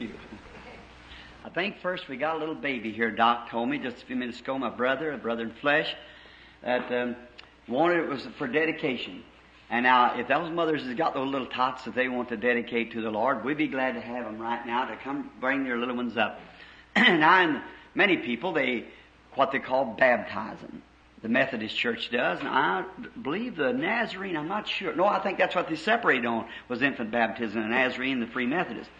you. 0.00 0.10
I 1.44 1.48
think 1.48 1.78
first 1.80 2.08
we 2.08 2.16
got 2.16 2.36
a 2.36 2.38
little 2.38 2.54
baby 2.54 2.92
here. 2.92 3.10
Doc 3.10 3.50
told 3.50 3.68
me 3.68 3.78
just 3.78 4.02
a 4.02 4.06
few 4.06 4.16
minutes 4.16 4.40
ago, 4.40 4.58
my 4.58 4.70
brother, 4.70 5.12
a 5.12 5.18
brother 5.18 5.44
in 5.44 5.52
flesh, 5.52 5.94
that 6.62 6.90
um, 6.92 7.16
wanted 7.68 7.98
it 8.04 8.08
was 8.08 8.26
for 8.36 8.48
dedication. 8.48 9.22
And 9.70 9.84
now, 9.84 10.18
if 10.18 10.28
those 10.28 10.50
mothers 10.50 10.82
has 10.84 10.94
got 10.94 11.14
those 11.14 11.28
little 11.28 11.46
tots 11.46 11.84
that 11.84 11.94
they 11.94 12.08
want 12.08 12.28
to 12.28 12.36
dedicate 12.36 12.92
to 12.92 13.00
the 13.00 13.10
Lord, 13.10 13.44
we'd 13.44 13.56
be 13.56 13.68
glad 13.68 13.92
to 13.92 14.00
have 14.00 14.24
them 14.24 14.38
right 14.38 14.64
now 14.64 14.84
to 14.86 14.96
come 14.96 15.30
bring 15.40 15.64
their 15.64 15.76
little 15.76 15.96
ones 15.96 16.16
up. 16.16 16.40
and 16.96 17.62
many 17.94 18.16
people, 18.16 18.52
they 18.52 18.84
what 19.34 19.52
they 19.52 19.58
call 19.58 19.84
baptizing. 19.84 20.82
The 21.22 21.28
Methodist 21.28 21.76
Church 21.76 22.10
does, 22.10 22.38
and 22.38 22.48
I 22.48 22.84
believe 23.20 23.56
the 23.56 23.72
Nazarene. 23.72 24.36
I'm 24.36 24.48
not 24.48 24.68
sure. 24.68 24.94
No, 24.94 25.06
I 25.06 25.20
think 25.20 25.38
that's 25.38 25.54
what 25.54 25.68
they 25.68 25.74
separated 25.74 26.26
on 26.26 26.46
was 26.68 26.82
infant 26.82 27.10
baptism, 27.10 27.62
the 27.62 27.68
Nazarene, 27.68 28.20
the 28.20 28.26
Free 28.26 28.46
Methodist. 28.46 28.90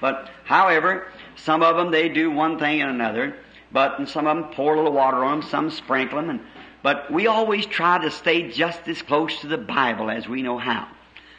But, 0.00 0.30
however, 0.44 1.06
some 1.36 1.62
of 1.62 1.76
them 1.76 1.90
they 1.90 2.08
do 2.08 2.30
one 2.30 2.58
thing 2.58 2.82
and 2.82 2.90
another. 2.90 3.36
But 3.72 3.98
and 3.98 4.08
some 4.08 4.26
of 4.26 4.36
them 4.36 4.52
pour 4.54 4.74
a 4.74 4.76
little 4.76 4.92
water 4.92 5.24
on 5.24 5.40
them, 5.40 5.48
some 5.48 5.70
sprinkle 5.70 6.18
them, 6.18 6.30
and 6.30 6.40
but 6.82 7.10
we 7.10 7.26
always 7.26 7.66
try 7.66 7.98
to 7.98 8.12
stay 8.12 8.48
just 8.48 8.86
as 8.86 9.02
close 9.02 9.40
to 9.40 9.48
the 9.48 9.58
Bible 9.58 10.08
as 10.08 10.28
we 10.28 10.42
know 10.42 10.56
how. 10.56 10.86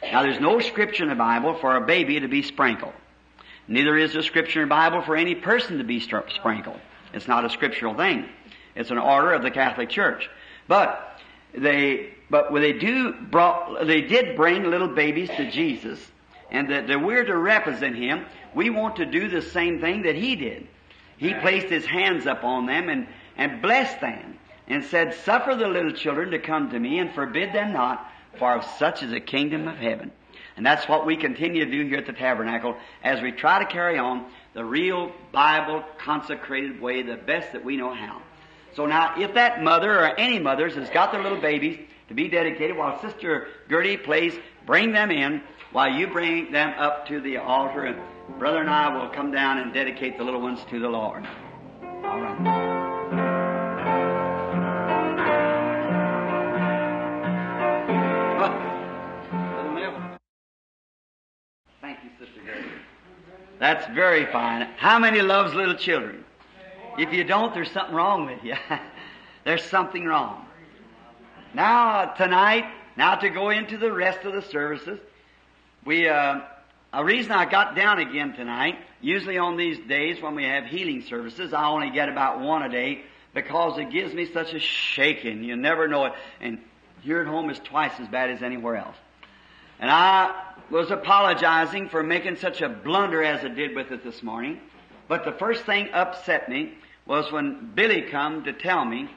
Now 0.02 0.22
there's 0.22 0.40
no 0.40 0.60
scripture 0.60 1.04
in 1.04 1.08
the 1.08 1.14
Bible 1.14 1.54
for 1.54 1.74
a 1.74 1.80
baby 1.80 2.20
to 2.20 2.28
be 2.28 2.42
sprinkled. 2.42 2.92
Neither 3.66 3.96
is 3.96 4.12
there 4.12 4.22
scripture 4.22 4.62
in 4.62 4.68
the 4.68 4.74
Bible 4.74 5.00
for 5.00 5.16
any 5.16 5.34
person 5.34 5.78
to 5.78 5.84
be 5.84 6.00
sprinkled. 6.00 6.80
It's 7.14 7.26
not 7.26 7.46
a 7.46 7.50
scriptural 7.50 7.94
thing. 7.94 8.28
It's 8.74 8.90
an 8.90 8.98
order 8.98 9.32
of 9.32 9.42
the 9.42 9.50
Catholic 9.50 9.88
Church. 9.88 10.28
But 10.66 11.18
they, 11.54 12.10
but 12.28 12.52
when 12.52 12.60
they 12.60 12.74
do 12.74 13.14
brought, 13.14 13.86
they 13.86 14.02
did 14.02 14.36
bring 14.36 14.64
little 14.64 14.88
babies 14.88 15.30
to 15.30 15.50
Jesus, 15.50 15.98
and 16.50 16.70
that, 16.70 16.86
that 16.86 17.02
we're 17.02 17.24
to 17.24 17.36
represent 17.36 17.96
Him. 17.96 18.26
We 18.54 18.70
want 18.70 18.96
to 18.96 19.06
do 19.06 19.28
the 19.28 19.42
same 19.42 19.80
thing 19.80 20.02
that 20.02 20.14
He 20.14 20.36
did. 20.36 20.66
He 21.16 21.34
placed 21.34 21.68
His 21.68 21.84
hands 21.84 22.26
up 22.26 22.44
on 22.44 22.66
them 22.66 22.88
and, 22.88 23.06
and 23.36 23.60
blessed 23.60 24.00
them 24.00 24.38
and 24.66 24.84
said, 24.84 25.14
Suffer 25.14 25.54
the 25.54 25.68
little 25.68 25.92
children 25.92 26.30
to 26.30 26.38
come 26.38 26.70
to 26.70 26.78
me 26.78 26.98
and 26.98 27.12
forbid 27.12 27.52
them 27.52 27.72
not, 27.72 28.06
for 28.38 28.54
of 28.54 28.64
such 28.78 29.02
is 29.02 29.10
the 29.10 29.20
kingdom 29.20 29.66
of 29.68 29.76
heaven. 29.76 30.12
And 30.56 30.66
that's 30.66 30.88
what 30.88 31.06
we 31.06 31.16
continue 31.16 31.64
to 31.64 31.70
do 31.70 31.86
here 31.86 31.98
at 31.98 32.06
the 32.06 32.12
tabernacle 32.12 32.76
as 33.02 33.22
we 33.22 33.30
try 33.30 33.60
to 33.60 33.64
carry 33.64 33.96
on 33.96 34.26
the 34.54 34.64
real 34.64 35.12
Bible 35.32 35.84
consecrated 35.98 36.80
way, 36.80 37.02
the 37.02 37.16
best 37.16 37.52
that 37.52 37.64
we 37.64 37.76
know 37.76 37.94
how. 37.94 38.20
So 38.74 38.86
now, 38.86 39.14
if 39.20 39.34
that 39.34 39.62
mother 39.62 39.92
or 39.92 40.18
any 40.18 40.38
mothers 40.38 40.74
has 40.74 40.90
got 40.90 41.12
their 41.12 41.22
little 41.22 41.40
babies 41.40 41.78
to 42.08 42.14
be 42.14 42.28
dedicated, 42.28 42.76
while 42.76 43.00
Sister 43.00 43.48
Gertie 43.68 43.96
plays, 43.96 44.34
bring 44.66 44.92
them 44.92 45.10
in 45.10 45.42
while 45.72 45.92
you 45.92 46.06
bring 46.06 46.50
them 46.50 46.74
up 46.78 47.06
to 47.08 47.20
the 47.20 47.36
altar, 47.36 47.84
and 47.84 48.00
Brother 48.38 48.60
and 48.60 48.70
I 48.70 48.96
will 48.96 49.08
come 49.10 49.30
down 49.30 49.58
and 49.58 49.72
dedicate 49.72 50.18
the 50.18 50.24
little 50.24 50.40
ones 50.40 50.60
to 50.70 50.80
the 50.80 50.88
Lord. 50.88 51.26
All 51.82 52.20
right. 52.20 52.78
Thank 61.80 61.98
you, 62.02 62.10
Sister 62.18 62.40
Gertie. 62.44 62.68
That's 63.58 63.86
very 63.94 64.26
fine. 64.26 64.68
How 64.76 64.98
many 64.98 65.20
loves 65.20 65.54
little 65.54 65.74
children? 65.74 66.24
If 66.98 67.12
you 67.12 67.24
don't, 67.24 67.54
there's 67.54 67.70
something 67.70 67.94
wrong 67.94 68.26
with 68.26 68.42
you. 68.42 68.54
there's 69.44 69.64
something 69.64 70.04
wrong. 70.04 70.46
Now, 71.54 72.06
tonight, 72.16 72.64
now 72.96 73.14
to 73.16 73.30
go 73.30 73.50
into 73.50 73.78
the 73.78 73.92
rest 73.92 74.24
of 74.24 74.32
the 74.32 74.42
services, 74.42 74.98
we, 75.84 76.08
uh, 76.08 76.40
a 76.92 77.04
reason 77.04 77.32
I 77.32 77.44
got 77.44 77.74
down 77.74 77.98
again 77.98 78.34
tonight, 78.34 78.78
usually 79.00 79.38
on 79.38 79.56
these 79.56 79.78
days 79.88 80.20
when 80.20 80.34
we 80.34 80.44
have 80.44 80.64
healing 80.64 81.02
services, 81.02 81.52
I 81.52 81.66
only 81.66 81.90
get 81.90 82.08
about 82.08 82.40
one 82.40 82.62
a 82.62 82.68
day 82.68 83.02
because 83.34 83.78
it 83.78 83.90
gives 83.90 84.14
me 84.14 84.26
such 84.26 84.54
a 84.54 84.58
shaking. 84.58 85.44
You 85.44 85.56
never 85.56 85.88
know 85.88 86.06
it. 86.06 86.12
And 86.40 86.58
here 87.02 87.20
at 87.20 87.26
home 87.26 87.50
is 87.50 87.58
twice 87.60 87.92
as 87.98 88.08
bad 88.08 88.30
as 88.30 88.42
anywhere 88.42 88.76
else. 88.76 88.96
And 89.80 89.90
I 89.90 90.34
was 90.70 90.90
apologizing 90.90 91.88
for 91.88 92.02
making 92.02 92.36
such 92.36 92.60
a 92.62 92.68
blunder 92.68 93.22
as 93.22 93.44
it 93.44 93.54
did 93.54 93.74
with 93.74 93.90
it 93.92 94.02
this 94.02 94.22
morning. 94.22 94.60
But 95.06 95.24
the 95.24 95.32
first 95.32 95.64
thing 95.64 95.88
upset 95.92 96.48
me 96.48 96.74
was 97.06 97.32
when 97.32 97.72
Billy 97.74 98.02
come 98.02 98.44
to 98.44 98.52
tell 98.52 98.84
me 98.84 99.08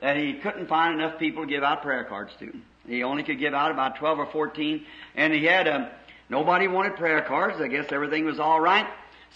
that 0.00 0.16
he 0.16 0.34
couldn't 0.34 0.68
find 0.68 1.00
enough 1.00 1.18
people 1.18 1.44
to 1.44 1.48
give 1.48 1.62
out 1.62 1.82
prayer 1.82 2.04
cards 2.04 2.32
to. 2.38 2.52
He 2.86 3.02
only 3.02 3.22
could 3.22 3.38
give 3.38 3.54
out 3.54 3.70
about 3.70 3.96
12 3.96 4.18
or 4.18 4.26
14, 4.26 4.84
and 5.14 5.32
he 5.32 5.44
had 5.44 5.66
a, 5.66 5.90
nobody 6.30 6.68
wanted 6.68 6.96
prayer 6.96 7.20
cards. 7.20 7.60
I 7.60 7.68
guess 7.68 7.92
everything 7.92 8.24
was 8.24 8.40
all 8.40 8.60
right. 8.60 8.86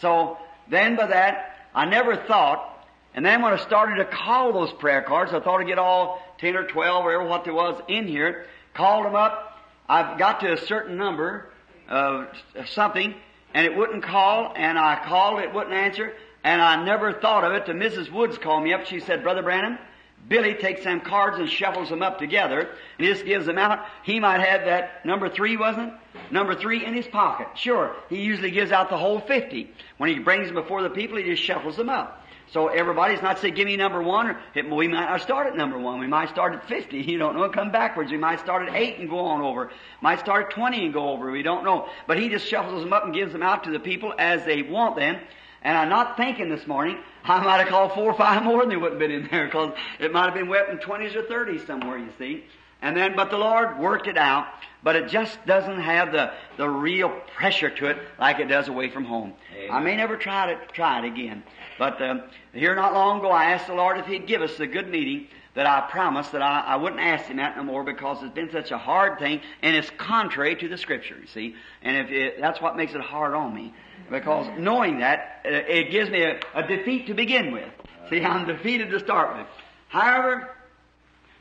So 0.00 0.38
then 0.70 0.96
by 0.96 1.08
that, 1.08 1.68
I 1.74 1.84
never 1.84 2.16
thought, 2.16 2.86
and 3.14 3.26
then 3.26 3.42
when 3.42 3.52
I 3.52 3.56
started 3.56 3.96
to 3.96 4.04
call 4.04 4.52
those 4.52 4.72
prayer 4.72 5.02
cards, 5.02 5.32
I 5.32 5.40
thought 5.40 5.60
I'd 5.60 5.66
get 5.66 5.78
all 5.78 6.22
10 6.38 6.56
or 6.56 6.66
12 6.66 7.04
or 7.04 7.24
what 7.24 7.44
there 7.44 7.52
was 7.52 7.80
in 7.88 8.06
here, 8.06 8.46
called 8.72 9.06
them 9.06 9.14
up. 9.14 9.58
I've 9.88 10.18
got 10.18 10.40
to 10.40 10.52
a 10.52 10.56
certain 10.56 10.96
number 10.96 11.50
of 11.88 12.28
something, 12.66 13.14
and 13.52 13.66
it 13.66 13.76
wouldn't 13.76 14.02
call, 14.02 14.52
and 14.56 14.78
I 14.78 15.04
called, 15.04 15.40
it 15.40 15.52
wouldn't 15.52 15.74
answer, 15.74 16.12
and 16.42 16.62
I 16.62 16.82
never 16.84 17.12
thought 17.12 17.44
of 17.44 17.52
it 17.52 17.66
till 17.66 17.74
Mrs. 17.74 18.10
Woods 18.10 18.38
called 18.38 18.64
me 18.64 18.72
up. 18.72 18.86
She 18.86 19.00
said, 19.00 19.22
Brother 19.22 19.42
Branham, 19.42 19.78
Billy 20.26 20.54
takes 20.54 20.84
them 20.84 21.00
cards 21.00 21.38
and 21.38 21.48
shuffles 21.48 21.90
them 21.90 22.02
up 22.02 22.18
together, 22.18 22.60
and 22.60 23.06
he 23.06 23.12
just 23.12 23.24
gives 23.24 23.46
them 23.46 23.58
out. 23.58 23.84
He 24.04 24.20
might 24.20 24.40
have 24.40 24.64
that 24.64 25.04
number 25.04 25.28
three, 25.28 25.56
wasn't 25.56 25.92
it? 25.92 26.32
Number 26.32 26.54
three 26.54 26.84
in 26.84 26.94
his 26.94 27.06
pocket. 27.06 27.48
Sure, 27.56 27.94
he 28.08 28.22
usually 28.22 28.50
gives 28.50 28.72
out 28.72 28.88
the 28.88 28.96
whole 28.96 29.20
fifty. 29.20 29.70
When 29.98 30.10
he 30.10 30.18
brings 30.18 30.46
them 30.46 30.54
before 30.54 30.82
the 30.82 30.90
people, 30.90 31.18
he 31.18 31.24
just 31.24 31.42
shuffles 31.42 31.76
them 31.76 31.88
up. 31.88 32.24
So 32.52 32.68
everybody's 32.68 33.22
not 33.22 33.40
say, 33.40 33.50
give 33.50 33.66
me 33.66 33.76
number 33.76 34.02
one, 34.02 34.28
or 34.28 34.38
we 34.54 34.86
might 34.86 35.08
not 35.08 35.22
start 35.22 35.46
at 35.46 35.56
number 35.56 35.78
one. 35.78 35.98
We 35.98 36.06
might 36.06 36.28
start 36.28 36.52
at 36.54 36.68
50. 36.68 36.98
You 37.14 37.18
don't 37.18 37.36
know. 37.36 37.48
Come 37.48 37.72
backwards. 37.72 38.10
We 38.10 38.16
might 38.16 38.40
start 38.40 38.68
at 38.68 38.74
eight 38.74 38.98
and 38.98 39.08
go 39.08 39.18
on 39.20 39.40
over. 39.40 39.70
Might 40.00 40.20
start 40.20 40.46
at 40.46 40.50
20 40.52 40.84
and 40.84 40.94
go 40.94 41.10
over. 41.10 41.30
We 41.30 41.42
don't 41.42 41.64
know. 41.64 41.88
But 42.06 42.18
he 42.18 42.28
just 42.28 42.46
shuffles 42.46 42.82
them 42.82 42.92
up 42.92 43.04
and 43.04 43.14
gives 43.14 43.32
them 43.32 43.42
out 43.42 43.64
to 43.64 43.70
the 43.70 43.80
people 43.80 44.14
as 44.18 44.44
they 44.44 44.62
want 44.62 44.96
them. 44.96 45.20
And 45.64 45.76
I'm 45.76 45.88
not 45.88 46.16
thinking 46.16 46.50
this 46.50 46.66
morning, 46.66 46.98
I 47.24 47.42
might 47.42 47.58
have 47.58 47.68
called 47.68 47.92
four 47.92 48.12
or 48.12 48.18
five 48.18 48.42
more 48.42 48.62
and 48.62 48.70
they 48.70 48.76
wouldn't 48.76 49.00
have 49.00 49.08
been 49.08 49.22
in 49.22 49.28
there 49.30 49.46
because 49.46 49.72
it 49.98 50.12
might 50.12 50.26
have 50.26 50.34
been 50.34 50.48
wet 50.48 50.68
in 50.68 50.78
20s 50.78 51.16
or 51.16 51.22
30s 51.22 51.66
somewhere, 51.66 51.98
you 51.98 52.10
see. 52.18 52.44
And 52.82 52.94
then, 52.94 53.16
but 53.16 53.30
the 53.30 53.38
Lord 53.38 53.78
worked 53.78 54.08
it 54.08 54.18
out, 54.18 54.46
but 54.82 54.94
it 54.94 55.08
just 55.08 55.38
doesn't 55.46 55.80
have 55.80 56.12
the, 56.12 56.32
the 56.58 56.68
real 56.68 57.08
pressure 57.34 57.70
to 57.70 57.86
it 57.86 57.96
like 58.18 58.40
it 58.40 58.48
does 58.48 58.68
away 58.68 58.90
from 58.90 59.04
home. 59.04 59.32
Amen. 59.56 59.70
I 59.70 59.80
may 59.80 59.96
never 59.96 60.18
try 60.18 60.50
it, 60.50 60.58
try 60.74 60.98
it 60.98 61.06
again. 61.06 61.42
But 61.78 62.00
um, 62.02 62.24
here 62.52 62.74
not 62.74 62.92
long 62.92 63.20
ago, 63.20 63.30
I 63.30 63.52
asked 63.52 63.68
the 63.68 63.74
Lord 63.74 63.96
if 63.96 64.04
He'd 64.04 64.26
give 64.26 64.42
us 64.42 64.60
a 64.60 64.66
good 64.66 64.88
meeting 64.90 65.28
that 65.54 65.66
I 65.66 65.90
promised 65.90 66.32
that 66.32 66.42
I, 66.42 66.60
I 66.60 66.76
wouldn't 66.76 67.00
ask 67.00 67.24
Him 67.24 67.38
that 67.38 67.56
no 67.56 67.62
more 67.62 67.84
because 67.84 68.22
it's 68.22 68.34
been 68.34 68.50
such 68.52 68.70
a 68.70 68.76
hard 68.78 69.18
thing 69.18 69.40
and 69.62 69.74
it's 69.74 69.88
contrary 69.96 70.54
to 70.56 70.68
the 70.68 70.76
Scripture, 70.76 71.16
you 71.18 71.26
see. 71.26 71.54
And 71.80 71.96
if 71.96 72.10
it, 72.10 72.40
that's 72.40 72.60
what 72.60 72.76
makes 72.76 72.92
it 72.92 73.00
hard 73.00 73.32
on 73.32 73.54
me. 73.54 73.72
Because 74.10 74.46
knowing 74.58 74.98
that, 75.00 75.40
uh, 75.44 75.50
it 75.50 75.90
gives 75.90 76.10
me 76.10 76.22
a, 76.22 76.40
a 76.54 76.66
defeat 76.66 77.06
to 77.06 77.14
begin 77.14 77.52
with. 77.52 77.68
See, 78.10 78.22
I'm 78.22 78.46
defeated 78.46 78.90
to 78.90 79.00
start 79.00 79.36
with. 79.36 79.46
However, 79.88 80.50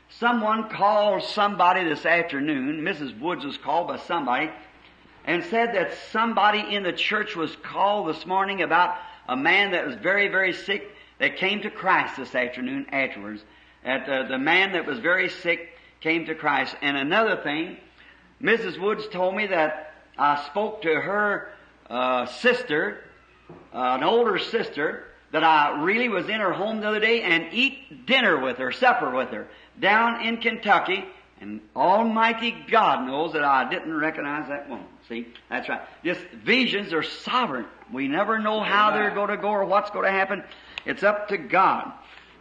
someone 0.08 0.70
called 0.70 1.22
somebody 1.24 1.84
this 1.84 2.06
afternoon, 2.06 2.80
Mrs. 2.80 3.18
Woods 3.20 3.44
was 3.44 3.58
called 3.58 3.88
by 3.88 3.98
somebody, 3.98 4.50
and 5.26 5.44
said 5.44 5.74
that 5.74 5.92
somebody 6.10 6.74
in 6.74 6.82
the 6.82 6.92
church 6.92 7.36
was 7.36 7.54
called 7.56 8.08
this 8.08 8.26
morning 8.26 8.62
about 8.62 8.96
a 9.28 9.36
man 9.36 9.72
that 9.72 9.86
was 9.86 9.96
very, 9.96 10.28
very 10.28 10.52
sick 10.52 10.90
that 11.18 11.36
came 11.36 11.62
to 11.62 11.70
Christ 11.70 12.16
this 12.16 12.34
afternoon 12.34 12.86
afterwards. 12.90 13.42
That 13.84 14.08
uh, 14.08 14.28
the 14.28 14.38
man 14.38 14.72
that 14.72 14.86
was 14.86 14.98
very 14.98 15.28
sick 15.28 15.70
came 16.00 16.26
to 16.26 16.34
Christ. 16.34 16.76
And 16.82 16.96
another 16.96 17.36
thing, 17.42 17.78
Mrs. 18.42 18.78
Woods 18.80 19.08
told 19.08 19.34
me 19.34 19.46
that 19.46 19.94
I 20.18 20.44
spoke 20.46 20.82
to 20.82 20.94
her 20.94 21.53
uh, 21.88 22.26
sister, 22.26 23.04
uh, 23.72 23.96
an 23.98 24.02
older 24.02 24.38
sister, 24.38 25.04
that 25.32 25.42
I 25.42 25.82
really 25.82 26.08
was 26.08 26.28
in 26.28 26.40
her 26.40 26.52
home 26.52 26.80
the 26.80 26.88
other 26.88 27.00
day 27.00 27.22
and 27.22 27.52
eat 27.52 28.06
dinner 28.06 28.40
with 28.40 28.58
her, 28.58 28.70
supper 28.70 29.10
with 29.10 29.30
her, 29.30 29.48
down 29.80 30.24
in 30.24 30.36
Kentucky. 30.38 31.04
And 31.40 31.60
Almighty 31.74 32.54
God 32.70 33.06
knows 33.06 33.32
that 33.32 33.42
I 33.42 33.68
didn't 33.68 33.94
recognize 33.94 34.48
that 34.48 34.68
woman. 34.68 34.86
See, 35.08 35.26
that's 35.50 35.68
right. 35.68 35.82
Just 36.04 36.20
visions 36.44 36.92
are 36.92 37.02
sovereign. 37.02 37.66
We 37.92 38.08
never 38.08 38.38
know 38.38 38.60
how 38.60 38.92
they're 38.92 39.10
going 39.10 39.30
to 39.30 39.36
go 39.36 39.48
or 39.48 39.64
what's 39.64 39.90
going 39.90 40.04
to 40.04 40.10
happen. 40.10 40.42
It's 40.86 41.02
up 41.02 41.28
to 41.28 41.36
God 41.36 41.92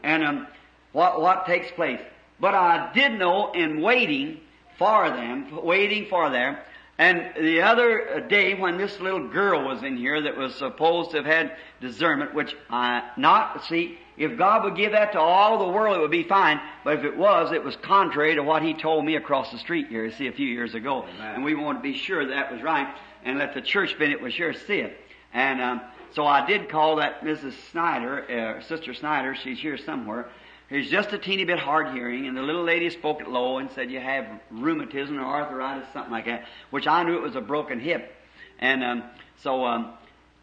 and 0.04 0.24
um, 0.24 0.48
what 0.92 1.20
what 1.20 1.46
takes 1.46 1.72
place. 1.72 2.00
But 2.40 2.56
I 2.56 2.92
did 2.94 3.14
know 3.20 3.52
in 3.52 3.82
waiting 3.82 4.40
for 4.78 5.10
them, 5.10 5.64
waiting 5.64 6.08
for 6.10 6.30
them, 6.30 6.58
and 6.98 7.34
the 7.36 7.62
other 7.62 8.26
day 8.30 8.54
when 8.54 8.78
this 8.78 9.00
little 9.00 9.28
girl 9.28 9.66
was 9.66 9.82
in 9.84 9.98
here 9.98 10.22
that 10.22 10.38
was 10.38 10.54
supposed 10.56 11.12
to 11.12 11.18
have 11.18 11.26
had 11.26 11.58
discernment, 11.82 12.34
which 12.36 12.56
I 12.70 13.10
not 13.18 13.66
see, 13.66 13.98
if 14.16 14.38
God 14.38 14.64
would 14.64 14.76
give 14.76 14.92
that 14.92 15.14
to 15.14 15.20
all 15.20 15.58
the 15.58 15.74
world, 15.74 15.98
it 15.98 16.02
would 16.02 16.12
be 16.12 16.24
fine. 16.24 16.62
But 16.84 17.00
if 17.00 17.04
it 17.04 17.18
was, 17.18 17.52
it 17.52 17.64
was 17.64 17.76
contrary 17.78 18.36
to 18.36 18.44
what 18.44 18.62
He 18.62 18.76
told 18.76 19.06
me 19.06 19.16
across 19.16 19.52
the 19.52 19.58
street 19.58 19.88
here, 19.88 20.12
see, 20.12 20.28
a 20.28 20.32
few 20.32 20.48
years 20.48 20.76
ago. 20.76 21.04
Amen. 21.16 21.36
And 21.36 21.44
we 21.44 21.56
want 21.56 21.80
to 21.80 21.82
be 21.82 21.98
sure 21.98 22.28
that, 22.28 22.34
that 22.34 22.52
was 22.52 22.62
right, 22.62 22.94
and 23.24 23.40
let 23.40 23.56
the 23.56 23.62
church 23.62 23.98
Bennett 23.98 24.22
was 24.22 24.34
sure 24.34 24.54
see 24.54 24.80
it. 24.80 25.00
And 25.34 25.62
um, 25.62 25.82
So 26.14 26.28
I 26.28 26.46
did 26.46 26.70
call 26.70 26.98
that 26.98 27.22
Mrs. 27.22 27.54
Snyder, 27.72 28.60
uh, 28.60 28.62
Sister 28.62 28.94
Snyder, 28.94 29.34
she's 29.34 29.60
here 29.60 29.78
somewhere. 29.78 30.28
She's 30.74 30.90
just 30.90 31.14
a 31.14 31.20
teeny 31.20 31.46
bit 31.46 31.60
hard 31.60 31.94
hearing, 31.94 32.26
and 32.26 32.36
the 32.36 32.42
little 32.42 32.64
lady 32.64 32.90
spoke 32.90 33.22
it 33.22 33.30
low 33.30 33.60
and 33.60 33.70
said 33.74 33.92
you 33.92 34.00
have 34.00 34.26
rheumatism 34.50 35.20
or 35.20 35.24
arthritis, 35.24 35.88
something 35.94 36.12
like 36.12 36.26
that, 36.26 36.46
which 36.72 36.88
I 36.88 37.04
knew 37.04 37.16
it 37.16 37.22
was 37.22 37.36
a 37.36 37.42
broken 37.42 37.80
hip. 37.80 38.12
And 38.58 38.84
um, 38.84 39.04
so, 39.44 39.66
um, 39.66 39.94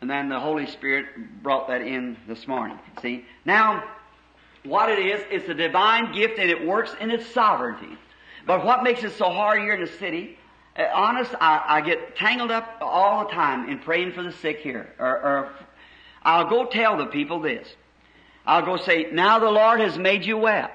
and 0.00 0.08
then 0.08 0.28
the 0.28 0.38
Holy 0.38 0.66
Spirit 0.66 1.06
brought 1.42 1.66
that 1.66 1.82
in 1.82 2.16
this 2.28 2.46
morning. 2.46 2.78
See? 3.02 3.24
Now, 3.44 3.82
what 4.62 4.88
it 4.88 5.00
is, 5.00 5.20
it's 5.32 5.48
a 5.48 5.54
divine 5.54 6.12
gift 6.12 6.38
and 6.38 6.48
it 6.48 6.64
works 6.64 6.94
in 7.00 7.10
its 7.10 7.26
sovereignty. 7.26 7.98
But 8.46 8.64
what 8.64 8.84
makes 8.84 9.02
it 9.02 9.14
so 9.14 9.30
hard 9.30 9.60
here 9.60 9.74
in 9.74 9.80
the 9.80 9.90
city, 9.98 10.38
uh, 10.78 10.84
honest, 10.94 11.34
I, 11.40 11.64
I, 11.66 11.80
get 11.80 12.16
tangled 12.16 12.52
up 12.52 12.78
all 12.80 13.24
the 13.24 13.32
time 13.32 13.68
in 13.68 13.80
praying 13.80 14.12
for 14.12 14.22
the 14.22 14.32
sick 14.32 14.60
here. 14.60 14.94
Or, 15.00 15.08
or 15.08 15.52
I'll 16.22 16.48
go 16.48 16.66
tell 16.66 16.96
the 16.96 17.06
people 17.06 17.40
this. 17.40 17.66
I'll 18.50 18.64
go 18.64 18.78
say, 18.78 19.06
now 19.12 19.38
the 19.38 19.48
Lord 19.48 19.78
has 19.78 19.96
made 19.96 20.24
you 20.24 20.36
well. 20.36 20.72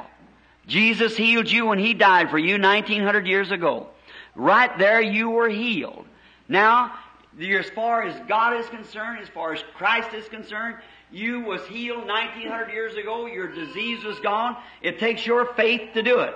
Jesus 0.65 1.17
healed 1.17 1.51
you 1.51 1.65
when 1.65 1.77
He 1.77 1.93
died 1.93 2.29
for 2.29 2.37
you 2.37 2.57
1900 2.57 3.27
years 3.27 3.51
ago. 3.51 3.87
Right 4.33 4.75
there 4.77 5.01
you 5.01 5.31
were 5.31 5.49
healed. 5.49 6.05
Now, 6.47 6.93
as 7.37 7.69
far 7.71 8.03
as 8.03 8.17
God 8.29 8.61
is 8.61 8.65
concerned, 8.67 9.19
as 9.21 9.27
far 9.27 9.51
as 9.51 9.61
Christ 9.75 10.13
is 10.13 10.25
concerned, 10.29 10.77
you 11.11 11.41
was 11.41 11.67
healed 11.67 12.07
1900 12.07 12.71
years 12.71 12.95
ago. 12.95 13.25
Your 13.25 13.53
disease 13.53 14.05
was 14.05 14.17
gone. 14.21 14.55
It 14.81 14.97
takes 14.97 15.25
your 15.25 15.53
faith 15.55 15.95
to 15.95 16.01
do 16.01 16.21
it. 16.21 16.33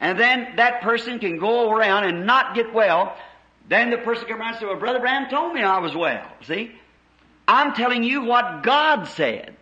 And 0.00 0.20
then 0.20 0.56
that 0.56 0.82
person 0.82 1.18
can 1.18 1.38
go 1.38 1.72
around 1.72 2.04
and 2.04 2.26
not 2.26 2.54
get 2.54 2.74
well. 2.74 3.16
Then 3.70 3.88
the 3.88 3.96
person 3.96 4.26
come 4.28 4.42
around 4.42 4.50
and 4.50 4.60
say, 4.60 4.66
well, 4.66 4.76
Brother 4.76 5.00
Branham 5.00 5.30
told 5.30 5.54
me 5.54 5.62
I 5.62 5.78
was 5.78 5.96
well. 5.96 6.26
See? 6.42 6.72
I'm 7.48 7.72
telling 7.72 8.02
you 8.02 8.24
what 8.24 8.62
God 8.62 9.08
said. 9.08 9.56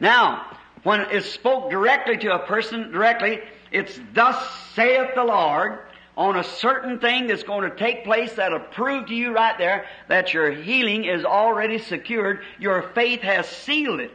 Now, 0.00 0.56
when 0.82 1.00
it's 1.10 1.30
spoke 1.30 1.70
directly 1.70 2.16
to 2.18 2.34
a 2.34 2.46
person 2.46 2.90
directly, 2.90 3.40
it's 3.72 3.98
thus 4.12 4.36
saith 4.74 5.14
the 5.14 5.24
Lord 5.24 5.78
on 6.16 6.36
a 6.36 6.44
certain 6.44 7.00
thing 7.00 7.26
that's 7.26 7.42
going 7.42 7.68
to 7.68 7.76
take 7.76 8.04
place 8.04 8.32
that'll 8.34 8.60
prove 8.60 9.06
to 9.06 9.14
you 9.14 9.34
right 9.34 9.58
there 9.58 9.86
that 10.08 10.32
your 10.32 10.50
healing 10.52 11.04
is 11.04 11.24
already 11.24 11.78
secured. 11.78 12.42
Your 12.58 12.82
faith 12.94 13.20
has 13.20 13.48
sealed 13.48 14.00
it. 14.00 14.12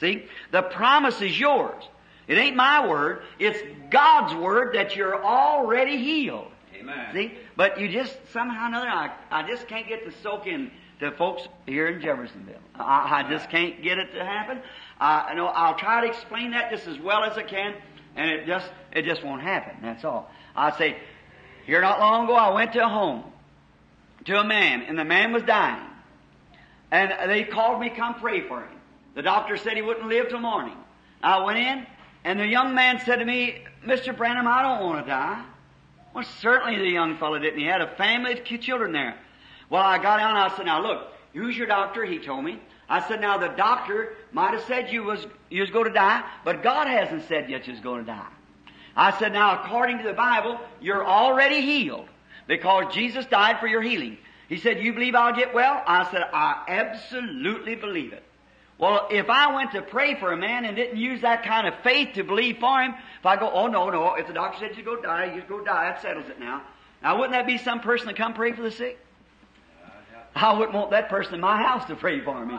See? 0.00 0.26
The 0.50 0.62
promise 0.62 1.20
is 1.22 1.38
yours. 1.38 1.82
It 2.26 2.36
ain't 2.36 2.56
my 2.56 2.86
word. 2.86 3.22
It's 3.38 3.58
God's 3.90 4.34
word 4.34 4.74
that 4.74 4.94
you're 4.94 5.24
already 5.24 5.96
healed. 5.96 6.52
Amen. 6.78 7.06
See? 7.14 7.32
But 7.56 7.80
you 7.80 7.88
just, 7.88 8.16
somehow 8.32 8.64
or 8.64 8.68
another, 8.68 8.88
I, 8.88 9.10
I 9.30 9.48
just 9.48 9.66
can't 9.66 9.88
get 9.88 10.04
to 10.04 10.12
soak 10.22 10.46
in 10.46 10.70
to 11.00 11.12
folks 11.12 11.48
here 11.66 11.88
in 11.88 12.02
Jeffersonville. 12.02 12.60
I, 12.74 13.24
I 13.24 13.30
just 13.30 13.48
can't 13.50 13.82
get 13.82 13.98
it 13.98 14.12
to 14.12 14.24
happen. 14.24 14.60
I 15.00 15.34
know 15.34 15.46
I'll 15.46 15.78
try 15.78 16.00
to 16.02 16.08
explain 16.08 16.50
that 16.52 16.70
just 16.70 16.86
as 16.86 16.98
well 16.98 17.24
as 17.24 17.38
I 17.38 17.42
can, 17.42 17.74
and 18.16 18.30
it 18.30 18.46
just, 18.46 18.68
it 18.92 19.04
just 19.04 19.22
won't 19.24 19.42
happen. 19.42 19.76
That's 19.82 20.04
all. 20.04 20.30
I 20.56 20.76
say, 20.76 20.96
here 21.66 21.80
not 21.80 22.00
long 22.00 22.24
ago, 22.24 22.34
I 22.34 22.52
went 22.52 22.72
to 22.72 22.84
a 22.84 22.88
home 22.88 23.24
to 24.24 24.38
a 24.38 24.44
man, 24.44 24.82
and 24.82 24.98
the 24.98 25.04
man 25.04 25.32
was 25.32 25.42
dying. 25.44 25.86
And 26.90 27.30
they 27.30 27.44
called 27.44 27.80
me 27.80 27.90
come 27.90 28.14
pray 28.14 28.46
for 28.46 28.60
him. 28.60 28.78
The 29.14 29.22
doctor 29.22 29.56
said 29.56 29.74
he 29.74 29.82
wouldn't 29.82 30.08
live 30.08 30.28
till 30.28 30.40
morning. 30.40 30.76
I 31.22 31.44
went 31.44 31.58
in, 31.58 31.86
and 32.24 32.40
the 32.40 32.46
young 32.46 32.74
man 32.74 33.00
said 33.04 33.16
to 33.16 33.24
me, 33.24 33.64
Mr. 33.84 34.16
Branham, 34.16 34.46
I 34.46 34.62
don't 34.62 34.84
want 34.84 35.04
to 35.04 35.10
die. 35.10 35.44
Well, 36.14 36.24
certainly 36.40 36.78
the 36.78 36.90
young 36.90 37.16
fellow 37.18 37.38
didn't. 37.38 37.58
He 37.58 37.66
had 37.66 37.80
a 37.80 37.94
family 37.96 38.32
of 38.32 38.44
children 38.60 38.92
there. 38.92 39.16
Well, 39.70 39.82
I 39.82 39.98
got 39.98 40.18
down 40.18 40.36
and 40.36 40.52
I 40.52 40.56
said, 40.56 40.66
now 40.66 40.82
look, 40.82 41.12
who's 41.32 41.56
your 41.56 41.66
doctor? 41.66 42.04
He 42.04 42.18
told 42.18 42.44
me. 42.44 42.60
I 42.88 43.06
said, 43.06 43.20
now 43.20 43.36
the 43.38 43.48
doctor 43.48 44.14
might 44.32 44.54
have 44.54 44.64
said 44.64 44.90
you 44.90 45.04
was, 45.04 45.26
you 45.50 45.60
was 45.60 45.70
going 45.70 45.86
to 45.86 45.92
die, 45.92 46.24
but 46.44 46.62
God 46.62 46.86
hasn't 46.86 47.28
said 47.28 47.50
yet 47.50 47.66
you 47.66 47.74
was 47.74 47.82
going 47.82 48.00
to 48.00 48.06
die. 48.06 48.26
I 48.96 49.16
said, 49.18 49.32
now 49.32 49.62
according 49.62 49.98
to 49.98 50.04
the 50.04 50.14
Bible, 50.14 50.58
you're 50.80 51.06
already 51.06 51.60
healed 51.60 52.08
because 52.46 52.92
Jesus 52.94 53.26
died 53.26 53.60
for 53.60 53.66
your 53.66 53.82
healing. 53.82 54.16
He 54.48 54.56
said, 54.56 54.82
you 54.82 54.94
believe 54.94 55.14
I'll 55.14 55.36
get 55.36 55.52
well? 55.52 55.82
I 55.86 56.10
said, 56.10 56.22
I 56.32 56.64
absolutely 56.66 57.74
believe 57.74 58.14
it. 58.14 58.22
Well, 58.78 59.08
if 59.10 59.28
I 59.28 59.54
went 59.54 59.72
to 59.72 59.82
pray 59.82 60.18
for 60.18 60.32
a 60.32 60.36
man 60.36 60.64
and 60.64 60.76
didn't 60.76 60.98
use 60.98 61.20
that 61.22 61.44
kind 61.44 61.66
of 61.66 61.74
faith 61.82 62.14
to 62.14 62.22
believe 62.22 62.58
for 62.58 62.80
him, 62.80 62.94
if 63.18 63.26
I 63.26 63.36
go, 63.36 63.50
oh 63.50 63.66
no, 63.66 63.90
no, 63.90 64.14
if 64.14 64.26
the 64.26 64.32
doctor 64.32 64.60
said 64.60 64.78
you 64.78 64.84
go 64.84 65.00
die, 65.00 65.34
you 65.34 65.42
go 65.48 65.62
die, 65.62 65.90
that 65.90 66.00
settles 66.00 66.28
it 66.28 66.40
now. 66.40 66.62
Now 67.02 67.16
wouldn't 67.16 67.32
that 67.32 67.46
be 67.46 67.58
some 67.58 67.80
person 67.80 68.08
to 68.08 68.14
come 68.14 68.34
pray 68.34 68.52
for 68.52 68.62
the 68.62 68.70
sick? 68.70 68.98
I 70.34 70.56
wouldn't 70.56 70.74
want 70.74 70.92
that 70.92 71.08
person 71.08 71.34
in 71.34 71.40
my 71.40 71.60
house 71.60 71.84
to 71.86 71.96
pray 71.96 72.20
for 72.20 72.44
me. 72.46 72.56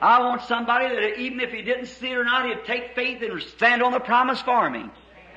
I 0.00 0.20
want 0.20 0.42
somebody 0.42 0.88
that 0.88 1.18
even 1.18 1.40
if 1.40 1.50
he 1.50 1.62
didn't 1.62 1.86
see 1.86 2.10
it 2.10 2.16
or 2.16 2.24
not, 2.24 2.46
he'd 2.46 2.64
take 2.64 2.94
faith 2.94 3.22
and 3.22 3.42
stand 3.42 3.82
on 3.82 3.92
the 3.92 4.00
promise 4.00 4.40
for 4.42 4.68
me. 4.70 4.84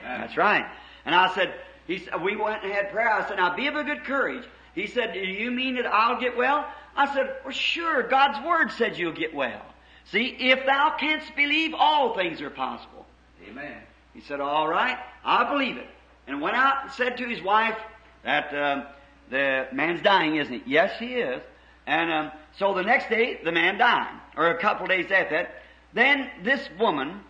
That's 0.04 0.38
right. 0.38 0.66
And 1.06 1.16
I 1.16 1.34
said, 1.34 1.54
he 1.88 2.00
said, 2.00 2.22
we 2.22 2.36
went 2.36 2.64
and 2.64 2.72
had 2.72 2.92
prayer. 2.92 3.10
I 3.10 3.28
said, 3.28 3.38
now 3.38 3.56
be 3.56 3.68
of 3.68 3.76
a 3.76 3.84
good 3.84 4.04
courage. 4.04 4.44
He 4.76 4.88
said, 4.88 5.14
do 5.14 5.20
you 5.20 5.52
mean 5.52 5.76
that 5.76 5.86
I'll 5.86 6.20
get 6.20 6.38
well? 6.38 6.68
I 6.96 7.14
said, 7.14 7.38
well, 7.44 7.54
sure. 7.54 8.04
God's 8.04 8.46
word 8.46 8.72
said 8.72 8.98
you'll 8.98 9.14
get 9.14 9.34
well. 9.34 9.66
See, 10.06 10.36
if 10.40 10.66
thou 10.66 10.96
canst 11.00 11.36
believe, 11.36 11.74
all 11.74 12.16
things 12.16 12.42
are 12.42 12.50
possible. 12.50 13.06
Amen. 13.50 13.78
He 14.14 14.22
said, 14.22 14.40
all 14.40 14.68
right, 14.68 14.98
I 15.24 15.50
believe 15.52 15.78
it. 15.78 15.88
And 16.28 16.42
went 16.42 16.56
out 16.56 16.84
and 16.84 16.92
said 16.92 17.18
to 17.18 17.28
his 17.28 17.42
wife 17.42 17.78
that 18.24 18.54
um, 18.54 18.86
the 19.30 19.68
man's 19.72 20.02
dying, 20.02 20.36
isn't 20.36 20.54
he? 20.54 20.64
Yes, 20.66 21.00
he 21.00 21.16
is. 21.16 21.42
And 21.88 22.12
um, 22.12 22.32
so 22.58 22.74
the 22.74 22.84
next 22.84 23.10
day, 23.10 23.40
the 23.44 23.52
man 23.52 23.78
died, 23.78 24.20
or 24.36 24.48
a 24.48 24.58
couple 24.60 24.84
of 24.84 24.90
days 24.90 25.12
after 25.12 25.36
that. 25.36 25.56
Then 25.94 26.30
this 26.44 26.70
woman 26.80 27.22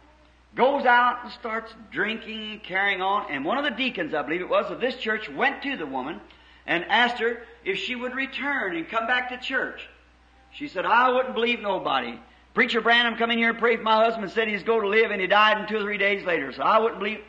goes 0.56 0.86
out 0.86 1.24
and 1.24 1.32
starts 1.32 1.74
drinking 1.92 2.52
and 2.52 2.64
carrying 2.64 3.02
on. 3.02 3.32
And 3.32 3.46
one 3.46 3.58
of 3.58 3.64
the 3.64 3.72
deacons, 3.72 4.14
I 4.14 4.22
believe 4.22 4.42
it 4.42 4.50
was, 4.50 4.70
of 4.70 4.82
this 4.82 4.98
church 4.98 5.30
went 5.30 5.64
to 5.64 5.78
the 5.78 5.86
woman 5.86 6.20
and 6.68 6.86
asked 6.86 7.20
her 7.20 7.44
if 7.66 7.78
she 7.78 7.96
would 7.96 8.16
return 8.16 8.76
and 8.76 8.88
come 8.88 9.08
back 9.08 9.30
to 9.30 9.38
church. 9.38 9.88
She 10.54 10.68
said, 10.68 10.86
I 10.86 11.10
wouldn't 11.10 11.34
believe 11.34 11.62
nobody. 11.62 12.20
Preacher 12.54 12.82
Branham 12.82 13.16
come 13.16 13.32
in 13.32 13.38
here 13.38 13.52
and 13.52 13.60
prayed 13.60 13.78
for 13.78 13.84
my 13.84 14.04
husband, 14.04 14.30
said 14.32 14.48
he's 14.48 14.64
going 14.64 14.82
to 14.82 14.90
live, 14.90 15.12
and 15.12 15.22
he 15.22 15.28
died 15.28 15.60
in 15.62 15.68
two 15.68 15.78
or 15.78 15.82
three 15.84 15.98
days 15.98 16.26
later. 16.26 16.52
So 16.52 16.62
I 16.64 16.80
wouldn't 16.80 17.00
believe. 17.00 17.22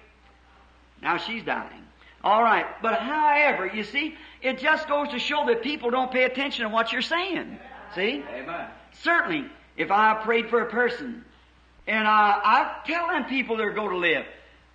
Now 1.00 1.16
she's 1.16 1.44
dying. 1.44 1.82
All 2.24 2.42
right. 2.42 2.66
But 2.82 2.98
however, 2.98 3.66
you 3.66 3.84
see, 3.84 4.16
it 4.42 4.58
just 4.58 4.88
goes 4.88 5.08
to 5.10 5.18
show 5.18 5.46
that 5.46 5.62
people 5.62 5.90
don't 5.90 6.10
pay 6.10 6.24
attention 6.24 6.64
to 6.64 6.68
what 6.68 6.92
you're 6.92 7.02
saying. 7.02 7.58
See? 7.94 8.24
Amen. 8.28 8.68
Certainly, 9.00 9.46
if 9.76 9.90
I 9.90 10.14
prayed 10.22 10.48
for 10.48 10.60
a 10.60 10.70
person 10.70 11.24
and 11.86 12.06
I, 12.06 12.40
I 12.44 12.76
tell 12.86 13.08
them 13.08 13.24
people 13.24 13.56
they're 13.56 13.72
going 13.72 13.90
to 13.90 13.98
live. 13.98 14.24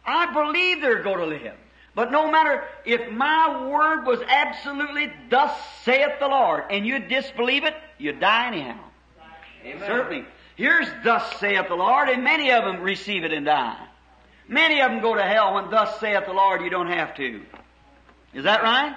I 0.06 0.34
believe 0.34 0.82
they're 0.82 1.04
going 1.04 1.20
to 1.20 1.26
live. 1.26 1.56
But 1.96 2.12
no 2.12 2.30
matter 2.32 2.64
if 2.86 3.12
my 3.12 3.68
word 3.68 4.06
was 4.06 4.20
absolutely 4.28 5.12
thus 5.30 5.52
saith 5.84 6.20
the 6.20 6.28
Lord 6.28 6.66
and 6.70 6.86
you 6.86 7.00
disbelieve 7.00 7.64
it, 7.64 7.74
you 7.98 8.12
die 8.14 8.48
anyhow. 8.48 8.80
Amen. 9.66 9.84
Certainly. 9.88 10.26
Here's 10.56 10.88
thus 11.04 11.40
saith 11.40 11.68
the 11.68 11.76
Lord 11.76 12.10
and 12.10 12.24
many 12.24 12.52
of 12.52 12.64
them 12.64 12.82
receive 12.82 13.24
it 13.24 13.34
and 13.34 13.46
die. 13.46 13.84
Many 14.48 14.82
of 14.82 14.92
them 14.92 15.02
go 15.02 15.16
to 15.16 15.24
hell 15.24 15.56
when 15.56 15.70
thus 15.70 16.00
saith 16.00 16.26
the 16.26 16.34
Lord 16.34 16.62
you 16.62 16.70
don't 16.70 16.88
have 16.88 17.16
to. 17.16 17.42
Is 18.34 18.44
that 18.44 18.64
right? 18.64 18.96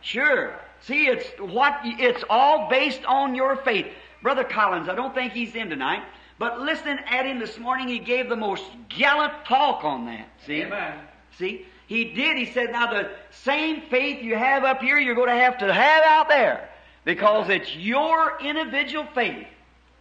Sure. 0.00 0.54
See, 0.82 1.06
it's 1.06 1.26
what, 1.40 1.80
it's 1.82 2.22
all 2.28 2.68
based 2.68 3.04
on 3.06 3.34
your 3.34 3.56
faith. 3.56 3.86
Brother 4.24 4.42
Collins, 4.42 4.88
I 4.88 4.94
don't 4.94 5.14
think 5.14 5.34
he's 5.34 5.54
in 5.54 5.68
tonight. 5.68 6.02
But 6.38 6.58
listening 6.58 6.98
at 7.06 7.26
him 7.26 7.38
this 7.38 7.58
morning, 7.58 7.88
he 7.88 7.98
gave 7.98 8.30
the 8.30 8.36
most 8.36 8.64
gallant 8.88 9.44
talk 9.44 9.84
on 9.84 10.06
that. 10.06 10.26
See? 10.46 10.62
Amen. 10.62 10.98
See? 11.38 11.66
He 11.86 12.04
did. 12.06 12.38
He 12.38 12.46
said, 12.46 12.72
now 12.72 12.90
the 12.90 13.10
same 13.30 13.82
faith 13.82 14.22
you 14.22 14.34
have 14.34 14.64
up 14.64 14.80
here, 14.80 14.98
you're 14.98 15.14
going 15.14 15.28
to 15.28 15.36
have 15.36 15.58
to 15.58 15.70
have 15.70 16.04
out 16.04 16.30
there. 16.30 16.70
Because 17.04 17.50
it's 17.50 17.76
your 17.76 18.40
individual 18.40 19.06
faith. 19.14 19.46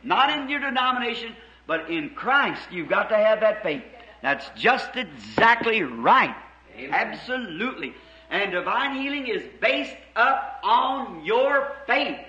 Not 0.04 0.30
in 0.30 0.48
your 0.48 0.62
denomination, 0.62 1.36
but 1.68 1.92
in 1.92 2.12
Christ. 2.12 2.62
You've 2.72 2.90
got 2.90 3.10
to 3.10 3.18
have 3.18 3.42
that 3.42 3.62
faith. 3.62 3.84
That's 4.22 4.50
just 4.56 4.96
exactly 4.96 5.84
right. 5.84 6.36
Amen. 6.78 6.94
Absolutely. 6.94 7.94
And 8.30 8.54
divine 8.54 9.02
healing 9.02 9.28
is 9.28 9.44
based 9.60 9.98
up 10.16 10.62
on 10.64 11.26
your 11.26 11.76
faith. 11.86 12.20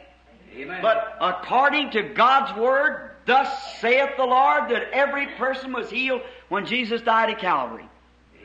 Amen. 0.56 0.82
But 0.82 1.16
according 1.20 1.90
to 1.92 2.02
God's 2.02 2.58
Word, 2.58 3.10
thus 3.26 3.48
saith 3.80 4.10
the 4.16 4.24
Lord 4.24 4.70
that 4.70 4.90
every 4.92 5.26
person 5.26 5.72
was 5.72 5.90
healed 5.90 6.22
when 6.48 6.66
Jesus 6.66 7.00
died 7.02 7.30
at 7.30 7.38
Calvary. 7.38 7.88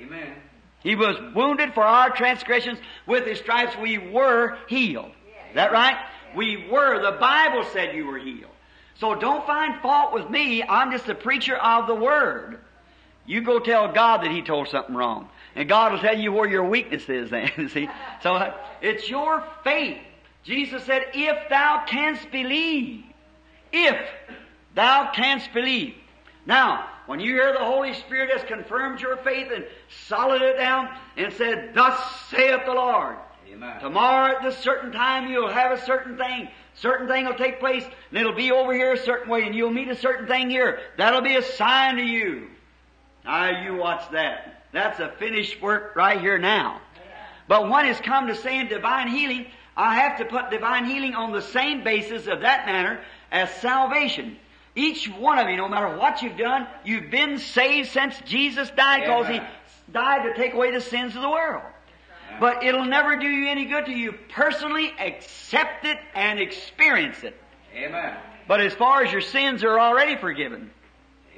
Amen. 0.01 0.33
He 0.81 0.95
was 0.95 1.17
wounded 1.35 1.73
for 1.73 1.83
our 1.83 2.09
transgressions. 2.09 2.79
With 3.05 3.25
His 3.25 3.39
stripes 3.39 3.75
we 3.77 3.97
were 3.97 4.57
healed. 4.67 5.11
Is 5.49 5.55
that 5.55 5.71
right? 5.71 5.97
We 6.35 6.67
were. 6.69 7.01
The 7.01 7.17
Bible 7.17 7.65
said 7.73 7.95
you 7.95 8.05
were 8.05 8.17
healed. 8.17 8.51
So 8.99 9.15
don't 9.15 9.45
find 9.45 9.81
fault 9.81 10.13
with 10.13 10.29
me. 10.29 10.63
I'm 10.63 10.91
just 10.91 11.07
a 11.09 11.15
preacher 11.15 11.55
of 11.55 11.87
the 11.87 11.95
Word. 11.95 12.59
You 13.25 13.41
go 13.41 13.59
tell 13.59 13.91
God 13.91 14.23
that 14.23 14.31
He 14.31 14.41
told 14.41 14.69
something 14.69 14.95
wrong. 14.95 15.29
And 15.55 15.67
God 15.67 15.91
will 15.91 15.99
tell 15.99 16.17
you 16.17 16.31
where 16.31 16.49
your 16.49 16.65
weakness 16.65 17.07
is 17.09 17.29
then. 17.29 17.69
See? 17.73 17.89
So 18.23 18.33
uh, 18.33 18.55
it's 18.81 19.09
your 19.09 19.43
faith. 19.63 19.97
Jesus 20.43 20.83
said, 20.83 21.05
if 21.13 21.49
thou 21.49 21.83
canst 21.87 22.31
believe. 22.31 23.03
if 23.71 23.97
thou 24.75 25.11
canst 25.13 25.53
believe. 25.53 25.95
Now, 26.45 26.87
when 27.05 27.19
you 27.19 27.33
hear 27.33 27.53
the 27.53 27.65
Holy 27.65 27.93
Spirit 27.93 28.31
has 28.31 28.47
confirmed 28.47 29.01
your 29.01 29.17
faith 29.17 29.49
and 29.53 29.65
solid 30.07 30.41
it 30.41 30.57
down 30.57 30.89
and 31.17 31.33
said, 31.33 31.73
Thus 31.73 31.99
saith 32.29 32.61
the 32.65 32.73
Lord. 32.73 33.17
Amen. 33.51 33.79
Tomorrow 33.79 34.35
at 34.35 34.43
this 34.43 34.57
certain 34.57 34.91
time 34.91 35.29
you'll 35.29 35.51
have 35.51 35.71
a 35.71 35.81
certain 35.85 36.17
thing. 36.17 36.49
Certain 36.75 37.07
thing 37.07 37.25
will 37.25 37.33
take 37.33 37.59
place 37.59 37.83
and 37.83 38.19
it'll 38.19 38.35
be 38.35 38.51
over 38.51 38.73
here 38.73 38.93
a 38.93 38.97
certain 38.97 39.29
way 39.29 39.43
and 39.43 39.55
you'll 39.55 39.71
meet 39.71 39.89
a 39.89 39.95
certain 39.95 40.27
thing 40.27 40.49
here. 40.49 40.79
That'll 40.97 41.21
be 41.21 41.35
a 41.35 41.41
sign 41.41 41.97
to 41.97 42.03
you. 42.03 42.47
Now 43.25 43.63
you 43.63 43.75
watch 43.75 44.09
that. 44.11 44.63
That's 44.71 44.99
a 44.99 45.11
finished 45.17 45.61
work 45.61 45.95
right 45.95 46.21
here 46.21 46.37
now. 46.37 46.79
But 47.47 47.69
when 47.69 47.87
it's 47.87 47.99
come 47.99 48.27
to 48.27 48.35
saying 48.35 48.67
divine 48.67 49.07
healing, 49.07 49.47
I 49.79 49.95
have 49.95 50.17
to 50.17 50.25
put 50.25 50.49
divine 50.49 50.83
healing 50.85 51.15
on 51.15 51.31
the 51.31 51.41
same 51.41 51.85
basis 51.85 52.27
of 52.27 52.41
that 52.41 52.65
manner 52.65 52.99
as 53.31 53.49
salvation. 53.61 54.37
Each 54.75 55.07
one 55.07 55.39
of 55.39 55.47
you, 55.47 55.55
no 55.55 55.69
matter 55.69 55.97
what 55.97 56.21
you've 56.21 56.37
done, 56.37 56.67
you've 56.83 57.09
been 57.09 57.37
saved 57.37 57.89
since 57.89 58.19
Jesus 58.25 58.69
died 58.71 59.03
because 59.03 59.27
He 59.27 59.39
died 59.93 60.23
to 60.23 60.33
take 60.35 60.53
away 60.53 60.71
the 60.71 60.81
sins 60.81 61.15
of 61.15 61.21
the 61.21 61.29
world. 61.29 61.63
But 62.41 62.61
it'll 62.63 62.83
never 62.83 63.15
do 63.15 63.25
you 63.25 63.49
any 63.49 63.65
good 63.65 63.85
till 63.85 63.95
you 63.95 64.11
personally 64.33 64.91
accept 64.99 65.85
it 65.85 65.97
and 66.13 66.41
experience 66.41 67.23
it. 67.23 67.41
Amen. 67.73 68.17
But 68.49 68.59
as 68.59 68.73
far 68.73 69.03
as 69.03 69.13
your 69.13 69.21
sins 69.21 69.63
are 69.63 69.79
already 69.79 70.17
forgiven. 70.17 70.71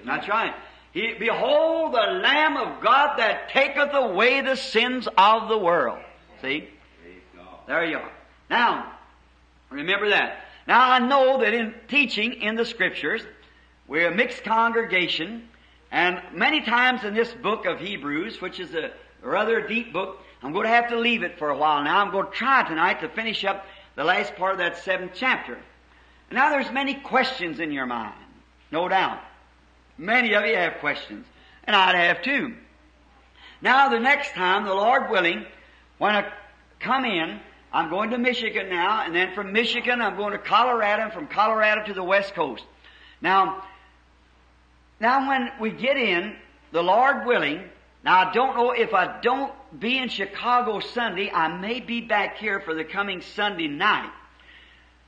That's 0.04 0.28
right. 0.28 0.56
He, 0.94 1.14
behold 1.20 1.94
the 1.94 2.20
Lamb 2.24 2.58
of 2.58 2.82
God 2.82 3.18
that 3.20 3.50
taketh 3.50 3.94
away 3.94 4.42
the 4.42 4.56
sins 4.56 5.08
of 5.16 5.48
the 5.48 5.60
world. 5.60 6.00
See? 6.42 6.68
There 7.68 7.86
you 7.86 7.98
are. 7.98 8.12
Now, 8.52 8.92
remember 9.70 10.10
that. 10.10 10.44
Now 10.68 10.92
I 10.92 11.00
know 11.00 11.40
that 11.40 11.54
in 11.54 11.74
teaching 11.88 12.34
in 12.34 12.56
the 12.56 12.66
scriptures, 12.66 13.22
we're 13.88 14.12
a 14.12 14.14
mixed 14.14 14.44
congregation, 14.44 15.48
and 15.90 16.22
many 16.34 16.62
times 16.62 17.06
in 17.06 17.14
this 17.14 17.32
book 17.32 17.66
of 17.66 17.80
Hebrews, 17.80 18.42
which 18.42 18.60
is 18.60 18.76
a 18.76 18.92
rather 19.22 19.66
deep 19.66 19.94
book, 19.94 20.20
I'm 20.44 20.52
going 20.52 20.66
to 20.66 20.74
have 20.74 20.90
to 20.90 21.00
leave 21.00 21.24
it 21.24 21.40
for 21.40 21.50
a 21.50 21.58
while 21.58 21.82
now. 21.82 22.04
I'm 22.04 22.12
going 22.12 22.26
to 22.26 22.32
try 22.32 22.68
tonight 22.68 23.00
to 23.00 23.10
finish 23.10 23.46
up 23.46 23.66
the 23.96 24.04
last 24.04 24.36
part 24.36 24.52
of 24.52 24.58
that 24.58 24.78
seventh 24.80 25.14
chapter. 25.16 25.58
Now 26.30 26.50
there's 26.50 26.72
many 26.72 26.96
questions 26.96 27.60
in 27.62 27.72
your 27.72 27.86
mind, 27.86 28.16
no 28.70 28.90
doubt. 28.90 29.22
Many 29.98 30.34
of 30.34 30.46
you 30.46 30.58
have 30.58 30.80
questions, 30.80 31.26
and 31.64 31.74
I'd 31.74 31.96
have 31.96 32.22
too. 32.22 32.54
Now 33.62 33.88
the 33.88 34.00
next 34.00 34.34
time, 34.34 34.66
the 34.66 34.74
Lord 34.74 35.10
willing, 35.10 35.46
when 36.00 36.16
I 36.16 36.32
come 36.80 37.06
in, 37.06 37.40
I'm 37.74 37.90
going 37.90 38.10
to 38.10 38.18
Michigan 38.18 38.70
now, 38.70 39.06
and 39.06 39.16
then 39.16 39.34
from 39.34 39.54
Michigan 39.54 40.02
I'm 40.02 40.18
going 40.18 40.34
to 40.34 40.38
Colorado, 40.38 41.04
and 41.04 41.14
from 41.14 41.28
Colorado 41.28 41.86
to 41.86 41.94
the 41.94 42.04
West 42.04 42.34
Coast. 42.34 42.64
Now, 43.22 43.64
now 45.00 45.30
when 45.30 45.52
we 45.60 45.72
get 45.72 45.96
in, 45.96 46.36
the 46.72 46.82
Lord 46.82 47.26
willing, 47.26 47.64
now 48.04 48.30
I 48.30 48.34
don't 48.34 48.56
know 48.56 48.72
if 48.72 48.94
I 48.94 49.22
don't 49.22 49.54
be 49.80 49.98
in 49.98 50.10
Chicago 50.10 50.80
Sunday, 50.80 51.32
I 51.32 51.48
may 51.60 51.80
be 51.80 52.02
back 52.02 52.38
here 52.38 52.60
for 52.60 52.74
the 52.74 52.84
coming 52.84 53.22
Sunday 53.22 53.68
night. 53.68 54.12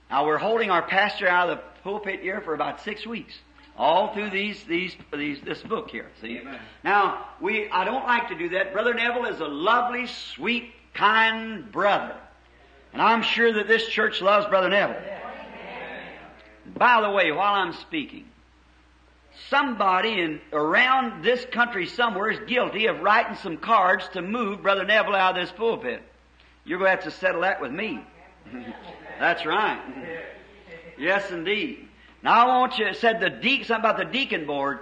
Now 0.10 0.26
we're 0.26 0.38
holding 0.38 0.72
our 0.72 0.84
pastor 0.84 1.28
out 1.28 1.50
of 1.50 1.58
the 1.58 1.64
pulpit 1.84 2.22
here 2.22 2.40
for 2.42 2.54
about 2.54 2.82
six 2.82 3.06
weeks. 3.06 3.34
All 3.76 4.14
through 4.14 4.30
these, 4.30 4.64
these, 4.66 4.96
these, 5.12 5.42
this 5.42 5.62
book 5.64 5.90
here, 5.90 6.12
see? 6.22 6.38
Amen. 6.38 6.60
Now, 6.84 7.26
we, 7.42 7.68
I 7.70 7.84
don't 7.86 8.06
like 8.06 8.30
to 8.30 8.36
do 8.38 8.50
that. 8.50 8.72
Brother 8.72 8.94
Neville 8.94 9.26
is 9.26 9.40
a 9.40 9.48
lovely, 9.48 10.06
sweet, 10.06 10.72
kind 10.94 11.72
brother. 11.72 12.16
And 12.94 13.02
I'm 13.02 13.24
sure 13.24 13.52
that 13.54 13.68
this 13.68 13.88
church 13.88 14.22
loves 14.22 14.46
Brother 14.48 14.70
Neville. 14.70 15.02
By 16.78 17.02
the 17.02 17.10
way, 17.10 17.32
while 17.32 17.56
I'm 17.56 17.74
speaking, 17.74 18.26
somebody 19.50 20.22
in, 20.22 20.42
around 20.52 21.24
this 21.24 21.46
country 21.52 21.88
somewhere 21.88 22.30
is 22.30 22.40
guilty 22.48 22.86
of 22.86 23.02
writing 23.02 23.36
some 23.36 23.58
cards 23.58 24.08
to 24.14 24.22
move 24.22 24.62
Brother 24.62 24.86
Neville 24.86 25.16
out 25.16 25.38
of 25.38 25.44
this 25.44 25.52
pulpit. 25.52 26.02
You're 26.66 26.78
going 26.80 26.90
to 26.90 26.96
have 26.96 27.04
to 27.06 27.20
settle 27.20 27.42
that 27.42 27.62
with 27.62 27.72
me. 27.72 28.00
That's 29.20 29.46
right. 29.46 29.82
Yes, 30.98 31.30
indeed. 31.32 31.88
Now 32.22 32.46
I 32.46 32.60
want 32.60 32.78
you, 32.78 32.94
said 32.94 33.20
the 33.20 33.30
deacon, 33.30 33.66
something 33.66 33.90
about 33.90 33.98
the 33.98 34.12
deacon 34.12 34.46
board. 34.46 34.80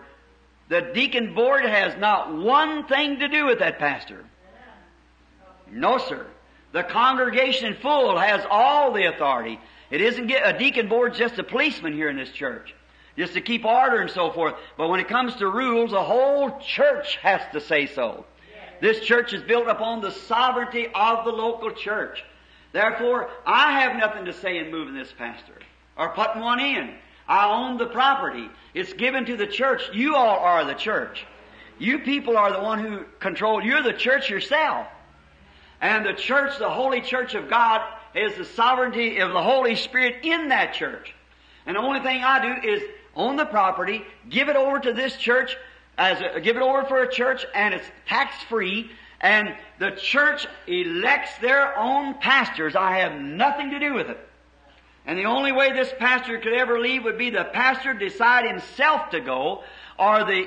The 0.70 0.92
deacon 0.94 1.34
board 1.34 1.66
has 1.66 1.98
not 1.98 2.36
one 2.36 2.86
thing 2.88 3.20
to 3.20 3.28
do 3.28 3.46
with 3.46 3.60
that 3.60 3.80
pastor. 3.80 4.24
No, 5.72 5.98
sir. 5.98 6.28
The 6.72 6.84
congregation 6.84 7.68
in 7.68 7.76
full 7.76 8.18
has 8.18 8.46
all 8.50 8.94
the 8.94 9.06
authority. 9.06 9.60
It 9.90 10.02
isn't 10.02 10.28
get, 10.28 10.44
a 10.48 10.58
deacon 10.58 10.88
board 10.88 11.14
just 11.14 11.38
a 11.38 11.44
policeman 11.44 11.94
here 11.94 12.10
in 12.10 12.16
this 12.16 12.32
church. 12.32 12.74
Just 13.18 13.34
to 13.34 13.42
keep 13.42 13.66
order 13.66 14.02
and 14.02 14.10
so 14.10 14.32
forth. 14.32 14.56
But 14.78 14.88
when 14.88 15.02
it 15.02 15.10
comes 15.10 15.36
to 15.36 15.48
rules, 15.48 15.92
the 15.92 16.02
whole 16.02 16.60
church 16.60 17.18
has 17.18 17.42
to 17.52 17.60
say 17.60 17.88
so. 17.88 18.26
This 18.80 19.02
church 19.02 19.34
is 19.34 19.44
built 19.44 19.68
upon 19.68 20.02
the 20.02 20.12
sovereignty 20.12 20.88
of 20.96 21.26
the 21.26 21.32
local 21.32 21.72
church. 21.72 22.24
Therefore, 22.72 23.30
I 23.46 23.82
have 23.82 23.98
nothing 23.98 24.26
to 24.26 24.34
say 24.34 24.58
in 24.58 24.72
moving 24.72 24.96
this 24.96 25.14
pastor 25.18 25.60
or 25.98 26.10
putting 26.10 26.42
one 26.42 26.60
in. 26.60 26.96
I 27.28 27.52
own 27.52 27.78
the 27.78 27.88
property. 27.88 28.50
It's 28.74 28.94
given 28.94 29.26
to 29.26 29.38
the 29.38 29.46
church. 29.46 29.84
You 29.94 30.16
all 30.16 30.40
are 30.40 30.66
the 30.66 30.74
church. 30.74 31.26
You 31.78 32.00
people 32.00 32.38
are 32.38 32.52
the 32.52 32.62
one 32.62 32.80
who 32.80 33.04
control. 33.20 33.64
You're 33.64 33.84
the 33.84 33.94
church 33.94 34.30
yourself. 34.30 34.88
And 35.82 36.06
the 36.06 36.14
church, 36.14 36.60
the 36.60 36.70
holy 36.70 37.02
church 37.02 37.34
of 37.34 37.50
God, 37.50 37.82
is 38.14 38.36
the 38.36 38.46
sovereignty 38.46 39.18
of 39.18 39.34
the 39.34 39.42
Holy 39.42 39.76
Spirit 39.76 40.24
in 40.24 40.50
that 40.50 40.74
church. 40.74 41.14
And 41.66 41.76
the 41.76 41.82
only 41.82 42.00
thing 42.02 42.24
I 42.24 42.62
do 42.62 42.68
is 42.68 42.84
own 43.16 43.36
the 43.36 43.46
property, 43.46 44.04
give 44.30 44.48
it 44.48 44.56
over 44.56 44.80
to 44.80 44.94
this 44.94 45.16
church, 45.18 45.58
as 45.98 46.22
a, 46.22 46.40
give 46.40 46.56
it 46.56 46.62
over 46.62 46.86
for 46.86 47.02
a 47.02 47.12
church, 47.12 47.46
and 47.54 47.74
it's 47.74 47.88
tax 48.08 48.36
free. 48.44 48.92
And 49.20 49.56
the 49.80 49.92
church 49.92 50.48
elects 50.68 51.38
their 51.40 51.78
own 51.78 52.16
pastors. 52.16 52.76
I 52.76 53.00
have 53.00 53.20
nothing 53.20 53.72
to 53.72 53.80
do 53.80 53.94
with 53.94 54.10
it. 54.10 54.20
And 55.06 55.18
the 55.18 55.26
only 55.26 55.52
way 55.52 55.72
this 55.72 55.92
pastor 55.98 56.38
could 56.40 56.54
ever 56.54 56.80
leave 56.80 57.04
would 57.04 57.18
be 57.18 57.32
the 57.32 57.44
pastor 57.44 57.94
decide 57.94 58.46
himself 58.46 59.10
to 59.12 59.20
go, 59.20 59.64
or 59.98 60.26
the 60.26 60.46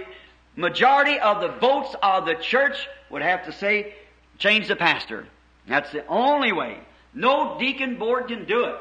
majority 0.56 1.18
of 1.18 1.40
the 1.40 1.48
votes 1.48 1.94
of 2.02 2.24
the 2.24 2.34
church 2.34 2.88
would 3.10 3.22
have 3.22 3.44
to 3.46 3.52
say, 3.52 3.94
change 4.38 4.68
the 4.68 4.76
pastor. 4.76 5.26
That's 5.66 5.90
the 5.92 6.06
only 6.06 6.52
way. 6.52 6.80
No 7.14 7.58
deacon 7.58 7.96
board 7.96 8.28
can 8.28 8.44
do 8.44 8.64
it. 8.64 8.76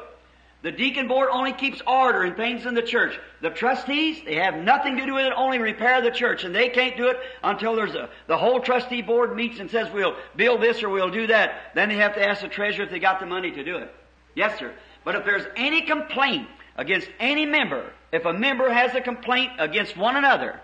The 0.62 0.72
deacon 0.72 1.08
board 1.08 1.28
only 1.30 1.52
keeps 1.52 1.82
order 1.86 2.22
and 2.22 2.36
things 2.36 2.64
in 2.64 2.72
the 2.72 2.82
church. 2.82 3.18
The 3.42 3.50
trustees, 3.50 4.22
they 4.24 4.36
have 4.36 4.56
nothing 4.56 4.96
to 4.96 5.04
do 5.04 5.12
with 5.12 5.26
it, 5.26 5.32
only 5.36 5.58
repair 5.58 6.00
the 6.00 6.10
church, 6.10 6.42
and 6.44 6.54
they 6.54 6.70
can't 6.70 6.96
do 6.96 7.08
it 7.08 7.18
until 7.42 7.76
there's 7.76 7.94
a, 7.94 8.08
the 8.28 8.38
whole 8.38 8.60
trustee 8.60 9.02
board 9.02 9.36
meets 9.36 9.60
and 9.60 9.70
says 9.70 9.92
we'll 9.92 10.16
build 10.36 10.62
this 10.62 10.82
or 10.82 10.88
we'll 10.88 11.10
do 11.10 11.26
that. 11.26 11.74
Then 11.74 11.90
they 11.90 11.96
have 11.96 12.14
to 12.14 12.26
ask 12.26 12.40
the 12.40 12.48
treasurer 12.48 12.86
if 12.86 12.90
they 12.90 12.98
got 12.98 13.20
the 13.20 13.26
money 13.26 13.50
to 13.50 13.62
do 13.62 13.76
it. 13.76 13.94
Yes, 14.34 14.58
sir. 14.58 14.72
But 15.04 15.16
if 15.16 15.26
there's 15.26 15.44
any 15.54 15.82
complaint 15.82 16.48
against 16.76 17.08
any 17.20 17.44
member, 17.44 17.92
if 18.10 18.24
a 18.24 18.32
member 18.32 18.72
has 18.72 18.94
a 18.94 19.02
complaint 19.02 19.52
against 19.58 19.98
one 19.98 20.16
another, 20.16 20.60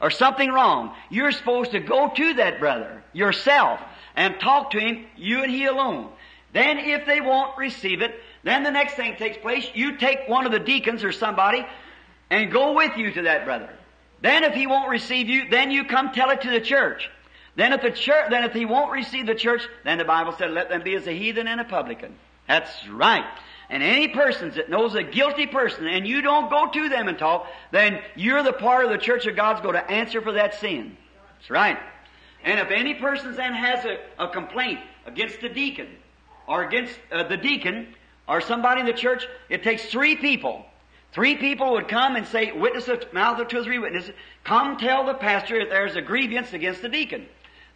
or 0.00 0.10
something 0.10 0.50
wrong, 0.50 0.94
you're 1.10 1.32
supposed 1.32 1.72
to 1.72 1.80
go 1.80 2.10
to 2.14 2.34
that 2.34 2.58
brother 2.58 3.02
yourself 3.12 3.80
and 4.16 4.40
talk 4.40 4.70
to 4.72 4.80
him, 4.80 5.06
you 5.16 5.42
and 5.42 5.50
he 5.50 5.66
alone. 5.66 6.10
Then 6.52 6.78
if 6.78 7.06
they 7.06 7.20
won't 7.20 7.56
receive 7.58 8.02
it, 8.02 8.14
then 8.42 8.62
the 8.62 8.70
next 8.70 8.94
thing 8.94 9.16
takes 9.16 9.36
place, 9.38 9.68
you 9.74 9.98
take 9.98 10.28
one 10.28 10.46
of 10.46 10.52
the 10.52 10.58
deacons 10.58 11.04
or 11.04 11.12
somebody 11.12 11.64
and 12.30 12.50
go 12.50 12.72
with 12.72 12.96
you 12.96 13.12
to 13.12 13.22
that 13.22 13.44
brother. 13.44 13.70
Then 14.22 14.44
if 14.44 14.54
he 14.54 14.66
won't 14.66 14.90
receive 14.90 15.28
you, 15.28 15.48
then 15.48 15.70
you 15.70 15.84
come 15.84 16.12
tell 16.12 16.30
it 16.30 16.42
to 16.42 16.50
the 16.50 16.60
church. 16.60 17.10
Then 17.56 17.72
if 17.72 17.82
the 17.82 17.90
church, 17.90 18.30
then 18.30 18.44
if 18.44 18.52
he 18.52 18.64
won't 18.64 18.92
receive 18.92 19.26
the 19.26 19.34
church, 19.34 19.62
then 19.84 19.98
the 19.98 20.04
Bible 20.04 20.34
said, 20.38 20.50
let 20.50 20.68
them 20.68 20.82
be 20.82 20.94
as 20.94 21.06
a 21.06 21.12
heathen 21.12 21.46
and 21.46 21.60
a 21.60 21.64
publican. 21.64 22.16
That's 22.46 22.88
right. 22.88 23.24
And 23.70 23.84
any 23.84 24.08
persons 24.08 24.56
that 24.56 24.68
knows 24.68 24.96
a 24.96 25.02
guilty 25.04 25.46
person 25.46 25.86
and 25.86 26.06
you 26.06 26.22
don't 26.22 26.50
go 26.50 26.68
to 26.70 26.88
them 26.88 27.06
and 27.06 27.16
talk, 27.16 27.46
then 27.70 28.00
you're 28.16 28.42
the 28.42 28.52
part 28.52 28.84
of 28.84 28.90
the 28.90 28.98
church 28.98 29.26
of 29.26 29.36
God's 29.36 29.60
going 29.60 29.74
to 29.74 29.90
answer 29.90 30.20
for 30.20 30.32
that 30.32 30.56
sin. 30.56 30.96
That's 31.38 31.50
right. 31.50 31.78
And 32.42 32.58
if 32.58 32.70
any 32.70 32.94
person 32.94 33.34
then 33.36 33.54
has 33.54 33.84
a, 33.84 33.98
a 34.18 34.28
complaint 34.28 34.80
against 35.06 35.40
the 35.40 35.48
deacon 35.48 35.86
or 36.48 36.64
against 36.64 36.98
uh, 37.12 37.22
the 37.28 37.36
deacon 37.36 37.94
or 38.26 38.40
somebody 38.40 38.80
in 38.80 38.86
the 38.86 38.92
church, 38.92 39.28
it 39.48 39.62
takes 39.62 39.84
three 39.84 40.16
people. 40.16 40.66
Three 41.12 41.36
people 41.36 41.72
would 41.72 41.86
come 41.86 42.16
and 42.16 42.26
say, 42.26 42.50
witness 42.50 42.86
the 42.86 43.06
mouth 43.12 43.40
of 43.40 43.48
two 43.48 43.58
or 43.58 43.64
three 43.64 43.78
witnesses, 43.78 44.14
come 44.42 44.78
tell 44.78 45.06
the 45.06 45.14
pastor 45.14 45.60
if 45.60 45.68
there's 45.68 45.94
a 45.94 46.02
grievance 46.02 46.52
against 46.52 46.82
the 46.82 46.88
deacon. 46.88 47.26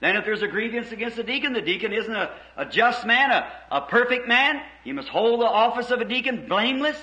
Then 0.04 0.16
if 0.16 0.26
there's 0.26 0.42
a 0.42 0.48
grievance 0.48 0.92
against 0.92 1.16
the 1.16 1.22
deacon, 1.22 1.54
the 1.54 1.62
deacon 1.62 1.90
isn't 1.94 2.14
a, 2.14 2.30
a 2.58 2.66
just 2.66 3.06
man, 3.06 3.30
a, 3.30 3.50
a 3.70 3.80
perfect 3.80 4.28
man. 4.28 4.60
He 4.84 4.92
must 4.92 5.08
hold 5.08 5.40
the 5.40 5.46
office 5.46 5.90
of 5.90 6.02
a 6.02 6.04
deacon 6.04 6.44
blameless. 6.46 6.98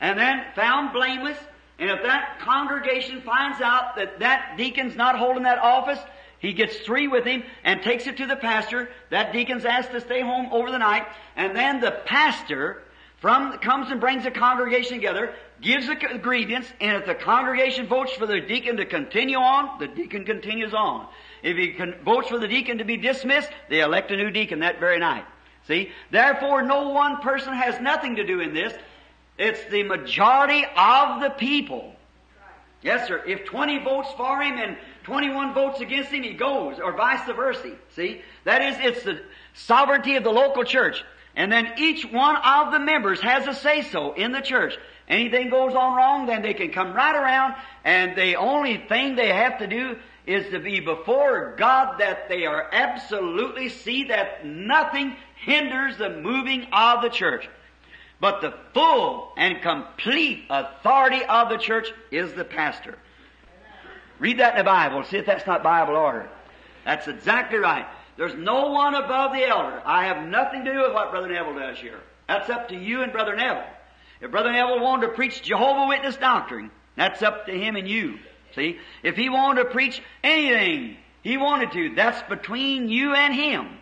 And 0.00 0.18
then 0.18 0.42
found 0.56 0.92
blameless. 0.92 1.38
And 1.78 1.90
if 1.90 2.02
that 2.02 2.40
congregation 2.40 3.20
finds 3.20 3.60
out 3.60 3.94
that 3.94 4.18
that 4.18 4.56
deacon's 4.56 4.96
not 4.96 5.16
holding 5.16 5.44
that 5.44 5.58
office, 5.58 6.00
he 6.40 6.52
gets 6.54 6.76
three 6.78 7.06
with 7.06 7.24
him 7.24 7.44
and 7.62 7.80
takes 7.82 8.08
it 8.08 8.16
to 8.16 8.26
the 8.26 8.34
pastor. 8.34 8.88
That 9.10 9.32
deacon's 9.32 9.64
asked 9.64 9.92
to 9.92 10.00
stay 10.00 10.20
home 10.20 10.48
over 10.50 10.72
the 10.72 10.78
night. 10.78 11.06
And 11.36 11.54
then 11.54 11.80
the 11.80 12.00
pastor 12.04 12.82
from 13.18 13.56
comes 13.58 13.92
and 13.92 14.00
brings 14.00 14.24
the 14.24 14.32
congregation 14.32 14.96
together, 14.96 15.32
gives 15.60 15.86
the 15.86 15.94
grievance, 16.20 16.66
and 16.80 16.96
if 16.96 17.06
the 17.06 17.14
congregation 17.14 17.86
votes 17.86 18.12
for 18.14 18.26
the 18.26 18.40
deacon 18.40 18.78
to 18.78 18.86
continue 18.86 19.36
on, 19.36 19.78
the 19.78 19.86
deacon 19.86 20.24
continues 20.24 20.74
on. 20.74 21.06
If 21.44 21.58
he 21.58 21.76
votes 22.02 22.28
for 22.28 22.38
the 22.38 22.48
deacon 22.48 22.78
to 22.78 22.84
be 22.84 22.96
dismissed, 22.96 23.50
they 23.68 23.80
elect 23.80 24.10
a 24.10 24.16
new 24.16 24.30
deacon 24.30 24.60
that 24.60 24.80
very 24.80 24.98
night. 24.98 25.26
See? 25.68 25.90
Therefore, 26.10 26.62
no 26.62 26.88
one 26.88 27.20
person 27.20 27.52
has 27.52 27.78
nothing 27.80 28.16
to 28.16 28.24
do 28.24 28.40
in 28.40 28.54
this. 28.54 28.72
It's 29.36 29.62
the 29.70 29.82
majority 29.82 30.64
of 30.76 31.20
the 31.20 31.30
people. 31.36 31.94
Yes, 32.80 33.08
sir. 33.08 33.22
If 33.26 33.44
20 33.44 33.84
votes 33.84 34.08
for 34.16 34.40
him 34.40 34.58
and 34.58 34.78
21 35.04 35.52
votes 35.52 35.80
against 35.80 36.10
him, 36.10 36.22
he 36.22 36.32
goes, 36.32 36.78
or 36.78 36.96
vice 36.96 37.26
versa. 37.26 37.76
See? 37.94 38.22
That 38.44 38.62
is, 38.62 38.76
it's 38.80 39.04
the 39.04 39.20
sovereignty 39.52 40.16
of 40.16 40.24
the 40.24 40.32
local 40.32 40.64
church. 40.64 41.04
And 41.36 41.52
then 41.52 41.72
each 41.76 42.06
one 42.06 42.36
of 42.36 42.72
the 42.72 42.78
members 42.78 43.20
has 43.20 43.46
a 43.46 43.54
say 43.54 43.82
so 43.82 44.14
in 44.14 44.32
the 44.32 44.40
church. 44.40 44.78
Anything 45.08 45.50
goes 45.50 45.74
on 45.74 45.94
wrong, 45.94 46.26
then 46.26 46.40
they 46.40 46.54
can 46.54 46.70
come 46.70 46.94
right 46.94 47.14
around, 47.14 47.54
and 47.84 48.16
the 48.16 48.36
only 48.36 48.78
thing 48.88 49.16
they 49.16 49.28
have 49.28 49.58
to 49.58 49.66
do 49.66 49.98
is 50.26 50.50
to 50.50 50.58
be 50.58 50.80
before 50.80 51.54
God 51.56 51.98
that 51.98 52.28
they 52.28 52.46
are 52.46 52.68
absolutely 52.72 53.68
see 53.68 54.04
that 54.04 54.46
nothing 54.46 55.16
hinders 55.44 55.98
the 55.98 56.10
moving 56.10 56.66
of 56.72 57.02
the 57.02 57.10
church. 57.10 57.48
But 58.20 58.40
the 58.40 58.54
full 58.72 59.32
and 59.36 59.60
complete 59.60 60.44
authority 60.48 61.24
of 61.24 61.50
the 61.50 61.58
church 61.58 61.88
is 62.10 62.32
the 62.32 62.44
pastor. 62.44 62.96
Read 64.18 64.38
that 64.38 64.52
in 64.52 64.58
the 64.58 64.64
Bible. 64.64 65.04
See 65.04 65.18
if 65.18 65.26
that's 65.26 65.46
not 65.46 65.62
Bible 65.62 65.96
order. 65.96 66.28
That's 66.84 67.06
exactly 67.08 67.58
right. 67.58 67.86
There's 68.16 68.34
no 68.34 68.70
one 68.70 68.94
above 68.94 69.32
the 69.32 69.46
elder. 69.46 69.82
I 69.84 70.06
have 70.06 70.26
nothing 70.26 70.64
to 70.64 70.72
do 70.72 70.80
with 70.82 70.94
what 70.94 71.10
Brother 71.10 71.28
Neville 71.28 71.58
does 71.58 71.78
here. 71.78 71.98
That's 72.28 72.48
up 72.48 72.68
to 72.68 72.76
you 72.76 73.02
and 73.02 73.12
Brother 73.12 73.36
Neville. 73.36 73.64
If 74.20 74.30
Brother 74.30 74.52
Neville 74.52 74.80
wanted 74.80 75.08
to 75.08 75.12
preach 75.12 75.42
Jehovah 75.42 75.88
Witness 75.88 76.16
doctrine, 76.16 76.70
that's 76.96 77.22
up 77.22 77.46
to 77.46 77.52
him 77.52 77.76
and 77.76 77.88
you. 77.88 78.18
See? 78.54 78.78
If 79.02 79.16
he 79.16 79.28
wanted 79.28 79.64
to 79.64 79.70
preach 79.70 80.02
anything 80.22 80.96
he 81.22 81.36
wanted 81.36 81.72
to, 81.72 81.94
that's 81.94 82.22
between 82.28 82.88
you 82.88 83.14
and 83.14 83.34
him. 83.34 83.78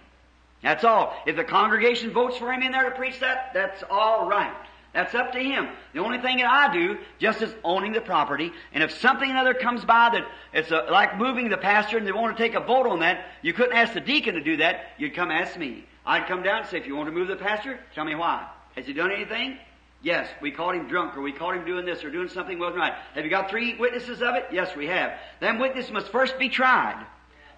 That's 0.63 0.85
all. 0.85 1.15
If 1.27 1.37
the 1.37 1.45
congregation 1.45 2.13
votes 2.13 2.37
for 2.37 2.53
him 2.53 2.63
in 2.63 2.73
there 2.73 2.89
to 2.89 2.97
preach 2.97 3.19
that, 3.21 3.51
that's 3.53 3.83
all 3.91 4.29
right. 4.29 4.55
That's 4.93 5.15
up 5.15 5.33
to 5.33 5.39
him. 5.39 5.69
The 5.95 6.01
only 6.01 6.19
thing 6.19 6.37
that 6.37 6.47
I 6.47 6.73
do, 6.73 6.99
just 7.19 7.41
is 7.41 7.53
owning 7.65 7.93
the 7.93 8.01
property, 8.01 8.53
and 8.73 8.83
if 8.83 8.93
something 8.99 9.31
other 9.31 9.55
comes 9.55 9.85
by 9.85 10.11
that 10.13 10.29
it's 10.53 10.71
a, 10.71 10.87
like 10.91 11.19
moving 11.19 11.49
the 11.49 11.57
pastor 11.57 11.97
and 11.97 12.07
they 12.07 12.13
want 12.13 12.37
to 12.37 12.43
take 12.43 12.55
a 12.55 12.61
vote 12.61 12.87
on 12.87 13.01
that, 13.01 13.25
you 13.41 13.55
couldn't 13.55 13.75
ask 13.75 13.95
the 13.95 14.01
deacon 14.01 14.35
to 14.35 14.43
do 14.43 14.59
that, 14.59 14.91
you'd 14.99 15.15
come 15.15 15.31
ask 15.31 15.57
me. 15.57 15.85
I'd 16.05 16.27
come 16.27 16.43
down 16.43 16.61
and 16.61 16.69
say, 16.69 16.79
if 16.79 16.87
you 16.87 16.95
want 16.95 17.09
to 17.09 17.15
move 17.15 17.29
the 17.29 17.37
pastor, 17.37 17.81
tell 17.95 18.05
me 18.05 18.15
why. 18.15 18.47
Has 18.77 18.87
he 18.87 18.93
done 18.93 19.11
anything? 19.11 19.59
Yes, 20.03 20.29
we 20.41 20.51
caught 20.51 20.75
him 20.75 20.89
drunk, 20.89 21.17
or 21.17 21.23
we 21.23 21.33
caught 21.33 21.57
him 21.57 21.65
doing 21.65 21.87
this, 21.87 22.03
or 22.03 22.11
doing 22.11 22.29
something 22.29 22.59
wasn't 22.59 22.79
right. 22.79 22.95
Have 23.15 23.25
you 23.25 23.31
got 23.31 23.49
three 23.49 23.77
witnesses 23.79 24.21
of 24.21 24.35
it? 24.35 24.47
Yes, 24.51 24.75
we 24.75 24.89
have. 24.89 25.13
Them 25.41 25.61
witnesses 25.61 25.93
must 25.93 26.09
first 26.09 26.39
be 26.39 26.49
tried. 26.49 27.07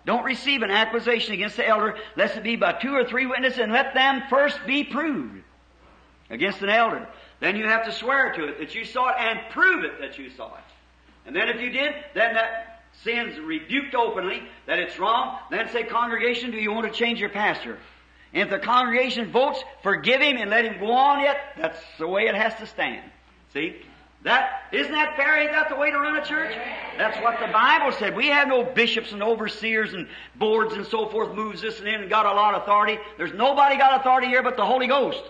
Don't 0.04 0.24
receive 0.24 0.62
an 0.62 0.70
accusation 0.70 1.32
against 1.32 1.56
the 1.56 1.66
elder, 1.66 1.96
lest 2.16 2.36
it 2.36 2.42
be 2.42 2.56
by 2.56 2.74
two 2.74 2.92
or 2.92 3.04
three 3.04 3.24
witnesses, 3.24 3.60
and 3.60 3.72
let 3.72 3.94
them 3.94 4.22
first 4.28 4.58
be 4.66 4.84
proved 4.84 5.42
against 6.28 6.60
an 6.60 6.68
elder. 6.68 7.08
Then 7.40 7.56
you 7.56 7.66
have 7.66 7.86
to 7.86 7.92
swear 7.92 8.32
to 8.34 8.44
it 8.44 8.58
that 8.58 8.74
you 8.74 8.84
saw 8.84 9.08
it 9.08 9.16
and 9.18 9.40
prove 9.50 9.84
it 9.84 10.00
that 10.00 10.18
you 10.18 10.28
saw 10.30 10.54
it. 10.54 10.64
And 11.26 11.34
then 11.34 11.48
if 11.48 11.60
you 11.60 11.70
did, 11.70 11.94
then 12.14 12.34
that 12.34 12.82
sin's 13.02 13.38
rebuked 13.40 13.94
openly, 13.94 14.42
that 14.66 14.78
it's 14.78 14.98
wrong. 14.98 15.38
Then 15.50 15.68
say, 15.70 15.84
congregation, 15.84 16.50
do 16.50 16.58
you 16.58 16.72
want 16.72 16.86
to 16.86 16.92
change 16.92 17.20
your 17.20 17.30
pastor? 17.30 17.78
And 18.34 18.42
if 18.42 18.50
the 18.50 18.58
congregation 18.58 19.30
votes, 19.30 19.62
forgive 19.82 20.20
him 20.20 20.36
and 20.36 20.50
let 20.50 20.64
him 20.64 20.80
go 20.80 20.90
on 20.90 21.20
yet, 21.20 21.38
that's 21.56 21.78
the 21.98 22.08
way 22.08 22.26
it 22.26 22.34
has 22.34 22.54
to 22.56 22.66
stand. 22.66 23.08
See? 23.52 23.76
That, 24.24 24.62
isn't 24.72 24.90
that 24.90 25.16
fair? 25.16 25.38
Ain't 25.38 25.52
that 25.52 25.68
the 25.68 25.76
way 25.76 25.90
to 25.90 25.98
run 25.98 26.16
a 26.16 26.24
church? 26.24 26.56
That's 26.96 27.16
what 27.22 27.38
the 27.38 27.52
Bible 27.52 27.92
said. 27.92 28.16
We 28.16 28.28
have 28.28 28.48
no 28.48 28.64
bishops 28.64 29.12
and 29.12 29.22
overseers 29.22 29.92
and 29.92 30.08
boards 30.34 30.74
and 30.74 30.86
so 30.86 31.08
forth 31.10 31.34
moves 31.34 31.60
this 31.60 31.78
and 31.78 31.86
in 31.86 32.00
and 32.00 32.10
got 32.10 32.26
a 32.26 32.32
lot 32.32 32.54
of 32.54 32.62
authority. 32.62 32.98
There's 33.18 33.34
nobody 33.34 33.76
got 33.76 34.00
authority 34.00 34.28
here 34.28 34.42
but 34.42 34.56
the 34.56 34.64
Holy 34.64 34.88
Ghost. 34.88 35.22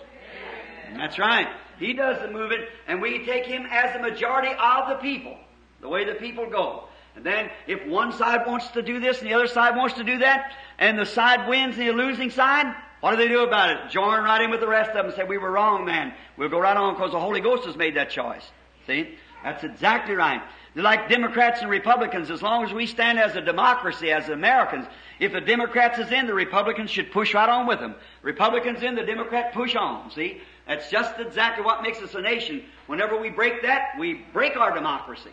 That's 0.95 1.19
right. 1.19 1.47
He 1.77 1.91
does 1.91 2.21
the 2.21 2.31
moving, 2.31 2.63
and 2.87 3.01
we 3.01 3.25
take 3.25 3.45
him 3.45 3.67
as 3.69 3.93
the 3.93 3.99
majority 3.99 4.55
of 4.57 4.87
the 4.87 4.95
people, 4.95 5.37
the 5.81 5.89
way 5.89 6.05
the 6.05 6.13
people 6.13 6.49
go. 6.49 6.85
And 7.17 7.25
then 7.25 7.49
if 7.67 7.85
one 7.87 8.13
side 8.13 8.47
wants 8.47 8.69
to 8.69 8.81
do 8.81 9.01
this 9.01 9.19
and 9.19 9.29
the 9.29 9.33
other 9.33 9.47
side 9.47 9.75
wants 9.75 9.95
to 9.95 10.05
do 10.05 10.19
that, 10.19 10.53
and 10.79 10.97
the 10.97 11.05
side 11.05 11.49
wins 11.49 11.75
the 11.75 11.91
losing 11.91 12.29
side, 12.29 12.73
what 13.05 13.11
do 13.11 13.17
they 13.17 13.27
do 13.27 13.43
about 13.43 13.69
it? 13.69 13.91
Join 13.91 14.23
right 14.23 14.41
in 14.41 14.49
with 14.49 14.61
the 14.61 14.67
rest 14.67 14.89
of 14.89 14.95
them 14.95 15.05
and 15.05 15.13
say, 15.13 15.23
we 15.23 15.37
were 15.37 15.51
wrong, 15.51 15.85
man. 15.85 16.11
We'll 16.37 16.49
go 16.49 16.57
right 16.57 16.75
on 16.75 16.95
because 16.95 17.11
the 17.11 17.19
Holy 17.19 17.39
Ghost 17.39 17.65
has 17.65 17.77
made 17.77 17.97
that 17.97 18.09
choice. 18.09 18.41
See? 18.87 19.13
That's 19.43 19.63
exactly 19.63 20.15
right. 20.15 20.41
They're 20.73 20.83
like 20.83 21.07
Democrats 21.07 21.61
and 21.61 21.69
Republicans. 21.69 22.31
As 22.31 22.41
long 22.41 22.65
as 22.65 22.73
we 22.73 22.87
stand 22.87 23.19
as 23.19 23.35
a 23.35 23.41
democracy, 23.41 24.11
as 24.11 24.29
Americans, 24.29 24.87
if 25.19 25.33
the 25.33 25.39
Democrats 25.39 25.99
is 25.99 26.11
in, 26.11 26.25
the 26.25 26.33
Republicans 26.33 26.89
should 26.89 27.11
push 27.11 27.35
right 27.35 27.47
on 27.47 27.67
with 27.67 27.79
them. 27.79 27.93
Republicans 28.23 28.81
in, 28.81 28.95
the 28.95 29.03
Democrat 29.03 29.53
push 29.53 29.75
on. 29.75 30.09
See? 30.09 30.41
That's 30.67 30.89
just 30.89 31.19
exactly 31.19 31.63
what 31.63 31.83
makes 31.83 31.99
us 31.99 32.15
a 32.15 32.21
nation. 32.21 32.63
Whenever 32.87 33.21
we 33.21 33.29
break 33.29 33.61
that, 33.61 33.99
we 33.99 34.25
break 34.33 34.57
our 34.57 34.73
democracy. 34.73 35.29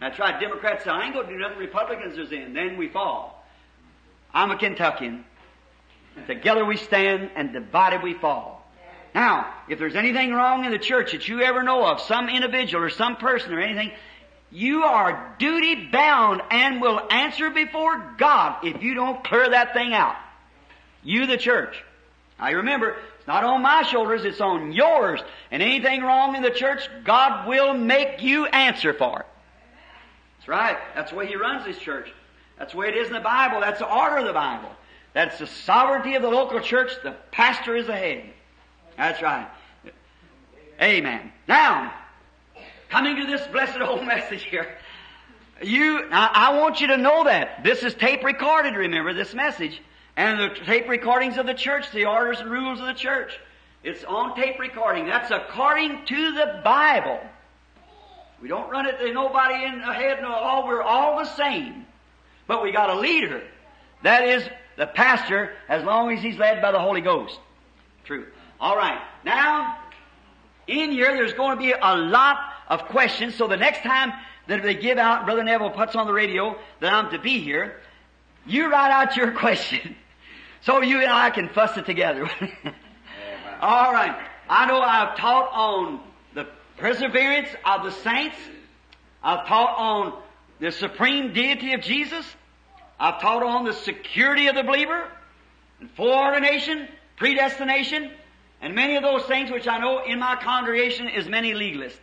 That's 0.00 0.18
right. 0.18 0.40
Democrats 0.40 0.84
say, 0.84 0.90
I 0.90 1.04
ain't 1.04 1.12
going 1.12 1.26
to 1.26 1.32
do 1.34 1.38
nothing. 1.38 1.58
Republicans 1.58 2.16
is 2.16 2.32
in. 2.32 2.54
Then 2.54 2.78
we 2.78 2.88
fall. 2.88 3.44
I'm 4.32 4.50
a 4.50 4.56
Kentuckian. 4.56 5.26
Together 6.26 6.64
we 6.64 6.76
stand 6.76 7.30
and 7.34 7.52
divided 7.52 8.02
we 8.02 8.14
fall. 8.14 8.64
Now, 9.14 9.52
if 9.68 9.78
there's 9.78 9.96
anything 9.96 10.32
wrong 10.32 10.64
in 10.64 10.70
the 10.70 10.78
church 10.78 11.12
that 11.12 11.28
you 11.28 11.42
ever 11.42 11.62
know 11.62 11.84
of, 11.84 12.00
some 12.00 12.28
individual 12.28 12.84
or 12.84 12.90
some 12.90 13.16
person 13.16 13.52
or 13.52 13.60
anything, 13.60 13.92
you 14.50 14.84
are 14.84 15.34
duty 15.38 15.88
bound 15.90 16.42
and 16.50 16.80
will 16.80 17.00
answer 17.10 17.50
before 17.50 18.14
God 18.18 18.64
if 18.64 18.82
you 18.82 18.94
don't 18.94 19.22
clear 19.24 19.50
that 19.50 19.72
thing 19.74 19.92
out. 19.92 20.16
You, 21.02 21.26
the 21.26 21.36
church. 21.36 21.82
Now 22.38 22.52
remember, 22.52 22.96
it's 23.18 23.26
not 23.26 23.44
on 23.44 23.62
my 23.62 23.82
shoulders, 23.82 24.24
it's 24.24 24.40
on 24.40 24.72
yours. 24.72 25.20
And 25.50 25.62
anything 25.62 26.02
wrong 26.02 26.36
in 26.36 26.42
the 26.42 26.50
church, 26.50 26.88
God 27.04 27.48
will 27.48 27.74
make 27.74 28.22
you 28.22 28.46
answer 28.46 28.92
for 28.92 29.20
it. 29.20 29.26
That's 30.38 30.48
right. 30.48 30.76
That's 30.94 31.10
the 31.10 31.16
way 31.16 31.26
He 31.26 31.36
runs 31.36 31.66
His 31.66 31.78
church. 31.78 32.12
That's 32.58 32.72
the 32.72 32.78
way 32.78 32.88
it 32.88 32.96
is 32.96 33.08
in 33.08 33.12
the 33.14 33.20
Bible. 33.20 33.60
That's 33.60 33.78
the 33.78 33.90
order 33.90 34.18
of 34.18 34.26
the 34.26 34.32
Bible. 34.32 34.70
That's 35.14 35.38
the 35.38 35.46
sovereignty 35.46 36.14
of 36.14 36.22
the 36.22 36.30
local 36.30 36.60
church. 36.60 36.92
The 37.02 37.14
pastor 37.30 37.76
is 37.76 37.86
the 37.86 37.96
head. 37.96 38.24
That's 38.96 39.20
right. 39.22 39.48
Amen. 40.80 41.32
Now, 41.46 41.92
coming 42.88 43.16
to 43.16 43.26
this 43.26 43.46
blessed 43.48 43.80
old 43.80 44.06
message 44.06 44.44
here, 44.44 44.74
you, 45.62 46.08
I, 46.10 46.50
I 46.50 46.58
want 46.58 46.80
you 46.80 46.88
to 46.88 46.96
know 46.96 47.24
that. 47.24 47.62
This 47.62 47.82
is 47.82 47.94
tape 47.94 48.24
recorded, 48.24 48.74
remember, 48.74 49.12
this 49.14 49.34
message. 49.34 49.80
And 50.16 50.40
the 50.40 50.64
tape 50.64 50.88
recordings 50.88 51.36
of 51.36 51.46
the 51.46 51.54
church, 51.54 51.90
the 51.92 52.06
orders 52.06 52.40
and 52.40 52.50
rules 52.50 52.80
of 52.80 52.86
the 52.86 52.94
church. 52.94 53.32
It's 53.82 54.04
on 54.04 54.36
tape 54.36 54.58
recording. 54.58 55.06
That's 55.06 55.30
according 55.30 56.04
to 56.06 56.32
the 56.32 56.60
Bible. 56.64 57.20
We 58.40 58.48
don't 58.48 58.68
run 58.70 58.86
it, 58.86 58.96
there's 58.98 59.14
nobody 59.14 59.64
in 59.64 59.80
ahead, 59.80 60.22
all, 60.24 60.64
oh, 60.64 60.66
we're 60.66 60.82
all 60.82 61.18
the 61.18 61.36
same. 61.36 61.86
But 62.48 62.62
we 62.62 62.72
got 62.72 62.90
a 62.90 62.98
leader. 62.98 63.42
That 64.02 64.24
is 64.24 64.42
the 64.76 64.86
pastor, 64.86 65.52
as 65.68 65.84
long 65.84 66.12
as 66.12 66.22
he's 66.22 66.38
led 66.38 66.62
by 66.62 66.72
the 66.72 66.78
Holy 66.78 67.00
Ghost. 67.00 67.38
True. 68.04 68.26
All 68.60 68.76
right. 68.76 69.00
Now, 69.24 69.78
in 70.66 70.90
here, 70.92 71.14
there's 71.14 71.34
going 71.34 71.56
to 71.56 71.62
be 71.62 71.72
a 71.72 71.96
lot 71.96 72.38
of 72.68 72.84
questions. 72.86 73.34
So 73.34 73.48
the 73.48 73.56
next 73.56 73.82
time 73.82 74.12
that 74.48 74.62
they 74.62 74.74
give 74.74 74.98
out, 74.98 75.24
Brother 75.24 75.44
Neville 75.44 75.70
puts 75.70 75.94
on 75.94 76.06
the 76.06 76.12
radio 76.12 76.56
that 76.80 76.92
I'm 76.92 77.10
to 77.10 77.18
be 77.18 77.40
here, 77.40 77.80
you 78.46 78.70
write 78.70 78.90
out 78.90 79.16
your 79.16 79.32
question. 79.38 79.96
So 80.62 80.80
you 80.80 81.00
and 81.00 81.10
I 81.10 81.30
can 81.30 81.48
fuss 81.48 81.76
it 81.76 81.86
together. 81.86 82.30
All 83.60 83.92
right. 83.92 84.16
I 84.48 84.66
know 84.66 84.80
I've 84.80 85.16
taught 85.16 85.50
on 85.52 86.00
the 86.34 86.46
perseverance 86.76 87.48
of 87.64 87.84
the 87.84 87.90
saints. 87.90 88.36
I've 89.22 89.46
taught 89.46 89.78
on 89.78 90.22
the 90.60 90.72
supreme 90.72 91.32
deity 91.32 91.72
of 91.72 91.80
Jesus. 91.80 92.26
I've 93.02 93.20
taught 93.20 93.42
on 93.42 93.64
the 93.64 93.72
security 93.72 94.46
of 94.46 94.54
the 94.54 94.62
believer, 94.62 95.08
and 95.80 95.90
foreordination, 95.96 96.86
predestination, 97.16 98.12
and 98.60 98.76
many 98.76 98.94
of 98.94 99.02
those 99.02 99.24
things 99.24 99.50
which 99.50 99.66
I 99.66 99.78
know 99.78 100.04
in 100.04 100.20
my 100.20 100.36
congregation 100.36 101.08
is 101.08 101.28
many 101.28 101.52
legalists, 101.52 101.98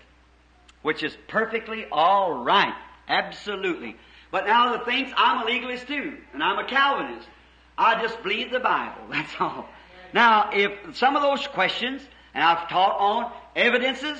which 0.81 1.01
is 1.01 1.15
perfectly 1.29 1.85
all 1.89 2.43
right. 2.43 2.73
Absolutely. 3.07 3.95
But 4.29 4.45
now 4.45 4.77
the 4.77 4.83
things, 4.83 5.09
I'm 5.15 5.43
a 5.43 5.45
legalist 5.45 5.87
too, 5.87 6.17
and 6.33 6.43
I'm 6.43 6.59
a 6.59 6.67
Calvinist. 6.67 7.29
I 7.77 8.01
just 8.01 8.21
believe 8.21 8.51
the 8.51 8.59
Bible, 8.59 9.01
that's 9.09 9.31
all. 9.39 9.69
Now, 10.11 10.49
if 10.51 10.97
some 10.97 11.15
of 11.15 11.21
those 11.21 11.47
questions, 11.47 12.01
and 12.33 12.43
I've 12.43 12.67
taught 12.67 12.99
on 12.99 13.31
evidences, 13.55 14.17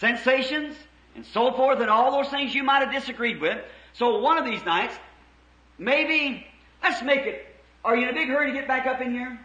sensations, 0.00 0.74
and 1.14 1.24
so 1.26 1.52
forth, 1.52 1.78
and 1.78 1.88
all 1.88 2.10
those 2.20 2.32
things 2.32 2.52
you 2.52 2.64
might 2.64 2.80
have 2.84 2.92
disagreed 2.92 3.40
with, 3.40 3.58
so 3.92 4.18
one 4.18 4.38
of 4.38 4.44
these 4.44 4.64
nights, 4.64 4.96
maybe, 5.80 6.46
let's 6.82 7.02
make 7.02 7.26
it, 7.26 7.46
are 7.84 7.96
you 7.96 8.04
in 8.04 8.10
a 8.10 8.12
big 8.12 8.28
hurry 8.28 8.52
to 8.52 8.56
get 8.56 8.68
back 8.68 8.86
up 8.86 9.00
in 9.00 9.10
here? 9.10 9.30
No. 9.30 9.38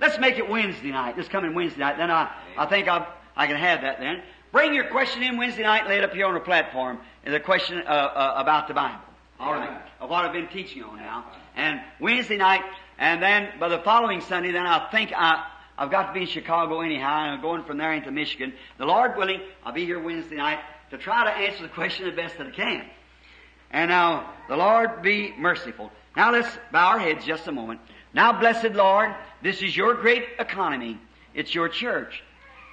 Let's 0.00 0.18
make 0.18 0.38
it 0.38 0.48
Wednesday 0.48 0.90
night, 0.90 1.16
this 1.16 1.28
coming 1.28 1.54
Wednesday 1.54 1.80
night. 1.80 1.98
Then 1.98 2.10
I, 2.10 2.30
I 2.56 2.66
think 2.66 2.88
I'll, 2.88 3.06
I 3.36 3.46
can 3.46 3.56
have 3.56 3.82
that 3.82 3.98
then. 3.98 4.22
Bring 4.52 4.72
your 4.72 4.88
question 4.88 5.22
in 5.24 5.36
Wednesday 5.36 5.64
night 5.64 5.80
and 5.80 5.88
lay 5.88 5.98
it 5.98 6.04
up 6.04 6.14
here 6.14 6.26
on 6.26 6.34
the 6.34 6.40
platform. 6.40 7.00
The 7.24 7.40
question 7.40 7.82
uh, 7.84 7.90
uh, 7.90 8.34
about 8.36 8.68
the 8.68 8.74
Bible. 8.74 9.02
All 9.40 9.52
right. 9.52 9.68
Amen. 9.68 9.80
Of 10.00 10.10
what 10.10 10.24
I've 10.24 10.32
been 10.32 10.46
teaching 10.46 10.84
on 10.84 10.96
now. 10.96 11.24
And 11.56 11.80
Wednesday 11.98 12.36
night, 12.36 12.62
and 12.98 13.20
then 13.20 13.48
by 13.58 13.68
the 13.68 13.80
following 13.80 14.20
Sunday, 14.20 14.52
then 14.52 14.64
I 14.64 14.88
think 14.90 15.12
I, 15.12 15.44
I've 15.76 15.90
got 15.90 16.06
to 16.06 16.12
be 16.12 16.20
in 16.20 16.26
Chicago 16.28 16.82
anyhow, 16.82 17.24
and 17.24 17.32
I'm 17.32 17.40
going 17.42 17.64
from 17.64 17.78
there 17.78 17.92
into 17.92 18.12
Michigan. 18.12 18.52
The 18.78 18.86
Lord 18.86 19.16
willing, 19.16 19.40
I'll 19.64 19.72
be 19.72 19.84
here 19.84 20.00
Wednesday 20.00 20.36
night 20.36 20.60
to 20.90 20.98
try 20.98 21.24
to 21.24 21.30
answer 21.30 21.62
the 21.62 21.68
question 21.68 22.06
the 22.06 22.12
best 22.12 22.38
that 22.38 22.46
I 22.46 22.50
can. 22.50 22.84
And 23.74 23.90
now, 23.90 24.30
the 24.48 24.56
Lord 24.56 25.02
be 25.02 25.34
merciful. 25.36 25.90
Now 26.16 26.30
let's 26.30 26.48
bow 26.70 26.92
our 26.92 26.98
heads 27.00 27.26
just 27.26 27.48
a 27.48 27.52
moment. 27.52 27.80
Now, 28.14 28.38
blessed 28.38 28.70
Lord, 28.70 29.12
this 29.42 29.62
is 29.62 29.76
your 29.76 29.94
great 29.94 30.24
economy. 30.38 30.96
It's 31.34 31.52
your 31.52 31.68
church. 31.68 32.22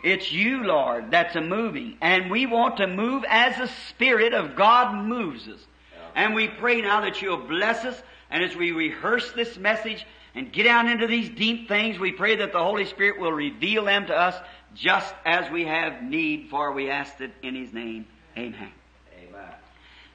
It's 0.04 0.32
you, 0.32 0.64
Lord, 0.64 1.10
that's 1.10 1.36
a 1.36 1.42
moving. 1.42 1.98
And 2.02 2.30
we 2.30 2.46
want 2.46 2.78
to 2.78 2.86
move 2.86 3.24
as 3.28 3.58
the 3.58 3.68
Spirit 3.90 4.36
of 4.36 4.56
God 4.56 4.94
moves 4.94 5.48
us. 5.48 5.66
And 6.14 6.36
we 6.36 6.48
pray 6.48 6.82
now 6.82 7.02
that 7.02 7.20
you'll 7.20 7.48
bless 7.48 7.84
us, 7.84 8.00
and 8.30 8.44
as 8.44 8.56
we 8.56 8.72
rehearse 8.72 9.32
this 9.32 9.58
message 9.58 10.06
and 10.36 10.54
get 10.54 10.64
down 10.64 10.88
into 10.88 11.08
these 11.08 11.30
deep 11.30 11.68
things, 11.68 11.98
we 11.98 12.12
pray 12.12 12.36
that 12.36 12.52
the 12.52 12.64
Holy 12.64 12.86
Spirit 12.86 13.20
will 13.20 13.34
reveal 13.34 13.86
them 13.86 14.06
to 14.06 14.16
us 14.16 14.36
just 14.76 15.16
as 15.26 15.50
we 15.50 15.66
have 15.66 16.04
need, 16.04 16.50
for 16.52 16.72
we 16.74 16.92
ask 16.92 17.20
it 17.22 17.32
in 17.42 17.56
His 17.56 17.74
name. 17.74 18.06
Amen. 18.38 18.72
Amen. 19.20 19.52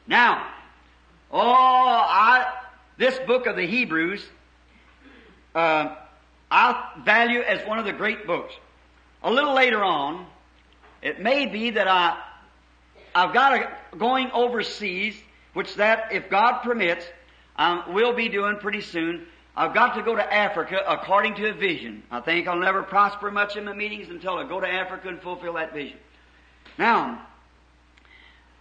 Now, 0.06 0.46
oh, 1.36 1.86
I, 1.88 2.52
this 2.96 3.18
book 3.20 3.46
of 3.46 3.56
the 3.56 3.66
Hebrews, 3.66 4.24
uh, 5.54 5.94
I 6.50 6.92
value 7.04 7.40
as 7.40 7.66
one 7.66 7.78
of 7.78 7.84
the 7.84 7.92
great 7.92 8.26
books. 8.26 8.54
A 9.22 9.30
little 9.30 9.54
later 9.54 9.82
on, 9.84 10.26
it 11.02 11.20
may 11.20 11.46
be 11.46 11.70
that 11.70 11.88
I, 11.88 12.18
I've 13.14 13.34
got 13.34 13.54
a 13.54 13.96
going 13.96 14.30
overseas, 14.32 15.16
which 15.52 15.74
that, 15.76 16.12
if 16.12 16.30
God 16.30 16.62
permits, 16.62 17.04
um, 17.56 17.84
we'll 17.88 18.14
be 18.14 18.28
doing 18.28 18.56
pretty 18.56 18.80
soon. 18.80 19.26
I've 19.56 19.74
got 19.74 19.94
to 19.94 20.02
go 20.02 20.14
to 20.14 20.34
Africa 20.34 20.82
according 20.86 21.34
to 21.36 21.48
a 21.48 21.52
vision. 21.54 22.02
I 22.10 22.20
think 22.20 22.46
I'll 22.46 22.58
never 22.58 22.82
prosper 22.82 23.30
much 23.30 23.56
in 23.56 23.64
my 23.64 23.72
meetings 23.72 24.08
until 24.10 24.36
I 24.36 24.46
go 24.46 24.60
to 24.60 24.68
Africa 24.68 25.08
and 25.08 25.20
fulfill 25.20 25.54
that 25.54 25.72
vision. 25.72 25.96
Now, 26.78 27.26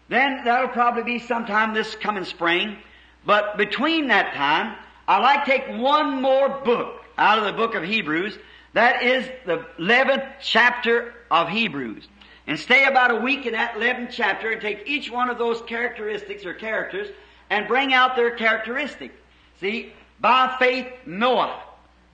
then 0.07 0.43
that'll 0.43 0.69
probably 0.69 1.03
be 1.03 1.19
sometime 1.19 1.73
this 1.73 1.95
coming 1.95 2.25
spring. 2.25 2.77
But 3.25 3.57
between 3.57 4.07
that 4.07 4.33
time, 4.35 4.75
I'd 5.07 5.21
like 5.21 5.45
to 5.45 5.51
take 5.51 5.67
one 5.81 6.21
more 6.21 6.49
book 6.49 7.03
out 7.17 7.39
of 7.39 7.45
the 7.45 7.53
book 7.53 7.75
of 7.75 7.83
Hebrews. 7.83 8.37
That 8.73 9.03
is 9.03 9.27
the 9.45 9.65
11th 9.79 10.33
chapter 10.41 11.13
of 11.31 11.49
Hebrews. 11.49 12.07
And 12.47 12.59
stay 12.59 12.85
about 12.85 13.11
a 13.11 13.15
week 13.15 13.45
in 13.45 13.53
that 13.53 13.73
11th 13.75 14.11
chapter 14.11 14.51
and 14.51 14.61
take 14.61 14.83
each 14.85 15.09
one 15.09 15.29
of 15.29 15.37
those 15.37 15.61
characteristics 15.63 16.45
or 16.45 16.53
characters 16.53 17.07
and 17.49 17.67
bring 17.67 17.93
out 17.93 18.15
their 18.15 18.35
characteristic. 18.35 19.11
See, 19.59 19.93
by 20.19 20.55
faith, 20.59 20.87
Noah. 21.05 21.61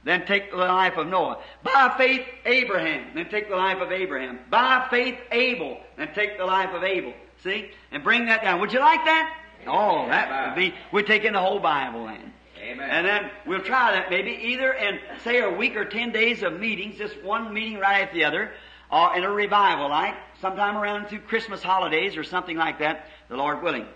Then 0.04 0.26
take 0.26 0.52
the 0.52 0.58
life 0.58 0.98
of 0.98 1.08
Noah. 1.08 1.40
By 1.64 1.94
faith, 1.98 2.26
Abraham. 2.46 3.12
Then 3.14 3.30
take 3.30 3.50
the 3.50 3.56
life 3.56 3.80
of 3.80 3.92
Abraham. 3.92 4.40
By 4.50 4.88
faith, 4.90 5.20
Abel. 5.32 5.80
Then 5.98 6.14
take 6.16 6.38
the 6.38 6.46
life 6.46 6.74
of 6.74 6.84
Abel. 6.84 7.14
See? 7.44 7.72
And 7.92 8.04
bring 8.04 8.26
that 8.28 8.44
down. 8.44 8.60
Would 8.62 8.74
you 8.74 8.80
like 8.80 9.04
that? 9.06 9.38
Oh, 9.68 10.08
that 10.08 10.50
would 10.50 10.56
be, 10.56 10.74
we're 10.92 11.04
taking 11.04 11.34
the 11.34 11.40
whole 11.40 11.60
Bible 11.60 12.06
then. 12.06 12.34
Amen. 12.60 12.90
And 12.90 13.08
then 13.08 13.32
we'll 13.46 13.62
try 13.62 13.92
that 13.94 14.10
maybe 14.10 14.32
either 14.32 14.72
in, 14.72 15.00
say, 15.24 15.40
a 15.40 15.50
week 15.50 15.76
or 15.76 15.86
ten 15.86 16.12
days 16.12 16.44
of 16.44 16.60
meetings, 16.60 16.98
just 16.98 17.22
one 17.24 17.54
meeting 17.54 17.80
right 17.80 18.04
after 18.04 18.16
the 18.16 18.26
other, 18.26 18.52
or 18.92 19.16
in 19.16 19.24
a 19.24 19.32
revival 19.32 19.90
like, 19.90 20.16
sometime 20.42 20.78
around 20.78 21.08
through 21.08 21.20
Christmas 21.22 21.64
holidays 21.64 22.18
or 22.18 22.24
something 22.24 22.58
like 22.58 22.80
that, 22.80 23.08
the 23.30 23.36
Lord 23.38 23.64
willing. 23.64 23.88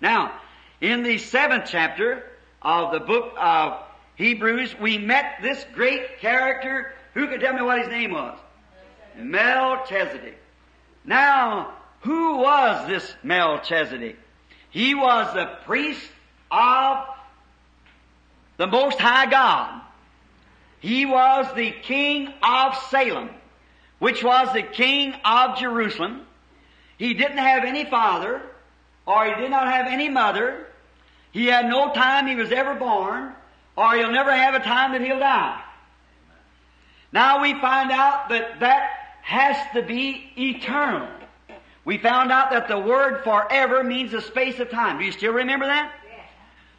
Now, 0.00 0.32
in 0.80 1.02
the 1.02 1.18
seventh 1.18 1.66
chapter 1.68 2.24
of 2.62 2.92
the 2.92 3.00
book 3.00 3.34
of 3.38 3.82
Hebrews, 4.16 4.74
we 4.80 4.98
met 4.98 5.38
this 5.42 5.64
great 5.74 6.18
character. 6.18 6.92
Who 7.14 7.28
could 7.28 7.40
tell 7.40 7.54
me 7.54 7.62
what 7.62 7.78
his 7.78 7.88
name 7.88 8.12
was? 8.12 8.38
Melchizedek. 9.16 10.38
Now, 11.04 11.74
who 12.00 12.38
was 12.38 12.88
this 12.88 13.14
Melchizedek? 13.22 14.18
He 14.70 14.94
was 14.94 15.32
the 15.34 15.46
priest 15.64 16.10
of 16.50 17.06
the 18.56 18.66
Most 18.66 18.98
High 18.98 19.26
God. 19.26 19.82
He 20.80 21.06
was 21.06 21.46
the 21.54 21.70
king 21.70 22.32
of 22.42 22.76
Salem, 22.90 23.30
which 23.98 24.22
was 24.22 24.52
the 24.52 24.62
king 24.62 25.14
of 25.24 25.58
Jerusalem. 25.58 26.26
He 26.98 27.14
didn't 27.14 27.38
have 27.38 27.64
any 27.64 27.84
father, 27.84 28.42
or 29.06 29.26
he 29.26 29.40
did 29.40 29.50
not 29.50 29.72
have 29.72 29.86
any 29.86 30.08
mother. 30.08 30.66
He 31.32 31.46
had 31.46 31.66
no 31.66 31.92
time 31.92 32.26
he 32.26 32.36
was 32.36 32.52
ever 32.52 32.74
born, 32.74 33.32
or 33.76 33.94
he'll 33.94 34.12
never 34.12 34.32
have 34.32 34.54
a 34.54 34.60
time 34.60 34.92
that 34.92 35.00
he'll 35.00 35.18
die. 35.18 35.62
Now 37.12 37.42
we 37.42 37.54
find 37.54 37.90
out 37.90 38.28
that 38.28 38.60
that 38.60 38.90
has 39.22 39.56
to 39.74 39.82
be 39.82 40.30
eternal. 40.36 41.08
We 41.88 41.96
found 41.96 42.30
out 42.30 42.50
that 42.50 42.68
the 42.68 42.78
word 42.78 43.24
forever 43.24 43.82
means 43.82 44.12
a 44.12 44.20
space 44.20 44.60
of 44.60 44.68
time. 44.68 44.98
Do 44.98 45.06
you 45.06 45.10
still 45.10 45.32
remember 45.32 45.64
that? 45.64 45.90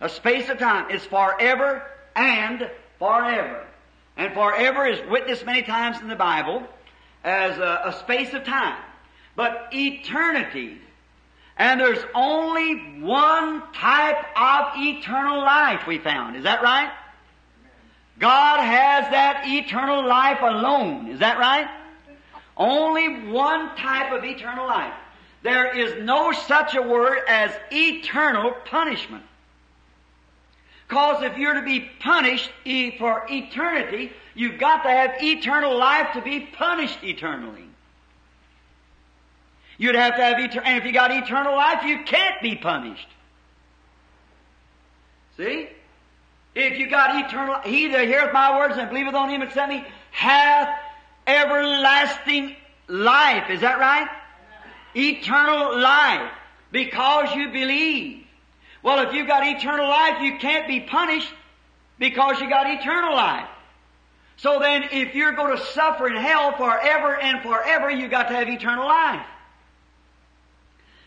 A 0.01 0.07
space 0.07 0.47
of 0.49 0.59
time 0.59 0.91
is 0.91 1.03
forever 1.03 1.81
and 2.15 2.69
forever. 2.99 3.65
And 4.17 4.35
forever 4.35 4.85
is 4.85 4.99
witnessed 5.09 5.47
many 5.47 5.63
times 5.63 5.99
in 5.99 6.09
the 6.09 6.15
Bible 6.15 6.61
as 7.23 7.57
a, 7.57 7.81
a 7.85 7.93
space 7.93 8.35
of 8.35 8.43
time. 8.43 8.79
But 9.35 9.69
eternity, 9.73 10.77
and 11.57 11.81
there's 11.81 12.05
only 12.13 12.75
one 13.01 13.63
type 13.73 14.23
of 14.37 14.73
eternal 14.75 15.39
life 15.39 15.87
we 15.87 15.97
found. 15.97 16.35
Is 16.35 16.43
that 16.43 16.61
right? 16.61 16.91
God 18.19 18.59
has 18.59 19.09
that 19.09 19.41
eternal 19.47 20.07
life 20.07 20.41
alone. 20.43 21.07
Is 21.07 21.17
that 21.21 21.39
right? 21.39 21.67
Only 22.59 23.29
one 23.29 23.73
type 23.77 24.11
of 24.11 24.25
eternal 24.25 24.67
life. 24.67 24.93
There 25.41 25.75
is 25.75 26.03
no 26.03 26.33
such 26.33 26.75
a 26.75 26.81
word 26.81 27.19
as 27.29 27.51
eternal 27.71 28.51
punishment. 28.65 29.23
Cause 30.89 31.23
if 31.23 31.37
you're 31.37 31.53
to 31.53 31.61
be 31.61 31.89
punished 31.99 32.51
for 32.97 33.25
eternity, 33.29 34.11
you've 34.35 34.59
got 34.59 34.83
to 34.83 34.89
have 34.89 35.13
eternal 35.21 35.77
life 35.77 36.13
to 36.13 36.21
be 36.21 36.41
punished 36.41 37.01
eternally. 37.03 37.63
You'd 39.77 39.95
have 39.95 40.17
to 40.17 40.21
have 40.21 40.39
eternal, 40.39 40.67
and 40.67 40.77
if 40.77 40.85
you 40.85 40.91
got 40.91 41.11
eternal 41.11 41.55
life, 41.55 41.85
you 41.85 42.03
can't 42.03 42.41
be 42.41 42.55
punished. 42.55 43.07
See? 45.37 45.69
If 46.55 46.77
you 46.77 46.89
got 46.89 47.23
eternal, 47.25 47.61
he 47.61 47.87
that 47.87 48.05
heareth 48.05 48.33
my 48.33 48.57
words 48.57 48.77
and 48.77 48.89
believeth 48.89 49.13
on 49.13 49.29
him 49.29 49.39
that 49.39 49.53
sent 49.53 49.69
me 49.69 49.85
hath 50.11 50.67
everlasting 51.29 52.55
life. 52.87 53.49
Is 53.49 53.61
that 53.61 53.79
right? 53.79 54.07
Eternal 54.95 55.79
life. 55.79 56.31
Because 56.71 57.33
you 57.35 57.49
believe. 57.49 58.25
Well, 58.83 59.07
if 59.07 59.13
you've 59.13 59.27
got 59.27 59.45
eternal 59.45 59.87
life, 59.87 60.21
you 60.21 60.37
can't 60.37 60.67
be 60.67 60.79
punished 60.79 61.31
because 61.97 62.39
you 62.39 62.49
got 62.49 62.69
eternal 62.69 63.13
life. 63.13 63.47
So 64.37 64.59
then, 64.59 64.85
if 64.91 65.15
you're 65.15 65.33
going 65.33 65.57
to 65.57 65.63
suffer 65.73 66.07
in 66.07 66.15
hell 66.15 66.55
forever 66.55 67.19
and 67.19 67.41
forever, 67.41 67.89
you 67.89 68.07
got 68.07 68.29
to 68.29 68.35
have 68.35 68.47
eternal 68.47 68.85
life. 68.85 69.25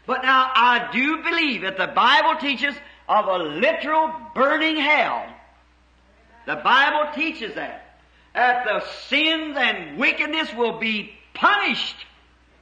But 0.06 0.22
now, 0.22 0.50
I 0.54 0.90
do 0.92 1.22
believe 1.22 1.62
that 1.62 1.78
the 1.78 1.87
Bible 1.87 2.38
teaches 2.40 2.74
of 3.08 3.26
a 3.26 3.38
literal 3.38 4.12
burning 4.35 4.76
hell. 4.76 5.26
The 6.46 6.56
Bible 6.56 7.12
teaches 7.14 7.54
that. 7.54 7.91
That 8.35 8.64
the 8.64 8.85
sins 9.09 9.57
and 9.59 9.99
wickedness 9.99 10.53
will 10.55 10.79
be 10.79 11.14
punished 11.35 11.97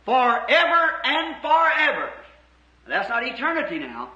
forever 0.05 0.93
and 1.05 1.37
forever. 1.41 2.11
That's 2.89 3.09
not 3.09 3.25
eternity 3.25 3.79
now. 3.79 4.11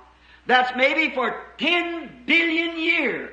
That's 0.47 0.77
maybe 0.77 1.15
for 1.15 1.43
10 1.59 2.25
billion 2.27 2.79
years. 2.79 3.31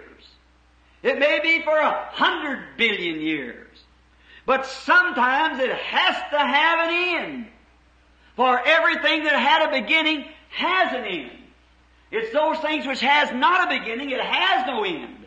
It 1.03 1.17
may 1.17 1.39
be 1.41 1.63
for 1.63 1.77
a 1.77 2.09
hundred 2.11 2.77
billion 2.77 3.21
years. 3.21 3.67
But 4.45 4.65
sometimes 4.65 5.59
it 5.59 5.71
has 5.71 6.15
to 6.31 6.37
have 6.37 6.87
an 6.87 6.93
end. 6.93 7.47
For 8.35 8.59
everything 8.59 9.23
that 9.23 9.33
had 9.33 9.69
a 9.69 9.81
beginning 9.81 10.25
has 10.49 10.93
an 10.93 11.05
end. 11.05 11.31
It's 12.11 12.33
those 12.33 12.57
things 12.59 12.85
which 12.85 13.01
has 13.01 13.31
not 13.31 13.71
a 13.71 13.79
beginning, 13.79 14.11
it 14.11 14.21
has 14.21 14.67
no 14.67 14.83
end. 14.83 15.25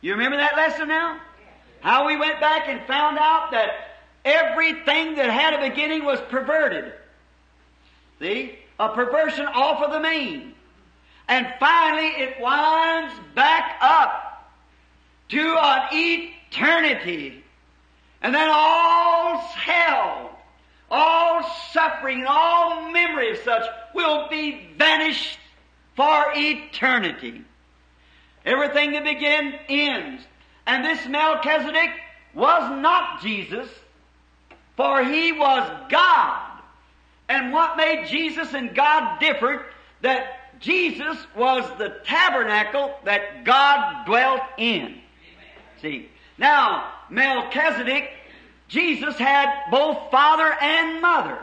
You 0.00 0.12
remember 0.12 0.36
that 0.38 0.56
lesson 0.56 0.88
now? 0.88 1.20
How 1.82 2.06
we 2.06 2.16
went 2.16 2.40
back 2.40 2.68
and 2.68 2.80
found 2.86 3.18
out 3.18 3.50
that 3.52 3.70
everything 4.24 5.16
that 5.16 5.30
had 5.30 5.54
a 5.54 5.70
beginning 5.70 6.04
was 6.04 6.20
perverted. 6.30 6.92
See? 8.18 8.58
A 8.78 8.88
perversion 8.88 9.46
off 9.46 9.82
of 9.82 9.92
the 9.92 10.00
mean. 10.00 10.54
And 11.28 11.46
finally 11.60 12.08
it 12.08 12.40
winds 12.40 13.14
back 13.34 13.76
up 13.80 14.48
to 15.28 15.56
an 15.60 15.88
eternity. 15.92 17.44
And 18.22 18.34
then 18.34 18.48
all's 18.48 19.44
hell 19.52 20.32
all 20.92 21.42
suffering 21.72 22.18
and 22.18 22.28
all 22.28 22.90
memory 22.90 23.32
of 23.32 23.38
such 23.38 23.64
will 23.94 24.28
be 24.28 24.68
vanished 24.76 25.38
for 25.96 26.26
eternity. 26.34 27.42
Everything 28.44 28.92
that 28.92 29.04
began 29.04 29.54
ends. 29.68 30.22
And 30.66 30.84
this 30.84 31.06
Melchizedek 31.06 31.90
was 32.34 32.80
not 32.80 33.20
Jesus, 33.22 33.68
for 34.76 35.04
he 35.04 35.32
was 35.32 35.70
God. 35.90 36.48
And 37.28 37.52
what 37.52 37.76
made 37.76 38.06
Jesus 38.08 38.52
and 38.54 38.74
God 38.74 39.18
different? 39.18 39.62
That 40.02 40.60
Jesus 40.60 41.16
was 41.36 41.64
the 41.78 42.00
tabernacle 42.04 42.94
that 43.04 43.44
God 43.44 44.06
dwelt 44.06 44.42
in. 44.58 45.00
See, 45.80 46.08
now, 46.38 46.92
Melchizedek, 47.10 48.10
Jesus 48.68 49.16
had 49.16 49.70
both 49.70 50.10
father 50.10 50.52
and 50.60 51.02
mother. 51.02 51.38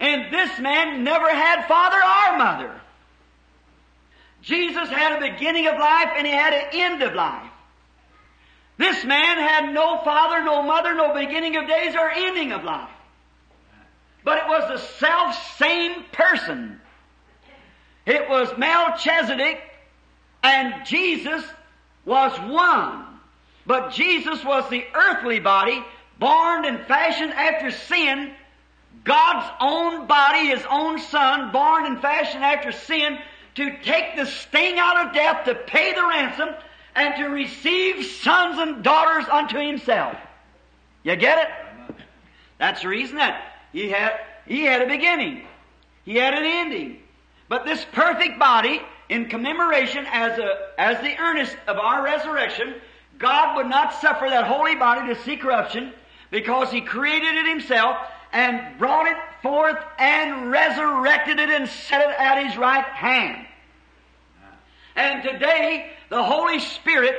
And 0.00 0.32
this 0.32 0.58
man 0.58 1.02
never 1.02 1.28
had 1.28 1.66
father 1.66 1.96
or 1.96 2.38
mother. 2.38 2.80
Jesus 4.42 4.88
had 4.88 5.20
a 5.20 5.32
beginning 5.32 5.66
of 5.66 5.74
life 5.78 6.10
and 6.16 6.26
he 6.26 6.32
had 6.32 6.52
an 6.52 6.68
end 6.72 7.02
of 7.02 7.14
life. 7.14 7.47
This 8.78 9.04
man 9.04 9.38
had 9.38 9.74
no 9.74 9.98
father, 9.98 10.42
no 10.42 10.62
mother, 10.62 10.94
no 10.94 11.12
beginning 11.12 11.56
of 11.56 11.66
days 11.66 11.94
or 11.96 12.08
ending 12.08 12.52
of 12.52 12.64
life. 12.64 12.88
But 14.24 14.38
it 14.38 14.44
was 14.46 14.68
the 14.68 14.86
self 14.98 15.56
same 15.56 16.04
person. 16.12 16.80
It 18.06 18.28
was 18.28 18.56
Melchizedek 18.56 19.60
and 20.42 20.86
Jesus 20.86 21.44
was 22.04 22.32
one. 22.50 23.04
But 23.66 23.92
Jesus 23.92 24.42
was 24.44 24.68
the 24.70 24.84
earthly 24.94 25.40
body, 25.40 25.84
born 26.18 26.64
and 26.64 26.86
fashioned 26.86 27.34
after 27.34 27.70
sin, 27.70 28.32
God's 29.04 29.50
own 29.60 30.06
body, 30.06 30.46
His 30.46 30.64
own 30.70 30.98
Son, 31.00 31.52
born 31.52 31.84
and 31.84 32.00
fashioned 32.00 32.44
after 32.44 32.72
sin, 32.72 33.18
to 33.56 33.76
take 33.82 34.16
the 34.16 34.24
sting 34.24 34.78
out 34.78 35.06
of 35.06 35.12
death, 35.12 35.44
to 35.44 35.54
pay 35.54 35.92
the 35.92 36.06
ransom, 36.06 36.48
and 36.94 37.14
to 37.16 37.26
receive 37.26 38.04
sons 38.04 38.58
and 38.58 38.82
daughters 38.82 39.28
unto 39.28 39.58
Himself. 39.58 40.16
You 41.02 41.16
get 41.16 41.38
it? 41.38 41.96
That's 42.58 42.82
the 42.82 42.88
reason 42.88 43.16
that 43.16 43.40
He 43.72 43.88
had, 43.88 44.20
He 44.46 44.64
had 44.64 44.82
a 44.82 44.86
beginning. 44.86 45.46
He 46.04 46.16
had 46.16 46.34
an 46.34 46.44
ending. 46.44 47.00
But 47.48 47.64
this 47.64 47.84
perfect 47.92 48.38
body, 48.38 48.82
in 49.08 49.26
commemoration 49.26 50.06
as 50.10 50.38
a, 50.38 50.68
as 50.78 51.00
the 51.02 51.16
earnest 51.18 51.56
of 51.66 51.78
our 51.78 52.02
resurrection, 52.02 52.74
God 53.18 53.56
would 53.56 53.66
not 53.66 53.94
suffer 54.00 54.26
that 54.28 54.46
holy 54.46 54.74
body 54.74 55.12
to 55.12 55.20
see 55.22 55.36
corruption 55.36 55.92
because 56.30 56.70
He 56.70 56.80
created 56.80 57.34
it 57.34 57.46
Himself 57.46 57.96
and 58.32 58.78
brought 58.78 59.06
it 59.06 59.16
forth 59.42 59.78
and 59.98 60.50
resurrected 60.50 61.38
it 61.38 61.48
and 61.48 61.68
set 61.68 62.02
it 62.02 62.14
at 62.18 62.46
His 62.46 62.56
right 62.56 62.84
hand. 62.84 63.47
And 64.98 65.22
today, 65.22 65.92
the 66.08 66.24
Holy 66.24 66.58
Spirit 66.58 67.14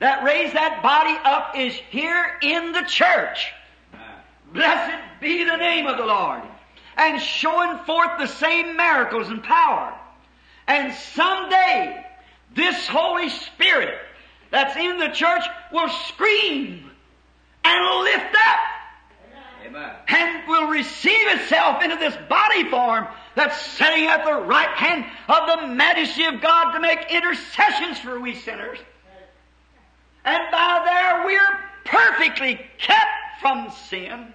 that 0.00 0.22
raised 0.22 0.54
that 0.54 0.82
body 0.82 1.16
up 1.24 1.56
is 1.56 1.72
here 1.72 2.26
in 2.42 2.72
the 2.72 2.82
church. 2.82 3.50
Blessed 4.52 5.02
be 5.18 5.42
the 5.42 5.56
name 5.56 5.86
of 5.86 5.96
the 5.96 6.04
Lord. 6.04 6.42
And 6.98 7.22
showing 7.22 7.78
forth 7.86 8.18
the 8.18 8.26
same 8.26 8.76
miracles 8.76 9.30
and 9.30 9.42
power. 9.42 9.94
And 10.66 10.92
someday, 10.92 12.04
this 12.54 12.86
Holy 12.86 13.30
Spirit 13.30 13.94
that's 14.50 14.76
in 14.76 14.98
the 14.98 15.08
church 15.08 15.44
will 15.72 15.88
scream 15.88 16.90
and 17.64 18.04
lift 18.04 18.36
up 18.46 18.60
Amen. 19.64 19.90
and 20.08 20.48
will 20.48 20.68
receive 20.68 21.28
itself 21.28 21.82
into 21.82 21.96
this 21.96 22.14
body 22.28 22.68
form 22.68 23.06
that's 23.34 23.60
sitting 23.60 24.06
at 24.06 24.24
the 24.24 24.34
right 24.34 24.68
hand 24.70 25.04
of 25.28 25.60
the 25.60 25.66
majesty 25.68 26.24
of 26.24 26.40
God 26.40 26.72
to 26.72 26.80
make 26.80 27.10
intercessions 27.10 27.98
for 27.98 28.20
we 28.20 28.34
sinners. 28.34 28.78
And 30.24 30.42
by 30.50 30.82
there 30.84 31.26
we're 31.26 31.60
perfectly 31.84 32.60
kept 32.78 33.40
from 33.40 33.70
sin. 33.88 34.32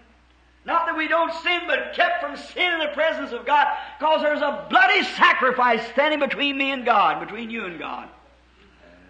Not 0.66 0.86
that 0.86 0.98
we 0.98 1.08
don't 1.08 1.34
sin, 1.44 1.62
but 1.66 1.94
kept 1.94 2.22
from 2.22 2.36
sin 2.36 2.74
in 2.74 2.80
the 2.80 2.94
presence 2.94 3.32
of 3.32 3.46
God, 3.46 3.68
because 3.98 4.22
there's 4.22 4.42
a 4.42 4.68
bloody 4.70 5.02
sacrifice 5.04 5.88
standing 5.92 6.20
between 6.20 6.58
me 6.58 6.72
and 6.72 6.84
God, 6.86 7.22
between 7.22 7.50
you 7.50 7.66
and 7.66 7.80
God. 7.80 8.10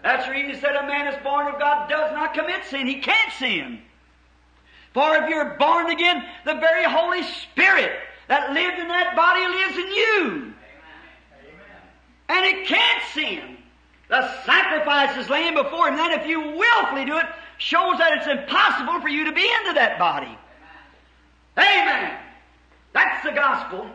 That's 0.04 0.26
the 0.26 0.30
reason 0.30 0.54
he 0.54 0.60
said 0.60 0.76
a 0.76 0.86
man 0.86 1.12
is 1.12 1.20
born 1.24 1.48
of 1.48 1.58
God 1.58 1.90
does 1.90 2.12
not 2.12 2.34
commit 2.34 2.64
sin. 2.66 2.86
He 2.86 3.00
can't 3.00 3.32
sin. 3.32 3.80
For 4.94 5.16
if 5.16 5.28
you're 5.28 5.56
born 5.58 5.90
again, 5.90 6.24
the 6.44 6.54
very 6.54 6.84
Holy 6.84 7.22
Spirit 7.24 7.90
that 8.28 8.52
lived 8.52 8.78
in 8.78 8.88
that 8.88 9.16
body 9.16 9.46
lives 9.46 9.76
in 9.76 9.92
you. 9.92 10.54
And 12.28 12.44
it 12.44 12.66
can't 12.66 13.02
sin. 13.12 13.56
The 14.08 14.42
sacrifice 14.44 15.16
is 15.16 15.28
laying 15.28 15.54
before 15.54 15.88
him. 15.88 15.96
Then 15.96 16.12
if 16.12 16.26
you 16.26 16.40
willfully 16.40 17.04
do 17.04 17.16
it, 17.18 17.26
shows 17.58 17.98
that 17.98 18.18
it's 18.18 18.26
impossible 18.26 19.00
for 19.00 19.08
you 19.08 19.24
to 19.24 19.32
be 19.32 19.44
into 19.60 19.74
that 19.74 19.98
body. 19.98 20.38
Amen. 21.56 22.18
That's 22.92 23.24
the 23.24 23.32
gospel. 23.32 23.86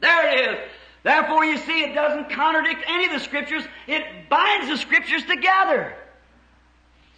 There 0.00 0.28
it 0.28 0.50
is. 0.50 0.58
Therefore, 1.02 1.44
you 1.44 1.56
see, 1.58 1.82
it 1.82 1.94
doesn't 1.94 2.30
contradict 2.30 2.84
any 2.88 3.06
of 3.06 3.12
the 3.12 3.20
scriptures. 3.20 3.64
It 3.86 4.28
binds 4.28 4.68
the 4.68 4.76
scriptures 4.76 5.24
together. 5.24 5.94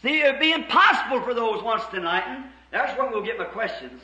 See, 0.02 0.20
it'd 0.20 0.38
be 0.38 0.52
impossible 0.52 1.22
for 1.22 1.34
those 1.34 1.62
once 1.62 1.82
tonight, 1.90 2.24
and 2.26 2.44
that's 2.70 2.96
where 2.98 3.10
we'll 3.10 3.24
get 3.24 3.38
my 3.38 3.44
questions. 3.44 4.00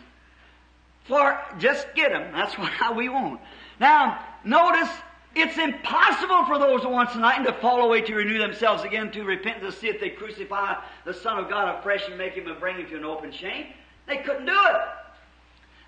For 1.05 1.38
just 1.59 1.87
get 1.95 2.12
them. 2.12 2.33
That's 2.33 2.55
what 2.59 2.97
we 2.97 3.09
want. 3.09 3.40
Now, 3.81 4.25
notice 4.45 4.88
it's 5.35 5.59
impossible 5.59 6.45
for 6.47 6.59
those 6.59 6.83
who 6.83 6.90
once 6.90 7.12
tonight 7.12 7.43
to 7.45 7.53
fall 7.55 7.83
away 7.83 8.03
to 8.03 8.14
renew 8.14 8.38
themselves 8.38 8.85
again 8.85 9.11
to 9.12 9.25
repent 9.25 9.61
to 9.62 9.73
see 9.73 9.88
if 9.88 10.01
they 10.01 10.11
crucify 10.11 10.77
the 11.05 11.12
Son 11.12 11.38
of 11.38 11.49
God 11.49 11.79
afresh 11.79 12.07
and 12.09 12.17
make 12.17 12.35
him 12.35 12.47
and 12.47 12.61
bring 12.61 12.77
him 12.77 12.87
to 12.87 12.97
an 12.97 13.05
open 13.05 13.33
shame. 13.33 13.67
They 14.07 14.19
couldn't 14.19 14.47
do 14.47 14.53
it. 14.53 14.81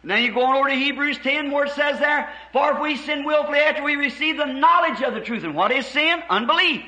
And 0.02 0.10
then 0.10 0.22
you 0.22 0.32
go 0.32 0.42
on 0.42 0.56
over 0.56 0.68
to 0.68 0.74
Hebrews 0.74 1.18
10 1.18 1.50
where 1.50 1.64
it 1.64 1.72
says 1.72 1.98
there, 1.98 2.32
For 2.52 2.74
if 2.74 2.80
we 2.80 2.96
sin 2.96 3.24
willfully 3.24 3.58
after 3.58 3.82
we 3.82 3.96
receive 3.96 4.36
the 4.36 4.46
knowledge 4.46 5.02
of 5.02 5.14
the 5.14 5.20
truth. 5.20 5.44
And 5.44 5.54
what 5.54 5.72
is 5.72 5.86
sin? 5.86 6.22
Unbelief. 6.28 6.82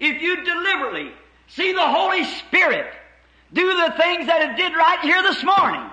If 0.00 0.20
you 0.20 0.44
deliberately 0.44 1.12
see 1.48 1.72
the 1.72 1.86
Holy 1.86 2.24
Spirit 2.24 2.86
do 3.52 3.66
the 3.66 3.94
things 3.96 4.26
that 4.26 4.50
it 4.50 4.56
did 4.56 4.74
right 4.74 5.00
here 5.00 5.22
this 5.22 5.42
morning, 5.44 5.90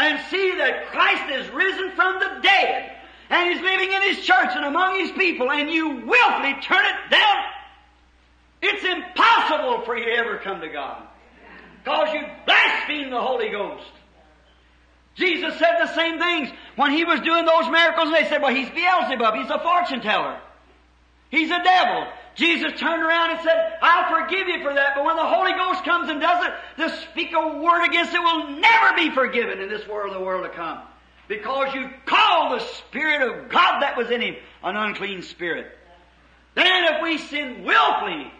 and 0.00 0.18
see 0.30 0.56
that 0.56 0.88
Christ 0.88 1.30
is 1.30 1.50
risen 1.52 1.92
from 1.92 2.18
the 2.18 2.40
dead, 2.42 2.92
and 3.28 3.52
He's 3.52 3.62
living 3.62 3.92
in 3.92 4.02
His 4.02 4.24
church 4.24 4.50
and 4.50 4.64
among 4.64 4.98
His 4.98 5.12
people, 5.12 5.50
and 5.50 5.70
you 5.70 5.88
willfully 5.88 6.54
turn 6.62 6.84
it 6.84 7.10
down, 7.10 7.36
it's 8.62 8.84
impossible 8.84 9.82
for 9.84 9.96
you 9.96 10.04
to 10.06 10.12
ever 10.12 10.38
come 10.38 10.60
to 10.60 10.68
God. 10.68 11.02
Because 11.82 12.12
you 12.12 12.20
blaspheme 12.46 13.10
the 13.10 13.20
Holy 13.20 13.50
Ghost. 13.50 13.90
Jesus 15.16 15.58
said 15.58 15.76
the 15.80 15.94
same 15.94 16.18
things 16.18 16.50
when 16.76 16.92
he 16.92 17.04
was 17.04 17.20
doing 17.20 17.44
those 17.44 17.68
miracles, 17.70 18.08
and 18.08 18.16
they 18.16 18.28
said, 18.28 18.42
well, 18.42 18.54
he's 18.54 18.70
Beelzebub, 18.70 19.34
he's 19.34 19.50
a 19.50 19.58
fortune 19.58 20.00
teller. 20.00 20.40
He's 21.30 21.50
a 21.50 21.62
devil. 21.62 22.06
Jesus 22.34 22.78
turned 22.78 23.02
around 23.02 23.32
and 23.32 23.40
said, 23.40 23.78
I'll 23.82 24.22
forgive 24.22 24.48
you 24.48 24.62
for 24.62 24.72
that, 24.72 24.94
but 24.94 25.04
when 25.04 25.16
the 25.16 25.26
Holy 25.26 25.52
Ghost 25.52 25.84
comes 25.84 26.08
and 26.08 26.20
does 26.20 26.46
it, 26.46 26.52
to 26.82 26.96
speak 27.10 27.32
a 27.32 27.58
word 27.58 27.84
against 27.86 28.14
it 28.14 28.20
will 28.20 28.48
never 28.48 28.96
be 28.96 29.10
forgiven 29.10 29.60
in 29.60 29.68
this 29.68 29.86
world 29.86 30.14
or 30.14 30.18
the 30.18 30.24
world 30.24 30.44
to 30.44 30.50
come. 30.50 30.80
Because 31.28 31.74
you 31.74 31.90
call 32.06 32.50
the 32.50 32.64
Spirit 32.64 33.22
of 33.22 33.48
God 33.50 33.82
that 33.82 33.96
was 33.96 34.10
in 34.10 34.20
him 34.20 34.36
an 34.62 34.76
unclean 34.76 35.22
spirit. 35.22 35.76
Then 36.54 36.94
if 36.94 37.02
we 37.02 37.18
sin 37.18 37.64
willfully, 37.64 38.32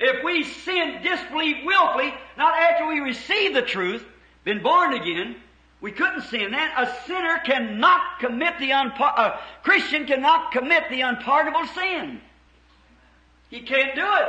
if 0.00 0.24
we 0.24 0.44
sin, 0.44 1.02
disbelieve 1.02 1.64
willfully, 1.64 2.14
not 2.36 2.54
after 2.58 2.86
we 2.86 3.00
receive 3.00 3.54
the 3.54 3.62
truth, 3.62 4.04
been 4.44 4.62
born 4.62 4.94
again, 4.94 5.36
we 5.80 5.92
couldn't 5.92 6.22
sin 6.22 6.50
then. 6.50 6.70
A 6.76 6.92
sinner 7.06 7.38
cannot 7.44 8.18
commit 8.20 8.58
the 8.58 8.70
unpar- 8.70 9.18
a 9.18 9.40
Christian 9.62 10.06
cannot 10.06 10.52
commit 10.52 10.84
the 10.90 11.02
unpardonable 11.02 11.66
sin. 11.68 12.20
He 13.50 13.60
can't 13.60 13.94
do 13.94 14.04
it. 14.04 14.28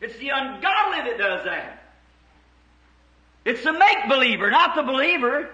It's 0.00 0.18
the 0.18 0.30
ungodly 0.30 1.10
that 1.10 1.18
does 1.18 1.44
that. 1.44 1.82
It's 3.44 3.64
the 3.64 3.72
make 3.72 4.08
believer, 4.08 4.50
not 4.50 4.74
the 4.74 4.82
believer. 4.82 5.50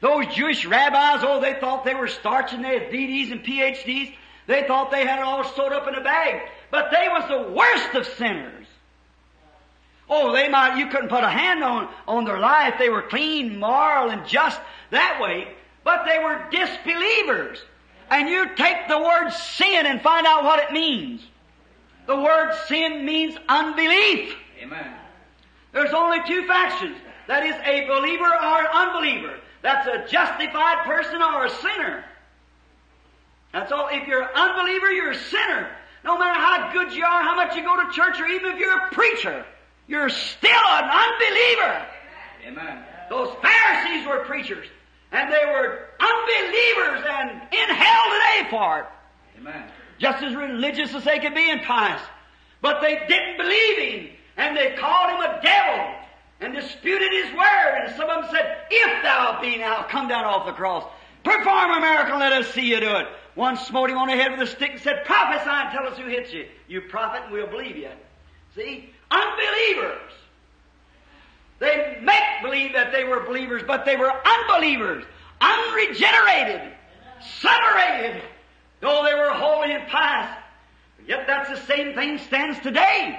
Those 0.00 0.26
Jewish 0.34 0.64
rabbis, 0.64 1.22
oh, 1.22 1.40
they 1.40 1.54
thought 1.54 1.84
they 1.84 1.94
were 1.94 2.08
starch 2.08 2.52
and 2.52 2.64
they 2.64 2.78
had 2.78 2.90
DDs 2.90 3.32
and 3.32 3.44
PhDs. 3.44 4.14
They 4.46 4.66
thought 4.66 4.90
they 4.90 5.06
had 5.06 5.18
it 5.18 5.24
all 5.24 5.44
sewed 5.44 5.72
up 5.72 5.86
in 5.88 5.94
a 5.94 6.02
bag. 6.02 6.48
But 6.70 6.90
they 6.90 7.08
was 7.08 7.28
the 7.28 7.52
worst 7.52 7.94
of 7.94 8.06
sinners. 8.16 8.66
Oh, 10.08 10.32
they 10.32 10.48
might, 10.48 10.78
you 10.78 10.88
couldn't 10.88 11.08
put 11.08 11.22
a 11.22 11.28
hand 11.28 11.62
on, 11.62 11.88
on 12.08 12.24
their 12.24 12.40
life. 12.40 12.74
They 12.78 12.88
were 12.88 13.02
clean, 13.02 13.60
moral, 13.60 14.10
and 14.10 14.26
just 14.26 14.60
that 14.90 15.20
way. 15.20 15.48
But 15.84 16.04
they 16.04 16.18
were 16.18 16.46
disbelievers. 16.50 17.62
And 18.10 18.28
you 18.28 18.56
take 18.56 18.88
the 18.88 18.98
word 18.98 19.30
sin 19.30 19.86
and 19.86 20.00
find 20.02 20.26
out 20.26 20.42
what 20.42 20.58
it 20.64 20.72
means. 20.72 21.22
The 22.06 22.16
word 22.16 22.54
sin 22.66 23.04
means 23.04 23.36
unbelief. 23.48 24.34
Amen. 24.62 24.94
There's 25.72 25.92
only 25.92 26.18
two 26.26 26.46
factions. 26.46 26.96
that 27.28 27.46
is 27.46 27.54
a 27.64 27.86
believer 27.86 28.24
or 28.24 28.60
an 28.60 28.66
unbeliever. 28.74 29.38
That's 29.62 29.86
a 29.86 30.10
justified 30.10 30.84
person 30.84 31.22
or 31.22 31.46
a 31.46 31.50
sinner. 31.50 32.04
That's 33.52 33.70
all. 33.72 33.88
If 33.90 34.08
you're 34.08 34.22
an 34.22 34.34
unbeliever, 34.34 34.90
you're 34.90 35.12
a 35.12 35.18
sinner. 35.18 35.70
No 36.04 36.16
matter 36.16 36.38
how 36.38 36.72
good 36.72 36.92
you 36.92 37.04
are, 37.04 37.22
how 37.22 37.36
much 37.36 37.54
you 37.56 37.62
go 37.62 37.76
to 37.76 37.92
church, 37.92 38.18
or 38.20 38.26
even 38.26 38.52
if 38.52 38.58
you're 38.58 38.78
a 38.78 38.90
preacher, 38.90 39.44
you're 39.86 40.08
still 40.08 40.50
an 40.50 40.84
unbeliever. 40.84 41.86
Amen. 42.46 42.84
Those 43.10 43.34
Pharisees 43.42 44.06
were 44.06 44.24
preachers, 44.24 44.66
and 45.12 45.30
they 45.32 45.44
were 45.44 45.88
unbelievers 46.00 47.04
and 47.10 47.30
in 47.52 47.74
hell 47.74 48.04
today 48.04 48.50
for 48.50 48.78
it. 48.80 48.86
Amen. 49.38 49.64
Just 50.00 50.22
as 50.22 50.34
religious 50.34 50.94
as 50.94 51.04
they 51.04 51.18
could 51.18 51.34
be 51.34 51.50
and 51.50 51.62
pious. 51.62 52.00
But 52.62 52.80
they 52.80 53.00
didn't 53.06 53.36
believe 53.36 53.78
him, 53.78 54.10
and 54.36 54.56
they 54.56 54.74
called 54.76 55.10
him 55.10 55.20
a 55.20 55.40
devil, 55.42 55.94
and 56.40 56.54
disputed 56.54 57.12
his 57.12 57.32
word, 57.34 57.84
and 57.84 57.96
some 57.96 58.08
of 58.08 58.22
them 58.22 58.30
said, 58.32 58.56
If 58.70 59.02
thou 59.02 59.38
be 59.42 59.58
now, 59.58 59.86
come 59.88 60.08
down 60.08 60.24
off 60.24 60.46
the 60.46 60.52
cross. 60.52 60.84
Perform 61.22 61.70
a 61.70 61.80
miracle, 61.80 62.18
let 62.18 62.32
us 62.32 62.48
see 62.52 62.62
you 62.62 62.80
do 62.80 62.96
it. 62.96 63.06
One 63.34 63.58
smote 63.58 63.90
him 63.90 63.98
on 63.98 64.08
the 64.08 64.16
head 64.16 64.32
with 64.32 64.40
a 64.40 64.46
stick 64.46 64.72
and 64.72 64.80
said, 64.80 65.04
Prophesy 65.04 65.48
and 65.48 65.70
tell 65.70 65.86
us 65.86 65.98
who 65.98 66.08
hits 66.08 66.32
you. 66.32 66.46
You 66.66 66.80
prophet, 66.82 67.24
and 67.24 67.32
we'll 67.32 67.46
believe 67.46 67.76
you. 67.76 67.90
See? 68.56 68.90
Unbelievers. 69.10 70.12
They 71.58 71.98
make 72.02 72.42
believe 72.42 72.72
that 72.72 72.90
they 72.90 73.04
were 73.04 73.20
believers, 73.20 73.62
but 73.66 73.84
they 73.84 73.96
were 73.96 74.12
unbelievers, 74.26 75.04
unregenerated, 75.42 76.72
separated, 77.38 78.22
though 78.80 79.04
they 79.04 79.14
were 79.14 79.30
holy 79.30 79.72
and 79.72 79.86
pious. 79.88 80.30
Yet 81.06 81.26
that's 81.26 81.48
the 81.48 81.66
same 81.66 81.94
thing 81.94 82.18
stands 82.18 82.58
today. 82.60 83.18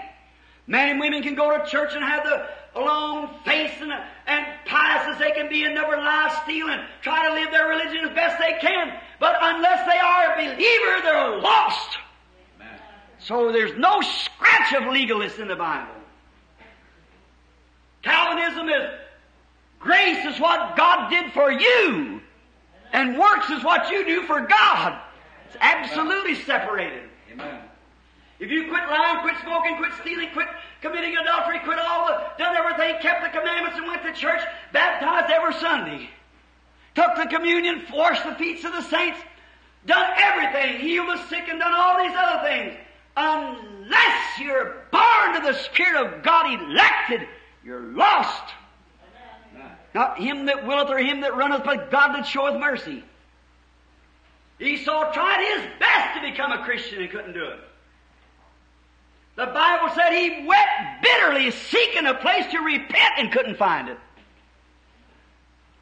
Men 0.67 0.89
and 0.89 0.99
women 0.99 1.23
can 1.23 1.35
go 1.35 1.57
to 1.57 1.65
church 1.69 1.93
and 1.93 2.03
have 2.03 2.23
the 2.23 2.79
long 2.79 3.29
face 3.43 3.73
and, 3.81 3.91
and 4.27 4.45
pious 4.65 5.13
as 5.13 5.19
they 5.19 5.31
can 5.31 5.49
be 5.49 5.63
and 5.63 5.75
never 5.75 5.97
lie, 5.97 6.39
steal, 6.43 6.69
and 6.69 6.81
try 7.01 7.27
to 7.27 7.33
live 7.33 7.51
their 7.51 7.67
religion 7.67 8.05
as 8.07 8.15
best 8.15 8.39
they 8.39 8.57
can. 8.61 8.97
But 9.19 9.35
unless 9.41 9.85
they 9.85 9.97
are 9.97 10.33
a 10.33 10.35
believer, 10.37 11.01
they're 11.03 11.41
lost. 11.41 11.97
Amen. 12.55 12.79
So 13.19 13.51
there's 13.51 13.77
no 13.77 14.01
scratch 14.01 14.73
of 14.73 14.83
legalists 14.83 15.39
in 15.39 15.47
the 15.47 15.55
Bible. 15.55 15.93
Calvinism 18.03 18.69
is 18.69 18.89
grace 19.79 20.25
is 20.25 20.39
what 20.39 20.75
God 20.77 21.09
did 21.09 21.31
for 21.33 21.51
you, 21.51 22.21
and 22.93 23.17
works 23.17 23.49
is 23.49 23.63
what 23.63 23.89
you 23.91 24.05
do 24.05 24.23
for 24.23 24.41
God. 24.41 24.99
It's 25.51 25.57
absolutely 25.59 26.35
separated. 26.35 27.03
Amen. 27.33 27.59
If 28.39 28.49
you 28.49 28.69
quit 28.69 28.89
lying, 28.89 29.19
quit 29.19 29.35
smoking, 29.43 29.75
quit 29.77 29.91
stealing, 29.99 30.29
quit 30.31 30.47
committing 30.81 31.15
adultery, 31.17 31.59
quit 31.59 31.77
all 31.77 32.07
the, 32.07 32.21
done 32.37 32.55
everything, 32.55 33.01
kept 33.01 33.21
the 33.21 33.37
commandments 33.37 33.77
and 33.77 33.85
went 33.85 34.01
to 34.03 34.13
church, 34.13 34.41
baptized 34.71 35.29
every 35.29 35.53
Sunday, 35.55 36.09
took 36.95 37.17
the 37.17 37.25
communion, 37.25 37.83
washed 37.93 38.23
the 38.23 38.33
feet 38.35 38.63
of 38.63 38.71
the 38.71 38.81
saints, 38.81 39.19
done 39.85 40.09
everything, 40.15 40.79
healed 40.79 41.09
the 41.09 41.27
sick 41.27 41.43
and 41.49 41.59
done 41.59 41.73
all 41.73 42.01
these 42.01 42.15
other 42.17 42.47
things, 42.47 42.77
unless 43.17 44.39
you're 44.39 44.85
born 44.89 45.35
to 45.35 45.41
the 45.41 45.53
Spirit 45.65 46.01
of 46.01 46.23
God 46.23 46.61
elected, 46.61 47.27
you're 47.63 47.81
lost. 47.81 48.53
Amen. 49.53 49.71
Not 49.93 50.17
him 50.17 50.45
that 50.45 50.65
willeth 50.65 50.89
or 50.89 50.97
him 50.97 51.21
that 51.21 51.35
runneth, 51.35 51.63
but 51.65 51.91
God 51.91 52.15
that 52.15 52.25
showeth 52.25 52.57
mercy. 52.57 53.03
Esau 54.61 55.11
tried 55.11 55.43
his 55.43 55.67
best 55.79 56.15
to 56.15 56.31
become 56.31 56.51
a 56.51 56.63
Christian 56.63 57.01
and 57.01 57.09
couldn't 57.09 57.33
do 57.33 57.43
it. 57.43 57.59
The 59.35 59.47
Bible 59.47 59.93
said 59.95 60.11
he 60.11 60.45
wept 60.45 61.01
bitterly 61.01 61.51
seeking 61.51 62.05
a 62.05 62.13
place 62.13 62.45
to 62.51 62.59
repent 62.59 63.13
and 63.17 63.31
couldn't 63.31 63.57
find 63.57 63.89
it. 63.89 63.97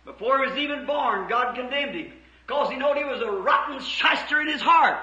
Before 0.05 0.39
he 0.39 0.49
was 0.49 0.57
even 0.57 0.85
born, 0.85 1.27
God 1.27 1.55
condemned 1.55 1.95
him 1.95 2.13
because 2.47 2.69
he 2.69 2.77
knew 2.77 2.93
he 2.93 3.03
was 3.03 3.21
a 3.21 3.31
rotten 3.31 3.81
shyster 3.81 4.39
in 4.41 4.47
his 4.47 4.61
heart. 4.61 4.97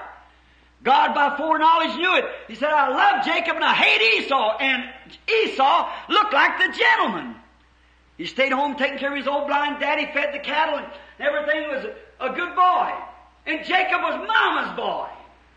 God 0.83 1.13
by 1.13 1.35
foreknowledge 1.37 1.97
knew 1.97 2.15
it. 2.17 2.25
He 2.47 2.55
said, 2.55 2.69
I 2.69 2.89
love 2.89 3.25
Jacob 3.25 3.55
and 3.55 3.65
I 3.65 3.73
hate 3.73 4.23
Esau. 4.23 4.57
And 4.59 4.83
Esau 5.27 5.91
looked 6.09 6.33
like 6.33 6.57
the 6.57 6.77
gentleman. 6.77 7.35
He 8.17 8.25
stayed 8.25 8.51
home 8.51 8.75
taking 8.75 8.97
care 8.97 9.11
of 9.11 9.17
his 9.17 9.27
old 9.27 9.47
blind 9.47 9.79
daddy, 9.79 10.07
fed 10.13 10.33
the 10.33 10.39
cattle, 10.39 10.79
and 10.79 10.87
everything 11.19 11.67
was 11.69 11.85
a 12.19 12.29
good 12.33 12.55
boy. 12.55 12.93
And 13.47 13.65
Jacob 13.65 14.01
was 14.01 14.27
mama's 14.27 14.75
boy. 14.75 15.07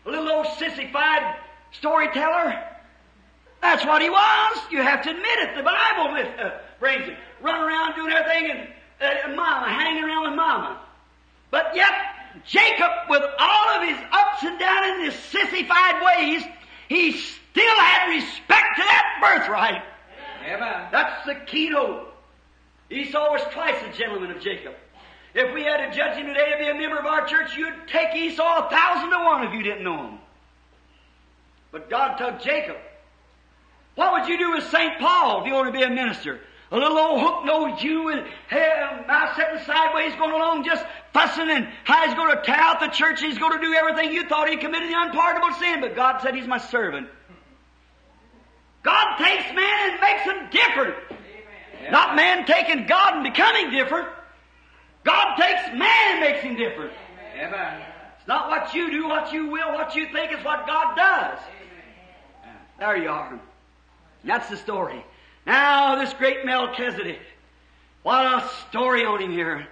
A 0.05 0.09
little 0.09 0.29
old 0.31 0.47
sissified 0.57 1.35
storyteller. 1.71 2.63
That's 3.61 3.85
what 3.85 4.01
he 4.01 4.09
was. 4.09 4.57
You 4.71 4.81
have 4.81 5.03
to 5.03 5.09
admit 5.11 5.39
it. 5.39 5.55
The 5.55 5.63
Bible 5.63 6.13
with, 6.13 6.39
uh, 6.39 6.51
brings 6.79 7.07
it. 7.07 7.17
Run 7.41 7.61
around 7.61 7.95
doing 7.95 8.11
everything 8.11 8.51
and 8.51 8.69
uh, 9.01 9.35
mama, 9.35 9.69
hanging 9.69 10.03
around 10.03 10.29
with 10.29 10.35
mama. 10.35 10.81
But 11.51 11.75
yet, 11.75 11.91
Jacob, 12.47 12.89
with 13.09 13.23
all 13.37 13.69
of 13.69 13.87
his 13.87 13.97
ups 14.11 14.43
and 14.43 14.57
downs 14.57 14.85
and 14.85 15.05
his 15.05 15.15
sissified 15.25 16.01
ways, 16.03 16.43
he 16.87 17.11
still 17.11 17.75
had 17.75 18.07
respect 18.09 18.77
to 18.77 18.83
that 18.83 19.19
birthright. 19.21 19.83
Amen. 20.45 20.87
That's 20.91 21.25
the 21.25 21.35
keynote. 21.45 22.07
Esau 22.89 23.31
was 23.31 23.41
twice 23.51 23.75
the 23.83 23.97
gentleman 23.97 24.31
of 24.31 24.41
Jacob. 24.41 24.73
If 25.33 25.53
we 25.53 25.63
had 25.63 25.77
to 25.77 25.95
judge 25.95 26.17
him 26.17 26.27
today 26.27 26.51
to 26.51 26.57
be 26.57 26.67
a 26.67 26.73
member 26.73 26.99
of 26.99 27.05
our 27.05 27.25
church, 27.25 27.55
you'd 27.55 27.87
take 27.87 28.15
Esau 28.15 28.67
a 28.67 28.69
thousand 28.69 29.11
to 29.11 29.17
one 29.17 29.47
if 29.47 29.53
you 29.53 29.63
didn't 29.63 29.83
know 29.83 30.09
him. 30.09 30.19
But 31.71 31.89
God 31.89 32.17
took 32.17 32.41
Jacob. 32.41 32.75
What 33.95 34.13
would 34.13 34.27
you 34.27 34.37
do 34.37 34.51
with 34.51 34.69
St. 34.69 34.99
Paul 34.99 35.41
if 35.41 35.47
you 35.47 35.53
want 35.53 35.67
to 35.67 35.77
be 35.77 35.83
a 35.83 35.89
minister? 35.89 36.39
A 36.71 36.77
little 36.77 36.97
old 36.97 37.21
hook-nosed 37.21 37.81
Jew 37.81 38.05
with 38.05 38.25
hair, 38.47 39.03
mouth 39.07 39.35
setting 39.35 39.63
sideways, 39.65 40.13
going 40.15 40.31
along 40.31 40.63
just 40.63 40.85
fussing 41.13 41.49
and 41.49 41.67
how 41.83 42.05
he's 42.05 42.15
going 42.15 42.35
to 42.35 42.41
tear 42.43 42.55
out 42.55 42.79
the 42.79 42.87
church 42.87 43.21
he's 43.21 43.37
going 43.37 43.59
to 43.59 43.65
do 43.65 43.73
everything 43.73 44.13
you 44.13 44.27
thought 44.27 44.49
he 44.49 44.55
committed 44.55 44.89
the 44.89 44.95
unpardonable 44.95 45.53
sin, 45.59 45.81
but 45.81 45.95
God 45.95 46.21
said 46.21 46.33
he's 46.33 46.47
my 46.47 46.57
servant. 46.57 47.09
God 48.83 49.17
takes 49.17 49.53
man 49.53 49.91
and 49.91 50.01
makes 50.01 50.23
him 50.23 50.49
different. 50.49 50.95
Not 51.91 52.15
man 52.15 52.45
taking 52.45 52.85
God 52.87 53.15
and 53.15 53.23
becoming 53.23 53.71
different. 53.71 54.07
God 55.03 55.35
takes 55.35 55.67
man 55.77 56.11
and 56.11 56.19
makes 56.19 56.41
him 56.41 56.55
different. 56.55 56.93
Amen. 57.37 57.81
It's 58.17 58.27
not 58.27 58.49
what 58.49 58.73
you 58.73 58.91
do, 58.91 59.07
what 59.07 59.33
you 59.33 59.47
will, 59.47 59.73
what 59.73 59.95
you 59.95 60.05
think, 60.11 60.31
it's 60.31 60.45
what 60.45 60.67
God 60.67 60.95
does. 60.95 61.39
There 62.79 62.97
you 62.97 63.09
are. 63.09 63.39
That's 64.23 64.49
the 64.49 64.57
story. 64.57 65.03
Now, 65.45 65.95
this 65.95 66.13
great 66.13 66.45
Melchizedek. 66.45 67.19
What 68.03 68.25
a 68.25 68.49
story 68.69 69.05
on 69.05 69.21
him 69.21 69.31
here. 69.31 69.67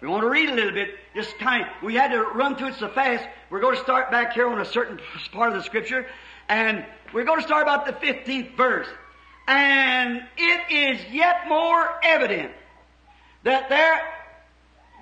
We 0.00 0.08
want 0.08 0.22
to 0.22 0.28
read 0.28 0.50
a 0.50 0.54
little 0.54 0.72
bit. 0.72 0.90
Just 1.14 1.38
kind 1.38 1.62
of, 1.62 1.68
we 1.82 1.94
had 1.94 2.10
to 2.12 2.22
run 2.22 2.56
through 2.56 2.68
it 2.68 2.74
so 2.74 2.88
fast. 2.88 3.26
We're 3.48 3.60
going 3.60 3.76
to 3.76 3.82
start 3.82 4.10
back 4.10 4.32
here 4.32 4.48
on 4.48 4.60
a 4.60 4.64
certain 4.64 5.00
part 5.32 5.50
of 5.50 5.54
the 5.56 5.62
scripture. 5.62 6.06
And 6.48 6.84
we're 7.12 7.24
going 7.24 7.40
to 7.40 7.46
start 7.46 7.62
about 7.62 7.86
the 7.86 7.92
15th 7.92 8.56
verse. 8.56 8.88
And 9.46 10.22
it 10.36 10.70
is 10.70 11.12
yet 11.12 11.48
more 11.48 11.98
evident 12.02 12.52
that 13.44 13.68
there, 13.68 14.02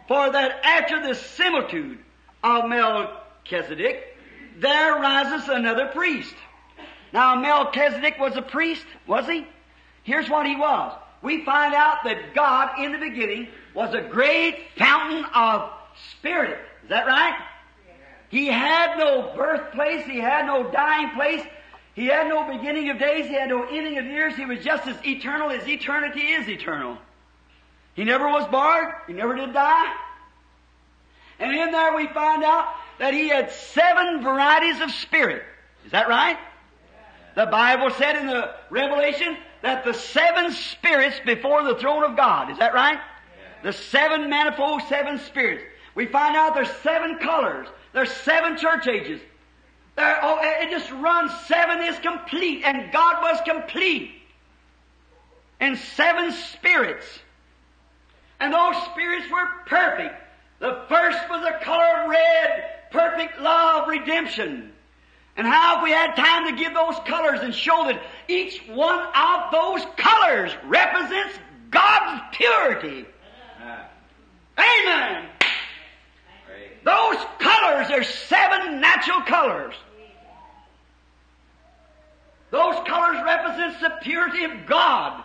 for 0.08 0.30
that 0.30 0.64
after 0.64 1.06
the 1.06 1.14
similitude 1.14 1.98
of 2.42 2.68
Melchizedek, 2.68 4.16
there 4.58 4.94
rises 4.94 5.48
another 5.48 5.86
priest. 5.86 6.34
Now 7.12 7.34
Melchizedek 7.36 8.18
was 8.18 8.36
a 8.36 8.42
priest, 8.42 8.84
was 9.06 9.26
he? 9.26 9.46
Here's 10.02 10.28
what 10.28 10.46
he 10.46 10.56
was. 10.56 10.98
We 11.22 11.44
find 11.44 11.74
out 11.74 11.98
that 12.04 12.34
God 12.34 12.80
in 12.80 12.92
the 12.92 12.98
beginning 12.98 13.48
was 13.74 13.94
a 13.94 14.00
great 14.00 14.58
fountain 14.76 15.24
of 15.34 15.70
spirit. 16.18 16.58
Is 16.82 16.88
that 16.88 17.06
right? 17.06 17.38
He 18.28 18.46
had 18.46 18.96
no 18.98 19.32
birthplace, 19.36 20.06
he 20.06 20.18
had 20.18 20.46
no 20.46 20.70
dying 20.72 21.10
place, 21.10 21.44
he 21.94 22.06
had 22.06 22.28
no 22.28 22.50
beginning 22.50 22.88
of 22.88 22.98
days, 22.98 23.26
he 23.26 23.34
had 23.34 23.50
no 23.50 23.64
ending 23.64 23.98
of 23.98 24.06
years, 24.06 24.34
he 24.34 24.46
was 24.46 24.64
just 24.64 24.88
as 24.88 24.96
eternal 25.06 25.50
as 25.50 25.68
eternity 25.68 26.22
is 26.22 26.48
eternal. 26.48 26.96
He 27.95 28.05
never 28.05 28.28
was 28.28 28.49
born, 28.49 28.93
he 29.07 29.12
never 29.12 29.34
did 29.34 29.53
die. 29.53 29.95
And 31.38 31.55
in 31.55 31.72
there 31.72 31.97
we 31.97 32.07
find 32.09 32.45
out 32.45 32.68
that 32.99 33.14
he 33.14 33.28
had 33.28 33.51
seven 33.51 34.22
varieties 34.22 34.80
of 34.80 34.90
spirit. 34.93 35.43
Is 35.84 35.93
that 35.93 36.09
right? 36.09 36.38
The 37.34 37.47
Bible 37.47 37.90
said 37.90 38.16
in 38.16 38.26
the 38.26 38.55
Revelation 38.70 39.36
that 39.62 39.84
the 39.84 39.95
seven 39.95 40.53
spirits 40.53 41.20
before 41.24 41.64
the 41.64 41.74
throne 41.76 42.05
of 42.05 42.16
God. 42.16 42.51
Is 42.51 42.59
that 42.59 42.74
right? 42.74 42.99
The 43.62 43.72
seven 43.72 44.28
manifold 44.28 44.82
seven 44.88 45.18
spirits. 45.20 45.64
We 45.95 46.07
find 46.07 46.36
out 46.36 46.55
there's 46.55 46.70
seven 46.82 47.18
colors. 47.18 47.66
There's 47.93 48.11
seven 48.11 48.57
church 48.57 48.86
ages. 48.86 49.20
There, 49.97 50.18
oh, 50.22 50.38
it 50.43 50.70
just 50.70 50.90
runs. 50.90 51.32
Seven 51.47 51.82
is 51.82 51.99
complete, 51.99 52.62
and 52.64 52.90
God 52.93 53.22
was 53.22 53.40
complete. 53.45 54.12
And 55.61 55.78
seven 55.78 56.32
spirits. 56.32 57.07
And 58.43 58.53
those 58.53 58.74
spirits 58.86 59.30
were 59.30 59.47
perfect. 59.66 60.16
The 60.59 60.82
first 60.88 61.18
was 61.30 61.43
the 61.43 61.64
color 61.64 62.03
of 62.03 62.11
red, 62.11 62.64
perfect 62.90 63.40
love, 63.40 63.86
redemption. 63.86 64.72
And 65.36 65.47
how 65.47 65.78
if 65.78 65.84
we 65.84 65.93
had 65.93 66.16
time 66.16 66.51
to 66.51 66.61
give 66.61 66.74
those 66.74 66.97
colors 67.07 67.38
and 67.40 67.55
show 67.55 67.84
that 67.86 68.03
each 68.26 68.61
one 68.66 68.99
of 68.99 69.53
those 69.53 69.86
colors 69.97 70.51
represents 70.64 71.38
God's 71.70 72.36
purity. 72.36 73.07
Amen. 74.59 75.28
praise. 76.45 76.70
Those 76.84 77.24
colors 77.38 77.93
are 77.93 78.03
seven 78.03 78.80
natural 78.80 79.20
colors. 79.20 79.74
Those 82.51 82.74
colors 82.88 83.22
represents 83.24 83.80
the 83.80 83.93
purity 84.03 84.45
of 84.45 84.66
God. 84.66 85.22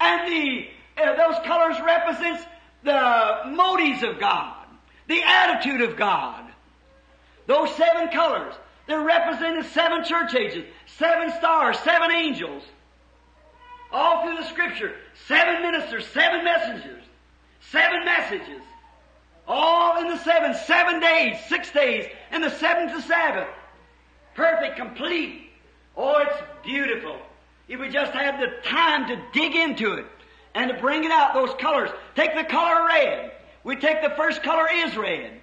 And 0.00 0.30
the, 0.30 0.68
uh, 1.02 1.16
those 1.16 1.44
colors 1.46 1.76
represents 1.84 2.44
the 2.82 3.42
motives 3.46 4.02
of 4.02 4.18
God. 4.18 4.66
The 5.06 5.22
attitude 5.22 5.82
of 5.82 5.96
God. 5.96 6.44
Those 7.46 7.74
seven 7.76 8.08
colors, 8.08 8.54
they're 8.86 9.02
representing 9.02 9.62
seven 9.64 10.04
church 10.04 10.34
ages, 10.34 10.64
seven 10.98 11.32
stars, 11.38 11.78
seven 11.80 12.10
angels. 12.10 12.62
All 13.90 14.22
through 14.22 14.36
the 14.36 14.48
scripture, 14.48 14.94
seven 15.26 15.62
ministers, 15.62 16.06
seven 16.08 16.44
messengers, 16.44 17.02
seven 17.70 18.04
messages. 18.04 18.62
All 19.46 19.98
in 19.98 20.08
the 20.08 20.18
seven, 20.18 20.54
seven 20.66 21.00
days, 21.00 21.36
six 21.48 21.70
days, 21.72 22.06
and 22.30 22.44
the 22.44 22.50
seventh 22.50 23.02
Sabbath. 23.06 23.48
Perfect, 24.34 24.76
complete. 24.76 25.50
Oh, 25.96 26.18
it's 26.18 26.36
beautiful. 26.62 27.18
If 27.66 27.80
we 27.80 27.88
just 27.88 28.12
had 28.12 28.38
the 28.40 28.68
time 28.68 29.08
to 29.08 29.22
dig 29.32 29.54
into 29.54 29.94
it 29.94 30.04
and 30.54 30.70
to 30.70 30.78
bring 30.78 31.04
it 31.04 31.10
out, 31.10 31.34
those 31.34 31.54
colors. 31.58 31.90
Take 32.18 32.34
the 32.34 32.42
color 32.42 32.84
red. 32.84 33.30
We 33.62 33.76
take 33.76 34.02
the 34.02 34.10
first 34.10 34.42
color 34.42 34.66
is 34.68 34.96
red. 34.96 35.40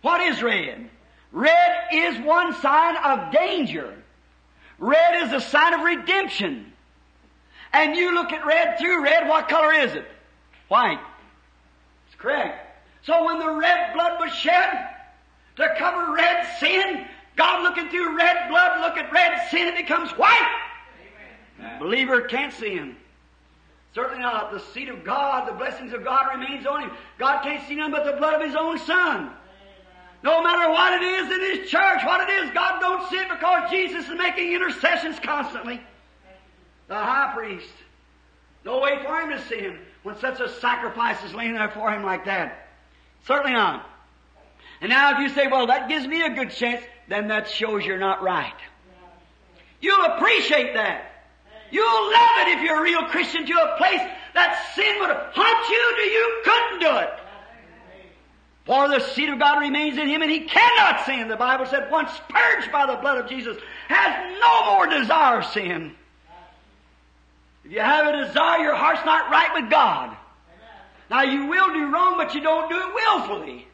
What 0.00 0.20
is 0.20 0.40
red? 0.44 0.88
Red 1.32 1.88
is 1.92 2.16
one 2.20 2.54
sign 2.60 2.96
of 2.98 3.32
danger. 3.32 3.92
Red 4.78 5.24
is 5.24 5.32
a 5.32 5.40
sign 5.40 5.74
of 5.74 5.80
redemption. 5.80 6.72
And 7.72 7.96
you 7.96 8.14
look 8.14 8.30
at 8.30 8.46
red 8.46 8.78
through 8.78 9.02
red, 9.02 9.28
what 9.28 9.48
color 9.48 9.72
is 9.72 9.92
it? 9.94 10.06
White. 10.68 11.00
It's 12.06 12.14
correct. 12.14 12.64
So 13.02 13.24
when 13.24 13.40
the 13.40 13.50
red 13.50 13.92
blood 13.92 14.20
was 14.20 14.32
shed 14.32 14.86
to 15.56 15.74
cover 15.76 16.12
red 16.12 16.46
sin, 16.60 17.06
God 17.34 17.64
looking 17.64 17.88
through 17.88 18.16
red 18.16 18.48
blood, 18.50 18.82
look 18.82 18.96
at 18.98 19.12
red 19.12 19.48
sin, 19.50 19.66
it 19.66 19.76
becomes 19.76 20.12
white. 20.12 20.60
Believer 21.80 22.20
can't 22.20 22.52
sin. 22.52 22.94
Certainly 23.94 24.22
not. 24.22 24.50
The 24.50 24.60
seed 24.72 24.88
of 24.88 25.04
God, 25.04 25.48
the 25.48 25.52
blessings 25.52 25.92
of 25.92 26.04
God 26.04 26.28
remains 26.34 26.66
on 26.66 26.82
him. 26.82 26.90
God 27.18 27.42
can't 27.42 27.66
see 27.68 27.76
none 27.76 27.92
but 27.92 28.04
the 28.04 28.12
blood 28.12 28.34
of 28.34 28.46
his 28.46 28.56
own 28.56 28.78
son. 28.78 29.30
No 30.24 30.42
matter 30.42 30.70
what 30.70 30.94
it 30.94 31.02
is 31.02 31.30
in 31.30 31.60
his 31.60 31.70
church, 31.70 32.00
what 32.04 32.28
it 32.28 32.32
is, 32.32 32.50
God 32.52 32.80
don't 32.80 33.08
see 33.10 33.16
it 33.16 33.28
because 33.28 33.70
Jesus 33.70 34.08
is 34.08 34.18
making 34.18 34.52
intercessions 34.52 35.20
constantly. 35.20 35.80
The 36.88 36.94
high 36.94 37.32
priest. 37.34 37.72
No 38.64 38.80
way 38.80 38.98
for 39.04 39.20
him 39.20 39.30
to 39.30 39.46
sin 39.46 39.78
when 40.02 40.18
such 40.18 40.40
a 40.40 40.48
sacrifice 40.60 41.22
is 41.24 41.34
laying 41.34 41.54
there 41.54 41.70
for 41.70 41.90
him 41.92 42.02
like 42.02 42.24
that. 42.24 42.68
Certainly 43.26 43.52
not. 43.52 43.88
And 44.80 44.90
now 44.90 45.12
if 45.12 45.18
you 45.18 45.28
say, 45.34 45.46
well, 45.46 45.66
that 45.68 45.88
gives 45.88 46.06
me 46.06 46.22
a 46.22 46.34
good 46.34 46.50
chance, 46.50 46.82
then 47.08 47.28
that 47.28 47.48
shows 47.48 47.84
you're 47.84 47.98
not 47.98 48.22
right. 48.22 48.54
You'll 49.80 50.04
appreciate 50.04 50.74
that. 50.74 51.13
You'll 51.74 52.12
love 52.12 52.46
it 52.46 52.56
if 52.56 52.62
you're 52.62 52.78
a 52.78 52.82
real 52.82 53.02
Christian 53.06 53.44
to 53.44 53.52
a 53.52 53.76
place 53.76 54.00
that 54.34 54.74
sin 54.76 54.96
would 55.00 55.10
haunt 55.10 55.68
you 55.68 55.96
till 55.96 56.12
you 56.12 56.42
couldn't 56.44 56.78
do 56.78 56.96
it. 56.98 57.10
For 58.64 58.88
the 58.88 59.00
seed 59.00 59.28
of 59.28 59.40
God 59.40 59.58
remains 59.58 59.98
in 59.98 60.06
him 60.06 60.22
and 60.22 60.30
he 60.30 60.42
cannot 60.42 61.04
sin. 61.04 61.26
The 61.26 61.36
Bible 61.36 61.66
said, 61.66 61.90
once 61.90 62.12
purged 62.28 62.70
by 62.70 62.86
the 62.86 62.94
blood 62.94 63.18
of 63.18 63.28
Jesus, 63.28 63.56
has 63.88 64.40
no 64.40 64.76
more 64.76 64.86
desire 64.86 65.40
of 65.40 65.46
sin. 65.46 65.96
If 67.64 67.72
you 67.72 67.80
have 67.80 68.06
a 68.06 68.24
desire, 68.24 68.60
your 68.60 68.76
heart's 68.76 69.04
not 69.04 69.28
right 69.32 69.60
with 69.60 69.68
God. 69.68 70.16
Now 71.10 71.22
you 71.22 71.46
will 71.46 71.72
do 71.72 71.92
wrong, 71.92 72.16
but 72.16 72.36
you 72.36 72.40
don't 72.40 72.70
do 72.70 72.76
it 72.76 72.94
willfully. 72.94 73.66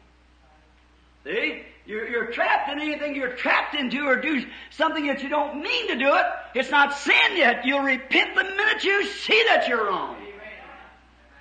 See? 1.23 1.61
You're, 1.91 2.07
you're 2.07 2.25
trapped 2.27 2.71
in 2.71 2.79
anything 2.79 3.15
you're 3.15 3.35
trapped 3.35 3.75
into 3.75 4.05
or 4.07 4.15
do 4.15 4.45
something 4.69 5.07
that 5.07 5.21
you 5.21 5.27
don't 5.27 5.61
mean 5.61 5.89
to 5.89 5.97
do 5.97 6.15
it. 6.15 6.25
It's 6.55 6.71
not 6.71 6.97
sin 6.97 7.35
yet. 7.35 7.65
You'll 7.65 7.81
repent 7.81 8.33
the 8.33 8.45
minute 8.45 8.85
you 8.85 9.05
see 9.07 9.43
that 9.49 9.67
you're 9.67 9.87
wrong. 9.87 10.15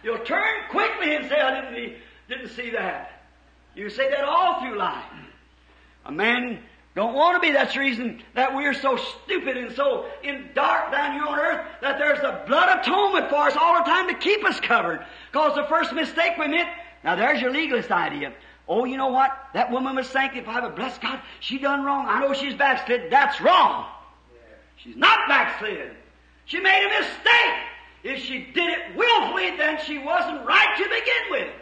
You'll 0.03 0.25
turn 0.25 0.63
quickly 0.71 1.15
and 1.15 1.29
say, 1.29 1.41
I 1.41 1.71
didn't, 1.71 1.95
didn't 2.29 2.49
see 2.49 2.71
that. 2.71 3.23
You 3.77 3.91
say 3.91 4.11
that 4.11 4.25
all 4.25 4.61
through 4.61 4.77
life. 4.77 5.05
A 6.07 6.11
man 6.11 6.59
don't 6.97 7.15
want 7.15 7.41
to 7.41 7.47
be. 7.47 7.53
That's 7.53 7.75
the 7.75 7.81
reason 7.81 8.21
that 8.35 8.53
we're 8.57 8.75
so 8.75 8.97
stupid 8.97 9.57
and 9.57 9.73
so 9.77 10.07
in 10.25 10.49
dark 10.57 10.91
down 10.91 11.13
here 11.13 11.27
on 11.27 11.39
earth 11.39 11.65
that 11.81 11.99
there's 11.99 12.21
the 12.23 12.43
blood 12.49 12.81
atonement 12.81 13.31
for 13.31 13.37
us 13.37 13.57
all 13.57 13.79
the 13.79 13.85
time 13.85 14.09
to 14.09 14.15
keep 14.15 14.45
us 14.45 14.59
covered. 14.59 15.07
Because 15.31 15.55
the 15.55 15.67
first 15.69 15.93
mistake 15.93 16.33
we 16.41 16.49
made, 16.49 16.67
now 17.05 17.15
there's 17.15 17.41
your 17.41 17.53
legalist 17.53 17.93
idea. 17.93 18.33
Oh, 18.71 18.85
you 18.85 18.97
know 18.97 19.09
what? 19.09 19.37
That 19.53 19.73
woman 19.73 19.97
was 19.97 20.09
sanctified, 20.09 20.63
but 20.63 20.77
bless 20.77 20.97
God, 20.99 21.21
she 21.41 21.59
done 21.59 21.83
wrong. 21.83 22.07
I 22.09 22.21
know 22.21 22.33
she's 22.33 22.55
backslid. 22.55 23.11
That's 23.11 23.41
wrong. 23.41 23.87
She's 24.77 24.95
not 24.95 25.29
backslid. 25.29 25.91
She 26.45 26.61
made 26.61 26.87
a 26.87 27.01
mistake. 27.01 27.57
If 28.05 28.23
she 28.23 28.47
did 28.55 28.69
it 28.71 28.97
willfully, 28.97 29.57
then 29.57 29.81
she 29.85 29.99
wasn't 29.99 30.47
right 30.47 30.79
to 30.79 30.85
begin 30.85 31.31
with. 31.31 31.55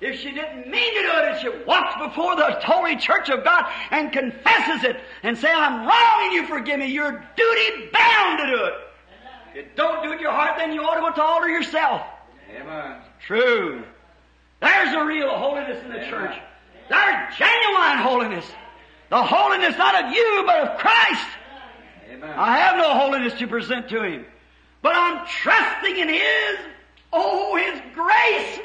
If 0.00 0.20
she 0.20 0.32
didn't 0.32 0.68
mean 0.68 0.94
to 0.94 1.02
do 1.02 1.08
it 1.08 1.28
and 1.28 1.40
she 1.40 1.64
walks 1.64 1.94
before 2.04 2.34
the 2.34 2.58
holy 2.64 2.96
church 2.96 3.30
of 3.30 3.44
God 3.44 3.64
and 3.92 4.10
confesses 4.10 4.82
it 4.82 4.96
and 5.22 5.38
say, 5.38 5.50
I'm 5.50 5.86
wrong 5.86 6.24
and 6.24 6.32
you 6.32 6.46
forgive 6.48 6.80
me, 6.80 6.86
you're 6.86 7.24
duty 7.36 7.88
bound 7.92 8.40
to 8.40 8.46
do 8.46 8.64
it. 8.64 8.72
If 9.50 9.54
you 9.54 9.64
don't 9.76 10.02
do 10.02 10.10
it 10.10 10.16
in 10.16 10.20
your 10.20 10.32
heart, 10.32 10.58
then 10.58 10.72
you 10.72 10.82
ought 10.82 10.96
to 10.96 11.00
go 11.00 11.10
to 11.10 11.14
the 11.14 11.22
altar 11.22 11.48
yourself. 11.48 12.02
Amen. 12.50 12.96
True. 13.24 13.84
There's 14.64 14.94
a 14.94 15.04
real 15.04 15.28
holiness 15.28 15.84
in 15.84 15.90
the 15.92 16.06
church. 16.06 16.34
There's 16.88 17.36
genuine 17.36 17.98
holiness. 17.98 18.46
The 19.10 19.22
holiness 19.22 19.76
not 19.76 20.04
of 20.04 20.10
you, 20.10 20.42
but 20.46 20.68
of 20.68 20.78
Christ. 20.78 21.26
Amen. 22.10 22.30
I 22.34 22.56
have 22.56 22.78
no 22.78 22.94
holiness 22.94 23.34
to 23.34 23.46
present 23.46 23.90
to 23.90 24.02
Him. 24.02 24.24
But 24.80 24.94
I'm 24.96 25.26
trusting 25.26 25.98
in 25.98 26.08
His, 26.08 26.58
oh, 27.12 27.56
His 27.56 27.78
grace. 27.94 28.60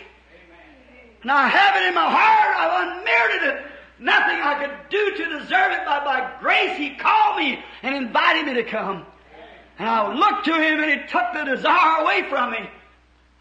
And 1.21 1.31
I 1.31 1.49
have 1.49 1.75
it 1.75 1.87
in 1.89 1.93
my 1.93 2.09
heart. 2.09 2.55
I've 2.57 2.97
unmerited 2.97 3.49
it. 3.49 3.71
Nothing 3.99 4.39
I 4.41 4.65
could 4.65 4.89
do 4.89 5.17
to 5.17 5.39
deserve 5.39 5.73
it, 5.73 5.81
but 5.85 6.05
by 6.05 6.31
grace 6.39 6.77
He 6.77 6.95
called 6.95 7.39
me 7.39 7.59
and 7.83 7.93
invited 7.93 8.45
me 8.45 8.53
to 8.53 8.63
come. 8.63 9.05
And 9.77 9.89
I 9.89 10.15
looked 10.15 10.45
to 10.45 10.53
Him 10.53 10.81
and 10.81 11.01
He 11.01 11.07
took 11.07 11.33
the 11.33 11.43
desire 11.43 12.03
away 12.03 12.23
from 12.29 12.51
me. 12.51 12.69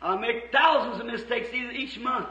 I 0.02 0.16
make 0.16 0.50
thousands 0.50 1.00
of 1.00 1.06
mistakes 1.06 1.50
each 1.52 2.00
month 2.00 2.26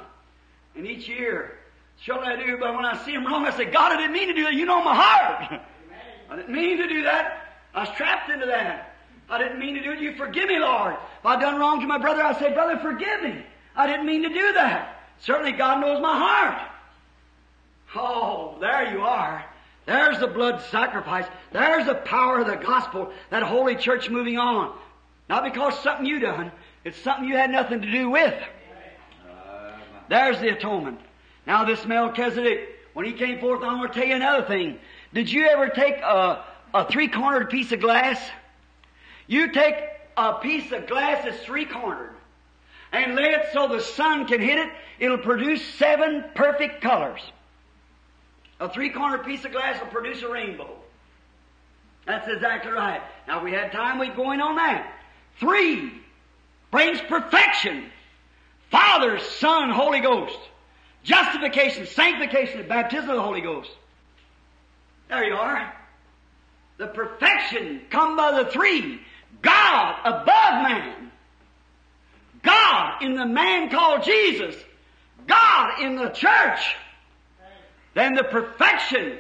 and 0.78 0.88
each 0.88 1.08
year. 1.08 1.58
Surely 2.00 2.28
I 2.28 2.36
do, 2.36 2.58
but 2.58 2.76
when 2.76 2.86
I 2.86 3.04
see 3.04 3.14
Him 3.14 3.26
wrong, 3.26 3.46
I 3.46 3.52
say, 3.52 3.66
God, 3.66 3.92
I 3.92 3.98
didn't 3.98 4.14
mean 4.14 4.28
to 4.28 4.34
do 4.34 4.44
that. 4.44 4.54
You 4.54 4.66
know 4.66 4.84
my 4.84 4.96
heart. 4.96 5.62
I 6.30 6.36
didn't 6.36 6.54
mean 6.54 6.78
to 6.78 6.88
do 6.88 7.04
that. 7.04 7.56
I 7.74 7.82
was 7.82 7.90
trapped 7.98 8.30
into 8.30 8.46
that. 8.46 8.96
I 9.30 9.38
didn't 9.38 9.60
mean 9.60 9.76
to 9.76 9.84
do 9.84 9.92
it. 9.92 10.00
You 10.00 10.16
forgive 10.16 10.48
me, 10.48 10.60
Lord. 10.60 10.94
If 10.94 11.26
I've 11.26 11.42
done 11.42 11.60
wrong 11.60 11.82
to 11.82 11.88
my 11.88 11.98
brother, 11.98 12.24
I 12.24 12.38
say, 12.40 12.54
brother, 12.54 12.78
forgive 12.80 13.24
me. 13.24 13.44
I 13.76 13.88
didn't 13.88 14.06
mean 14.06 14.24
to 14.24 14.30
do 14.30 14.54
that. 14.54 15.04
Certainly 15.20 15.54
God 15.54 15.82
knows 15.82 16.02
my 16.02 16.18
heart. 16.18 16.72
Oh, 17.96 18.58
there 18.60 18.94
you 18.94 19.02
are. 19.02 19.44
There's 19.86 20.20
the 20.20 20.28
blood 20.28 20.62
sacrifice. 20.70 21.26
There's 21.52 21.86
the 21.86 21.96
power 21.96 22.40
of 22.40 22.48
the 22.48 22.56
gospel, 22.56 23.12
that 23.30 23.44
holy 23.44 23.76
church 23.76 24.10
moving 24.10 24.38
on. 24.38 24.76
Not 25.30 25.44
because 25.44 25.78
something 25.80 26.06
you 26.06 26.20
done, 26.20 26.52
it's 26.84 26.98
something 26.98 27.28
you 27.28 27.36
had 27.36 27.50
nothing 27.50 27.82
to 27.82 27.92
do 27.92 28.10
with. 28.10 28.34
There's 30.10 30.40
the 30.40 30.50
atonement. 30.50 31.00
Now 31.46 31.66
this 31.66 31.86
Melchizedek, 31.86 32.70
when 32.94 33.06
he 33.06 33.14
came 33.14 33.40
forth, 33.40 33.62
I'm 33.64 33.78
going 33.78 33.90
to 33.90 33.94
tell 33.94 34.08
you 34.08 34.16
another 34.16 34.46
thing. 34.46 34.80
Did 35.14 35.32
you 35.32 35.48
ever 35.48 35.70
take 35.70 35.98
a, 35.98 36.44
a 36.74 36.90
three-cornered 36.90 37.50
piece 37.50 37.72
of 37.72 37.80
glass? 37.80 38.20
You 39.28 39.52
take 39.52 39.76
a 40.16 40.34
piece 40.36 40.72
of 40.72 40.88
glass 40.88 41.24
that's 41.24 41.44
three-cornered 41.44 42.12
and 42.92 43.16
lay 43.16 43.32
it 43.32 43.48
so 43.54 43.68
the 43.68 43.82
sun 43.82 44.28
can 44.28 44.42
hit 44.42 44.58
it. 44.58 44.70
It'll 45.00 45.18
produce 45.18 45.64
seven 45.76 46.24
perfect 46.36 46.82
colors. 46.82 47.22
A 48.60 48.70
three-cornered 48.70 49.26
piece 49.26 49.46
of 49.46 49.52
glass 49.52 49.80
will 49.80 49.90
produce 49.90 50.24
a 50.24 50.30
rainbow. 50.30 50.70
That's 52.06 52.28
exactly 52.28 52.72
right. 52.72 53.02
Now, 53.28 53.44
we 53.44 53.52
had 53.52 53.72
time, 53.72 54.00
we'd 54.00 54.16
go 54.16 54.32
in 54.32 54.42
on 54.42 54.56
that. 54.56 54.92
Three 55.40 55.92
brings 56.72 57.00
perfection. 57.02 57.92
Father, 58.70 59.20
Son, 59.20 59.70
Holy 59.70 60.00
Ghost. 60.00 60.38
Justification, 61.04 61.86
sanctification, 61.86 62.60
and 62.60 62.70
baptism 62.70 63.10
of 63.10 63.16
the 63.16 63.22
Holy 63.22 63.42
Ghost. 63.42 63.70
There 65.10 65.24
you 65.24 65.36
are. 65.36 65.74
The 66.78 66.88
perfection 66.88 67.82
come 67.90 68.18
by 68.18 68.44
the 68.44 68.50
three. 68.50 69.00
God 69.42 70.00
above 70.04 70.64
man. 70.64 71.12
God 72.44 73.04
in 73.04 73.16
the 73.16 73.26
man 73.26 73.70
called 73.70 74.04
Jesus. 74.04 74.56
God 75.28 75.82
in 75.82 75.96
the 75.96 76.10
church. 76.10 76.76
Then 77.94 78.16
the 78.16 78.24
perfection. 78.24 79.18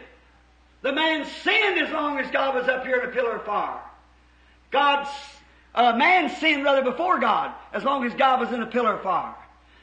The 0.81 0.93
man 0.93 1.25
sinned 1.43 1.79
as 1.79 1.91
long 1.91 2.19
as 2.19 2.29
God 2.31 2.55
was 2.55 2.67
up 2.67 2.85
here 2.85 2.97
in 2.97 3.09
a 3.09 3.11
pillar 3.11 3.37
of 3.37 3.45
fire. 3.45 3.79
God 4.71 5.07
uh, 5.77 5.95
man 5.95 6.29
sinned 6.39 6.63
rather 6.63 6.81
before 6.81 7.19
God, 7.19 7.53
as 7.71 7.83
long 7.83 8.03
as 8.03 8.13
God 8.15 8.39
was 8.39 8.51
in 8.51 8.63
a 8.63 8.65
pillar 8.65 8.95
of 8.95 9.03
fire. 9.03 9.35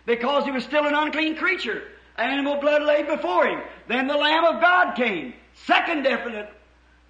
Because 0.06 0.44
he 0.44 0.50
was 0.50 0.64
still 0.64 0.86
an 0.86 0.94
unclean 0.94 1.36
creature. 1.36 1.84
Animal 2.18 2.60
blood 2.60 2.82
laid 2.82 3.06
before 3.06 3.46
him. 3.46 3.62
Then 3.86 4.08
the 4.08 4.16
Lamb 4.16 4.44
of 4.44 4.60
God 4.60 4.94
came. 4.96 5.34
Second 5.66 6.02
definite 6.02 6.52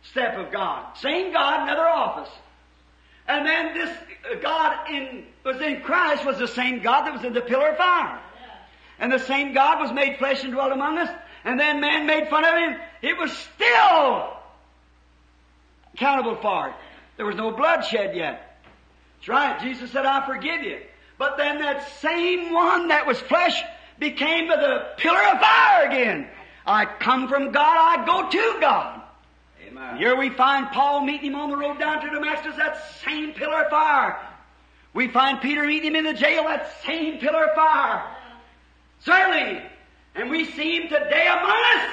step 0.02 0.36
of 0.36 0.52
God. 0.52 0.96
Same 0.98 1.32
God, 1.32 1.62
another 1.62 1.88
office. 1.88 2.30
And 3.26 3.46
then 3.46 3.74
this 3.74 4.42
God 4.42 4.90
in, 4.90 5.24
was 5.44 5.60
in 5.62 5.80
Christ 5.80 6.26
was 6.26 6.38
the 6.38 6.48
same 6.48 6.82
God 6.82 7.06
that 7.06 7.14
was 7.14 7.24
in 7.24 7.32
the 7.32 7.40
pillar 7.40 7.70
of 7.70 7.78
fire. 7.78 8.20
And 8.98 9.10
the 9.10 9.18
same 9.18 9.54
God 9.54 9.80
was 9.80 9.92
made 9.92 10.18
flesh 10.18 10.44
and 10.44 10.52
dwelt 10.52 10.72
among 10.72 10.98
us. 10.98 11.10
And 11.44 11.58
then 11.58 11.80
man 11.80 12.06
made 12.06 12.28
fun 12.28 12.44
of 12.44 12.54
him. 12.54 12.80
It 13.00 13.16
was 13.16 13.32
still 13.32 14.36
accountable 15.94 16.36
for 16.36 16.68
it. 16.68 16.74
There 17.16 17.26
was 17.26 17.36
no 17.36 17.50
bloodshed 17.50 18.14
yet. 18.14 18.53
That's 19.24 19.28
right. 19.28 19.60
Jesus 19.62 19.90
said, 19.90 20.04
I 20.04 20.26
forgive 20.26 20.62
you. 20.62 20.80
But 21.16 21.38
then 21.38 21.58
that 21.58 21.88
same 22.00 22.52
one 22.52 22.88
that 22.88 23.06
was 23.06 23.18
flesh 23.20 23.62
became 23.98 24.48
the 24.48 24.86
pillar 24.98 25.22
of 25.32 25.40
fire 25.40 25.88
again. 25.88 26.28
I 26.66 26.84
come 26.84 27.28
from 27.28 27.50
God, 27.50 27.98
I 27.98 28.04
go 28.04 28.28
to 28.28 28.60
God. 28.60 29.00
Amen. 29.66 29.96
Here 29.96 30.14
we 30.14 30.28
find 30.28 30.68
Paul 30.68 31.06
meeting 31.06 31.30
him 31.30 31.36
on 31.36 31.48
the 31.48 31.56
road 31.56 31.78
down 31.78 32.02
to 32.02 32.10
Damascus, 32.10 32.56
that 32.56 32.76
same 33.02 33.32
pillar 33.32 33.64
of 33.64 33.70
fire. 33.70 34.18
We 34.92 35.08
find 35.08 35.40
Peter 35.40 35.64
meeting 35.64 35.94
him 35.94 35.96
in 35.96 36.04
the 36.04 36.12
jail, 36.12 36.44
that 36.44 36.70
same 36.84 37.18
pillar 37.18 37.44
of 37.46 37.54
fire. 37.54 38.04
Certainly. 39.00 39.62
And 40.16 40.28
we 40.28 40.44
see 40.44 40.76
him 40.76 40.88
today 40.88 41.26
among 41.26 41.62
us, 41.76 41.90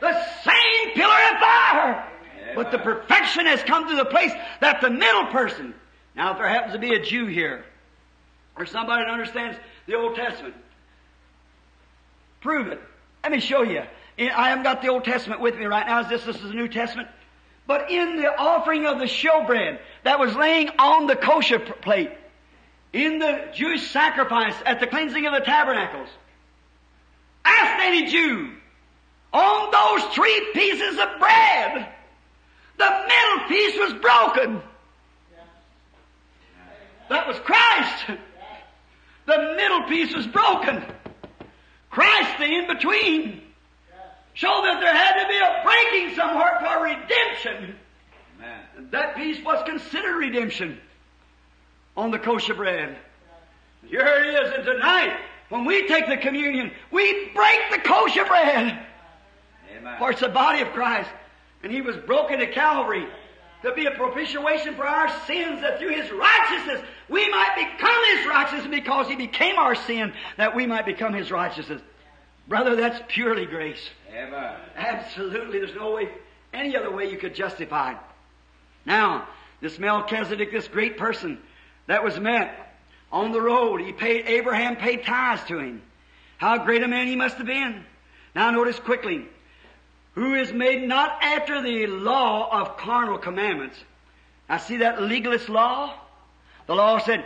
the 0.00 0.24
same 0.42 0.94
pillar 0.94 1.20
of 1.32 1.40
fire. 1.40 2.06
But 2.54 2.70
the 2.70 2.78
perfection 2.78 3.46
has 3.46 3.62
come 3.62 3.88
to 3.88 3.96
the 3.96 4.04
place 4.04 4.32
that 4.60 4.82
the 4.82 4.90
middle 4.90 5.26
person, 5.26 5.74
now 6.16 6.32
if 6.32 6.38
there 6.38 6.48
happens 6.48 6.72
to 6.74 6.78
be 6.78 6.94
a 6.94 7.00
Jew 7.00 7.26
here, 7.26 7.64
or 8.56 8.66
somebody 8.66 9.04
that 9.04 9.10
understands 9.10 9.58
the 9.86 9.94
Old 9.94 10.16
Testament, 10.16 10.54
prove 12.40 12.68
it. 12.68 12.80
Let 13.22 13.32
me 13.32 13.40
show 13.40 13.62
you. 13.62 13.82
I 14.18 14.48
haven't 14.50 14.64
got 14.64 14.82
the 14.82 14.88
Old 14.88 15.04
Testament 15.04 15.40
with 15.40 15.56
me 15.56 15.64
right 15.64 15.86
now. 15.86 16.00
Is 16.00 16.08
this, 16.08 16.24
this 16.24 16.36
is 16.36 16.42
the 16.42 16.54
New 16.54 16.68
Testament. 16.68 17.08
But 17.66 17.90
in 17.90 18.16
the 18.16 18.26
offering 18.26 18.86
of 18.86 18.98
the 18.98 19.04
showbread 19.04 19.78
that 20.02 20.18
was 20.18 20.34
laying 20.34 20.70
on 20.78 21.06
the 21.06 21.16
kosher 21.16 21.58
plate, 21.58 22.10
in 22.92 23.18
the 23.18 23.48
Jewish 23.54 23.88
sacrifice 23.90 24.54
at 24.66 24.80
the 24.80 24.86
cleansing 24.86 25.24
of 25.26 25.32
the 25.32 25.40
tabernacles, 25.40 26.08
ask 27.44 27.82
any 27.82 28.10
Jew, 28.10 28.52
on 29.32 29.70
those 29.70 30.14
three 30.14 30.50
pieces 30.52 30.98
of 30.98 31.18
bread, 31.20 31.88
the 32.76 33.06
middle 33.06 33.48
piece 33.48 33.78
was 33.78 33.92
broken. 34.00 34.62
That 37.10 37.26
was 37.26 37.38
Christ. 37.40 38.04
The 39.26 39.54
middle 39.56 39.82
piece 39.82 40.14
was 40.14 40.28
broken. 40.28 40.82
Christ, 41.90 42.38
the 42.38 42.44
in 42.44 42.68
between, 42.68 43.42
showed 44.34 44.62
that 44.62 44.80
there 44.80 44.94
had 44.94 45.20
to 45.20 45.28
be 45.28 45.36
a 45.36 45.60
breaking 45.64 46.16
somewhere 46.16 46.58
for 46.60 46.84
redemption. 46.84 47.74
Amen. 48.38 48.88
That 48.92 49.16
piece 49.16 49.44
was 49.44 49.60
considered 49.66 50.14
redemption 50.14 50.80
on 51.96 52.12
the 52.12 52.18
kosher 52.18 52.54
bread. 52.54 52.96
Here 53.88 54.06
it 54.06 54.44
is, 54.44 54.54
and 54.54 54.64
tonight, 54.64 55.18
when 55.48 55.64
we 55.64 55.88
take 55.88 56.06
the 56.06 56.16
communion, 56.16 56.70
we 56.92 57.28
break 57.34 57.58
the 57.72 57.78
kosher 57.78 58.24
bread. 58.24 58.86
Amen. 59.76 59.98
For 59.98 60.12
it's 60.12 60.20
the 60.20 60.28
body 60.28 60.60
of 60.60 60.68
Christ. 60.68 61.10
And 61.64 61.72
He 61.72 61.80
was 61.80 61.96
broken 61.96 62.40
at 62.40 62.52
Calvary 62.52 63.08
to 63.62 63.72
be 63.74 63.86
a 63.86 63.90
propitiation 63.92 64.74
for 64.74 64.86
our 64.86 65.08
sins 65.26 65.60
that 65.60 65.78
through 65.78 65.94
His 65.94 66.10
righteousness 66.10 66.80
we 67.08 67.28
might 67.30 67.54
become 67.56 68.16
His 68.16 68.26
righteousness 68.26 68.66
because 68.70 69.08
He 69.08 69.16
became 69.16 69.56
our 69.58 69.74
sin 69.74 70.12
that 70.36 70.54
we 70.54 70.66
might 70.66 70.86
become 70.86 71.12
His 71.12 71.30
righteousness. 71.30 71.82
Brother, 72.48 72.74
that's 72.76 73.00
purely 73.08 73.46
grace. 73.46 73.90
Amen. 74.12 74.56
Absolutely. 74.76 75.58
There's 75.58 75.74
no 75.74 75.92
way, 75.92 76.08
any 76.52 76.76
other 76.76 76.90
way 76.90 77.10
you 77.10 77.16
could 77.16 77.34
justify 77.34 77.92
it. 77.92 77.98
Now, 78.84 79.28
this 79.60 79.78
Melchizedek, 79.78 80.50
this 80.50 80.66
great 80.66 80.96
person 80.96 81.38
that 81.86 82.02
was 82.02 82.18
met 82.18 82.76
on 83.12 83.32
the 83.32 83.40
road, 83.40 83.80
he 83.80 83.92
paid, 83.92 84.26
Abraham 84.26 84.76
paid 84.76 85.04
tithes 85.04 85.44
to 85.44 85.58
him. 85.58 85.82
How 86.38 86.64
great 86.64 86.82
a 86.82 86.88
man 86.88 87.06
he 87.06 87.16
must 87.16 87.36
have 87.36 87.46
been. 87.46 87.84
Now 88.34 88.50
notice 88.50 88.78
quickly, 88.78 89.26
who 90.14 90.34
is 90.34 90.52
made 90.52 90.86
not 90.86 91.22
after 91.22 91.62
the 91.62 91.86
law 91.86 92.60
of 92.60 92.76
carnal 92.76 93.18
commandments. 93.18 93.76
Now 94.48 94.58
see 94.58 94.78
that 94.78 95.00
legalist 95.02 95.48
law? 95.48 95.94
The 96.66 96.74
law 96.74 96.98
said, 96.98 97.24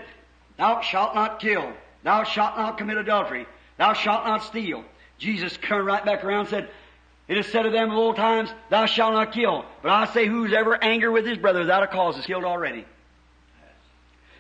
thou 0.57 0.81
shalt 0.81 1.15
not 1.15 1.41
kill, 1.41 1.73
thou 2.03 2.25
shalt 2.25 2.57
not 2.57 2.79
commit 2.79 2.97
adultery, 2.99 3.47
thou 3.79 3.93
shalt 3.95 4.25
not 4.25 4.45
steal. 4.45 4.85
Jesus 5.19 5.57
turned 5.57 5.87
right 5.87 6.05
back 6.05 6.25
around 6.25 6.41
and 6.41 6.49
said, 6.49 6.71
It 7.29 7.39
is 7.39 7.47
said 7.47 7.67
of 7.67 7.73
them 7.73 7.91
of 7.91 7.97
old 7.97 8.17
times, 8.17 8.51
Thou 8.69 8.87
shalt 8.87 9.15
not 9.15 9.33
kill. 9.33 9.65
But 9.83 9.91
I 9.91 10.07
say, 10.13 10.27
who's 10.27 10.53
ever 10.53 10.83
angry 10.83 11.09
with 11.09 11.27
his 11.27 11.39
brother 11.39 11.61
without 11.61 11.83
a 11.83 11.87
cause 11.87 12.19
is 12.19 12.27
killed 12.27 12.45
already. 12.45 12.85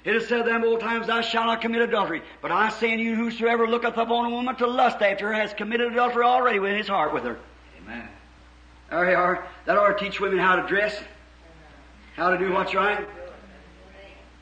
It 0.04 0.14
is 0.14 0.28
said 0.28 0.40
of 0.40 0.46
them 0.46 0.62
of 0.62 0.68
old 0.68 0.80
times, 0.80 1.06
Thou 1.06 1.22
shalt 1.22 1.46
not 1.46 1.62
commit 1.62 1.80
adultery. 1.80 2.22
But 2.42 2.50
I 2.50 2.68
say 2.68 2.92
unto 2.92 3.02
you, 3.02 3.14
whosoever 3.14 3.66
looketh 3.66 3.96
upon 3.96 4.26
a 4.26 4.30
woman 4.30 4.56
to 4.56 4.66
lust 4.66 5.00
after 5.00 5.28
her 5.28 5.32
has 5.32 5.54
committed 5.54 5.92
adultery 5.92 6.24
already 6.24 6.58
within 6.58 6.76
his 6.76 6.88
heart 6.88 7.14
with 7.14 7.24
her. 7.24 7.38
Amen. 7.82 8.08
There 8.90 9.10
you 9.10 9.16
are. 9.16 9.46
That 9.66 9.76
ought 9.76 9.98
to 9.98 10.04
teach 10.04 10.20
women 10.20 10.38
how 10.38 10.56
to 10.56 10.66
dress, 10.68 10.96
how 12.16 12.30
to 12.30 12.38
do 12.38 12.52
what's 12.52 12.74
right. 12.74 13.06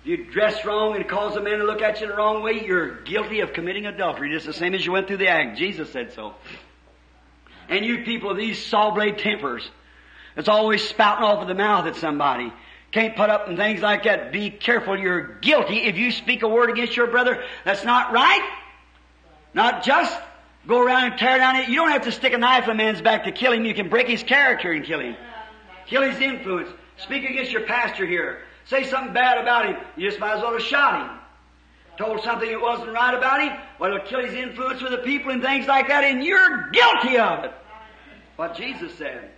If 0.01 0.07
you 0.07 0.25
dress 0.25 0.65
wrong 0.65 0.97
and 0.97 1.09
cause 1.09 1.37
a 1.37 1.41
man 1.41 1.59
to 1.59 1.65
look 1.65 1.81
at 1.81 2.01
you 2.01 2.09
the 2.09 2.15
wrong 2.15 2.43
way, 2.43 2.65
you're 2.65 3.03
guilty 3.03 3.41
of 3.41 3.53
committing 3.53 3.87
adultery, 3.87 4.33
just 4.33 4.47
the 4.47 4.53
same 4.53 4.75
as 4.75 4.85
you 4.85 4.93
went 4.93 5.07
through 5.07 5.19
the 5.19 5.29
act. 5.29 5.57
Jesus 5.57 5.93
said 5.93 6.13
so. 6.13 6.35
And 7.69 7.85
you 7.85 8.03
people 8.05 8.35
these 8.35 8.65
saw 8.65 8.91
blade 8.91 9.19
tempers, 9.19 9.71
that's 10.35 10.49
always 10.49 10.83
spouting 10.83 11.25
off 11.25 11.41
of 11.41 11.49
the 11.49 11.55
mouth 11.55 11.87
at 11.87 11.97
somebody, 11.97 12.53
can't 12.91 13.15
put 13.17 13.31
up 13.31 13.49
and 13.49 13.57
things 13.57 13.81
like 13.81 14.03
that. 14.03 14.33
Be 14.33 14.51
careful, 14.51 14.99
you're 14.99 15.39
guilty 15.41 15.85
if 15.85 15.97
you 15.97 16.11
speak 16.11 16.43
a 16.43 16.49
word 16.49 16.69
against 16.69 16.97
your 16.97 17.07
brother 17.07 17.43
that's 17.65 17.85
not 17.85 18.13
right, 18.13 18.51
not 19.55 19.85
just. 19.85 20.19
Go 20.67 20.81
around 20.81 21.05
and 21.05 21.19
tear 21.19 21.39
down 21.39 21.57
it. 21.57 21.69
You 21.69 21.77
don't 21.77 21.91
have 21.91 22.03
to 22.03 22.13
stick 22.13 22.33
a 22.33 22.39
knife 22.39 22.65
in 22.65 22.71
a 22.71 22.75
man's 22.75 23.01
back 23.01 23.25
to 23.25 23.33
kill 23.33 23.53
him. 23.53 23.65
You 23.65 23.75
can 23.75 23.89
break 23.89 24.07
his 24.07 24.23
character 24.23 24.73
and 24.73 24.85
kill 24.85 25.01
him. 25.01 25.17
Kill 25.87 26.03
his 26.03 26.21
influence. 26.21 26.69
Speak 26.99 27.29
against 27.29 27.51
your 27.51 27.63
pastor 27.63 28.07
here. 28.07 28.43
Say 28.67 28.85
something 28.85 29.13
bad 29.13 29.39
about 29.39 29.67
him. 29.67 29.77
You 29.97 30.09
just 30.09 30.21
might 30.21 30.37
as 30.37 30.43
well 30.43 30.53
have 30.53 30.63
shot 30.63 31.01
him. 31.01 31.19
Told 31.99 32.23
something 32.23 32.49
that 32.49 32.61
wasn't 32.61 32.93
right 32.93 33.15
about 33.15 33.43
him. 33.43 33.53
Well, 33.79 33.93
it'll 33.93 34.07
kill 34.07 34.25
his 34.25 34.35
influence 34.35 34.81
with 34.81 34.93
the 34.93 34.99
people 34.99 35.33
and 35.33 35.43
things 35.43 35.67
like 35.67 35.89
that, 35.89 36.05
and 36.05 36.25
you're 36.25 36.71
guilty 36.71 37.19
of 37.19 37.45
it. 37.45 37.53
What 38.37 38.57
Jesus 38.57 38.95
said. 38.95 39.31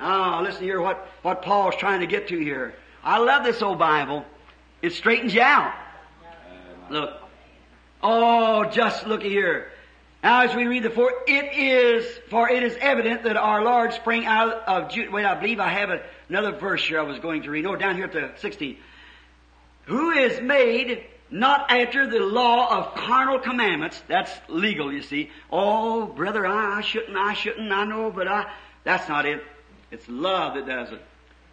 Ah, 0.00 0.40
listen 0.42 0.62
here 0.62 0.80
what, 0.80 1.08
what 1.22 1.42
Paul's 1.42 1.76
trying 1.76 2.00
to 2.00 2.06
get 2.06 2.28
to 2.28 2.38
here. 2.38 2.74
I 3.02 3.18
love 3.18 3.44
this 3.44 3.62
old 3.62 3.78
Bible. 3.78 4.24
It 4.82 4.92
straightens 4.92 5.32
you 5.32 5.42
out. 5.42 5.74
Look. 6.90 7.14
Oh, 8.02 8.64
just 8.64 9.06
look 9.06 9.22
here. 9.22 9.70
Now, 10.22 10.42
as 10.42 10.54
we 10.54 10.66
read 10.66 10.82
the 10.82 10.90
four, 10.90 11.12
it 11.26 11.56
is, 11.56 12.04
for 12.28 12.50
it 12.50 12.62
is 12.62 12.76
evident 12.80 13.22
that 13.22 13.36
our 13.36 13.62
Lord 13.62 13.92
sprang 13.92 14.26
out 14.26 14.66
of 14.66 14.90
Judah. 14.90 15.10
Wait, 15.12 15.24
I 15.24 15.34
believe 15.34 15.60
I 15.60 15.68
have 15.68 15.90
another 16.28 16.52
verse 16.52 16.84
here 16.84 16.98
I 16.98 17.04
was 17.04 17.18
going 17.20 17.42
to 17.42 17.50
read. 17.50 17.64
No, 17.64 17.76
down 17.76 17.94
here 17.94 18.06
at 18.06 18.12
the 18.12 18.32
16. 18.38 18.76
Who 19.86 20.10
is 20.10 20.40
made 20.40 21.06
not 21.30 21.70
after 21.70 22.06
the 22.06 22.20
law 22.20 22.78
of 22.78 22.94
carnal 22.94 23.38
commandments. 23.38 24.02
That's 24.08 24.32
legal, 24.48 24.92
you 24.92 25.02
see. 25.02 25.30
Oh, 25.50 26.06
brother, 26.06 26.46
I, 26.46 26.78
I 26.78 26.80
shouldn't, 26.80 27.16
I 27.16 27.34
shouldn't, 27.34 27.70
I 27.70 27.84
know, 27.84 28.10
but 28.10 28.28
I, 28.28 28.50
that's 28.84 29.08
not 29.08 29.26
it. 29.26 29.42
It's 29.90 30.08
love 30.08 30.54
that 30.54 30.66
does 30.66 30.92
it. 30.92 31.02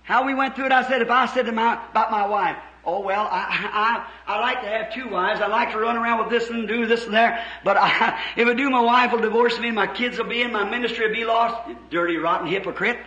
How 0.03 0.25
we 0.25 0.33
went 0.33 0.55
through 0.55 0.67
it, 0.67 0.71
I 0.71 0.87
said, 0.87 1.01
if 1.01 1.09
I 1.09 1.25
said 1.25 1.47
to 1.47 1.51
my, 1.51 1.73
about 1.89 2.11
my 2.11 2.27
wife, 2.27 2.57
Oh 2.85 2.99
well, 2.99 3.27
I, 3.31 4.05
I 4.27 4.33
I 4.35 4.39
like 4.39 4.61
to 4.61 4.67
have 4.67 4.93
two 4.93 5.09
wives. 5.09 5.41
I 5.41 5.47
like 5.47 5.71
to 5.71 5.79
run 5.79 5.97
around 5.97 6.19
with 6.19 6.29
this 6.29 6.49
and 6.49 6.67
do 6.67 6.85
this 6.85 7.05
and 7.05 7.13
there. 7.13 7.43
But 7.63 7.77
I, 7.77 8.21
if 8.37 8.47
I 8.47 8.53
do, 8.53 8.69
my 8.69 8.81
wife 8.81 9.11
will 9.11 9.21
divorce 9.21 9.57
me, 9.59 9.71
my 9.71 9.87
kids 9.87 10.17
will 10.17 10.25
be 10.25 10.41
in, 10.41 10.51
my 10.51 10.69
ministry 10.69 11.07
will 11.07 11.15
be 11.15 11.25
lost. 11.25 11.67
You 11.67 11.77
dirty, 11.89 12.17
rotten 12.17 12.47
hypocrite. 12.47 12.99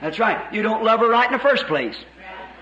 That's 0.00 0.18
right. 0.18 0.52
You 0.52 0.62
don't 0.62 0.82
love 0.82 1.00
her 1.00 1.08
right 1.08 1.26
in 1.26 1.32
the 1.32 1.42
first 1.42 1.66
place. 1.66 1.96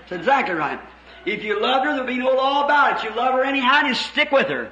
That's 0.01 0.21
exactly 0.21 0.55
right. 0.55 0.79
If 1.25 1.43
you 1.43 1.59
loved 1.59 1.85
her, 1.85 1.93
there'll 1.93 2.07
be 2.07 2.17
no 2.17 2.31
law 2.33 2.65
about 2.65 2.99
it. 2.99 3.09
You 3.09 3.15
love 3.15 3.33
her 3.33 3.43
anyhow, 3.43 3.85
you 3.85 3.93
stick 3.93 4.31
with 4.31 4.47
her. 4.47 4.71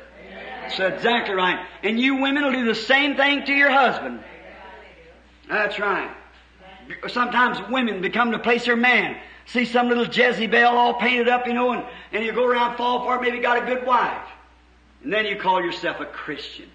That's 0.62 0.80
exactly 0.80 1.34
right. 1.34 1.66
And 1.84 2.00
you 2.00 2.18
women 2.18 2.44
will 2.44 2.52
do 2.52 2.66
the 2.66 2.76
same 2.76 3.16
thing 3.16 3.46
to 3.46 3.54
your 3.54 3.72
husband. 3.72 4.24
That's 5.48 5.80
right. 5.80 6.12
Sometimes 7.08 7.60
women 7.70 8.02
become 8.02 8.32
the 8.32 8.40
place 8.40 8.66
their 8.66 8.76
man 8.76 9.18
see 9.48 9.66
some 9.66 9.90
little 9.90 10.06
Jezebel 10.06 10.78
all 10.78 10.94
painted 10.96 11.28
up, 11.28 11.48
you 11.48 11.54
know, 11.54 11.72
and, 11.72 11.84
and 12.12 12.24
you 12.24 12.32
go 12.32 12.46
around 12.46 12.78
fall 12.78 13.04
for 13.04 13.16
it, 13.16 13.22
maybe 13.22 13.40
got 13.40 13.64
a 13.64 13.66
good 13.66 13.86
wife. 13.86 14.28
And 15.04 15.12
then 15.12 15.26
you 15.26 15.36
call 15.38 15.62
yourself 15.62 16.00
a 16.00 16.06
Christian. 16.06 16.70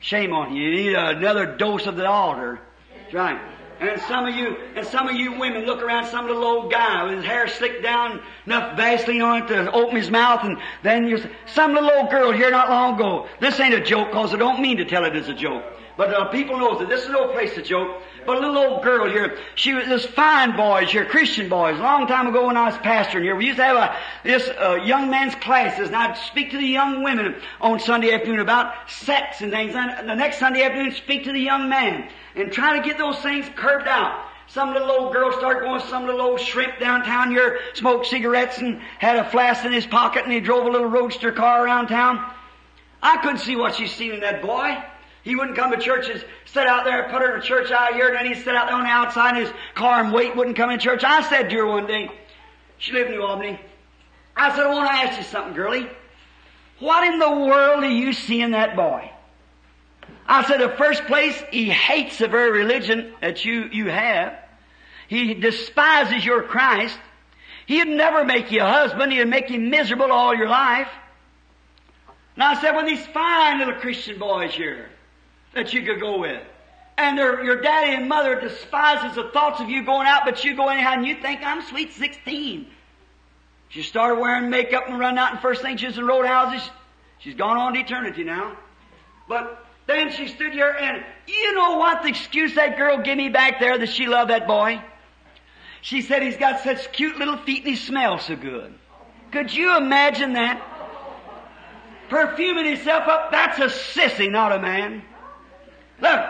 Shame 0.00 0.32
on 0.32 0.54
you. 0.54 0.68
You 0.68 0.76
need 0.76 0.94
another 0.94 1.56
dose 1.56 1.86
of 1.86 1.96
the 1.96 2.06
altar. 2.06 2.60
That's 2.96 3.14
right. 3.14 3.40
And 3.80 3.98
some 4.02 4.26
of 4.26 4.34
you, 4.34 4.56
and 4.76 4.86
some 4.86 5.08
of 5.08 5.16
you 5.16 5.38
women 5.38 5.64
look 5.64 5.80
around 5.82 6.06
some 6.06 6.26
little 6.26 6.44
old 6.44 6.70
guy 6.70 7.04
with 7.04 7.16
his 7.16 7.24
hair 7.24 7.48
slicked 7.48 7.82
down, 7.82 8.20
enough 8.44 8.76
Vaseline 8.76 9.22
on 9.22 9.42
it 9.42 9.48
to 9.48 9.72
open 9.72 9.96
his 9.96 10.10
mouth, 10.10 10.44
and 10.44 10.58
then 10.82 11.06
you 11.06 11.22
some 11.46 11.72
little 11.72 11.90
old 11.90 12.10
girl 12.10 12.30
here 12.30 12.50
not 12.50 12.68
long 12.68 12.96
ago. 12.96 13.26
This 13.40 13.58
ain't 13.58 13.72
a 13.72 13.80
joke, 13.80 14.12
cause 14.12 14.34
I 14.34 14.36
don't 14.36 14.60
mean 14.60 14.76
to 14.78 14.84
tell 14.84 15.06
it 15.06 15.16
as 15.16 15.28
a 15.30 15.34
joke. 15.34 15.64
But 15.96 16.12
uh, 16.12 16.26
people 16.26 16.58
knows 16.58 16.78
that 16.80 16.90
this 16.90 17.04
is 17.04 17.10
no 17.10 17.28
place 17.28 17.54
to 17.54 17.62
joke. 17.62 18.02
But 18.26 18.36
a 18.36 18.40
little 18.40 18.58
old 18.58 18.82
girl 18.82 19.08
here, 19.08 19.38
she 19.54 19.72
was 19.72 19.86
this 19.86 20.04
fine 20.04 20.56
boys 20.56 20.90
here, 20.90 21.04
Christian 21.04 21.48
boys. 21.48 21.78
A 21.78 21.82
long 21.82 22.06
time 22.06 22.26
ago 22.26 22.46
when 22.46 22.56
I 22.56 22.66
was 22.66 22.74
pastoring 22.76 23.22
here, 23.22 23.34
we 23.34 23.46
used 23.46 23.58
to 23.58 23.64
have 23.64 23.76
a 23.76 23.96
this 24.24 24.48
uh, 24.48 24.74
young 24.74 25.10
man's 25.10 25.34
classes, 25.36 25.88
and 25.88 25.96
I'd 25.96 26.16
speak 26.16 26.50
to 26.50 26.58
the 26.58 26.66
young 26.66 27.02
women 27.02 27.36
on 27.60 27.80
Sunday 27.80 28.12
afternoon 28.12 28.40
about 28.40 28.90
sex 28.90 29.40
and 29.40 29.50
things. 29.50 29.74
And 29.74 30.08
the 30.08 30.14
next 30.14 30.38
Sunday 30.38 30.62
afternoon, 30.62 30.92
speak 30.92 31.24
to 31.24 31.32
the 31.32 31.40
young 31.40 31.68
man 31.68 32.08
and 32.36 32.52
try 32.52 32.78
to 32.78 32.86
get 32.86 32.98
those 32.98 33.18
things 33.18 33.46
curbed 33.56 33.88
out. 33.88 34.26
Some 34.48 34.72
little 34.72 34.90
old 34.90 35.12
girl 35.12 35.32
started 35.32 35.60
going, 35.60 35.80
some 35.82 36.06
little 36.06 36.22
old 36.22 36.40
shrimp 36.40 36.80
downtown 36.80 37.30
here, 37.30 37.60
smoked 37.74 38.06
cigarettes 38.06 38.58
and 38.58 38.80
had 38.98 39.16
a 39.16 39.30
flask 39.30 39.64
in 39.64 39.72
his 39.72 39.86
pocket, 39.86 40.24
and 40.24 40.32
he 40.32 40.40
drove 40.40 40.66
a 40.66 40.70
little 40.70 40.88
roadster 40.88 41.30
car 41.30 41.64
around 41.64 41.86
town. 41.86 42.32
I 43.02 43.16
couldn't 43.18 43.38
see 43.38 43.56
what 43.56 43.76
she's 43.76 43.92
seen 43.92 44.12
in 44.12 44.20
that 44.20 44.42
boy. 44.42 44.76
He 45.22 45.36
wouldn't 45.36 45.56
come 45.56 45.70
to 45.70 45.78
church 45.78 46.08
and 46.08 46.24
sit 46.46 46.66
out 46.66 46.84
there, 46.84 47.04
put 47.10 47.20
her 47.20 47.34
in 47.34 47.40
a 47.40 47.44
church 47.44 47.70
out 47.70 47.94
here, 47.94 48.08
and 48.08 48.16
then 48.16 48.26
he'd 48.26 48.42
sit 48.42 48.54
out 48.54 48.68
there 48.68 48.76
on 48.76 48.84
the 48.84 48.90
outside 48.90 49.36
in 49.36 49.44
his 49.44 49.52
car 49.74 50.02
and 50.02 50.12
wait, 50.12 50.34
wouldn't 50.34 50.56
come 50.56 50.70
in 50.70 50.78
church. 50.78 51.04
I 51.04 51.22
said 51.28 51.50
to 51.50 51.56
her 51.56 51.66
one 51.66 51.86
day, 51.86 52.10
she 52.78 52.92
lived 52.92 53.10
in 53.10 53.16
New 53.16 53.22
Albany, 53.22 53.60
I 54.34 54.54
said, 54.56 54.64
I 54.64 54.74
want 54.74 54.88
to 54.88 54.94
ask 54.94 55.18
you 55.18 55.24
something, 55.24 55.54
girlie. 55.54 55.88
What 56.78 57.06
in 57.06 57.18
the 57.18 57.30
world 57.30 57.82
do 57.82 57.88
you 57.88 58.14
see 58.14 58.40
in 58.40 58.52
that 58.52 58.74
boy? 58.74 59.10
I 60.26 60.46
said, 60.46 60.60
the 60.60 60.70
first 60.76 61.04
place, 61.04 61.40
he 61.50 61.68
hates 61.68 62.18
the 62.18 62.28
very 62.28 62.50
religion 62.50 63.12
that 63.20 63.44
you, 63.44 63.68
you 63.70 63.90
have. 63.90 64.38
He 65.08 65.34
despises 65.34 66.24
your 66.24 66.44
Christ. 66.44 66.98
He'd 67.66 67.88
never 67.88 68.24
make 68.24 68.50
you 68.50 68.62
a 68.62 68.66
husband. 68.66 69.12
He'd 69.12 69.24
make 69.24 69.50
you 69.50 69.60
miserable 69.60 70.10
all 70.10 70.34
your 70.34 70.48
life. 70.48 70.88
And 72.36 72.44
I 72.44 72.58
said, 72.60 72.74
well, 72.74 72.86
these 72.86 73.04
fine 73.08 73.58
little 73.58 73.74
Christian 73.74 74.18
boys 74.18 74.54
here 74.54 74.88
that 75.54 75.72
you 75.72 75.82
could 75.82 76.00
go 76.00 76.18
with. 76.18 76.42
And 76.96 77.16
your 77.16 77.60
daddy 77.62 77.94
and 77.94 78.08
mother 78.08 78.38
despises 78.40 79.14
the 79.16 79.30
thoughts 79.30 79.60
of 79.60 79.70
you 79.70 79.84
going 79.84 80.06
out, 80.06 80.22
but 80.24 80.44
you 80.44 80.54
go 80.54 80.68
anyhow 80.68 80.92
and 80.94 81.06
you 81.06 81.14
think, 81.14 81.40
I'm 81.42 81.62
sweet 81.62 81.92
16. 81.94 82.66
She 83.70 83.82
started 83.82 84.20
wearing 84.20 84.50
makeup 84.50 84.84
and 84.88 84.98
running 84.98 85.18
out 85.18 85.32
and 85.32 85.40
first 85.40 85.62
thing 85.62 85.76
she's 85.76 85.96
in 85.96 86.04
roadhouses. 86.04 86.68
She's 87.20 87.34
gone 87.34 87.56
on 87.56 87.74
to 87.74 87.80
eternity 87.80 88.24
now. 88.24 88.56
But 89.28 89.64
then 89.86 90.10
she 90.12 90.28
stood 90.28 90.52
here 90.52 90.76
and 90.78 91.04
you 91.26 91.54
know 91.54 91.78
what 91.78 92.02
the 92.02 92.08
excuse 92.08 92.54
that 92.56 92.76
girl 92.76 92.98
gave 92.98 93.16
me 93.16 93.28
back 93.28 93.60
there 93.60 93.78
that 93.78 93.88
she 93.88 94.06
loved 94.06 94.30
that 94.30 94.46
boy? 94.46 94.82
She 95.82 96.02
said 96.02 96.22
he's 96.22 96.36
got 96.36 96.62
such 96.62 96.92
cute 96.92 97.16
little 97.16 97.38
feet 97.38 97.64
and 97.64 97.68
he 97.68 97.76
smells 97.76 98.24
so 98.24 98.36
good. 98.36 98.74
Could 99.32 99.54
you 99.54 99.76
imagine 99.76 100.34
that? 100.34 100.60
Perfuming 102.10 102.66
himself 102.66 103.08
up, 103.08 103.30
that's 103.30 103.58
a 103.58 103.66
sissy, 103.66 104.30
not 104.30 104.52
a 104.52 104.58
man. 104.58 105.02
Look, 106.00 106.20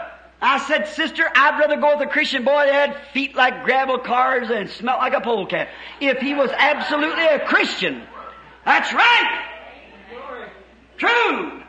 I 0.43 0.59
said, 0.67 0.89
sister, 0.89 1.29
I'd 1.35 1.59
rather 1.59 1.77
go 1.77 1.99
with 1.99 2.09
a 2.09 2.11
Christian 2.11 2.45
boy 2.45 2.67
that 2.67 2.89
had 2.89 3.13
feet 3.13 3.37
like 3.37 3.65
gravel 3.65 3.99
cars 3.99 4.51
and 4.51 4.71
smelled 4.71 4.99
like 4.99 5.13
a 5.13 5.21
polecat. 5.21 5.69
If 6.01 6.19
he 6.19 6.35
was 6.35 6.51
absolutely 6.57 7.27
a 7.27 7.41
Christian. 7.41 8.03
That's 8.65 8.93
right. 8.93 9.47
True. 10.97 11.63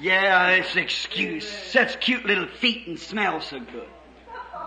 Yeah, 0.00 0.50
it's 0.50 0.76
excuse. 0.76 1.48
Such 1.48 2.00
cute 2.00 2.26
little 2.26 2.48
feet 2.48 2.88
and 2.88 2.98
smell 2.98 3.40
so 3.40 3.60
good. 3.60 3.88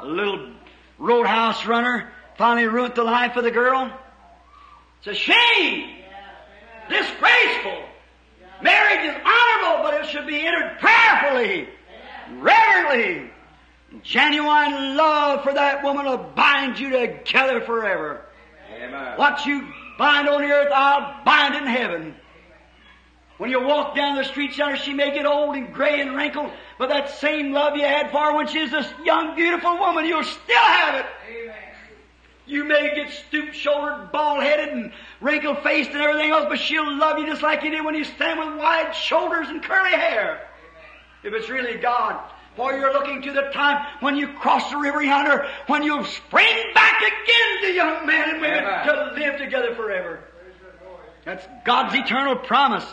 A 0.02 0.06
little 0.06 0.54
roadhouse 0.98 1.66
runner 1.66 2.12
finally 2.38 2.68
ruined 2.68 2.96
the 2.96 3.04
life 3.04 3.36
of 3.36 3.44
the 3.44 3.52
girl. 3.52 3.92
It's 5.00 5.08
a 5.08 5.14
shame. 5.14 5.96
Disgraceful. 6.90 7.84
Marriage 8.62 9.06
is 9.06 9.22
honorable, 9.24 9.84
but 9.84 9.94
it 10.02 10.10
should 10.10 10.26
be 10.28 10.46
entered 10.46 10.78
prayerfully 10.80 11.68
reverently. 12.36 13.32
Genuine 14.04 14.98
love 14.98 15.44
for 15.44 15.54
that 15.54 15.84
woman 15.84 16.06
will 16.06 16.18
bind 16.18 16.78
you 16.78 16.90
together 16.90 17.62
forever. 17.62 18.26
Amen. 18.76 19.18
What 19.18 19.46
you 19.46 19.68
bind 19.98 20.28
on 20.28 20.42
the 20.42 20.48
earth, 20.48 20.72
I'll 20.74 21.24
bind 21.24 21.56
in 21.56 21.66
heaven. 21.66 22.16
When 23.38 23.52
you 23.52 23.64
walk 23.64 23.96
down 23.96 24.16
the 24.16 24.24
street 24.24 24.54
center, 24.54 24.78
she 24.78 24.94
may 24.94 25.14
get 25.14 25.26
old 25.26 25.56
and 25.56 25.74
gray 25.74 26.02
and 26.02 26.16
wrinkled, 26.16 26.52
but 26.80 26.90
that 26.90 27.12
same 27.12 27.52
love 27.54 27.76
you 27.76 27.84
had 27.84 28.12
for 28.12 28.18
her 28.18 28.36
when 28.36 28.48
she 28.48 28.60
was 28.60 28.72
this 28.72 28.88
young, 29.04 29.36
beautiful 29.36 29.78
woman, 29.78 30.06
you'll 30.06 30.24
still 30.24 30.58
have 30.58 30.96
it. 30.96 31.06
You 32.48 32.64
may 32.64 32.96
get 32.96 33.12
stoop 33.12 33.54
shouldered, 33.54 34.12
bald 34.12 34.42
headed, 34.42 34.70
and 34.70 34.92
wrinkled 35.22 35.60
faced 35.60 35.92
and 35.92 36.02
everything 36.02 36.32
else, 36.32 36.46
but 36.50 36.60
she'll 36.60 36.98
love 36.98 37.20
you 37.20 37.28
just 37.28 37.42
like 37.42 37.62
you 37.62 37.70
did 37.70 37.86
when 37.86 37.94
you 37.94 38.06
stand 38.06 38.40
with 38.40 38.58
wide 38.58 38.96
shoulders 38.96 39.50
and 39.50 39.62
curly 39.62 39.92
hair 39.92 40.47
if 41.24 41.34
it's 41.34 41.50
really 41.50 41.78
God. 41.78 42.20
For 42.56 42.74
you're 42.74 42.92
looking 42.92 43.22
to 43.22 43.32
the 43.34 43.50
time 43.54 43.86
when 44.00 44.16
you 44.16 44.30
cross 44.30 44.72
the 44.72 44.78
river 44.78 45.04
yonder, 45.04 45.48
when 45.68 45.84
you'll 45.84 46.06
spring 46.06 46.74
back 46.74 47.02
again 47.02 47.62
to 47.62 47.72
young 47.72 48.08
men 48.08 48.30
and 48.32 48.42
women 48.42 48.64
Amen. 48.64 48.88
to 48.88 49.14
live 49.14 49.38
together 49.38 49.76
forever. 49.76 50.22
That's 51.24 51.46
God's 51.66 51.94
eternal 51.94 52.36
promise. 52.36 52.86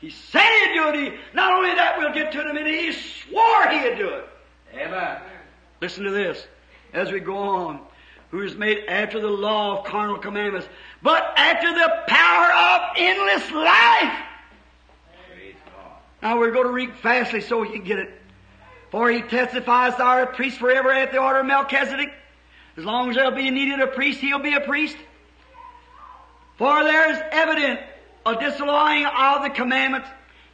He 0.00 0.10
said 0.10 0.42
He'd 0.42 0.74
do 0.74 0.88
it. 0.88 0.94
He, 0.94 1.18
not 1.32 1.54
only 1.54 1.74
that, 1.74 1.96
we'll 1.98 2.12
get 2.12 2.32
to 2.32 2.40
it 2.40 2.42
in 2.42 2.50
a 2.50 2.54
minute. 2.54 2.74
He 2.74 2.92
swore 2.92 3.68
He'd 3.68 3.96
do 3.96 4.08
it. 4.08 4.28
Amen. 4.74 5.18
Listen 5.80 6.04
to 6.04 6.10
this 6.10 6.46
as 6.92 7.10
we 7.10 7.20
go 7.20 7.36
on. 7.36 7.80
Who 8.30 8.42
is 8.42 8.54
made 8.56 8.84
after 8.88 9.20
the 9.20 9.28
law 9.28 9.78
of 9.78 9.86
carnal 9.86 10.18
commandments, 10.18 10.68
but 11.02 11.22
after 11.38 11.72
the 11.72 12.02
power 12.08 12.52
of 12.52 12.80
endless 12.98 13.50
life. 13.52 14.27
Now 16.22 16.38
we're 16.38 16.50
going 16.50 16.66
to 16.66 16.72
read 16.72 16.94
fastly 16.96 17.40
so 17.40 17.60
we 17.60 17.70
can 17.70 17.84
get 17.84 17.98
it. 17.98 18.10
For 18.90 19.10
he 19.10 19.22
testifies 19.22 19.94
to 19.96 20.02
our 20.02 20.26
priest 20.26 20.58
forever 20.58 20.90
at 20.90 21.12
the 21.12 21.18
order 21.18 21.40
of 21.40 21.46
Melchizedek. 21.46 22.12
As 22.76 22.84
long 22.84 23.10
as 23.10 23.16
there'll 23.16 23.32
be 23.32 23.50
needed 23.50 23.80
a 23.80 23.86
priest, 23.86 24.20
he'll 24.20 24.38
be 24.38 24.54
a 24.54 24.60
priest. 24.60 24.96
For 26.56 26.82
there 26.82 27.10
is 27.12 27.20
evident 27.30 27.80
a 28.26 28.34
disallowing 28.36 29.06
of 29.06 29.42
the 29.42 29.50
commandments, 29.50 30.08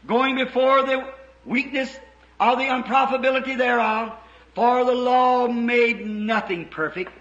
going 0.07 0.37
before 0.37 0.83
the 0.83 1.07
weakness 1.45 1.95
of 2.41 2.59
the 2.59 2.65
unprofitability 2.65 3.57
thereof. 3.57 4.13
For 4.55 4.85
the 4.85 4.93
law 4.93 5.49
made 5.49 6.07
nothing 6.07 6.69
perfect. 6.69 7.13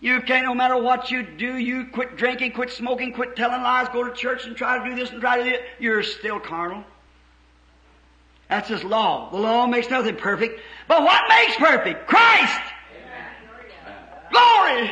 You 0.00 0.20
can't, 0.20 0.46
no 0.46 0.54
matter 0.54 0.76
what 0.76 1.10
you 1.10 1.22
do, 1.22 1.56
you 1.56 1.86
quit 1.86 2.16
drinking, 2.16 2.52
quit 2.52 2.70
smoking, 2.70 3.12
quit 3.12 3.36
telling 3.36 3.62
lies, 3.62 3.88
go 3.88 4.04
to 4.04 4.12
church 4.12 4.46
and 4.46 4.56
try 4.56 4.78
to 4.78 4.90
do 4.90 4.96
this 4.96 5.10
and 5.10 5.20
try 5.20 5.38
to 5.38 5.44
do 5.44 5.50
that, 5.50 5.60
you're 5.78 6.02
still 6.02 6.40
carnal. 6.40 6.84
That's 8.52 8.68
His 8.68 8.84
law. 8.84 9.30
The 9.30 9.38
law 9.38 9.66
makes 9.66 9.88
nothing 9.88 10.16
perfect. 10.16 10.60
But 10.86 11.02
what 11.04 11.22
makes 11.26 11.56
perfect? 11.56 12.06
Christ! 12.06 12.60
Glory! 14.30 14.90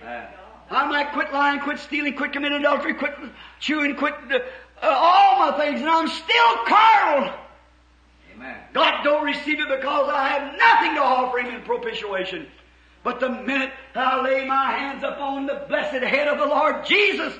Amen. 0.00 0.26
I 0.70 0.86
might 0.86 1.12
quit 1.12 1.30
lying, 1.30 1.60
quit 1.60 1.78
stealing, 1.78 2.16
quit 2.16 2.32
committing 2.32 2.60
adultery, 2.60 2.94
quit 2.94 3.14
chewing, 3.60 3.96
quit 3.96 4.14
uh, 4.30 4.38
uh, 4.82 4.86
all 4.86 5.40
my 5.40 5.58
things, 5.58 5.82
and 5.82 5.90
I'm 5.90 6.08
still 6.08 6.56
carnal. 6.66 7.34
Amen. 8.34 8.56
God 8.72 9.04
don't 9.04 9.26
receive 9.26 9.60
it 9.60 9.68
because 9.68 10.08
I 10.10 10.28
have 10.28 10.58
nothing 10.58 10.94
to 10.94 11.02
offer 11.02 11.40
Him 11.40 11.54
in 11.54 11.62
propitiation. 11.64 12.46
But 13.04 13.20
the 13.20 13.28
minute 13.28 13.72
I 13.94 14.22
lay 14.22 14.46
my 14.46 14.72
hands 14.72 15.04
upon 15.04 15.44
the 15.44 15.66
blessed 15.68 16.02
head 16.02 16.28
of 16.28 16.38
the 16.38 16.46
Lord 16.46 16.86
Jesus 16.86 17.34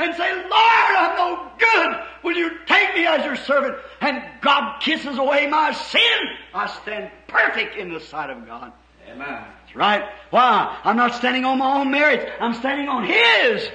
and 0.00 0.14
say, 0.16 0.34
Lord, 0.34 0.50
I'm 0.52 1.16
no 1.16 1.50
good. 1.58 1.96
Will 2.22 2.36
you 2.36 2.58
take 2.66 2.94
me 2.94 3.06
as 3.06 3.24
your 3.24 3.36
servant? 3.36 3.76
And 4.00 4.22
God 4.40 4.80
kisses 4.80 5.18
away 5.18 5.46
my 5.46 5.72
sin. 5.72 6.20
I 6.54 6.66
stand 6.82 7.10
perfect 7.28 7.76
in 7.76 7.92
the 7.92 8.00
sight 8.00 8.30
of 8.30 8.46
God. 8.46 8.72
Amen. 9.08 9.44
That's 9.62 9.76
right. 9.76 10.04
Why? 10.30 10.78
I'm 10.84 10.96
not 10.96 11.14
standing 11.14 11.44
on 11.44 11.58
my 11.58 11.80
own 11.80 11.90
merits. 11.90 12.30
I'm 12.40 12.54
standing 12.54 12.88
on 12.88 13.04
His. 13.04 13.68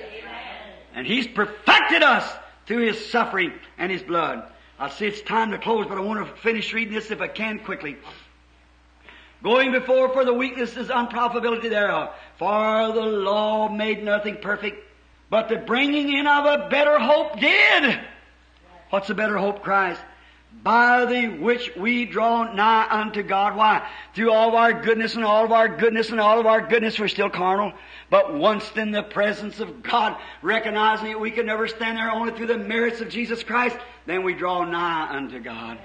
And 0.94 1.06
He's 1.06 1.28
perfected 1.28 2.04
us 2.04 2.30
through 2.66 2.88
His 2.88 3.10
suffering 3.10 3.54
and 3.78 3.92
His 3.92 4.02
blood. 4.02 4.44
I 4.80 4.90
see 4.90 5.06
it's 5.06 5.22
time 5.22 5.52
to 5.52 5.58
close, 5.58 5.86
but 5.88 5.98
I 5.98 6.02
want 6.02 6.26
to 6.26 6.42
finish 6.42 6.74
reading 6.74 6.94
this 6.94 7.12
if 7.12 7.22
I 7.22 7.28
can 7.28 7.60
quickly. 7.60 7.98
Going 9.44 9.72
before 9.72 10.10
for 10.10 10.26
the 10.26 10.34
weaknesses, 10.34 10.88
unprofitability 10.88 11.70
thereof. 11.70 12.10
For 12.38 12.92
the 12.94 13.02
law 13.02 13.70
made 13.70 14.04
nothing 14.04 14.38
perfect, 14.38 14.85
but 15.36 15.50
the 15.50 15.58
bringing 15.58 16.14
in 16.14 16.28
of 16.28 16.46
a 16.46 16.70
better 16.70 16.98
hope 16.98 17.38
did. 17.42 18.00
What's 18.90 19.10
the 19.10 19.16
better 19.16 19.38
hope, 19.38 19.64
Christ? 19.64 20.00
By 20.64 21.04
the 21.04 21.28
which 21.28 21.76
we 21.76 22.06
draw 22.06 22.54
nigh 22.54 22.88
unto 22.90 23.22
God. 23.22 23.58
Why? 23.58 23.86
Through 24.14 24.32
all 24.32 24.48
of 24.48 24.56
our 24.56 24.72
goodness 24.72 25.16
and 25.16 25.26
all 25.26 25.44
of 25.44 25.52
our 25.52 25.68
goodness 25.68 26.10
and 26.10 26.22
all 26.22 26.40
of 26.40 26.46
our 26.46 26.66
goodness, 26.66 26.98
we're 26.98 27.10
still 27.10 27.30
carnal. 27.30 27.74
But 28.10 28.34
once 28.34 28.72
in 28.78 28.92
the 28.92 29.04
presence 29.04 29.60
of 29.60 29.84
God, 29.84 30.16
recognizing 30.42 31.08
that 31.08 31.20
we 31.20 31.32
can 31.32 31.48
never 31.48 31.68
stand 31.68 31.98
there 31.98 32.10
only 32.10 32.32
through 32.32 32.48
the 32.48 32.58
merits 32.58 33.02
of 33.02 33.10
Jesus 33.10 33.44
Christ, 33.44 33.76
then 34.06 34.24
we 34.24 34.36
draw 34.36 34.64
nigh 34.64 35.18
unto 35.18 35.42
God. 35.42 35.78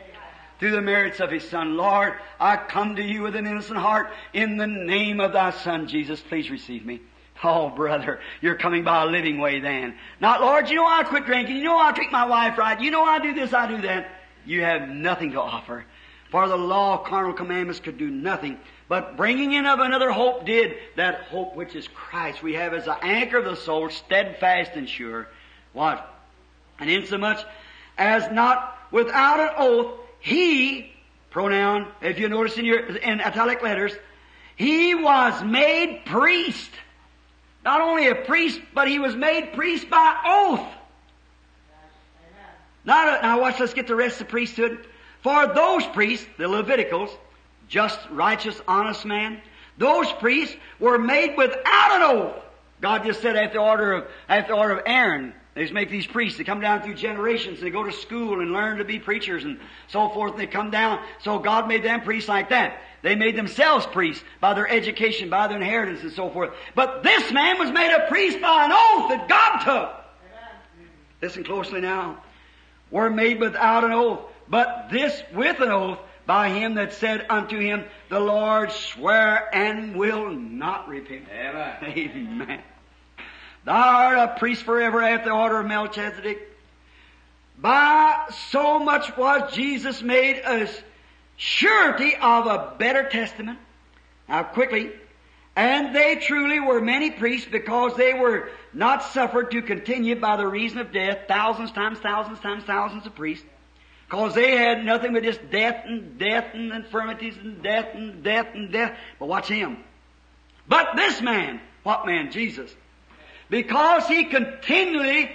through 0.61 0.71
the 0.71 0.81
merits 0.81 1.19
of 1.19 1.33
His 1.33 1.49
Son. 1.49 1.77
Lord, 1.77 2.15
I 2.39 2.57
come 2.57 2.95
to 2.95 3.03
you 3.03 3.23
with 3.23 3.35
an 3.35 3.49
innocent 3.49 3.79
heart 3.79 4.13
in 4.33 4.59
the 4.59 4.69
name 4.69 5.19
of 5.19 5.33
Thy 5.33 5.51
Son, 5.51 5.89
Jesus. 5.89 6.21
Please 6.21 6.51
receive 6.51 6.87
me. 6.87 7.01
Oh, 7.43 7.71
brother, 7.71 8.21
you're 8.41 8.57
coming 8.57 8.85
by 8.85 9.03
a 9.03 9.07
living 9.07 9.39
way 9.39 9.61
then. 9.61 9.97
Not, 10.21 10.41
Lord, 10.41 10.69
you 10.69 10.77
know 10.77 10.87
I 10.87 11.05
quit 11.05 11.25
drinking. 11.25 11.57
You 11.57 11.65
know 11.65 11.79
I 11.79 11.93
treat 11.93 12.13
my 12.13 12.27
wife 12.27 12.59
right. 12.59 12.81
You 12.81 12.91
know 12.91 13.03
I 13.03 13.19
do 13.19 13.33
this, 13.33 13.55
I 13.55 13.67
do 13.67 13.83
that. 13.83 14.11
You 14.45 14.63
have 14.63 14.89
nothing 14.89 15.33
to 15.33 15.41
offer. 15.41 15.85
For 16.31 16.47
the 16.47 16.57
law 16.57 16.99
carnal 16.99 17.33
commandments 17.33 17.81
could 17.81 17.99
do 17.99 18.11
nothing. 18.11 18.59
But 18.89 19.17
bringing 19.17 19.53
in 19.53 19.67
of 19.67 19.81
another 19.81 20.11
hope 20.11 20.47
did. 20.47 20.75
That 20.97 21.23
hope 21.23 21.57
which 21.57 21.75
is 21.75 21.89
Christ 21.89 22.43
we 22.43 22.55
have 22.55 22.75
as 22.75 22.85
the 22.85 23.05
anchor 23.05 23.39
of 23.39 23.45
the 23.45 23.57
soul, 23.57 23.89
steadfast 23.91 24.73
and 24.75 24.89
sure. 24.89 25.29
What? 25.73 26.07
And 26.79 26.91
insomuch 26.91 27.45
as 27.97 28.31
not 28.31 28.77
without 28.91 29.41
an 29.41 29.51
oath, 29.59 29.99
he, 30.21 30.93
pronoun, 31.31 31.89
if 32.01 32.19
you 32.19 32.29
notice 32.29 32.59
in 32.59 32.65
your, 32.65 32.97
in 32.97 33.21
italic 33.21 33.63
letters, 33.63 33.93
he 34.57 34.95
was 34.95 35.43
made 35.43 36.03
priest. 36.07 36.71
Not 37.65 37.81
only 37.81 38.09
a 38.09 38.15
priest, 38.15 38.61
but 38.75 38.89
he 38.89 38.99
was 38.99 39.15
made 39.15 39.53
priest 39.53 39.91
by 39.91 40.17
oath. 40.25 40.67
Not 42.85 43.09
a, 43.09 43.23
now 43.23 43.41
watch, 43.41 43.61
let's 43.61 43.75
get 43.75 43.87
the 43.87 43.95
rest 43.95 44.21
of 44.21 44.27
the 44.27 44.31
priesthood. 44.31 44.87
For 45.23 45.47
those 45.47 45.85
priests, 45.87 46.27
the 46.39 46.45
Leviticals, 46.45 47.11
just, 47.69 47.99
righteous, 48.11 48.59
honest 48.67 49.05
man, 49.05 49.41
those 49.77 50.11
priests 50.15 50.57
were 50.79 50.99
made 50.99 51.37
without 51.37 51.93
an 51.93 52.03
oath. 52.03 52.43
God 52.81 53.05
just 53.05 53.21
said 53.21 53.37
after 53.37 53.59
the 53.59 53.65
order 53.65 53.93
of, 53.93 54.07
after 54.29 54.55
the 54.55 54.59
order 54.59 54.79
of 54.79 54.83
Aaron, 54.87 55.35
they 55.55 55.63
just 55.63 55.75
make 55.75 55.91
these 55.91 56.07
priests. 56.07 56.39
They 56.39 56.45
come 56.45 56.61
down 56.61 56.83
through 56.83 56.95
generations. 56.95 57.59
And 57.59 57.67
they 57.67 57.71
go 57.71 57.83
to 57.83 57.93
school 57.93 58.41
and 58.41 58.53
learn 58.53 58.79
to 58.79 58.85
be 58.85 58.99
preachers 58.99 59.45
and 59.45 59.59
so 59.89 60.09
forth. 60.11 60.33
And 60.33 60.41
they 60.41 60.47
come 60.47 60.71
down. 60.71 61.01
So 61.23 61.39
God 61.39 61.67
made 61.67 61.83
them 61.83 62.03
priests 62.03 62.29
like 62.29 62.51
that. 62.51 62.81
They 63.03 63.17
made 63.17 63.37
themselves 63.37 63.87
priests 63.87 64.23
by 64.41 64.55
their 64.55 64.69
education, 64.69 65.31
by 65.31 65.49
their 65.49 65.57
inheritance 65.57 66.03
and 66.03 66.13
so 66.13 66.31
forth. 66.31 66.51
But 66.75 67.03
this 67.03 67.33
man 67.33 67.59
was 67.59 67.71
made 67.71 67.93
a 67.93 68.07
priest 68.09 68.41
by 68.41 68.67
an 68.67 68.73
oath 68.73 69.09
that 69.11 69.29
God 69.29 69.65
took. 69.65 69.97
Listen 71.23 71.45
closely 71.45 71.81
now. 71.81 72.23
Were 72.91 73.11
made 73.11 73.41
without 73.41 73.85
an 73.85 73.93
oath, 73.93 74.21
but 74.49 74.89
this 74.91 75.23
with 75.35 75.61
an 75.61 75.71
oath 75.71 75.99
by 76.27 76.49
him 76.49 76.75
that 76.75 76.93
said 76.93 77.27
unto 77.29 77.59
him, 77.59 77.85
The 78.09 78.21
Lord 78.21 78.73
swear 78.73 79.49
and 79.55 79.97
will 79.97 80.31
not 80.31 80.89
repent. 80.89 81.27
Amen. 81.33 81.77
Amen. 81.83 82.63
Thou 83.65 83.73
art 83.75 84.19
a 84.19 84.39
priest 84.39 84.63
forever 84.63 85.03
after 85.03 85.29
the 85.29 85.35
order 85.35 85.61
of 85.61 85.67
Melchizedek. 85.67 86.49
By 87.59 88.29
so 88.51 88.79
much 88.79 89.17
was 89.17 89.53
Jesus 89.55 90.01
made 90.03 90.39
a 90.39 90.69
surety 91.37 92.17
of 92.17 92.47
a 92.47 92.75
better 92.79 93.09
testament. 93.09 93.59
Now 94.29 94.45
quickly, 94.45 94.93
and 95.57 95.95
they 95.95 96.17
truly 96.17 96.61
were 96.61 96.81
many 96.81 97.11
priests 97.11 97.49
because 97.51 97.97
they 97.97 98.15
were 98.15 98.49
not 98.73 99.03
suffered 99.03 99.51
to 99.51 99.61
continue 99.61 100.19
by 100.19 100.37
the 100.37 100.47
reason 100.47 100.79
of 100.79 100.93
death, 100.93 101.27
thousands 101.29 101.73
times 101.73 101.99
thousands 101.99 102.41
times 102.41 102.65
thousands 102.65 103.07
of 103.07 103.15
priests. 103.15 103.45
Because 104.09 104.35
they 104.35 104.57
had 104.57 104.85
nothing 104.85 105.13
but 105.13 105.23
just 105.23 105.51
death 105.51 105.85
and 105.87 106.19
death 106.19 106.47
and 106.55 106.73
infirmities 106.73 107.37
and 107.37 107.63
death 107.63 107.89
and 107.95 108.25
death 108.25 108.49
and 108.55 108.73
death. 108.73 108.97
But 109.19 109.29
watch 109.29 109.49
him. 109.49 109.79
But 110.67 110.97
this 110.97 111.21
man, 111.21 111.61
what 111.83 112.07
man? 112.07 112.33
Jesus. 112.33 112.75
Because 113.51 114.07
he 114.07 114.25
continually, 114.27 115.31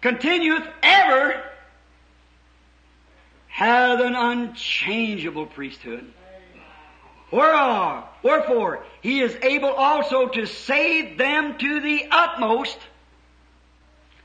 continueth 0.00 0.66
ever, 0.82 1.42
hath 3.46 4.00
an 4.00 4.16
unchangeable 4.16 5.46
priesthood. 5.46 6.12
Whereof, 7.30 8.04
wherefore, 8.22 8.84
he 9.00 9.20
is 9.20 9.34
able 9.42 9.70
also 9.70 10.26
to 10.28 10.44
save 10.46 11.16
them 11.16 11.56
to 11.56 11.80
the 11.80 12.08
utmost. 12.10 12.78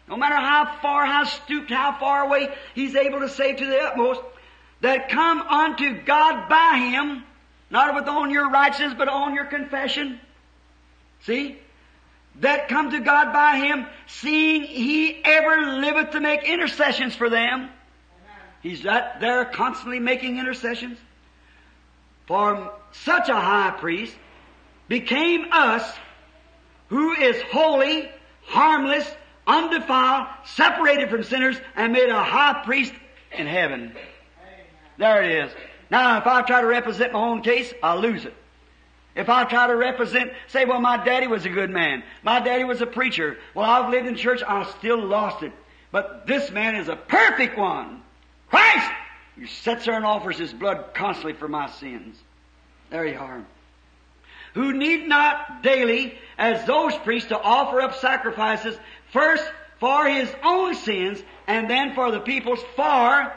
No 0.09 0.17
matter 0.17 0.35
how 0.35 0.77
far, 0.81 1.05
how 1.05 1.25
stooped, 1.25 1.69
how 1.69 1.97
far 1.99 2.23
away, 2.23 2.49
he's 2.73 2.95
able 2.95 3.19
to 3.19 3.29
save 3.29 3.57
to 3.57 3.65
the 3.65 3.79
utmost. 3.81 4.21
That 4.81 5.09
come 5.09 5.41
unto 5.41 6.01
God 6.03 6.49
by 6.49 6.77
him, 6.77 7.23
not 7.69 7.95
with 7.95 8.07
on 8.07 8.29
your 8.29 8.49
righteousness, 8.49 8.93
but 8.97 9.07
on 9.07 9.33
your 9.33 9.45
confession. 9.45 10.19
See? 11.21 11.57
That 12.41 12.67
come 12.67 12.91
to 12.91 12.99
God 12.99 13.33
by 13.33 13.57
him, 13.57 13.87
seeing 14.05 14.63
he 14.63 15.23
ever 15.23 15.79
liveth 15.79 16.11
to 16.11 16.19
make 16.19 16.43
intercessions 16.43 17.15
for 17.15 17.29
them. 17.29 17.69
He's 18.61 18.83
that 18.83 19.19
there 19.19 19.45
constantly 19.45 19.99
making 19.99 20.37
intercessions. 20.37 20.99
For 22.27 22.73
such 22.91 23.29
a 23.29 23.35
high 23.35 23.75
priest 23.79 24.15
became 24.87 25.47
us 25.51 25.89
who 26.89 27.13
is 27.13 27.41
holy, 27.51 28.09
harmless, 28.45 29.09
undefiled, 29.45 30.27
separated 30.45 31.09
from 31.09 31.23
sinners, 31.23 31.57
and 31.75 31.93
made 31.93 32.09
a 32.09 32.23
high 32.23 32.61
priest 32.65 32.93
in 33.31 33.47
heaven. 33.47 33.95
There 34.97 35.23
it 35.23 35.45
is. 35.45 35.51
Now, 35.89 36.17
if 36.17 36.27
I 36.27 36.41
try 36.41 36.61
to 36.61 36.67
represent 36.67 37.13
my 37.13 37.19
own 37.19 37.41
case, 37.41 37.73
I'll 37.81 37.99
lose 37.99 38.25
it. 38.25 38.33
If 39.17 39.29
I 39.29 39.45
try 39.45 39.65
to 39.65 39.75
represent, 39.75 40.31
say, 40.47 40.65
well, 40.65 40.79
my 40.79 41.03
daddy 41.03 41.25
was 41.25 41.43
a 41.43 41.49
good 41.49 41.71
man. 41.71 42.03
My 42.21 42.39
daddy 42.39 42.63
was 42.63 42.81
a 42.81 42.85
preacher. 42.85 43.37
Well, 43.55 43.65
I've 43.65 43.89
lived 43.89 44.05
in 44.05 44.15
church, 44.15 44.43
I 44.47 44.63
still 44.77 45.03
lost 45.03 45.41
it. 45.41 45.51
But 45.91 46.27
this 46.27 46.51
man 46.51 46.75
is 46.75 46.87
a 46.87 46.95
perfect 46.95 47.57
one. 47.57 48.03
Christ! 48.49 48.91
He 49.35 49.47
sits 49.47 49.85
there 49.85 49.95
and 49.95 50.05
offers 50.05 50.37
his 50.37 50.53
blood 50.53 50.93
constantly 50.93 51.33
for 51.33 51.47
my 51.47 51.67
sins. 51.67 52.15
There 52.91 53.07
you 53.07 53.17
are. 53.17 53.43
Who 54.53 54.73
need 54.73 55.07
not 55.07 55.63
daily, 55.63 56.17
as 56.37 56.65
those 56.67 56.95
priests, 56.97 57.29
to 57.29 57.39
offer 57.39 57.81
up 57.81 57.95
sacrifices, 57.95 58.77
first 59.11 59.43
for 59.79 60.07
his 60.07 60.31
own 60.43 60.75
sins, 60.75 61.21
and 61.47 61.67
then 61.67 61.95
for 61.95 62.11
the 62.11 62.19
people's, 62.19 62.63
for 62.75 63.33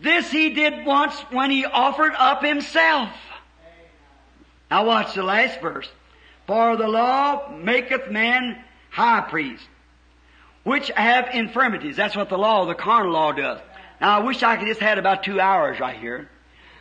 this 0.00 0.28
he 0.30 0.50
did 0.50 0.84
once 0.84 1.14
when 1.30 1.52
he 1.52 1.64
offered 1.64 2.14
up 2.16 2.44
himself. 2.44 3.10
Now 4.70 4.86
watch 4.86 5.14
the 5.14 5.22
last 5.22 5.60
verse. 5.60 5.88
For 6.46 6.76
the 6.76 6.88
law 6.88 7.50
maketh 7.50 8.10
man 8.10 8.62
high 8.90 9.22
priest, 9.22 9.66
which 10.62 10.88
have 10.88 11.34
infirmities. 11.34 11.96
That's 11.96 12.16
what 12.16 12.28
the 12.28 12.38
law, 12.38 12.66
the 12.66 12.74
carnal 12.74 13.12
law 13.12 13.32
does. 13.32 13.60
Now 14.00 14.20
I 14.20 14.22
wish 14.22 14.42
I 14.42 14.56
could 14.56 14.66
just 14.66 14.80
had 14.80 14.98
about 14.98 15.22
two 15.22 15.40
hours 15.40 15.80
right 15.80 15.96
here. 15.96 16.28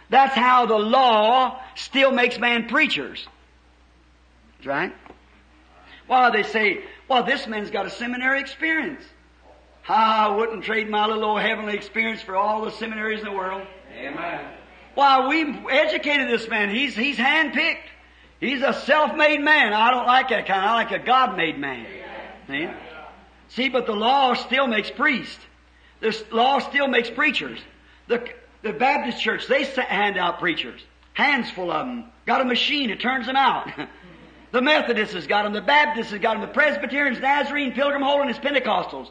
That's 0.09 0.35
how 0.35 0.65
the 0.65 0.77
law 0.77 1.59
still 1.75 2.11
makes 2.11 2.37
man 2.37 2.67
preachers. 2.67 3.25
Right? 4.65 4.93
Why 6.07 6.29
they 6.29 6.43
say, 6.43 6.83
well, 7.07 7.23
this 7.23 7.47
man's 7.47 7.71
got 7.71 7.85
a 7.85 7.89
seminary 7.89 8.39
experience. 8.39 9.03
I 9.87 10.29
wouldn't 10.35 10.63
trade 10.63 10.89
my 10.89 11.05
little 11.07 11.25
old 11.25 11.41
heavenly 11.41 11.75
experience 11.75 12.21
for 12.21 12.35
all 12.35 12.63
the 12.63 12.71
seminaries 12.71 13.19
in 13.19 13.25
the 13.25 13.31
world. 13.31 13.65
Amen. 13.97 14.45
Why, 14.95 15.27
we 15.27 15.43
educated 15.69 16.29
this 16.29 16.47
man. 16.47 16.69
He's, 16.69 16.95
he's 16.95 17.17
handpicked. 17.17 17.87
He's 18.39 18.61
a 18.61 18.73
self-made 18.73 19.41
man. 19.41 19.73
I 19.73 19.91
don't 19.91 20.05
like 20.05 20.29
that 20.29 20.45
kind. 20.45 20.61
I 20.61 20.73
like 20.73 20.91
a 20.91 20.99
God-made 20.99 21.57
man. 21.57 21.85
See? 22.47 22.69
See, 23.49 23.69
but 23.69 23.85
the 23.85 23.93
law 23.93 24.33
still 24.33 24.67
makes 24.67 24.91
priests. 24.91 25.39
The 26.01 26.25
law 26.31 26.59
still 26.59 26.87
makes 26.87 27.09
preachers. 27.09 27.59
The, 28.07 28.27
the 28.61 28.73
Baptist 28.73 29.21
church, 29.21 29.47
they 29.47 29.63
hand 29.63 30.17
out 30.17 30.39
preachers. 30.39 30.81
Hands 31.13 31.49
full 31.51 31.71
of 31.71 31.85
them. 31.85 32.05
Got 32.25 32.41
a 32.41 32.45
machine 32.45 32.89
that 32.89 32.99
turns 32.99 33.27
them 33.27 33.35
out. 33.35 33.69
the 34.51 34.61
Methodists 34.61 35.13
has 35.13 35.27
got 35.27 35.43
them. 35.43 35.53
The 35.53 35.61
Baptists 35.61 36.11
has 36.11 36.19
got 36.19 36.33
them. 36.33 36.41
The 36.41 36.53
Presbyterians, 36.53 37.19
Nazarene, 37.19 37.71
Pilgrim 37.71 38.01
Holiness, 38.01 38.37
Pentecostals. 38.37 39.09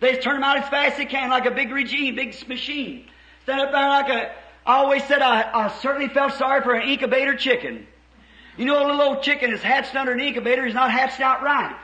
They 0.00 0.16
turn 0.16 0.34
them 0.34 0.42
out 0.42 0.56
as 0.58 0.68
fast 0.68 0.92
as 0.92 0.98
they 0.98 1.04
can, 1.06 1.30
like 1.30 1.46
a 1.46 1.52
big 1.52 1.70
regime, 1.70 2.16
big 2.16 2.34
machine. 2.48 3.06
Stand 3.44 3.60
up 3.60 3.70
there 3.70 3.88
like 3.88 4.08
a, 4.08 4.32
I 4.64 4.76
always 4.78 5.04
said 5.04 5.22
I, 5.22 5.50
I 5.52 5.68
certainly 5.80 6.08
felt 6.08 6.34
sorry 6.34 6.62
for 6.62 6.74
an 6.74 6.88
incubator 6.88 7.34
chicken. 7.34 7.86
You 8.56 8.66
know, 8.66 8.84
a 8.84 8.86
little 8.86 9.00
old 9.00 9.22
chicken 9.22 9.52
is 9.52 9.62
hatched 9.62 9.94
under 9.96 10.12
an 10.12 10.20
incubator, 10.20 10.64
he's 10.64 10.74
not 10.74 10.90
hatched 10.90 11.20
out 11.20 11.42
right. 11.42 11.76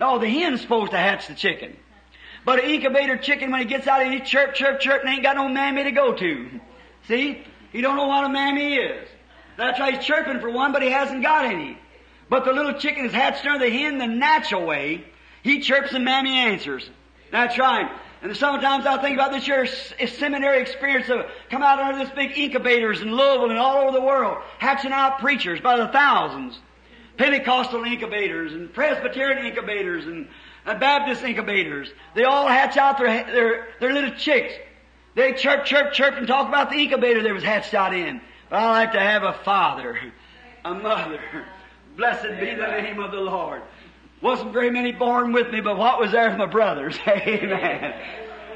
No, 0.00 0.18
the 0.18 0.28
hen's 0.28 0.60
supposed 0.60 0.92
to 0.92 0.96
hatch 0.96 1.26
the 1.26 1.34
chicken. 1.34 1.76
But 2.44 2.64
an 2.64 2.70
incubator 2.70 3.16
chicken, 3.16 3.50
when 3.50 3.60
he 3.60 3.66
gets 3.66 3.86
out, 3.86 4.04
he 4.06 4.20
chirp, 4.20 4.54
chirp, 4.54 4.80
chirp, 4.80 5.02
and 5.02 5.10
ain't 5.10 5.22
got 5.22 5.36
no 5.36 5.48
mammy 5.48 5.84
to 5.84 5.90
go 5.90 6.14
to. 6.14 6.48
See? 7.06 7.44
He 7.72 7.80
don't 7.80 7.96
know 7.96 8.06
what 8.06 8.24
a 8.24 8.28
mammy 8.28 8.76
is. 8.76 9.08
That's 9.56 9.78
why 9.78 9.92
he's 9.92 10.04
chirping 10.04 10.40
for 10.40 10.50
one, 10.50 10.72
but 10.72 10.82
he 10.82 10.90
hasn't 10.90 11.22
got 11.22 11.44
any. 11.44 11.76
But 12.30 12.44
the 12.44 12.52
little 12.52 12.74
chicken 12.74 13.06
is 13.06 13.12
hatched 13.12 13.44
under 13.44 13.64
the 13.64 13.70
hen 13.70 13.98
the 13.98 14.06
natural 14.06 14.64
way. 14.64 15.04
He 15.42 15.60
chirps 15.60 15.92
and 15.92 16.04
mammy 16.04 16.38
answers. 16.38 16.88
That's 17.30 17.58
right. 17.58 17.90
And 18.20 18.36
sometimes 18.36 18.84
I 18.84 19.00
think 19.00 19.14
about 19.14 19.30
this 19.30 19.46
year 19.46 19.66
seminary 19.66 20.60
experience 20.60 21.08
of 21.08 21.26
come 21.50 21.62
out 21.62 21.78
under 21.78 22.04
this 22.04 22.12
big 22.14 22.36
incubators 22.36 23.00
in 23.00 23.12
Louisville 23.14 23.50
and 23.50 23.58
all 23.58 23.82
over 23.82 23.92
the 23.92 24.00
world, 24.00 24.38
hatching 24.58 24.92
out 24.92 25.20
preachers 25.20 25.60
by 25.60 25.76
the 25.76 25.88
thousands. 25.88 26.58
Pentecostal 27.16 27.84
incubators 27.84 28.52
and 28.52 28.72
Presbyterian 28.72 29.44
incubators 29.44 30.06
and 30.06 30.28
Baptist 30.64 31.22
incubators. 31.22 31.90
They 32.14 32.24
all 32.24 32.46
hatch 32.46 32.76
out 32.76 32.98
their, 32.98 33.24
their, 33.24 33.66
their 33.80 33.92
little 33.92 34.14
chicks. 34.16 34.54
They 35.14 35.32
chirp, 35.32 35.64
chirp, 35.64 35.92
chirp 35.92 36.14
and 36.14 36.26
talk 36.26 36.48
about 36.48 36.70
the 36.70 36.76
incubator 36.76 37.22
they 37.22 37.32
was 37.32 37.42
hatched 37.42 37.74
out 37.74 37.94
in. 37.94 38.20
But 38.50 38.56
I 38.56 38.70
like 38.70 38.92
to 38.92 39.00
have 39.00 39.22
a 39.24 39.32
father, 39.44 39.98
a 40.64 40.74
mother. 40.74 41.20
Blessed 41.96 42.38
be 42.38 42.54
the 42.54 42.66
name 42.66 43.00
of 43.00 43.10
the 43.10 43.18
Lord. 43.18 43.62
Wasn't 44.20 44.52
very 44.52 44.70
many 44.70 44.92
born 44.92 45.32
with 45.32 45.50
me, 45.50 45.60
but 45.60 45.78
what 45.78 46.00
was 46.00 46.12
there 46.12 46.30
of 46.30 46.38
my 46.38 46.46
brothers? 46.46 46.98
Amen. 47.06 47.94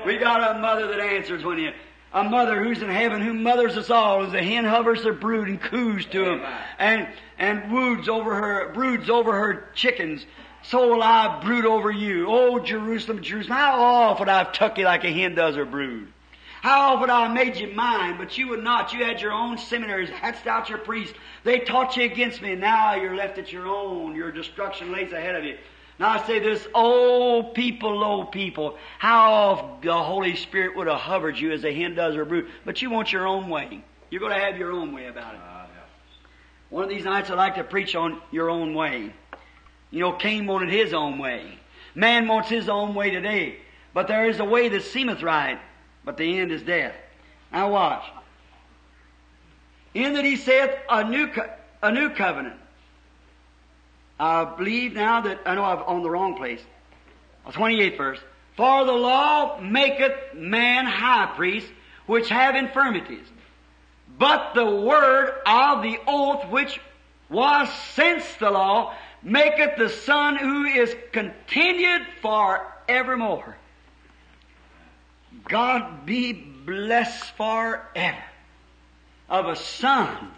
We 0.04 0.18
got 0.18 0.56
a 0.56 0.58
mother 0.58 0.88
that 0.88 1.00
answers 1.00 1.44
when 1.44 1.58
you, 1.58 1.70
a 2.12 2.24
mother 2.24 2.62
who's 2.62 2.82
in 2.82 2.88
heaven, 2.88 3.20
who 3.20 3.32
mothers 3.32 3.76
us 3.76 3.88
all, 3.88 4.24
as 4.24 4.32
the 4.32 4.42
hen 4.42 4.64
hovers 4.64 5.04
her 5.04 5.12
brood 5.12 5.48
and 5.48 5.60
coos 5.60 6.04
to 6.06 6.24
them, 6.24 6.42
and 6.78 7.08
and 7.38 7.68
broods 7.68 8.08
over 8.08 8.34
her, 8.34 8.72
broods 8.72 9.08
over 9.08 9.32
her 9.32 9.68
chickens. 9.74 10.26
So 10.64 10.88
will 10.88 11.02
I 11.02 11.40
brood 11.44 11.66
over 11.66 11.90
you. 11.90 12.26
Oh, 12.28 12.58
Jerusalem, 12.60 13.22
Jerusalem, 13.22 13.58
how 13.58 13.82
often 13.82 14.28
I've 14.28 14.52
tucked 14.52 14.78
you 14.78 14.84
like 14.84 15.04
a 15.04 15.10
hen 15.12 15.34
does 15.34 15.56
her 15.56 15.64
brood. 15.64 16.08
How 16.62 17.00
would 17.00 17.10
I 17.10 17.26
have 17.26 17.34
made 17.34 17.56
you 17.56 17.74
mine, 17.74 18.16
but 18.18 18.38
you 18.38 18.46
would 18.48 18.62
not. 18.62 18.92
You 18.92 19.04
had 19.04 19.20
your 19.20 19.32
own 19.32 19.58
seminaries, 19.58 20.08
hatched 20.10 20.46
out 20.46 20.68
your 20.68 20.78
priests. 20.78 21.12
They 21.42 21.58
taught 21.58 21.96
you 21.96 22.04
against 22.04 22.40
me, 22.40 22.54
now 22.54 22.94
you're 22.94 23.16
left 23.16 23.36
at 23.38 23.52
your 23.52 23.66
own. 23.66 24.14
Your 24.14 24.30
destruction 24.30 24.92
lays 24.92 25.12
ahead 25.12 25.34
of 25.34 25.42
you. 25.42 25.58
Now 25.98 26.10
I 26.10 26.24
say 26.24 26.38
this, 26.38 26.64
oh 26.72 27.50
people, 27.52 28.04
oh 28.04 28.26
people, 28.26 28.78
how 29.00 29.76
the 29.82 29.92
Holy 29.92 30.36
Spirit 30.36 30.76
would 30.76 30.86
have 30.86 31.00
hovered 31.00 31.36
you 31.36 31.50
as 31.50 31.64
a 31.64 31.74
hen 31.74 31.96
does 31.96 32.14
her 32.14 32.24
brood, 32.24 32.46
but 32.64 32.80
you 32.80 32.90
want 32.90 33.12
your 33.12 33.26
own 33.26 33.48
way. 33.48 33.82
You're 34.10 34.20
going 34.20 34.32
to 34.32 34.38
have 34.38 34.56
your 34.56 34.70
own 34.70 34.92
way 34.92 35.06
about 35.06 35.34
it. 35.34 35.40
Ah, 35.42 35.66
One 36.70 36.84
of 36.84 36.90
these 36.90 37.04
nights 37.04 37.28
I'd 37.28 37.34
like 37.38 37.56
to 37.56 37.64
preach 37.64 37.96
on 37.96 38.22
your 38.30 38.50
own 38.50 38.72
way. 38.72 39.12
You 39.90 39.98
know, 39.98 40.12
Cain 40.12 40.46
wanted 40.46 40.70
his 40.70 40.94
own 40.94 41.18
way. 41.18 41.58
Man 41.96 42.28
wants 42.28 42.48
his 42.48 42.68
own 42.68 42.94
way 42.94 43.10
today. 43.10 43.56
But 43.94 44.06
there 44.06 44.28
is 44.28 44.38
a 44.38 44.44
way 44.44 44.68
that 44.68 44.84
seemeth 44.84 45.22
right, 45.22 45.58
but 46.04 46.16
the 46.16 46.38
end 46.38 46.52
is 46.52 46.62
death. 46.62 46.94
Now 47.52 47.70
watch. 47.70 48.04
In 49.94 50.14
that 50.14 50.24
he 50.24 50.36
saith 50.36 50.70
a 50.88 51.04
new, 51.04 51.28
co- 51.28 51.50
a 51.82 51.92
new 51.92 52.10
covenant. 52.10 52.56
I 54.18 54.44
believe 54.44 54.94
now 54.94 55.20
that, 55.22 55.40
I 55.44 55.54
know 55.54 55.64
I'm 55.64 55.82
on 55.82 56.02
the 56.02 56.10
wrong 56.10 56.36
place. 56.36 56.60
28th 57.46 57.96
verse. 57.96 58.20
For 58.56 58.84
the 58.84 58.92
law 58.92 59.60
maketh 59.60 60.34
man 60.34 60.86
high 60.86 61.32
priest, 61.34 61.66
which 62.06 62.28
have 62.28 62.54
infirmities. 62.54 63.26
But 64.18 64.54
the 64.54 64.64
word 64.64 65.32
of 65.46 65.82
the 65.82 65.98
oath 66.06 66.48
which 66.50 66.80
was 67.28 67.68
since 67.94 68.24
the 68.38 68.50
law 68.50 68.94
maketh 69.22 69.76
the 69.78 69.88
Son 69.88 70.36
who 70.36 70.64
is 70.64 70.94
continued 71.12 72.02
for 72.20 72.66
evermore. 72.88 73.56
God 75.48 76.06
be 76.06 76.32
blessed 76.32 77.36
forever 77.36 78.24
of 79.28 79.46
a 79.46 79.56
Son 79.56 80.30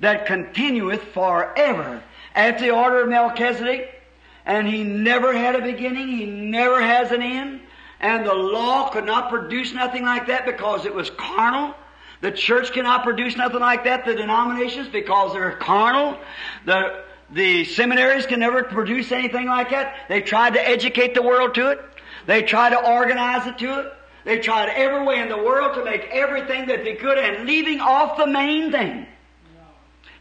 that 0.00 0.26
continueth 0.26 1.02
forever 1.12 2.02
at 2.34 2.58
the 2.58 2.70
order 2.70 3.02
of 3.02 3.08
Melchizedek, 3.08 4.02
and 4.46 4.66
he 4.66 4.82
never 4.82 5.36
had 5.36 5.54
a 5.54 5.62
beginning, 5.62 6.08
he 6.08 6.26
never 6.26 6.80
has 6.80 7.12
an 7.12 7.22
end, 7.22 7.60
and 8.00 8.24
the 8.24 8.34
law 8.34 8.88
could 8.90 9.04
not 9.04 9.28
produce 9.28 9.74
nothing 9.74 10.04
like 10.04 10.26
that 10.28 10.46
because 10.46 10.86
it 10.86 10.94
was 10.94 11.10
carnal. 11.10 11.74
The 12.22 12.32
church 12.32 12.72
cannot 12.72 13.04
produce 13.04 13.36
nothing 13.36 13.60
like 13.60 13.84
that, 13.84 14.04
the 14.04 14.14
denominations, 14.14 14.88
because 14.88 15.32
they're 15.32 15.52
carnal. 15.52 16.18
The, 16.64 17.04
the 17.30 17.64
seminaries 17.64 18.26
can 18.26 18.40
never 18.40 18.62
produce 18.64 19.12
anything 19.12 19.46
like 19.46 19.70
that. 19.70 19.94
They 20.08 20.20
tried 20.20 20.54
to 20.54 20.66
educate 20.66 21.14
the 21.14 21.22
world 21.22 21.54
to 21.54 21.70
it. 21.70 21.80
They 22.26 22.42
tried 22.42 22.70
to 22.70 22.86
organize 22.86 23.46
it 23.46 23.58
to 23.58 23.80
it. 23.80 23.92
They 24.24 24.38
tried 24.38 24.68
every 24.70 25.04
way 25.04 25.20
in 25.20 25.28
the 25.28 25.38
world 25.38 25.74
to 25.74 25.84
make 25.84 26.08
everything 26.10 26.66
that 26.68 26.84
they 26.84 26.94
could 26.94 27.18
and 27.18 27.46
leaving 27.46 27.80
off 27.80 28.18
the 28.18 28.26
main 28.26 28.70
thing. 28.70 29.06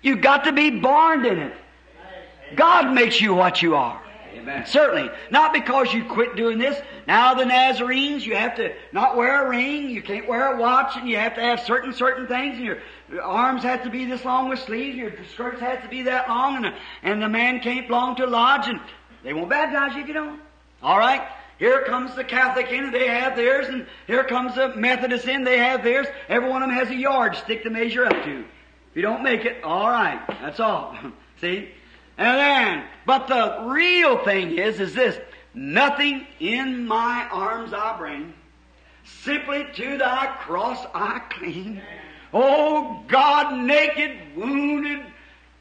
You've 0.01 0.21
got 0.21 0.45
to 0.45 0.53
be 0.53 0.69
born 0.69 1.25
in 1.25 1.39
it. 1.39 1.53
God 2.55 2.93
makes 2.93 3.19
you 3.19 3.33
what 3.33 3.61
you 3.61 3.75
are. 3.75 4.01
Amen. 4.33 4.65
Certainly. 4.65 5.09
Not 5.31 5.53
because 5.53 5.93
you 5.93 6.05
quit 6.05 6.35
doing 6.35 6.57
this. 6.57 6.79
Now 7.07 7.33
the 7.33 7.45
Nazarenes, 7.45 8.25
you 8.25 8.35
have 8.35 8.55
to 8.55 8.73
not 8.91 9.17
wear 9.17 9.45
a 9.45 9.49
ring, 9.49 9.89
you 9.89 10.01
can't 10.01 10.27
wear 10.27 10.53
a 10.53 10.57
watch, 10.57 10.95
and 10.95 11.09
you 11.09 11.17
have 11.17 11.35
to 11.35 11.41
have 11.41 11.59
certain, 11.61 11.93
certain 11.93 12.27
things, 12.27 12.55
and 12.55 12.65
your, 12.65 12.77
your 13.11 13.23
arms 13.23 13.63
have 13.63 13.83
to 13.83 13.89
be 13.89 14.05
this 14.05 14.23
long 14.23 14.47
with 14.47 14.59
sleeves, 14.59 14.95
your 14.95 15.11
skirts 15.33 15.59
have 15.59 15.81
to 15.81 15.89
be 15.89 16.03
that 16.03 16.29
long, 16.29 16.57
and 16.57 16.65
the, 16.65 16.73
and 17.03 17.21
the 17.21 17.29
man 17.29 17.59
can't 17.59 17.87
belong 17.87 18.15
to 18.17 18.25
a 18.25 18.27
lodge, 18.27 18.67
and 18.67 18.79
they 19.23 19.33
won't 19.33 19.49
baptize 19.49 19.95
you 19.95 20.01
if 20.01 20.07
you 20.07 20.13
don't. 20.13 20.39
Alright? 20.81 21.21
Here 21.59 21.83
comes 21.83 22.15
the 22.15 22.23
Catholic 22.23 22.71
in, 22.71 22.91
they 22.91 23.07
have 23.07 23.35
theirs, 23.35 23.67
and 23.67 23.85
here 24.07 24.23
comes 24.23 24.55
the 24.55 24.69
Methodist 24.75 25.27
in, 25.27 25.43
they 25.43 25.57
have 25.57 25.83
theirs. 25.83 26.07
Every 26.29 26.49
one 26.49 26.63
of 26.63 26.69
them 26.69 26.77
has 26.77 26.89
a 26.89 26.95
yardstick 26.95 27.63
to 27.63 27.69
measure 27.69 28.05
up 28.05 28.23
to. 28.23 28.39
If 28.39 28.95
you 28.95 29.01
don't 29.01 29.23
make 29.23 29.43
it, 29.43 29.61
alright. 29.63 30.25
That's 30.41 30.61
all. 30.61 30.97
See? 31.41 31.69
And 32.17 32.37
then, 32.37 32.85
but 33.05 33.27
the 33.27 33.65
real 33.67 34.23
thing 34.23 34.57
is, 34.57 34.79
is 34.79 34.93
this, 34.93 35.19
nothing 35.53 36.25
in 36.39 36.87
my 36.87 37.27
arms 37.29 37.73
I 37.73 37.97
bring, 37.97 38.33
simply 39.23 39.67
to 39.75 39.97
thy 39.97 40.27
cross 40.39 40.85
I 40.93 41.19
cling. 41.29 41.81
Oh 42.33 43.03
God, 43.07 43.65
naked, 43.65 44.35
wounded, 44.35 45.05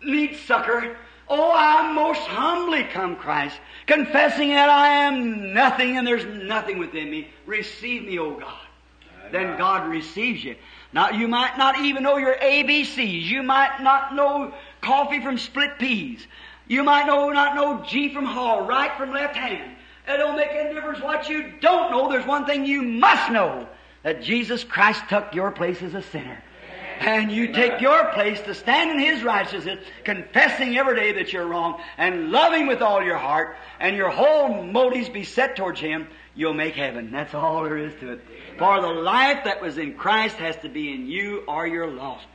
need 0.03 0.37
succor. 0.47 0.97
Oh, 1.31 1.53
I 1.55 1.93
most 1.93 2.21
humbly 2.21 2.85
come, 2.85 3.17
Christ, 3.17 3.59
confessing 3.87 4.51
that 4.51 4.71
I 4.71 4.89
am 5.05 5.53
nothing 5.53 5.97
and 5.97 6.07
there's 6.07 6.25
nothing 6.25 6.79
within 6.79 7.11
me. 7.11 7.29
Receive 7.47 8.05
me, 8.05 8.19
oh 8.19 8.39
God. 8.39 8.55
Then 9.31 9.59
God 9.59 9.89
receives 9.89 10.43
you. 10.43 10.57
Now, 10.93 11.11
you 11.11 11.29
might 11.29 11.59
not 11.59 11.79
even 11.81 12.03
know 12.03 12.17
your 12.17 12.37
ABCs. 12.37 13.25
You 13.25 13.43
might 13.43 13.83
not 13.83 14.15
know 14.15 14.55
coffee 14.81 15.21
from 15.21 15.37
split 15.37 15.79
peas. 15.79 16.27
You 16.67 16.83
might 16.83 17.07
know, 17.07 17.29
not 17.31 17.55
know 17.55 17.85
G 17.87 18.13
from 18.13 18.25
Hall, 18.25 18.67
right 18.67 18.97
from 18.97 19.13
left 19.13 19.37
hand. 19.37 19.77
It 20.07 20.17
don't 20.17 20.37
make 20.37 20.51
any 20.51 20.73
difference 20.73 21.03
what 21.03 21.29
you 21.29 21.53
don't 21.61 21.91
know. 21.91 22.11
There's 22.11 22.27
one 22.27 22.47
thing 22.47 22.65
you 22.65 22.83
must 22.83 23.31
know. 23.31 23.69
That 24.03 24.23
Jesus 24.23 24.65
Christ 24.65 25.03
took 25.09 25.35
your 25.35 25.51
place 25.51 25.83
as 25.83 25.93
a 25.93 26.03
sinner. 26.03 26.43
And 27.01 27.31
you 27.31 27.53
take 27.53 27.81
your 27.81 28.07
place 28.13 28.41
to 28.43 28.55
stand 28.55 28.91
in 28.91 28.99
His 28.99 29.23
righteousness, 29.23 29.85
confessing 30.05 30.77
every 30.77 30.97
day 30.97 31.13
that 31.13 31.33
you're 31.33 31.47
wrong, 31.47 31.81
and 31.97 32.31
loving 32.31 32.67
with 32.67 32.83
all 32.83 33.03
your 33.03 33.17
heart, 33.17 33.57
and 33.79 33.97
your 33.97 34.11
whole 34.11 34.63
motives 34.65 35.09
be 35.09 35.25
set 35.25 35.57
towards 35.57 35.81
Him, 35.81 36.09
you'll 36.35 36.55
make 36.55 36.75
heaven. 36.75 37.11
That's 37.13 37.35
all 37.35 37.63
there 37.65 37.79
is 37.79 37.95
to 38.01 38.13
it. 38.13 38.21
For 38.59 38.81
the 38.81 38.89
life 38.89 39.45
that 39.45 39.63
was 39.63 39.79
in 39.79 39.95
Christ 39.95 40.37
has 40.37 40.57
to 40.59 40.69
be 40.69 40.93
in 40.93 41.07
you 41.07 41.45
or 41.47 41.67
you're 41.67 41.91
lost. 41.91 42.27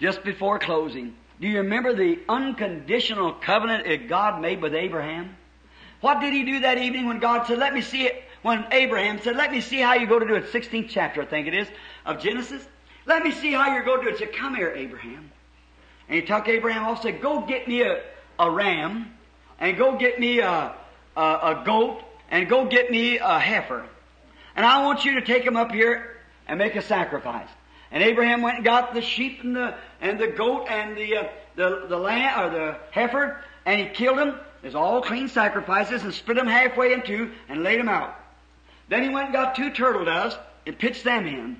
Just 0.00 0.24
before 0.24 0.58
closing, 0.58 1.14
do 1.40 1.46
you 1.46 1.58
remember 1.58 1.94
the 1.94 2.18
unconditional 2.28 3.32
covenant 3.32 3.86
that 3.86 4.08
God 4.08 4.40
made 4.40 4.60
with 4.60 4.74
Abraham? 4.74 5.36
What 6.00 6.20
did 6.20 6.32
he 6.32 6.44
do 6.44 6.60
that 6.60 6.78
evening 6.78 7.06
when 7.06 7.18
God 7.18 7.46
said, 7.46 7.58
let 7.58 7.74
me 7.74 7.80
see 7.80 8.06
it, 8.06 8.22
when 8.42 8.64
Abraham 8.70 9.20
said, 9.20 9.36
let 9.36 9.50
me 9.50 9.60
see 9.60 9.78
how 9.78 9.94
you 9.94 10.06
go 10.06 10.18
to 10.18 10.26
do 10.26 10.34
it, 10.34 10.52
16th 10.52 10.88
chapter 10.88 11.22
I 11.22 11.26
think 11.26 11.48
it 11.48 11.54
is, 11.54 11.68
of 12.06 12.20
Genesis. 12.20 12.64
Let 13.08 13.22
me 13.22 13.32
see 13.32 13.52
how 13.52 13.72
you're 13.72 13.84
going 13.84 14.00
to 14.00 14.04
do 14.04 14.10
it. 14.10 14.18
He 14.18 14.26
said, 14.26 14.34
come 14.34 14.54
here, 14.54 14.70
Abraham. 14.76 15.30
And 16.08 16.20
he 16.20 16.22
took 16.22 16.46
Abraham 16.46 16.84
off 16.84 17.02
said, 17.02 17.22
go 17.22 17.40
get 17.40 17.66
me 17.66 17.80
a, 17.80 18.02
a 18.38 18.50
ram, 18.50 19.10
and 19.58 19.78
go 19.78 19.96
get 19.96 20.20
me 20.20 20.40
a, 20.40 20.74
a, 21.16 21.20
a 21.20 21.62
goat, 21.64 22.02
and 22.30 22.46
go 22.48 22.66
get 22.66 22.90
me 22.90 23.18
a 23.18 23.38
heifer. 23.38 23.86
And 24.54 24.66
I 24.66 24.84
want 24.84 25.06
you 25.06 25.14
to 25.14 25.22
take 25.22 25.44
them 25.44 25.56
up 25.56 25.72
here 25.72 26.16
and 26.46 26.58
make 26.58 26.76
a 26.76 26.82
sacrifice. 26.82 27.48
And 27.90 28.02
Abraham 28.02 28.42
went 28.42 28.56
and 28.56 28.64
got 28.64 28.92
the 28.92 29.00
sheep 29.00 29.42
and 29.42 29.56
the 29.56 29.74
and 30.02 30.18
the 30.18 30.28
goat 30.28 30.66
and 30.68 30.94
the 30.94 31.16
uh, 31.16 31.28
the 31.56 31.86
the 31.88 31.96
lamb 31.96 32.44
or 32.44 32.50
the 32.50 32.76
heifer, 32.90 33.42
and 33.64 33.80
he 33.80 33.88
killed 33.88 34.18
them. 34.18 34.38
There's 34.60 34.74
all 34.74 35.00
clean 35.00 35.28
sacrifices, 35.28 36.02
and 36.02 36.12
split 36.12 36.36
them 36.36 36.46
halfway 36.46 36.92
in 36.92 37.00
two 37.02 37.30
and 37.48 37.62
laid 37.62 37.80
them 37.80 37.88
out. 37.88 38.14
Then 38.88 39.02
he 39.02 39.08
went 39.08 39.26
and 39.26 39.34
got 39.34 39.54
two 39.54 39.70
turtle 39.70 40.04
doves 40.04 40.36
and 40.66 40.78
pitched 40.78 41.04
them 41.04 41.26
in. 41.26 41.56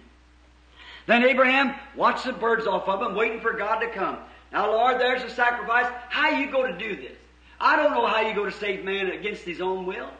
Then 1.09 1.25
Abraham 1.25 1.75
watched 1.97 2.27
the 2.27 2.35
birds 2.35 2.67
off 2.67 2.87
of 2.87 3.01
him, 3.01 3.17
waiting 3.17 3.41
for 3.41 3.55
God 3.55 3.79
to 3.79 3.89
come. 3.89 4.19
Now, 4.53 4.71
Lord, 4.71 5.01
there's 5.01 5.23
a 5.23 5.31
sacrifice. 5.31 5.87
How 6.11 6.29
you 6.39 6.51
go 6.51 6.67
to 6.67 6.77
do 6.77 6.97
this? 6.97 7.17
I 7.59 7.77
don't 7.77 7.93
know 7.93 8.07
how 8.07 8.21
you 8.21 8.35
go 8.35 8.45
to 8.45 8.53
save 8.53 8.85
man 8.85 9.11
against 9.11 9.43
his 9.43 9.63
own 9.63 9.87
will. 9.87 10.11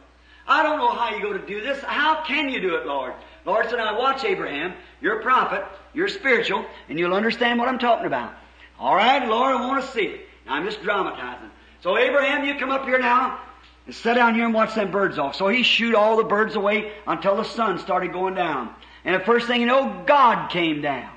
I 0.47 0.63
don't 0.63 0.79
know 0.79 0.89
how 0.89 1.15
you 1.15 1.21
go 1.21 1.31
to 1.31 1.45
do 1.45 1.61
this. 1.61 1.79
How 1.83 2.23
can 2.23 2.49
you 2.49 2.59
do 2.59 2.75
it, 2.75 2.87
Lord? 2.87 3.13
Lord 3.45 3.69
said, 3.69 3.77
now 3.77 3.99
watch 3.99 4.25
Abraham. 4.25 4.73
You're 4.99 5.19
a 5.19 5.21
prophet. 5.21 5.63
You're 5.93 6.07
spiritual. 6.07 6.65
And 6.89 6.97
you'll 6.97 7.13
understand 7.13 7.59
what 7.59 7.69
I'm 7.69 7.77
talking 7.77 8.07
about. 8.07 8.33
All 8.79 8.95
right, 8.95 9.27
Lord, 9.27 9.55
I 9.55 9.67
want 9.67 9.85
to 9.85 9.91
see 9.91 10.05
it. 10.05 10.21
Now, 10.47 10.55
I'm 10.55 10.65
just 10.65 10.81
dramatizing. 10.81 11.51
So 11.83 11.99
Abraham, 11.99 12.45
you 12.45 12.57
come 12.57 12.71
up 12.71 12.85
here 12.85 12.97
now 12.97 13.39
and 13.85 13.93
sit 13.93 14.15
down 14.15 14.33
here 14.33 14.45
and 14.45 14.55
watch 14.55 14.73
them 14.73 14.89
birds 14.89 15.19
off. 15.19 15.35
So 15.35 15.49
he 15.49 15.61
shoot 15.61 15.93
all 15.93 16.17
the 16.17 16.23
birds 16.23 16.55
away 16.55 16.93
until 17.05 17.35
the 17.35 17.43
sun 17.43 17.77
started 17.77 18.11
going 18.11 18.33
down. 18.33 18.73
And 19.05 19.15
the 19.15 19.25
first 19.25 19.47
thing 19.47 19.61
you 19.61 19.67
know, 19.67 20.03
God 20.05 20.49
came 20.49 20.81
down. 20.81 21.09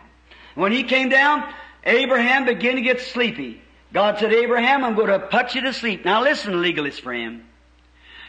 When 0.55 0.73
he 0.73 0.85
came 0.85 1.09
down, 1.09 1.53
Abraham 1.85 2.45
began 2.45 2.77
to 2.77 2.83
get 2.83 3.01
sleepy. 3.01 3.61
God 3.93 4.19
said, 4.19 4.33
Abraham, 4.33 4.85
I'm 4.85 4.95
going 4.95 5.09
to 5.09 5.19
put 5.19 5.55
you 5.55 5.63
to 5.63 5.73
sleep. 5.73 6.05
Now 6.05 6.23
listen, 6.23 6.63
legalist 6.63 7.03
friend. 7.03 7.45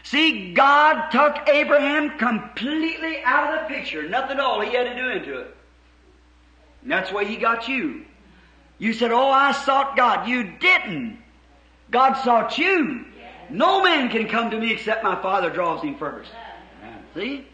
See, 0.02 0.52
God 0.52 1.10
took 1.10 1.48
Abraham 1.48 2.18
completely 2.18 3.22
out 3.24 3.54
of 3.54 3.68
the 3.68 3.74
picture. 3.74 4.06
Nothing 4.08 4.38
at 4.38 4.40
all 4.40 4.60
he 4.60 4.74
had 4.74 4.84
to 4.84 4.94
do 4.94 5.08
into 5.08 5.38
it. 5.40 5.56
And 6.82 6.92
that's 6.92 7.10
why 7.10 7.24
he 7.24 7.36
got 7.36 7.68
you. 7.68 8.04
You 8.78 8.92
said, 8.92 9.12
Oh, 9.12 9.30
I 9.30 9.52
sought 9.52 9.96
God. 9.96 10.28
You 10.28 10.44
didn't. 10.58 11.18
God 11.90 12.14
sought 12.22 12.58
you. 12.58 13.06
No 13.48 13.82
man 13.82 14.10
can 14.10 14.28
come 14.28 14.50
to 14.50 14.58
me 14.58 14.72
except 14.72 15.02
my 15.02 15.20
Father 15.22 15.48
draws 15.48 15.82
him 15.82 15.96
first. 15.96 16.30
See? 17.14 17.46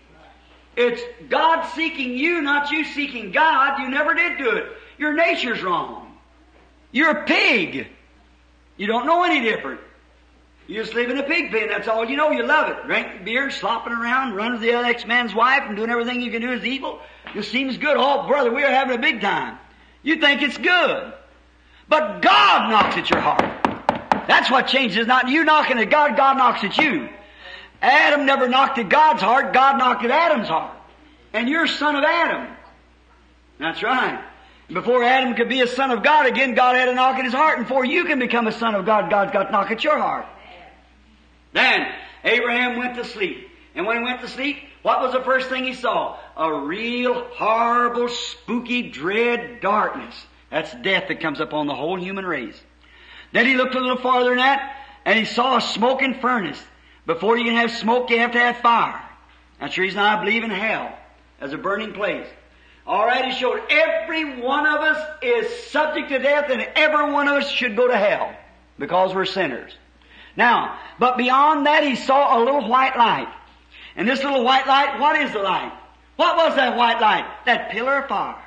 It's 0.80 1.02
God 1.28 1.66
seeking 1.74 2.16
you, 2.16 2.40
not 2.40 2.70
you 2.70 2.84
seeking 2.84 3.32
God. 3.32 3.82
You 3.82 3.90
never 3.90 4.14
did 4.14 4.38
do 4.38 4.56
it. 4.56 4.66
Your 4.96 5.12
nature's 5.12 5.62
wrong. 5.62 6.16
You're 6.90 7.10
a 7.10 7.24
pig. 7.26 7.86
You 8.78 8.86
don't 8.86 9.04
know 9.04 9.22
any 9.22 9.40
different. 9.40 9.82
You 10.66 10.80
just 10.80 10.94
live 10.94 11.10
in 11.10 11.18
a 11.18 11.22
pig 11.22 11.50
pen. 11.50 11.68
That's 11.68 11.86
all 11.86 12.08
you 12.08 12.16
know. 12.16 12.30
You 12.30 12.46
love 12.46 12.70
it. 12.70 12.86
Drinking 12.86 13.26
beer, 13.26 13.50
slopping 13.50 13.92
around, 13.92 14.34
running 14.34 14.52
with 14.52 14.62
the 14.62 14.72
next 14.80 15.06
man's 15.06 15.34
wife, 15.34 15.64
and 15.66 15.76
doing 15.76 15.90
everything 15.90 16.22
you 16.22 16.30
can 16.30 16.40
do 16.40 16.50
is 16.50 16.64
evil. 16.64 17.00
It 17.34 17.42
seems 17.42 17.76
good. 17.76 17.98
Oh, 17.98 18.26
brother, 18.26 18.50
we 18.50 18.64
are 18.64 18.70
having 18.70 18.96
a 18.96 19.00
big 19.02 19.20
time. 19.20 19.58
You 20.02 20.16
think 20.16 20.40
it's 20.40 20.56
good. 20.56 21.12
But 21.90 22.22
God 22.22 22.70
knocks 22.70 22.96
at 22.96 23.10
your 23.10 23.20
heart. 23.20 24.26
That's 24.28 24.50
what 24.50 24.66
changes. 24.66 25.06
Not 25.06 25.28
you 25.28 25.44
knocking 25.44 25.78
at 25.78 25.90
God, 25.90 26.16
God 26.16 26.38
knocks 26.38 26.64
at 26.64 26.78
you. 26.78 27.10
Adam 27.82 28.26
never 28.26 28.48
knocked 28.48 28.78
at 28.78 28.88
God's 28.88 29.22
heart, 29.22 29.52
God 29.52 29.78
knocked 29.78 30.04
at 30.04 30.10
Adam's 30.10 30.48
heart. 30.48 30.76
And 31.32 31.48
you're 31.48 31.66
son 31.66 31.96
of 31.96 32.04
Adam. 32.04 32.56
That's 33.58 33.82
right. 33.82 34.22
Before 34.68 35.02
Adam 35.02 35.34
could 35.34 35.48
be 35.48 35.60
a 35.60 35.66
son 35.66 35.90
of 35.90 36.02
God 36.02 36.26
again, 36.26 36.54
God 36.54 36.76
had 36.76 36.86
to 36.86 36.94
knock 36.94 37.16
at 37.16 37.24
his 37.24 37.34
heart. 37.34 37.58
And 37.58 37.66
before 37.66 37.84
you 37.84 38.04
can 38.04 38.18
become 38.18 38.46
a 38.46 38.52
son 38.52 38.74
of 38.74 38.86
God, 38.86 39.10
God's 39.10 39.32
got 39.32 39.44
to 39.44 39.52
knock 39.52 39.70
at 39.70 39.82
your 39.82 39.98
heart. 39.98 40.26
Then 41.52 41.88
Abraham 42.24 42.78
went 42.78 42.96
to 42.96 43.04
sleep. 43.04 43.48
And 43.74 43.86
when 43.86 43.98
he 43.98 44.04
went 44.04 44.20
to 44.20 44.28
sleep, 44.28 44.58
what 44.82 45.00
was 45.00 45.12
the 45.12 45.22
first 45.22 45.48
thing 45.48 45.64
he 45.64 45.74
saw? 45.74 46.18
A 46.36 46.52
real 46.52 47.24
horrible, 47.34 48.08
spooky, 48.08 48.90
dread 48.90 49.60
darkness. 49.60 50.14
That's 50.50 50.72
death 50.82 51.08
that 51.08 51.20
comes 51.20 51.40
upon 51.40 51.66
the 51.66 51.74
whole 51.74 51.98
human 51.98 52.24
race. 52.24 52.60
Then 53.32 53.46
he 53.46 53.54
looked 53.54 53.74
a 53.74 53.80
little 53.80 53.98
farther 53.98 54.30
than 54.30 54.38
that, 54.38 54.76
and 55.04 55.18
he 55.18 55.24
saw 55.24 55.56
a 55.56 55.60
smoking 55.60 56.14
furnace. 56.20 56.60
Before 57.06 57.36
you 57.36 57.44
can 57.44 57.56
have 57.56 57.70
smoke, 57.70 58.10
you 58.10 58.18
have 58.18 58.32
to 58.32 58.38
have 58.38 58.58
fire. 58.58 59.00
That's 59.58 59.74
the 59.74 59.82
reason 59.82 59.98
I 59.98 60.22
believe 60.22 60.44
in 60.44 60.50
hell 60.50 60.96
as 61.40 61.52
a 61.52 61.58
burning 61.58 61.92
place. 61.92 62.26
He 62.86 63.32
showed 63.32 63.62
every 63.70 64.40
one 64.40 64.66
of 64.66 64.80
us 64.80 65.22
is 65.22 65.64
subject 65.66 66.08
to 66.08 66.18
death, 66.18 66.50
and 66.50 66.62
every 66.74 67.12
one 67.12 67.28
of 67.28 67.34
us 67.34 67.50
should 67.50 67.76
go 67.76 67.86
to 67.86 67.96
hell 67.96 68.34
because 68.78 69.14
we're 69.14 69.26
sinners. 69.26 69.72
Now, 70.36 70.78
but 70.98 71.16
beyond 71.16 71.66
that, 71.66 71.84
he 71.84 71.94
saw 71.96 72.38
a 72.38 72.40
little 72.42 72.68
white 72.68 72.96
light. 72.96 73.28
And 73.96 74.08
this 74.08 74.22
little 74.22 74.44
white 74.44 74.66
light, 74.66 74.98
what 74.98 75.20
is 75.20 75.32
the 75.32 75.40
light? 75.40 75.72
What 76.16 76.36
was 76.36 76.56
that 76.56 76.76
white 76.76 77.00
light? 77.00 77.26
That 77.46 77.70
pillar 77.70 77.98
of 77.98 78.08
fire 78.08 78.42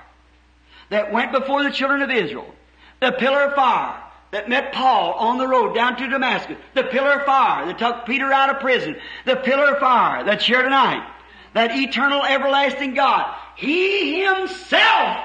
that 0.90 1.12
went 1.12 1.32
before 1.32 1.64
the 1.64 1.72
children 1.72 2.02
of 2.02 2.12
Israel. 2.12 2.54
The 3.00 3.12
pillar 3.12 3.46
of 3.46 3.56
fire 3.56 4.03
that 4.34 4.50
met 4.50 4.74
Paul 4.74 5.14
on 5.14 5.38
the 5.38 5.48
road 5.48 5.76
down 5.76 5.96
to 5.98 6.10
Damascus. 6.10 6.58
The 6.74 6.86
pillar 6.86 7.20
of 7.20 7.26
fire 7.26 7.68
that 7.68 7.78
took 7.78 8.08
Peter 8.08 8.34
out 8.34 8.50
of 8.50 8.62
prison. 8.62 8.96
The 9.26 9.36
pillar 9.36 9.76
of 9.76 9.80
fire 9.80 10.24
that's 10.24 10.44
here 10.44 10.64
tonight. 10.64 11.08
That 11.54 11.70
eternal, 11.72 12.24
everlasting 12.24 12.96
God. 12.96 13.32
He 13.56 14.24
Himself 14.24 15.20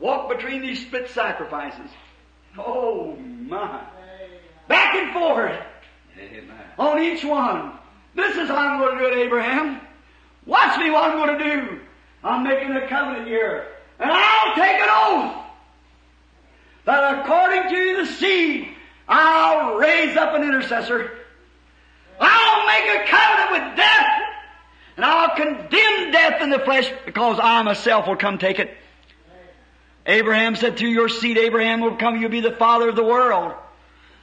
walked 0.00 0.36
between 0.36 0.60
these 0.60 0.82
split 0.82 1.08
sacrifices. 1.10 1.88
Oh 2.58 3.14
my. 3.14 3.86
Back 4.66 4.96
and 4.96 5.12
forth 5.12 5.56
Amen. 6.18 6.56
on 6.80 7.00
each 7.00 7.24
one. 7.24 7.74
This 8.16 8.36
is 8.36 8.48
how 8.48 8.56
I'm 8.56 8.80
going 8.80 8.98
to 8.98 9.04
do 9.04 9.20
it, 9.20 9.24
Abraham. 9.24 9.80
Watch 10.46 10.80
me 10.80 10.90
what 10.90 11.12
I'm 11.12 11.16
going 11.16 11.38
to 11.38 11.44
do. 11.44 11.80
I'm 12.24 12.42
making 12.42 12.72
a 12.72 12.88
covenant 12.88 13.28
here. 13.28 13.68
And 14.00 14.10
I'll 14.10 14.54
take 14.56 14.80
an 14.80 14.88
oath 14.90 15.47
that 16.88 17.20
according 17.20 17.68
to 17.68 17.96
the 17.98 18.06
seed, 18.12 18.68
I'll 19.06 19.76
raise 19.76 20.16
up 20.16 20.34
an 20.34 20.42
intercessor. 20.42 21.10
I'll 22.18 22.66
make 22.66 22.88
a 22.88 23.10
covenant 23.10 23.50
with 23.52 23.76
death. 23.76 24.10
And 24.96 25.04
I'll 25.04 25.36
condemn 25.36 26.12
death 26.12 26.40
in 26.40 26.48
the 26.48 26.58
flesh 26.60 26.90
because 27.04 27.38
I 27.42 27.62
myself 27.62 28.06
will 28.06 28.16
come 28.16 28.38
take 28.38 28.58
it. 28.58 28.74
Abraham 30.06 30.56
said, 30.56 30.78
through 30.78 30.88
your 30.88 31.10
seed, 31.10 31.36
Abraham 31.36 31.80
will 31.80 31.96
come, 31.96 32.16
you'll 32.16 32.30
be 32.30 32.40
the 32.40 32.52
father 32.52 32.88
of 32.88 32.96
the 32.96 33.04
world. 33.04 33.52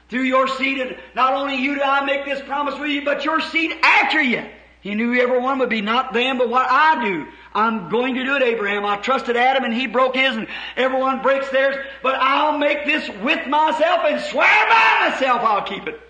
Through 0.09 0.24
your 0.24 0.47
seed, 0.47 0.97
not 1.13 1.34
only 1.34 1.57
you 1.57 1.76
do 1.76 1.82
I 1.84 2.03
make 2.03 2.26
this 2.26 2.41
promise 2.41 2.80
with 2.80 2.89
you, 2.89 3.05
but 3.05 3.24
your 3.24 3.41
seed 3.41 3.78
after 3.84 4.20
you. 4.20 4.43
He 4.82 4.95
knew 4.95 5.22
every 5.22 5.39
one 5.39 5.59
would 5.59 5.70
be 5.70 5.82
not 5.82 6.13
them, 6.13 6.39
but 6.39 6.49
what 6.49 6.66
I 6.68 7.05
do. 7.05 7.28
I'm 7.56 7.88
going 7.88 8.16
to 8.16 8.24
do 8.26 8.36
it, 8.36 8.43
Abraham. 8.43 8.86
I 8.86 8.97
trusted 8.97 9.38
Adam 9.38 9.64
and 9.64 9.74
he 9.74 9.88
broke 9.88 10.16
his 10.16 10.36
and 10.36 10.47
everyone 10.76 11.22
breaks 11.22 11.49
theirs, 11.49 11.78
but 12.03 12.16
I'll 12.16 12.58
make 12.58 12.86
this 12.86 13.08
with 13.24 13.47
myself 13.47 14.01
and 14.03 14.20
swear 14.20 14.68
by 14.68 15.10
myself 15.10 15.41
I'll 15.41 15.64
keep 15.64 15.88
it. 15.88 16.01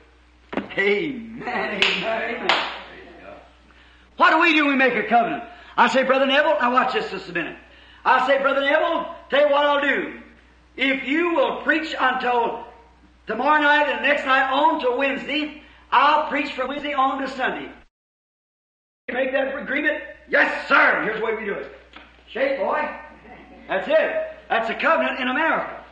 Amen, 0.78 1.44
amen, 1.46 2.36
amen. 2.36 2.66
What 4.18 4.32
do 4.32 4.40
we 4.40 4.54
do 4.54 4.66
we 4.66 4.76
make 4.76 4.96
a 4.96 5.04
covenant? 5.04 5.44
I 5.78 5.88
say, 5.88 6.04
Brother 6.04 6.26
Neville, 6.26 6.58
now 6.60 6.74
watch 6.74 6.94
this 6.94 7.12
just 7.12 7.30
a 7.30 7.34
minute. 7.34 7.58
I 8.04 8.26
say, 8.26 8.42
Brother 8.42 8.62
Neville, 8.62 9.14
tell 9.30 9.42
you 9.42 9.52
what 9.52 9.66
I'll 9.66 9.82
do. 9.82 10.20
If 10.78 11.08
you 11.08 11.36
will 11.36 11.62
preach 11.62 11.94
until 12.00 12.66
tomorrow 13.28 13.62
night 13.62 13.88
and 13.90 14.02
next 14.02 14.26
night 14.26 14.52
on 14.52 14.80
to 14.82 14.98
Wednesday, 14.98 15.62
I'll 15.92 16.28
preach 16.28 16.54
from 16.54 16.70
Wednesday 16.70 16.94
on 16.94 17.22
to 17.22 17.30
Sunday. 17.30 17.72
Make 19.12 19.32
that 19.34 19.56
agreement? 19.56 20.02
Yes, 20.30 20.68
sir. 20.68 21.04
Here's 21.04 21.20
the 21.20 21.26
way 21.26 21.36
we 21.36 21.46
do 21.46 21.54
it. 21.54 21.72
Shake, 22.28 22.60
boy. 22.60 22.90
That's 23.68 23.88
it. 23.88 24.38
That's 24.50 24.70
a 24.70 24.76
covenant 24.76 25.20
in 25.20 25.28
America. 25.28 25.84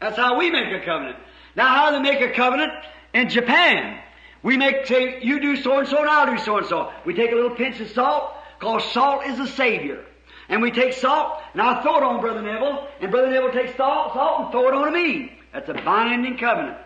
That's 0.00 0.16
how 0.16 0.38
we 0.38 0.50
make 0.50 0.72
a 0.72 0.84
covenant. 0.84 1.16
Now, 1.54 1.68
how 1.68 1.90
do 1.90 1.96
they 1.96 2.02
make 2.02 2.20
a 2.20 2.34
covenant 2.34 2.72
in 3.14 3.28
Japan? 3.28 3.98
We 4.42 4.56
make, 4.56 4.86
say, 4.86 5.22
you 5.22 5.40
do 5.40 5.56
so 5.56 5.78
and 5.78 5.86
so 5.86 6.00
and 6.00 6.08
I'll 6.08 6.34
do 6.34 6.42
so 6.42 6.58
and 6.58 6.66
so. 6.66 6.92
We 7.04 7.14
take 7.14 7.30
a 7.30 7.34
little 7.34 7.54
pinch 7.54 7.78
of 7.80 7.88
salt, 7.90 8.34
because 8.58 8.90
salt 8.92 9.26
is 9.26 9.38
a 9.38 9.46
savior. 9.46 10.04
And 10.48 10.60
we 10.60 10.70
take 10.70 10.94
salt, 10.94 11.38
and 11.52 11.62
I'll 11.62 11.82
throw 11.82 11.98
it 11.98 12.02
on 12.02 12.20
Brother 12.20 12.42
Neville, 12.42 12.88
and 13.00 13.10
Brother 13.10 13.30
Neville 13.30 13.52
takes 13.52 13.76
salt, 13.76 14.14
salt 14.14 14.40
and 14.40 14.50
throw 14.50 14.68
it 14.68 14.74
on 14.74 14.92
me. 14.92 15.38
That's 15.52 15.68
a 15.68 15.74
binding 15.74 16.36
covenant. 16.38 16.78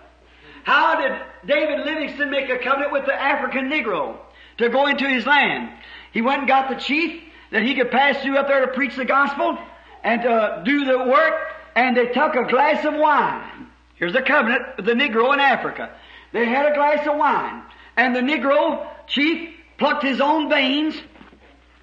How 0.65 1.01
did 1.01 1.13
David 1.47 1.87
Livingstone 1.87 2.31
make 2.31 2.51
a 2.51 2.59
covenant 2.59 2.93
with 2.93 3.07
the 3.07 3.15
African 3.15 3.71
Negro 3.71 4.19
to 4.59 4.69
go 4.69 4.87
into 4.87 5.09
his 5.09 5.25
land? 5.25 5.71
He 6.17 6.23
went 6.23 6.39
and 6.39 6.49
got 6.49 6.71
the 6.71 6.77
chief 6.77 7.21
that 7.51 7.63
he 7.63 7.75
could 7.75 7.91
pass 7.91 8.23
through 8.23 8.39
up 8.39 8.49
there 8.49 8.65
to 8.65 8.73
preach 8.73 8.97
the 8.97 9.05
gospel 9.05 9.59
and 10.03 10.23
to 10.23 10.31
uh, 10.31 10.63
do 10.63 10.87
the 10.87 10.97
work, 10.97 11.35
and 11.75 11.95
they 11.95 12.07
took 12.07 12.35
a 12.35 12.49
glass 12.49 12.87
of 12.87 12.95
wine. 12.95 13.67
Here's 13.97 14.15
the 14.15 14.23
covenant 14.23 14.63
with 14.79 14.87
the 14.87 14.93
Negro 14.93 15.35
in 15.35 15.41
Africa. 15.41 15.95
They 16.33 16.47
had 16.47 16.73
a 16.73 16.75
glass 16.75 17.07
of 17.07 17.19
wine, 17.19 17.63
and 17.99 18.17
the 18.17 18.21
Negro 18.21 18.89
chief 19.07 19.57
plucked 19.77 20.05
his 20.05 20.23
own 20.23 20.49
veins 20.49 20.99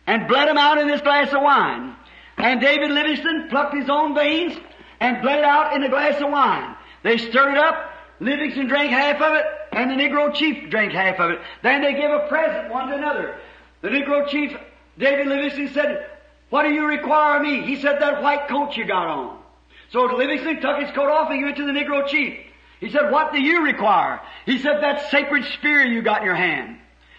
and 0.07 0.27
bled 0.27 0.47
them 0.47 0.57
out 0.57 0.79
in 0.79 0.87
this 0.87 1.01
glass 1.01 1.31
of 1.31 1.43
wine. 1.43 1.95
And 2.37 2.59
David 2.59 2.89
Livingstone 2.89 3.49
plucked 3.51 3.75
his 3.75 3.87
own 3.87 4.15
veins 4.15 4.57
and 4.99 5.21
bled 5.21 5.37
it 5.37 5.45
out 5.45 5.75
in 5.75 5.83
the 5.83 5.89
glass 5.89 6.19
of 6.19 6.31
wine. 6.31 6.75
They 7.03 7.19
stirred 7.19 7.51
it 7.51 7.59
up. 7.59 7.91
Livingstone 8.19 8.67
drank 8.67 8.89
half 8.89 9.21
of 9.21 9.35
it, 9.35 9.45
and 9.73 9.91
the 9.91 9.95
Negro 9.95 10.33
chief 10.33 10.71
drank 10.71 10.91
half 10.91 11.19
of 11.19 11.29
it. 11.29 11.39
Then 11.61 11.83
they 11.83 11.93
gave 11.93 12.09
a 12.09 12.27
present 12.27 12.71
one 12.71 12.87
to 12.87 12.95
another. 12.95 13.37
The 13.83 13.89
Negro 13.89 14.25
chief, 14.29 14.55
David 14.97 15.27
Livingstone, 15.27 15.73
said, 15.73 16.07
What 16.49 16.63
do 16.63 16.69
you 16.69 16.87
require 16.87 17.35
of 17.35 17.43
me? 17.43 17.63
He 17.63 17.81
said, 17.81 17.99
That 17.99 18.23
white 18.23 18.47
coat 18.47 18.77
you 18.77 18.85
got 18.85 19.07
on. 19.07 19.37
So 19.91 20.05
Livingstone 20.05 20.61
took 20.61 20.79
his 20.79 20.89
coat 20.95 21.09
off 21.09 21.29
and 21.29 21.41
gave 21.41 21.49
it 21.49 21.55
to 21.57 21.65
the 21.65 21.77
Negro 21.77 22.07
chief. 22.07 22.39
He 22.79 22.89
said, 22.89 23.11
What 23.11 23.33
do 23.33 23.41
you 23.41 23.61
require? 23.61 24.21
He 24.45 24.57
said, 24.59 24.81
That 24.81 25.11
sacred 25.11 25.43
spear 25.55 25.81
you 25.81 26.01
got 26.01 26.21
in 26.21 26.25
your 26.25 26.35
hand. 26.35 26.77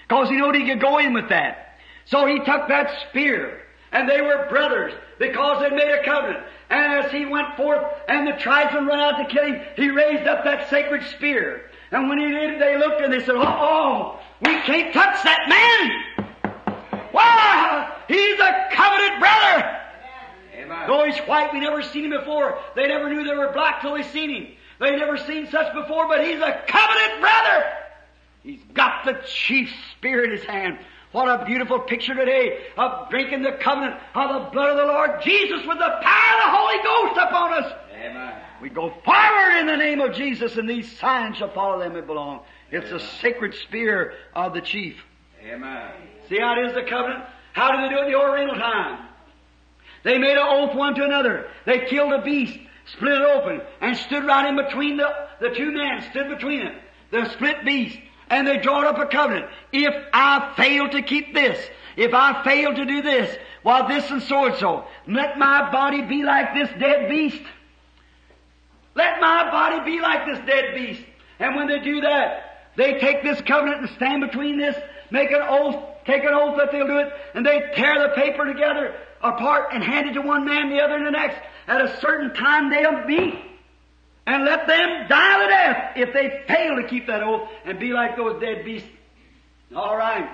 Because 0.08 0.30
he 0.30 0.36
knew 0.36 0.52
he 0.52 0.66
could 0.66 0.80
go 0.80 0.98
in 0.98 1.12
with 1.12 1.28
that. 1.28 1.78
So 2.06 2.24
he 2.24 2.38
took 2.38 2.68
that 2.68 3.08
spear, 3.08 3.60
and 3.92 4.08
they 4.08 4.22
were 4.22 4.46
brothers 4.48 4.94
because 5.18 5.62
they 5.62 5.68
made 5.68 5.90
a 5.90 6.02
covenant. 6.02 6.44
And 6.70 7.04
as 7.04 7.12
he 7.12 7.26
went 7.26 7.56
forth 7.58 7.84
and 8.08 8.26
the 8.26 8.32
tribesmen 8.32 8.86
ran 8.86 9.00
out 9.00 9.18
to 9.18 9.26
kill 9.26 9.44
him, 9.44 9.60
he 9.76 9.90
raised 9.90 10.26
up 10.26 10.44
that 10.44 10.70
sacred 10.70 11.02
spear. 11.10 11.70
And 11.90 12.08
when 12.08 12.18
he 12.18 12.28
did, 12.28 12.58
they 12.58 12.78
looked 12.78 13.02
and 13.02 13.12
they 13.12 13.20
said, 13.20 13.34
Oh, 13.36 13.44
oh 13.44 14.20
we 14.40 14.54
can't 14.62 14.94
touch 14.94 15.22
that 15.24 15.46
man. 15.46 16.13
Wow, 17.14 17.96
he's 18.08 18.40
a 18.40 18.68
covenant 18.72 19.20
brother. 19.20 19.80
Amen. 20.56 20.88
Though 20.88 21.04
he's 21.04 21.18
white, 21.28 21.52
we 21.52 21.60
never 21.60 21.82
seen 21.82 22.06
him 22.06 22.18
before. 22.18 22.58
They 22.74 22.88
never 22.88 23.08
knew 23.08 23.24
they 23.24 23.36
were 23.36 23.52
black 23.52 23.80
till 23.80 23.94
they 23.94 24.02
seen 24.02 24.30
him. 24.30 24.48
They 24.80 24.96
never 24.96 25.16
seen 25.16 25.48
such 25.50 25.72
before, 25.72 26.08
but 26.08 26.24
he's 26.24 26.40
a 26.40 26.62
covenant 26.66 27.20
brother. 27.20 27.64
He's 28.42 28.60
got 28.74 29.04
the 29.04 29.22
chief 29.26 29.70
spear 29.92 30.24
in 30.24 30.32
his 30.32 30.44
hand. 30.44 30.78
What 31.12 31.28
a 31.28 31.44
beautiful 31.44 31.78
picture 31.78 32.14
today 32.14 32.64
of 32.76 33.08
drinking 33.08 33.42
the 33.42 33.52
covenant 33.52 34.00
of 34.16 34.44
the 34.44 34.50
blood 34.50 34.70
of 34.70 34.76
the 34.76 34.84
Lord 34.84 35.22
Jesus 35.22 35.64
with 35.64 35.78
the 35.78 35.98
power 36.02 36.34
of 36.34 36.42
the 36.42 36.56
Holy 36.56 36.82
Ghost 36.82 37.20
upon 37.22 37.62
us. 37.62 37.72
Amen. 37.94 38.34
We 38.60 38.68
go 38.68 38.92
forward 39.04 39.60
in 39.60 39.66
the 39.66 39.76
name 39.76 40.00
of 40.00 40.14
Jesus, 40.14 40.56
and 40.56 40.68
these 40.68 40.98
signs 40.98 41.36
shall 41.36 41.52
follow 41.52 41.78
them 41.78 41.94
that 41.94 42.08
belong. 42.08 42.40
It's 42.72 42.90
the 42.90 42.98
sacred 42.98 43.54
spear 43.54 44.14
of 44.34 44.54
the 44.54 44.60
chief. 44.60 44.96
Amen. 45.44 45.90
See 46.28 46.38
how 46.38 46.58
it 46.58 46.66
is 46.66 46.74
the 46.74 46.82
covenant? 46.82 47.24
How 47.52 47.72
did 47.72 47.84
they 47.84 47.94
do 47.94 48.00
it 48.00 48.06
in 48.06 48.12
the 48.12 48.18
Oriental 48.18 48.56
time? 48.56 49.08
They 50.02 50.18
made 50.18 50.36
an 50.36 50.46
oath 50.46 50.74
one 50.74 50.94
to 50.94 51.04
another. 51.04 51.46
They 51.66 51.86
killed 51.86 52.12
a 52.12 52.22
beast, 52.22 52.58
split 52.86 53.12
it 53.12 53.22
open, 53.22 53.60
and 53.80 53.96
stood 53.96 54.24
right 54.24 54.48
in 54.48 54.56
between 54.56 54.96
the, 54.96 55.08
the 55.40 55.50
two 55.50 55.70
men, 55.72 56.02
stood 56.10 56.28
between 56.28 56.60
it, 56.60 56.74
the 57.10 57.28
split 57.30 57.64
beast, 57.64 57.98
and 58.30 58.46
they 58.46 58.58
drawed 58.58 58.86
up 58.86 58.98
a 58.98 59.06
covenant. 59.06 59.46
If 59.72 59.94
I 60.12 60.52
fail 60.56 60.88
to 60.88 61.02
keep 61.02 61.34
this, 61.34 61.62
if 61.96 62.14
I 62.14 62.42
fail 62.42 62.74
to 62.74 62.84
do 62.84 63.02
this, 63.02 63.36
while 63.62 63.86
this 63.86 64.10
and 64.10 64.22
so 64.22 64.46
and 64.46 64.56
so, 64.56 64.84
let 65.06 65.38
my 65.38 65.70
body 65.70 66.02
be 66.02 66.22
like 66.22 66.54
this 66.54 66.70
dead 66.78 67.08
beast. 67.08 67.42
Let 68.94 69.20
my 69.20 69.50
body 69.50 69.90
be 69.90 70.00
like 70.00 70.26
this 70.26 70.38
dead 70.46 70.74
beast. 70.74 71.02
And 71.38 71.56
when 71.56 71.66
they 71.66 71.80
do 71.80 72.00
that, 72.02 72.70
they 72.76 72.98
take 72.98 73.22
this 73.22 73.40
covenant 73.42 73.82
and 73.82 73.90
stand 73.90 74.20
between 74.22 74.58
this, 74.58 74.76
make 75.14 75.30
an 75.30 75.42
oath, 75.48 75.76
take 76.04 76.24
an 76.24 76.34
oath 76.34 76.58
that 76.58 76.72
they'll 76.72 76.88
do 76.88 76.98
it, 76.98 77.12
and 77.34 77.46
they 77.46 77.60
tear 77.76 78.02
the 78.02 78.14
paper 78.16 78.44
together, 78.44 78.94
apart, 79.22 79.68
and 79.72 79.82
hand 79.82 80.10
it 80.10 80.14
to 80.14 80.20
one 80.20 80.44
man, 80.44 80.68
the 80.68 80.82
other, 80.82 80.96
and 80.96 81.06
the 81.06 81.12
next. 81.12 81.38
At 81.68 81.80
a 81.80 82.00
certain 82.00 82.34
time 82.34 82.68
they'll 82.68 83.06
meet. 83.06 83.34
And 84.26 84.44
let 84.44 84.66
them 84.66 85.06
die 85.08 85.42
to 85.42 85.48
death 85.48 85.92
if 85.96 86.12
they 86.12 86.44
fail 86.48 86.76
to 86.76 86.88
keep 86.88 87.06
that 87.06 87.22
oath 87.22 87.48
and 87.64 87.78
be 87.78 87.92
like 87.92 88.16
those 88.16 88.40
dead 88.40 88.64
beasts. 88.64 88.88
All 89.76 89.96
right. 89.96 90.28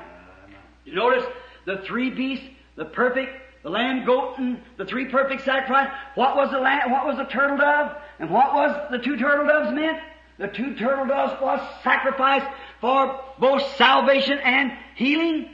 You 0.84 0.94
notice 0.94 1.24
the 1.66 1.78
three 1.86 2.10
beasts, 2.10 2.46
the 2.76 2.84
perfect, 2.84 3.32
the 3.62 3.68
lamb, 3.70 4.06
goat, 4.06 4.38
and 4.38 4.62
the 4.78 4.84
three 4.86 5.06
perfect 5.06 5.44
sacrifice. 5.44 5.90
What 6.14 6.36
was 6.36 6.50
the 6.50 6.58
lamb, 6.58 6.90
what 6.90 7.04
was 7.04 7.16
the 7.16 7.24
turtle 7.24 7.58
dove? 7.58 7.96
And 8.18 8.30
what 8.30 8.54
was 8.54 8.90
the 8.90 8.98
two 8.98 9.16
turtle 9.18 9.46
doves 9.46 9.74
meant? 9.74 9.98
The 10.40 10.48
two 10.48 10.74
turtle 10.74 11.06
doves 11.06 11.38
was 11.42 11.60
sacrificed 11.84 12.46
for 12.80 13.20
both 13.38 13.76
salvation 13.76 14.38
and 14.38 14.72
healing. 14.96 15.50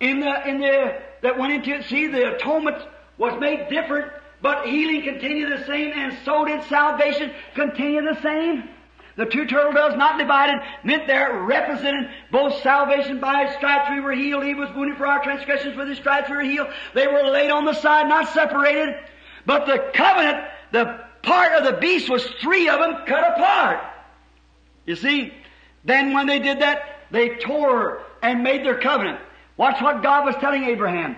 In 0.00 0.20
the, 0.20 0.48
in 0.48 0.60
the, 0.60 0.96
that 1.20 1.38
went 1.38 1.52
into 1.52 1.74
it, 1.74 1.84
see, 1.84 2.06
the 2.06 2.36
atonement 2.36 2.78
was 3.18 3.38
made 3.38 3.68
different, 3.68 4.10
but 4.40 4.66
healing 4.66 5.02
continued 5.02 5.52
the 5.52 5.66
same, 5.66 5.92
and 5.94 6.16
so 6.24 6.46
did 6.46 6.64
salvation 6.64 7.32
continue 7.54 8.00
the 8.00 8.18
same. 8.22 8.70
The 9.16 9.26
two 9.26 9.44
turtle 9.44 9.74
doves, 9.74 9.96
not 9.96 10.18
divided, 10.18 10.62
meant 10.84 11.06
they're 11.06 11.42
represented 11.42 12.08
both 12.32 12.62
salvation 12.62 13.20
by 13.20 13.44
his 13.44 13.56
stripes 13.56 13.90
we 13.90 14.00
were 14.00 14.14
healed. 14.14 14.44
He 14.44 14.54
was 14.54 14.74
wounded 14.74 14.96
for 14.96 15.06
our 15.06 15.22
transgressions, 15.22 15.76
with 15.76 15.88
his 15.88 15.98
stripes 15.98 16.30
we 16.30 16.36
were 16.36 16.42
healed. 16.42 16.68
They 16.94 17.06
were 17.06 17.24
laid 17.24 17.50
on 17.50 17.66
the 17.66 17.74
side, 17.74 18.08
not 18.08 18.32
separated. 18.32 18.94
But 19.44 19.66
the 19.66 19.90
covenant, 19.92 20.46
the 20.72 21.04
part 21.22 21.52
of 21.52 21.64
the 21.64 21.78
beast 21.78 22.08
was 22.08 22.24
three 22.40 22.70
of 22.70 22.78
them 22.78 23.04
cut 23.06 23.36
apart. 23.36 23.80
You 24.90 24.96
see, 24.96 25.32
then 25.84 26.14
when 26.14 26.26
they 26.26 26.40
did 26.40 26.62
that, 26.62 26.82
they 27.12 27.36
tore 27.36 28.02
and 28.24 28.42
made 28.42 28.66
their 28.66 28.76
covenant. 28.76 29.20
Watch 29.56 29.80
what 29.80 30.02
God 30.02 30.24
was 30.24 30.34
telling 30.40 30.64
Abraham. 30.64 31.14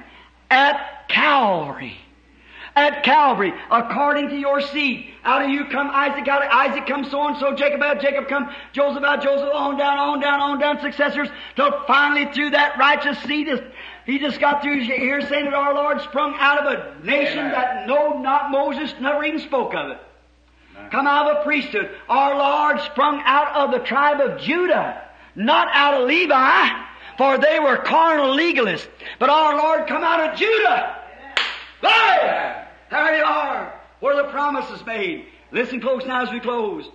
At 0.51 1.09
Calvary. 1.09 1.97
At 2.77 3.03
Calvary, 3.03 3.55
according 3.71 4.29
to 4.29 4.37
your 4.37 4.61
seed. 4.61 5.15
Out 5.25 5.41
of 5.41 5.49
you 5.49 5.65
come 5.71 5.89
Isaac, 5.91 6.29
out 6.29 6.45
of 6.45 6.51
Isaac 6.53 6.87
come 6.87 7.09
so 7.09 7.29
and 7.29 7.39
so, 7.39 7.55
Jacob 7.55 7.81
out, 7.81 8.03
Jacob 8.03 8.29
come 8.29 8.55
Joseph 8.75 9.05
out, 9.05 9.23
Joseph 9.23 9.49
on 9.55 9.79
down, 9.79 9.97
on 9.97 10.21
down, 10.21 10.41
on 10.41 10.59
down, 10.61 10.79
successors, 10.83 11.31
till 11.57 11.73
finally 11.87 12.31
through 12.35 12.51
that 12.51 12.77
righteous 12.77 13.19
seed, 13.21 13.49
he 14.05 14.19
just 14.19 14.39
got 14.39 14.61
through 14.61 14.81
here 14.83 15.27
saying 15.29 15.47
that 15.47 15.55
our 15.55 15.73
Lord 15.73 15.99
sprung 16.03 16.35
out 16.37 16.59
of 16.59 16.73
a 16.75 17.07
nation 17.07 17.51
that 17.53 17.87
no, 17.87 18.21
not 18.21 18.51
Moses 18.51 18.93
never 19.01 19.25
even 19.25 19.41
spoke 19.41 19.75
of 19.75 19.93
it. 19.93 19.99
Come 20.91 21.07
out 21.07 21.31
of 21.31 21.39
a 21.39 21.45
priesthood. 21.45 21.91
Our 22.09 22.37
Lord 22.37 22.81
sprung 22.83 23.23
out 23.25 23.55
of 23.57 23.71
the 23.71 23.87
tribe 23.87 24.21
of 24.21 24.41
Judah, 24.41 25.03
not 25.35 25.69
out 25.73 26.01
of 26.01 26.09
Levi, 26.09 26.69
for 27.17 27.39
they 27.39 27.59
were 27.59 27.77
carnal 27.79 28.37
legalists. 28.37 28.89
But 29.19 29.31
our 29.31 29.57
Lord 29.57 29.87
come 29.87 30.03
out 30.03 30.21
of 30.21 30.39
Judah. 30.39 30.97
Glory! 31.81 32.53
There 32.91 33.17
you 33.17 33.25
are, 33.25 33.81
where 34.01 34.17
the 34.17 34.31
promise 34.31 34.71
is 34.71 34.85
made. 34.87 35.27
Listen 35.51 35.81
close 35.81 36.05
now 36.07 36.23
as 36.25 36.31
we 36.31 36.41
close. 36.41 36.89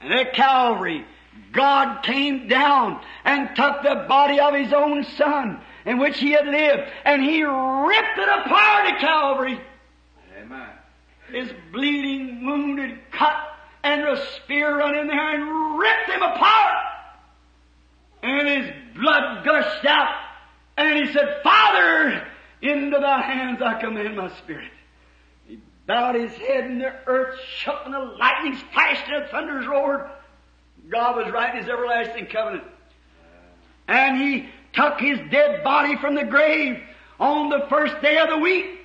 And 0.00 0.12
at 0.12 0.34
Calvary, 0.34 1.04
God 1.52 2.02
came 2.02 2.48
down 2.48 3.00
and 3.24 3.54
took 3.56 3.82
the 3.82 4.04
body 4.08 4.40
of 4.40 4.54
His 4.54 4.72
own 4.72 5.04
Son, 5.16 5.60
in 5.86 5.98
which 5.98 6.18
He 6.18 6.32
had 6.32 6.46
lived, 6.46 6.82
and 7.04 7.22
He 7.22 7.42
ripped 7.42 8.18
it 8.18 8.28
apart 8.28 8.92
at 8.92 9.00
Calvary. 9.00 9.60
His 11.34 11.50
bleeding, 11.72 12.44
wounded, 12.44 12.98
cut, 13.10 13.36
and 13.82 14.02
the 14.02 14.22
spear 14.36 14.78
run 14.78 14.96
in 14.96 15.06
there 15.06 15.34
and 15.34 15.78
ripped 15.78 16.10
him 16.10 16.22
apart. 16.22 16.76
And 18.22 18.48
his 18.48 18.72
blood 18.96 19.44
gushed 19.44 19.84
out. 19.84 20.14
And 20.76 21.06
he 21.06 21.12
said, 21.12 21.40
Father, 21.42 22.26
into 22.62 22.98
thy 22.98 23.20
hands 23.20 23.60
I 23.62 23.80
commend 23.80 24.16
my 24.16 24.34
spirit. 24.38 24.70
He 25.46 25.58
bowed 25.86 26.14
his 26.14 26.32
head 26.32 26.64
and 26.64 26.80
the 26.80 26.92
earth 27.06 27.38
shook 27.58 27.80
and 27.84 27.92
the 27.92 27.98
lightnings 27.98 28.60
flashed 28.72 29.06
and 29.08 29.24
the 29.24 29.28
thunders 29.28 29.66
roared. 29.66 30.08
God 30.90 31.16
was 31.16 31.32
writing 31.32 31.60
his 31.60 31.68
everlasting 31.68 32.26
covenant. 32.26 32.64
And 33.86 34.20
he 34.20 34.48
took 34.72 34.98
his 34.98 35.18
dead 35.30 35.62
body 35.62 35.96
from 35.96 36.14
the 36.14 36.24
grave 36.24 36.82
on 37.20 37.50
the 37.50 37.66
first 37.68 38.00
day 38.00 38.18
of 38.18 38.30
the 38.30 38.38
week 38.38 38.83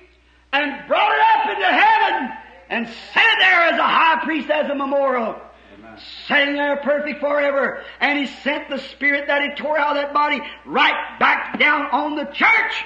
and 0.52 0.88
brought 0.88 1.12
it 1.12 1.20
up 1.20 1.56
into 1.56 1.66
heaven 1.66 2.30
and 2.68 2.86
set 2.86 3.24
it 3.24 3.38
there 3.40 3.60
as 3.62 3.78
a 3.78 3.86
high 3.86 4.24
priest 4.24 4.50
as 4.50 4.70
a 4.70 4.74
memorial. 4.74 5.40
Amen. 5.78 5.98
Sitting 6.26 6.54
there 6.54 6.76
perfect 6.78 7.20
forever. 7.20 7.82
And 8.00 8.18
he 8.18 8.26
sent 8.26 8.68
the 8.68 8.78
spirit 8.78 9.26
that 9.26 9.42
he 9.42 9.62
tore 9.62 9.78
out 9.78 9.96
of 9.96 10.02
that 10.02 10.12
body 10.12 10.40
right 10.66 11.18
back 11.18 11.58
down 11.58 11.86
on 11.86 12.16
the 12.16 12.24
church. 12.24 12.84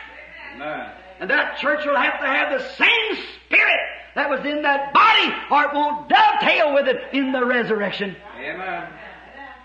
Amen. 0.54 0.90
And 1.20 1.30
that 1.30 1.58
church 1.58 1.84
will 1.86 1.96
have 1.96 2.20
to 2.20 2.26
have 2.26 2.58
the 2.58 2.68
same 2.76 3.24
spirit 3.46 3.80
that 4.14 4.30
was 4.30 4.40
in 4.44 4.62
that 4.62 4.92
body 4.92 5.32
or 5.50 5.64
it 5.64 5.74
won't 5.74 6.08
dovetail 6.08 6.74
with 6.74 6.88
it 6.88 7.00
in 7.12 7.32
the 7.32 7.44
resurrection. 7.44 8.16
Amen. 8.38 8.88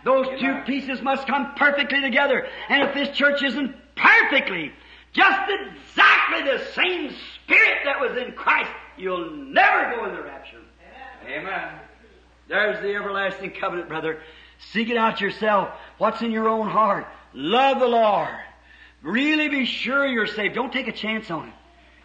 Those 0.06 0.28
two 0.40 0.62
pieces 0.66 1.02
must 1.02 1.28
come 1.28 1.54
perfectly 1.56 2.02
together. 2.02 2.48
And 2.70 2.84
if 2.84 2.96
this 2.96 3.16
church 3.18 3.44
isn't 3.44 3.76
perfectly, 3.96 4.72
just 5.12 5.40
exactly 5.50 6.44
the 6.44 6.66
same 6.74 7.16
spirit 7.50 7.80
that 7.86 8.00
was 8.00 8.18
in 8.18 8.34
Christ, 8.34 8.72
you'll 8.98 9.32
never 9.32 9.96
go 9.96 10.06
in 10.06 10.16
the 10.16 10.22
rapture. 10.22 10.58
Amen. 11.28 11.80
There's 12.48 12.82
the 12.82 12.96
everlasting 12.96 13.52
covenant, 13.52 13.90
brother. 13.90 14.20
Seek 14.72 14.90
it 14.90 14.98
out 14.98 15.22
yourself. 15.22 15.70
What's 15.98 16.22
in 16.22 16.32
your 16.32 16.48
own 16.48 16.68
heart? 16.68 17.08
Love 17.34 17.80
the 17.80 17.88
Lord. 17.88 18.30
Really 19.02 19.48
be 19.48 19.66
sure 19.66 20.06
you're 20.06 20.28
saved. 20.28 20.56
Don't 20.56 20.74
take 20.74 20.88
a 20.88 20.92
chance 20.92 21.32
on 21.32 21.48
it. 21.50 21.54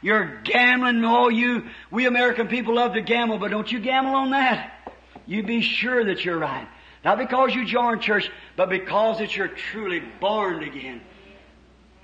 You're 0.03 0.41
gambling. 0.45 1.05
Oh, 1.05 1.29
you, 1.29 1.65
we 1.91 2.07
American 2.07 2.49
people 2.49 2.75
love 2.75 2.95
to 2.95 3.01
gamble, 3.01 3.39
but 3.39 3.51
don't 3.51 3.71
you 3.71 3.81
gamble 3.81 4.15
on 4.15 4.31
that. 4.31 4.93
You 5.27 5.43
be 5.43 5.63
sure 5.63 6.05
that 6.05 6.25
you're 6.25 6.39
right. 6.39 6.69
Not 7.05 7.19
because 7.19 7.55
you 7.55 7.65
joined 7.65 8.03
church, 8.03 8.31
but 8.57 8.69
because 8.69 9.19
that 9.19 9.37
you're 9.37 9.49
truly 9.49 10.03
born 10.21 10.63
again. 10.63 11.01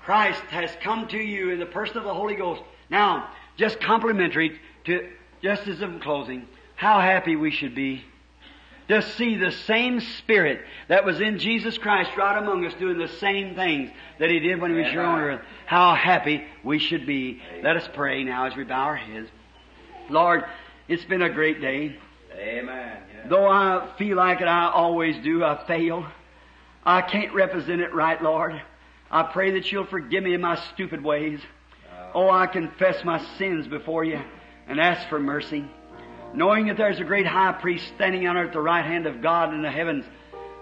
Christ 0.01 0.41
has 0.49 0.71
come 0.81 1.07
to 1.09 1.17
you 1.17 1.51
in 1.51 1.59
the 1.59 1.65
person 1.65 1.97
of 1.97 2.03
the 2.03 2.13
Holy 2.13 2.35
Ghost. 2.35 2.61
Now, 2.91 3.29
just 3.57 3.79
complimentary 3.79 4.59
to, 4.85 5.09
just 5.41 5.67
as 5.67 5.81
I'm 5.81 5.99
closing, 6.01 6.45
how 6.75 6.99
happy 6.99 7.35
we 7.35 7.49
should 7.49 7.73
be 7.73 8.03
to 8.89 9.01
see 9.01 9.37
the 9.37 9.51
same 9.51 10.01
Spirit 10.01 10.59
that 10.89 11.05
was 11.05 11.21
in 11.21 11.39
Jesus 11.39 11.77
Christ 11.77 12.11
right 12.17 12.37
among 12.37 12.65
us 12.65 12.73
doing 12.73 12.97
the 12.97 13.07
same 13.07 13.55
things 13.55 13.89
that 14.19 14.29
He 14.29 14.39
did 14.39 14.59
when 14.59 14.71
He 14.71 14.81
was 14.81 14.91
here 14.91 15.03
on 15.03 15.19
earth. 15.19 15.41
How 15.65 15.95
happy 15.95 16.43
we 16.63 16.77
should 16.77 17.07
be. 17.07 17.41
Let 17.63 17.77
us 17.77 17.87
pray 17.93 18.25
now 18.25 18.47
as 18.47 18.55
we 18.55 18.65
bow 18.65 18.83
our 18.83 18.97
heads. 18.97 19.29
Lord, 20.09 20.43
it's 20.89 21.05
been 21.05 21.21
a 21.21 21.29
great 21.29 21.61
day. 21.61 21.95
Amen. 22.37 22.97
Yeah. 23.15 23.27
Though 23.29 23.47
I 23.47 23.93
feel 23.97 24.17
like 24.17 24.41
it, 24.41 24.47
I 24.47 24.69
always 24.69 25.15
do, 25.23 25.41
I 25.41 25.65
fail. 25.67 26.05
I 26.83 27.01
can't 27.01 27.33
represent 27.33 27.79
it 27.79 27.93
right, 27.93 28.21
Lord. 28.21 28.61
I 29.09 29.23
pray 29.23 29.51
that 29.51 29.71
you'll 29.71 29.85
forgive 29.85 30.23
me 30.23 30.33
in 30.33 30.41
my 30.41 30.61
stupid 30.73 31.01
ways. 31.01 31.39
Oh, 32.13 32.29
I 32.29 32.47
confess 32.47 33.03
my 33.03 33.23
sins 33.37 33.67
before 33.67 34.03
you 34.03 34.21
and 34.67 34.79
ask 34.79 35.07
for 35.09 35.19
mercy. 35.19 35.65
Knowing 36.33 36.67
that 36.67 36.77
there's 36.77 36.99
a 36.99 37.03
great 37.03 37.27
high 37.27 37.51
priest 37.51 37.85
standing 37.95 38.25
out 38.25 38.37
at 38.37 38.53
the 38.53 38.61
right 38.61 38.85
hand 38.85 39.05
of 39.05 39.21
God 39.21 39.53
in 39.53 39.61
the 39.61 39.71
heavens 39.71 40.05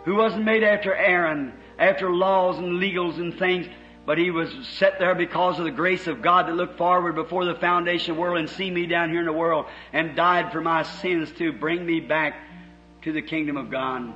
who 0.05 0.15
wasn't 0.15 0.43
made 0.43 0.63
after 0.63 0.95
Aaron, 0.95 1.53
after 1.77 2.11
laws 2.11 2.57
and 2.57 2.81
legals 2.81 3.17
and 3.17 3.37
things, 3.37 3.67
but 4.05 4.17
he 4.17 4.31
was 4.31 4.51
set 4.77 4.97
there 4.97 5.13
because 5.13 5.59
of 5.59 5.65
the 5.65 5.71
grace 5.71 6.07
of 6.07 6.21
God 6.21 6.47
that 6.47 6.55
looked 6.55 6.77
forward 6.77 7.13
before 7.13 7.45
the 7.45 7.55
foundation 7.55 8.11
of 8.11 8.17
the 8.17 8.21
world 8.21 8.39
and 8.39 8.49
see 8.49 8.71
me 8.71 8.87
down 8.87 9.11
here 9.11 9.19
in 9.19 9.25
the 9.27 9.33
world 9.33 9.67
and 9.93 10.15
died 10.15 10.51
for 10.51 10.61
my 10.61 10.83
sins 10.83 11.31
to 11.33 11.51
bring 11.53 11.85
me 11.85 11.99
back 11.99 12.35
to 13.03 13.11
the 13.11 13.21
kingdom 13.21 13.55
of 13.57 13.69
God. 13.69 14.11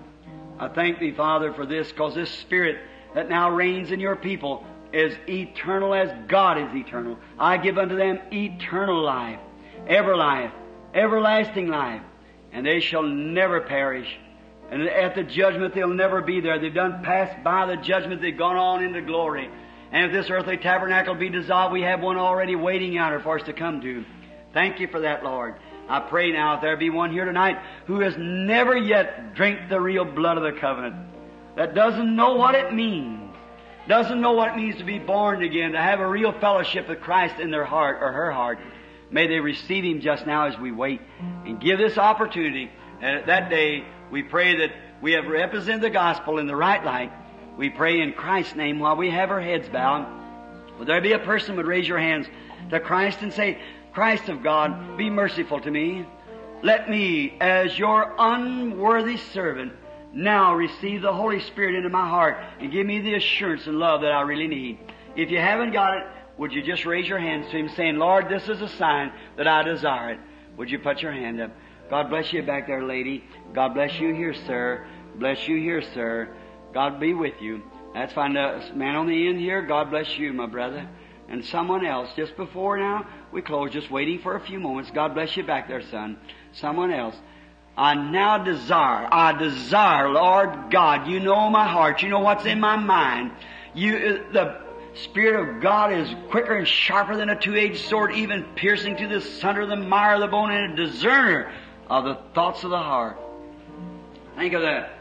I 0.58 0.68
thank 0.70 1.00
thee, 1.00 1.12
Father, 1.12 1.54
for 1.54 1.66
this, 1.66 1.92
because 1.92 2.16
this 2.16 2.32
Spirit 2.32 2.78
that 3.14 3.30
now 3.30 3.52
reigns 3.52 3.92
in 3.92 4.00
your 4.00 4.16
people 4.16 4.66
is 4.94 5.18
eternal 5.28 5.94
as 5.94 6.10
God 6.28 6.58
is 6.60 6.76
eternal. 6.76 7.18
I 7.40 7.58
give 7.58 7.78
unto 7.78 7.98
them 7.98 8.20
eternal 8.32 9.02
life, 9.02 9.40
ever 9.88 10.16
life, 10.16 10.52
everlasting 10.94 11.68
life. 11.68 12.02
and 12.54 12.66
they 12.66 12.80
shall 12.80 13.04
never 13.04 13.62
perish. 13.62 14.08
And 14.70 14.84
at 14.84 15.16
the 15.16 15.24
judgment 15.24 15.74
they'll 15.74 15.88
never 15.88 16.22
be 16.22 16.40
there. 16.40 16.60
They've 16.60 16.74
done 16.74 17.04
passed 17.04 17.44
by 17.44 17.66
the 17.66 17.78
judgment, 17.78 18.22
they've 18.22 18.38
gone 18.38 18.56
on 18.56 18.84
into 18.84 19.02
glory. 19.02 19.50
And 19.92 20.06
if 20.06 20.12
this 20.12 20.30
earthly 20.30 20.58
tabernacle 20.58 21.16
be 21.16 21.30
dissolved, 21.30 21.74
we 21.74 21.82
have 21.82 22.02
one 22.02 22.18
already 22.18 22.56
waiting 22.56 22.98
out 22.98 23.22
for 23.24 23.38
us 23.38 23.46
to 23.46 23.54
come 23.54 23.82
to. 23.82 24.06
Thank 24.54 24.80
you 24.80 24.88
for 24.88 25.02
that, 25.02 25.24
Lord. 25.24 25.56
I 25.90 26.00
pray 26.00 26.32
now 26.32 26.56
if 26.56 26.62
there 26.62 26.78
be 26.78 26.90
one 26.90 27.12
here 27.12 27.26
tonight 27.26 27.58
who 27.88 28.00
has 28.00 28.16
never 28.18 28.78
yet 28.78 29.36
drank 29.36 29.70
the 29.70 29.80
real 29.80 30.06
blood 30.06 30.38
of 30.38 30.44
the 30.44 30.60
covenant, 30.60 30.96
that 31.56 31.76
doesn't 31.76 32.16
know 32.16 32.36
what 32.36 32.56
it 32.56 32.74
means, 32.74 33.23
doesn't 33.88 34.22
know 34.22 34.34
what 34.34 34.52
it 34.52 34.56
means 34.56 34.78
to 34.78 34.84
be 34.84 35.00
born 35.00 35.44
again, 35.44 35.74
to 35.74 35.82
have 35.82 36.00
a 36.00 36.08
real 36.08 36.32
fellowship 36.40 36.88
with 36.88 37.02
Christ 37.02 37.40
in 37.40 37.52
their 37.52 37.66
heart 37.66 37.98
or 38.02 38.12
her 38.12 38.32
heart. 38.32 38.60
May 39.12 39.28
they 39.28 39.40
receive 39.40 39.84
Him 39.84 40.02
just 40.02 40.26
now 40.26 40.48
as 40.48 40.58
we 40.58 40.72
wait 40.72 41.02
and 41.46 41.60
give 41.60 41.78
this 41.78 41.98
opportunity. 41.98 42.72
And 43.02 43.18
at 43.18 43.26
that 43.28 43.50
day, 43.50 43.86
we 44.10 44.24
pray 44.24 44.58
that 44.58 44.72
we 45.02 45.14
have 45.14 45.28
represented 45.28 45.82
the 45.82 45.90
gospel 45.90 46.38
in 46.38 46.48
the 46.48 46.56
right 46.56 46.84
light. 46.84 47.12
We 47.58 47.70
pray 47.70 48.02
in 48.02 48.14
Christ's 48.14 48.56
name 48.56 48.80
while 48.80 48.96
we 48.96 49.12
have 49.12 49.30
our 49.30 49.42
heads 49.42 49.68
bowed. 49.70 50.08
Would 50.80 50.88
there 50.88 51.02
be 51.02 51.12
a 51.12 51.20
person 51.20 51.56
would 51.58 51.68
raise 51.68 51.88
your 51.88 52.00
hands 52.00 52.28
to 52.70 52.80
Christ 52.80 53.22
and 53.22 53.32
say, 53.32 53.60
Christ 53.92 54.30
of 54.30 54.42
God, 54.42 54.98
be 54.98 55.10
merciful 55.10 55.60
to 55.62 55.70
me. 55.70 56.06
Let 56.64 56.90
me, 56.90 57.38
as 57.40 57.78
your 57.78 58.16
unworthy 58.18 59.18
servant, 59.18 59.74
now 60.14 60.54
receive 60.54 61.02
the 61.02 61.14
Holy 61.14 61.40
Spirit 61.42 61.76
into 61.76 61.90
my 61.90 62.08
heart 62.08 62.38
and 62.60 62.72
give 62.72 62.86
me 62.86 63.00
the 63.00 63.16
assurance 63.16 63.66
and 63.68 63.78
love 63.78 64.02
that 64.02 64.12
I 64.12 64.22
really 64.22 64.48
need. 64.48 64.80
If 65.16 65.30
you 65.32 65.40
haven't 65.40 65.74
got 65.74 65.98
it, 65.98 66.04
would 66.38 66.54
you 66.54 66.62
just 66.62 66.86
raise 66.86 67.08
your 67.08 67.20
hands 67.20 67.50
to 67.52 67.58
Him 67.58 67.70
saying, 67.70 67.98
Lord, 67.98 68.30
this 68.30 68.48
is 68.48 68.62
a 68.62 68.68
sign 68.68 69.12
that 69.38 69.48
I 69.48 69.64
desire 69.64 70.12
it. 70.12 70.20
Would 70.58 70.70
you 70.70 70.80
put 70.80 71.02
your 71.02 71.12
hand 71.12 71.42
up? 71.42 71.52
God 71.90 72.10
bless 72.10 72.32
you 72.32 72.42
back 72.44 72.68
there, 72.68 72.84
lady. 72.84 73.24
God 73.54 73.74
bless 73.74 74.00
you 74.00 74.14
here, 74.14 74.34
sir. 74.34 74.88
Bless 75.16 75.48
you 75.48 75.58
here, 75.58 75.82
sir. 75.94 76.36
God 76.74 77.00
be 77.00 77.14
with 77.14 77.40
you. 77.42 77.62
That's 77.94 78.14
fine. 78.14 78.34
The 78.34 78.72
man 78.74 78.96
on 78.96 79.08
the 79.08 79.28
end 79.28 79.40
here, 79.40 79.62
God 79.62 79.92
bless 79.92 80.18
you, 80.18 80.34
my 80.34 80.48
brother. 80.48 80.88
And 81.30 81.46
someone 81.46 81.86
else, 81.86 82.10
just 82.16 82.36
before 82.36 82.78
now, 82.78 83.08
we 83.32 83.42
close, 83.42 83.72
just 83.72 83.92
waiting 83.92 84.20
for 84.20 84.36
a 84.36 84.40
few 84.40 84.60
moments. 84.60 84.92
God 84.92 85.14
bless 85.14 85.38
you 85.38 85.44
back 85.44 85.68
there, 85.68 85.82
son. 85.82 86.18
Someone 86.54 86.92
else. 86.92 87.16
I 87.76 87.96
now 87.96 88.44
desire, 88.44 89.08
I 89.12 89.38
desire, 89.38 90.10
Lord 90.10 90.70
God, 90.70 91.08
you 91.08 91.20
know 91.20 91.50
my 91.50 91.68
heart, 91.68 92.04
you 92.04 92.10
know 92.10 92.20
what's 92.20 92.46
in 92.46 92.60
my 92.60 92.76
mind. 92.76 93.32
You, 93.74 93.96
uh, 93.96 94.32
the 94.32 94.64
Spirit 94.94 95.40
of 95.40 95.62
God 95.62 95.92
is 95.92 96.08
quicker 96.30 96.56
and 96.56 96.68
sharper 96.68 97.18
than 97.18 97.30
a 97.30 97.40
two-edged 97.40 97.86
sword, 97.86 98.14
even 98.14 98.44
piercing 98.56 98.98
to 98.98 99.08
the 99.08 99.22
center 99.22 99.62
of 99.62 99.70
the 99.70 99.76
mire 99.76 100.16
of 100.16 100.22
the 100.22 100.28
bone 100.28 100.52
and 100.52 100.74
a 100.74 100.86
discerner 100.86 101.52
of 101.90 102.04
the 102.04 102.16
thoughts 102.36 102.64
of 102.64 102.70
the 102.70 102.78
heart. 102.78 103.18
Think 104.36 104.54
of 104.54 104.62
that. 104.62 104.94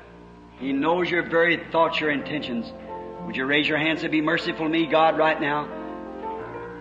He 0.59 0.73
knows 0.73 1.11
your 1.11 1.25
very 1.25 1.63
thoughts, 1.73 2.01
your 2.01 2.11
intentions. 2.11 2.73
Would 3.27 3.37
you 3.37 3.45
raise 3.45 3.69
your 3.69 3.79
hands 3.79 4.03
and 4.03 4.11
be 4.11 4.23
merciful 4.23 4.67
to 4.67 4.69
me, 4.73 4.87
God, 4.87 5.19
right 5.19 5.39
now? 5.39 5.69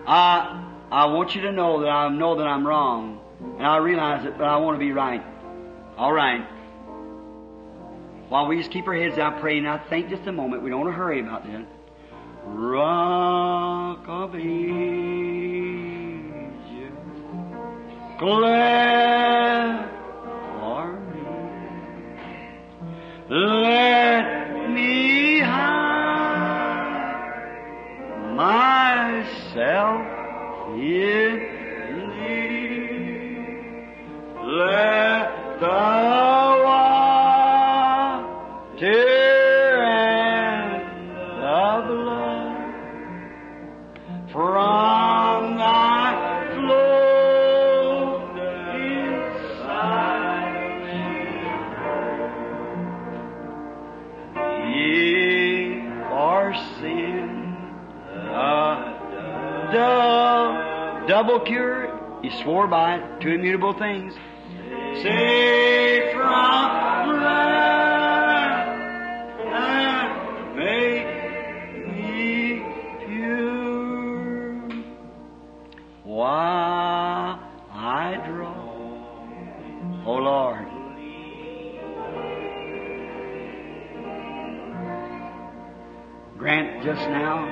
I, 0.06 0.64
I 0.90 1.06
want 1.06 1.34
you 1.34 1.42
to 1.42 1.52
know 1.52 1.80
that 1.80 1.88
I 1.88 2.08
know 2.08 2.36
that 2.36 2.46
I'm 2.46 2.66
wrong. 2.66 3.20
And 3.58 3.66
I 3.66 3.76
realize 3.76 4.24
it, 4.24 4.38
but 4.38 4.44
I 4.44 4.56
want 4.56 4.76
to 4.76 4.84
be 4.84 4.92
right. 4.92 5.22
All 5.96 6.12
right. 6.12 6.46
While 8.28 8.46
we 8.46 8.56
just 8.56 8.70
keep 8.70 8.86
our 8.86 8.94
heads 8.94 9.16
down 9.16 9.40
praying, 9.40 9.66
I 9.66 9.76
think 9.90 10.08
just 10.08 10.26
a 10.26 10.32
moment. 10.32 10.62
We 10.62 10.70
don't 10.70 10.80
want 10.80 10.92
to 10.92 10.96
hurry 10.96 11.20
about 11.20 11.44
that. 11.44 11.66
Rock 12.44 14.04
of 14.08 14.34
Ages, 14.34 14.42
glad 18.18 19.90
for 20.58 20.98
me. 21.10 21.22
Let 23.28 24.70
me 24.70 25.40
hide 25.40 26.62
myself 28.34 30.00
in 30.74 31.38
thee. 32.18 33.36
Let 34.42 35.41
uh, 59.74 61.06
double 61.06 61.40
cure 61.40 62.18
he 62.22 62.30
swore 62.42 62.66
by 62.66 62.96
it 62.96 63.20
two 63.20 63.30
immutable 63.30 63.72
things 63.78 64.14
Save 65.00 66.12
from 66.12 67.18
wrath 67.18 68.68
and 69.40 70.56
make 70.56 71.06
me 71.88 72.62
pure 73.06 74.68
while 76.04 77.40
I 77.72 78.22
draw. 78.26 78.54
Oh 80.04 80.16
Lord. 80.16 80.68
Grant 86.38 86.82
just 86.84 87.08
now 87.08 87.46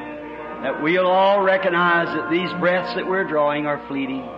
that 0.62 0.82
we'll 0.82 1.06
all 1.06 1.40
recognize 1.42 2.08
that 2.08 2.28
these 2.30 2.52
breaths 2.60 2.94
that 2.96 3.06
we're 3.06 3.24
drawing 3.24 3.64
are 3.66 3.78
fleeting. 3.88 4.28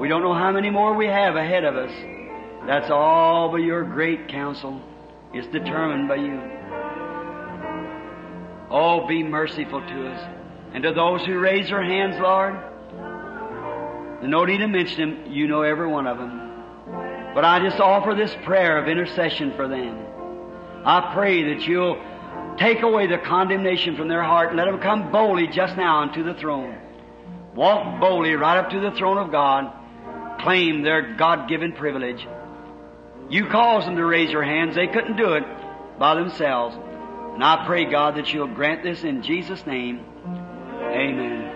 We 0.00 0.08
don't 0.08 0.22
know 0.22 0.34
how 0.34 0.52
many 0.52 0.70
more 0.70 0.94
we 0.94 1.06
have 1.06 1.36
ahead 1.36 1.64
of 1.64 1.76
us. 1.76 1.92
That's 2.66 2.90
all 2.90 3.50
by 3.50 3.58
your 3.58 3.84
great 3.84 4.28
counsel. 4.28 4.80
It's 5.32 5.46
determined 5.48 6.08
by 6.08 6.16
you. 6.16 6.40
Oh, 8.70 9.06
be 9.06 9.22
merciful 9.22 9.80
to 9.80 10.08
us. 10.08 10.32
And 10.74 10.82
to 10.82 10.92
those 10.92 11.24
who 11.24 11.38
raise 11.38 11.68
their 11.68 11.82
hands, 11.82 12.16
Lord, 12.18 12.54
no 14.22 14.44
need 14.44 14.58
to 14.58 14.68
mention 14.68 15.24
them. 15.24 15.32
You 15.32 15.46
know 15.46 15.62
every 15.62 15.86
one 15.86 16.06
of 16.06 16.18
them. 16.18 16.42
But 17.34 17.44
I 17.44 17.60
just 17.60 17.80
offer 17.80 18.14
this 18.14 18.34
prayer 18.44 18.78
of 18.78 18.88
intercession 18.88 19.54
for 19.56 19.68
them. 19.68 20.04
I 20.84 21.12
pray 21.14 21.54
that 21.54 21.66
you'll 21.66 22.02
take 22.58 22.82
away 22.82 23.06
the 23.06 23.18
condemnation 23.18 23.96
from 23.96 24.08
their 24.08 24.22
heart 24.22 24.48
and 24.48 24.56
let 24.56 24.66
them 24.66 24.80
come 24.80 25.10
boldly 25.12 25.46
just 25.46 25.76
now 25.76 26.02
unto 26.02 26.22
the 26.22 26.34
throne. 26.34 26.76
Walk 27.54 28.00
boldly 28.00 28.34
right 28.34 28.58
up 28.58 28.70
to 28.70 28.80
the 28.80 28.90
throne 28.92 29.18
of 29.18 29.30
God. 29.30 29.72
Claim 30.46 30.82
their 30.82 31.16
God-given 31.16 31.72
privilege. 31.72 32.24
You 33.28 33.46
caused 33.46 33.88
them 33.88 33.96
to 33.96 34.06
raise 34.06 34.28
their 34.28 34.44
hands. 34.44 34.76
They 34.76 34.86
couldn't 34.86 35.16
do 35.16 35.32
it 35.32 35.42
by 35.98 36.14
themselves. 36.14 36.76
And 37.34 37.42
I 37.42 37.66
pray, 37.66 37.90
God, 37.90 38.16
that 38.16 38.32
you'll 38.32 38.54
grant 38.54 38.84
this 38.84 39.02
in 39.02 39.22
Jesus' 39.22 39.66
name. 39.66 40.04
Amen. 40.24 41.52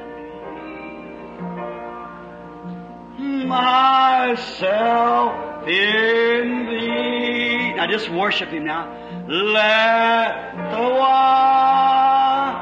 Myself 3.47 5.69
in 5.69 6.67
thee. 6.67 7.75
Now 7.75 7.87
just 7.87 8.11
worship 8.11 8.49
him 8.49 8.65
now. 8.65 8.89
Let 9.29 10.73
the 10.73 10.83
water 10.99 12.59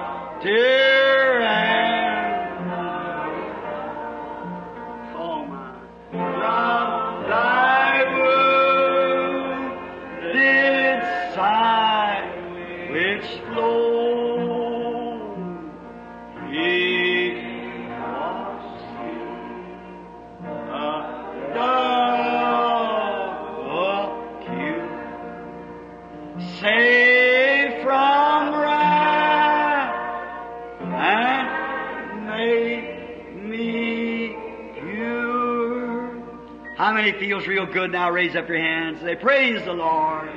many 36.98 37.12
feels 37.18 37.46
real 37.46 37.64
good 37.66 37.92
now? 37.92 38.10
Raise 38.10 38.34
up 38.34 38.48
your 38.48 38.58
hands. 38.58 39.00
They 39.02 39.14
praise 39.14 39.64
the 39.64 39.72
Lord. 39.72 40.28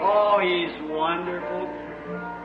Oh, 0.00 0.38
He's 0.40 0.70
wonderful. 0.88 1.68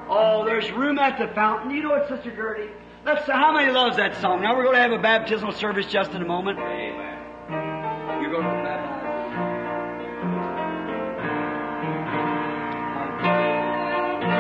Oh, 0.10 0.44
there's 0.44 0.72
room 0.72 0.98
at 0.98 1.20
the 1.20 1.28
fountain. 1.36 1.70
You 1.72 1.84
know 1.84 1.94
it's 1.94 2.10
Sister 2.10 2.36
Gertie? 2.36 2.72
Let's. 3.06 3.28
Say, 3.28 3.34
how 3.34 3.54
many 3.54 3.72
loves 3.72 3.98
that 3.98 4.20
song? 4.22 4.42
Now 4.42 4.58
we're 4.58 4.64
going 4.64 4.76
to 4.76 4.82
have 4.82 4.92
a 4.92 4.98
baptismal 4.98 5.52
service 5.54 5.86
just 5.86 6.12
in 6.12 6.22
a 6.24 6.26
moment. 6.26 6.58
Amen. 6.58 8.22
You're 8.22 8.32
going 8.32 8.44
to 8.44 8.64
baptize. 8.64 9.06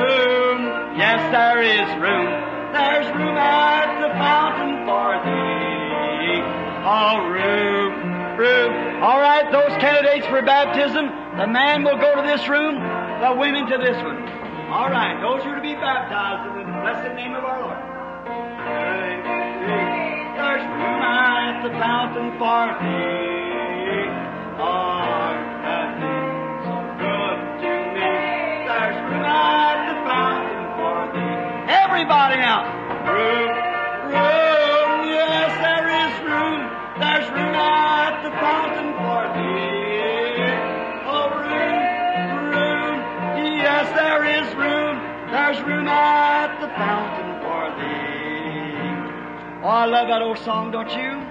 Room. 0.02 0.62
Yes, 0.98 1.22
there 1.32 1.62
is 1.62 1.88
room. 2.02 2.30
There's 2.74 3.08
room 3.16 3.38
at 3.38 4.02
the 4.02 4.10
fountain 4.18 4.86
for 4.88 5.22
thee. 5.24 6.42
Oh, 6.84 7.28
room. 7.30 8.19
All 8.40 9.20
right, 9.20 9.52
those 9.52 9.76
candidates 9.82 10.26
for 10.28 10.42
baptism, 10.42 11.08
the 11.38 11.48
man 11.48 11.84
will 11.84 11.98
go 11.98 12.16
to 12.16 12.22
this 12.22 12.48
room, 12.48 12.76
the 12.76 13.36
women 13.38 13.68
to 13.68 13.78
this 13.78 13.98
one. 14.04 14.24
All 14.72 14.90
right, 14.90 15.20
those 15.20 15.44
who 15.44 15.50
are 15.50 15.56
to 15.56 15.62
be 15.62 15.76
baptized 15.76 16.56
in 16.56 16.64
the 16.64 16.72
blessed 16.80 17.16
name 17.16 17.36
of 17.36 17.44
our 17.44 17.60
Lord. 17.60 17.78
There's 20.40 20.64
room 20.64 21.02
at 21.04 21.64
the 21.68 21.72
fountain 21.80 22.38
for 22.40 22.80
me. 22.80 23.20
Everybody 31.68 32.38
now. 32.38 32.64
Room, 33.04 33.52
room, 34.16 34.69
Oh, 49.62 49.68
I 49.68 49.86
love 49.86 50.08
that 50.08 50.22
old 50.22 50.38
song, 50.40 50.72
don't 50.72 50.90
you? 50.90 51.22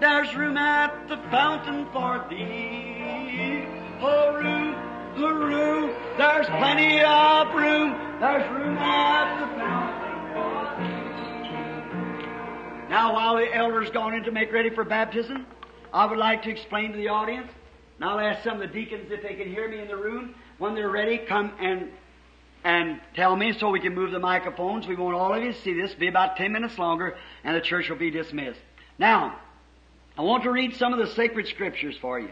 There's 0.00 0.34
room 0.34 0.56
at 0.56 1.06
the 1.06 1.18
fountain 1.30 1.86
for 1.92 2.24
thee. 2.30 3.66
Oh, 4.00 4.34
room, 4.34 4.74
oh, 5.18 5.30
room. 5.30 5.90
There's 6.16 6.46
plenty 6.46 7.00
of 7.00 7.54
room. 7.54 7.94
There's 8.20 8.50
room 8.50 8.78
at 8.78 9.40
the 9.40 9.46
fountain 9.58 9.83
Now, 12.94 13.12
while 13.12 13.34
the 13.38 13.52
elders 13.52 13.90
gone 13.90 14.14
in 14.14 14.22
to 14.22 14.30
make 14.30 14.52
ready 14.52 14.70
for 14.70 14.84
baptism, 14.84 15.48
I 15.92 16.06
would 16.06 16.16
like 16.16 16.44
to 16.44 16.50
explain 16.50 16.92
to 16.92 16.96
the 16.96 17.08
audience. 17.08 17.50
Now, 17.98 18.16
I'll 18.16 18.20
ask 18.24 18.44
some 18.44 18.52
of 18.52 18.60
the 18.60 18.68
deacons 18.68 19.10
if 19.10 19.20
they 19.20 19.34
can 19.34 19.48
hear 19.48 19.68
me 19.68 19.80
in 19.80 19.88
the 19.88 19.96
room. 19.96 20.36
When 20.58 20.76
they're 20.76 20.88
ready, 20.88 21.18
come 21.18 21.50
and 21.58 21.90
and 22.62 23.00
tell 23.16 23.34
me 23.34 23.52
so 23.52 23.70
we 23.70 23.80
can 23.80 23.96
move 23.96 24.12
the 24.12 24.20
microphones. 24.20 24.86
We 24.86 24.94
want 24.94 25.16
all 25.16 25.34
of 25.34 25.42
you 25.42 25.52
to 25.52 25.60
see 25.62 25.74
this. 25.74 25.92
Be 25.94 26.06
about 26.06 26.36
ten 26.36 26.52
minutes 26.52 26.78
longer, 26.78 27.16
and 27.42 27.56
the 27.56 27.60
church 27.60 27.90
will 27.90 27.96
be 27.96 28.12
dismissed. 28.12 28.60
Now, 28.96 29.40
I 30.16 30.22
want 30.22 30.44
to 30.44 30.52
read 30.52 30.76
some 30.76 30.92
of 30.92 31.00
the 31.00 31.12
sacred 31.16 31.48
scriptures 31.48 31.96
for 32.00 32.20
you. 32.20 32.30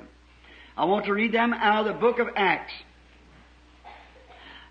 I 0.76 0.84
want 0.84 1.06
to 1.06 1.12
read 1.12 1.32
them 1.32 1.52
out 1.54 1.88
of 1.88 1.92
the 1.92 2.00
book 2.00 2.20
of 2.20 2.28
Acts. 2.36 2.72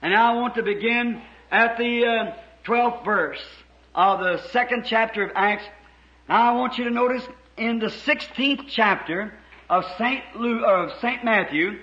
And 0.01 0.13
now 0.13 0.37
I 0.37 0.39
want 0.39 0.55
to 0.55 0.63
begin 0.63 1.21
at 1.51 1.77
the 1.77 2.05
uh, 2.05 2.35
12th 2.63 3.03
verse 3.03 3.43
of 3.93 4.21
the 4.21 4.37
second 4.51 4.85
chapter 4.85 5.25
of 5.25 5.31
Acts. 5.35 5.65
Now 6.31 6.53
I 6.53 6.57
want 6.57 6.77
you 6.77 6.85
to 6.85 6.91
notice 6.91 7.27
in 7.57 7.79
the 7.79 7.87
16th 7.87 8.67
chapter 8.69 9.33
of 9.69 9.83
St. 9.97 10.23
Luke, 10.37 10.63
of 10.65 10.97
St. 11.01 11.25
Matthew, 11.25 11.79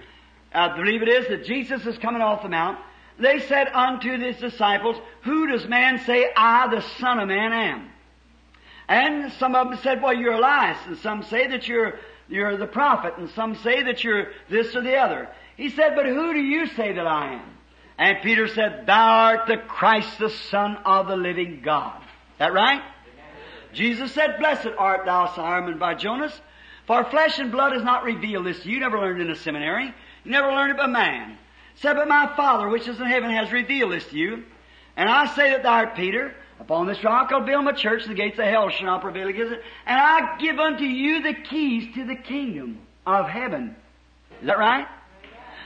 I 0.55 0.75
believe 0.75 1.03
it 1.03 1.09
is 1.11 1.29
that 1.29 1.45
Jesus 1.45 1.85
is 1.85 1.99
coming 1.99 2.23
off 2.23 2.41
the 2.41 2.49
mount. 2.49 2.79
They 3.19 3.41
said 3.41 3.69
unto 3.69 4.19
his 4.19 4.39
disciples, 4.39 4.97
Who 5.25 5.49
does 5.49 5.69
man 5.69 5.99
say 5.99 6.31
I, 6.35 6.67
the 6.75 6.81
Son 6.99 7.21
of 7.21 7.29
Man, 7.29 7.53
am? 7.53 7.91
And 8.89 9.31
some 9.35 9.55
of 9.55 9.69
them 9.69 9.79
said, 9.83 10.01
Well, 10.01 10.15
you're 10.15 10.33
Elias, 10.33 10.79
and 10.87 10.97
some 10.97 11.25
say 11.25 11.49
that 11.49 11.69
you're 11.69 11.99
you're 12.31 12.57
the 12.57 12.67
prophet, 12.67 13.19
and 13.19 13.29
some 13.29 13.55
say 13.57 13.83
that 13.83 14.03
you're 14.03 14.29
this 14.49 14.75
or 14.75 14.81
the 14.81 14.97
other. 14.97 15.29
He 15.59 15.69
said, 15.69 15.95
But 15.95 16.07
who 16.07 16.33
do 16.33 16.41
you 16.41 16.69
say 16.69 16.95
that 16.95 17.07
I 17.07 17.35
am? 17.35 17.51
And 17.99 18.23
Peter 18.23 18.49
said, 18.49 18.87
Thou 18.87 19.09
art 19.09 19.47
the 19.47 19.59
Christ, 19.59 20.19
the 20.19 20.31
Son 20.31 20.79
of 20.87 21.07
the 21.07 21.17
living 21.17 21.61
God. 21.63 22.01
That 22.39 22.55
right? 22.55 22.81
Jesus 23.73 24.13
said, 24.13 24.39
Blessed 24.39 24.71
art 24.79 25.05
thou, 25.05 25.35
Simon 25.35 25.79
by 25.79 25.95
Jonas, 25.95 26.39
for 26.87 27.05
flesh 27.05 27.39
and 27.39 27.53
blood 27.53 27.73
has 27.73 27.83
not 27.83 28.05
revealed 28.05 28.47
this. 28.47 28.65
You 28.65 28.81
never 28.81 28.99
learned 28.99 29.21
in 29.21 29.31
a 29.31 29.37
seminary. 29.37 29.95
You 30.25 30.31
never 30.31 30.51
learned 30.51 30.73
it 30.73 30.79
by 30.79 30.87
man. 30.87 31.39
Said, 31.77 31.95
but 31.95 32.09
my 32.09 32.33
Father 32.35 32.69
which 32.69 32.89
is 32.89 32.99
in 32.99 33.07
heaven 33.07 33.31
has 33.31 33.53
revealed 33.53 33.93
this 33.93 34.07
to 34.07 34.17
you. 34.17 34.45
And 34.97 35.09
I 35.09 35.27
say 35.35 35.51
that 35.51 35.63
thou 35.63 35.73
art 35.75 35.95
Peter. 35.95 36.35
Upon 36.59 36.87
this 36.87 37.05
rock 37.05 37.31
I'll 37.31 37.45
build 37.45 37.65
my 37.65 37.73
church, 37.73 38.03
and 38.03 38.11
the 38.11 38.17
gates 38.17 38.39
of 38.39 38.47
hell 38.47 38.69
shall 38.71 38.87
not 38.87 39.03
prevail 39.03 39.29
against 39.29 39.53
it. 39.53 39.63
And 39.87 39.97
I 39.97 40.39
give 40.39 40.59
unto 40.59 40.85
you 40.85 41.23
the 41.23 41.35
keys 41.35 41.95
to 41.95 42.05
the 42.05 42.17
kingdom 42.17 42.81
of 43.07 43.29
heaven. 43.29 43.77
Is 44.41 44.47
that 44.47 44.59
right? 44.59 44.89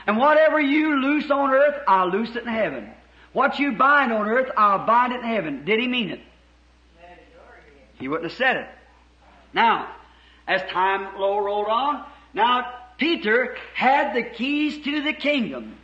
And 0.05 0.17
whatever 0.17 0.59
you 0.59 1.01
loose 1.01 1.31
on 1.31 1.51
earth, 1.51 1.81
I'll 1.87 2.09
loose 2.09 2.35
it 2.35 2.43
in 2.43 2.49
heaven. 2.49 2.91
What 3.31 3.57
you 3.57 3.71
bind 3.71 4.11
on 4.11 4.27
earth, 4.27 4.51
I'll 4.55 4.85
bind 4.85 5.13
it 5.13 5.21
in 5.21 5.25
heaven. 5.25 5.65
Did 5.65 5.79
he 5.79 5.87
mean 5.87 6.09
it? 6.09 6.19
He 7.99 8.07
wouldn't 8.07 8.29
have 8.29 8.37
said 8.37 8.57
it. 8.57 8.67
Now, 9.53 9.93
as 10.47 10.61
time 10.71 11.17
low 11.19 11.39
rolled 11.39 11.67
on, 11.67 12.05
now 12.33 12.73
Peter 12.97 13.55
had 13.75 14.15
the 14.15 14.23
keys 14.23 14.83
to 14.83 15.01
the 15.01 15.13
kingdom. 15.13 15.77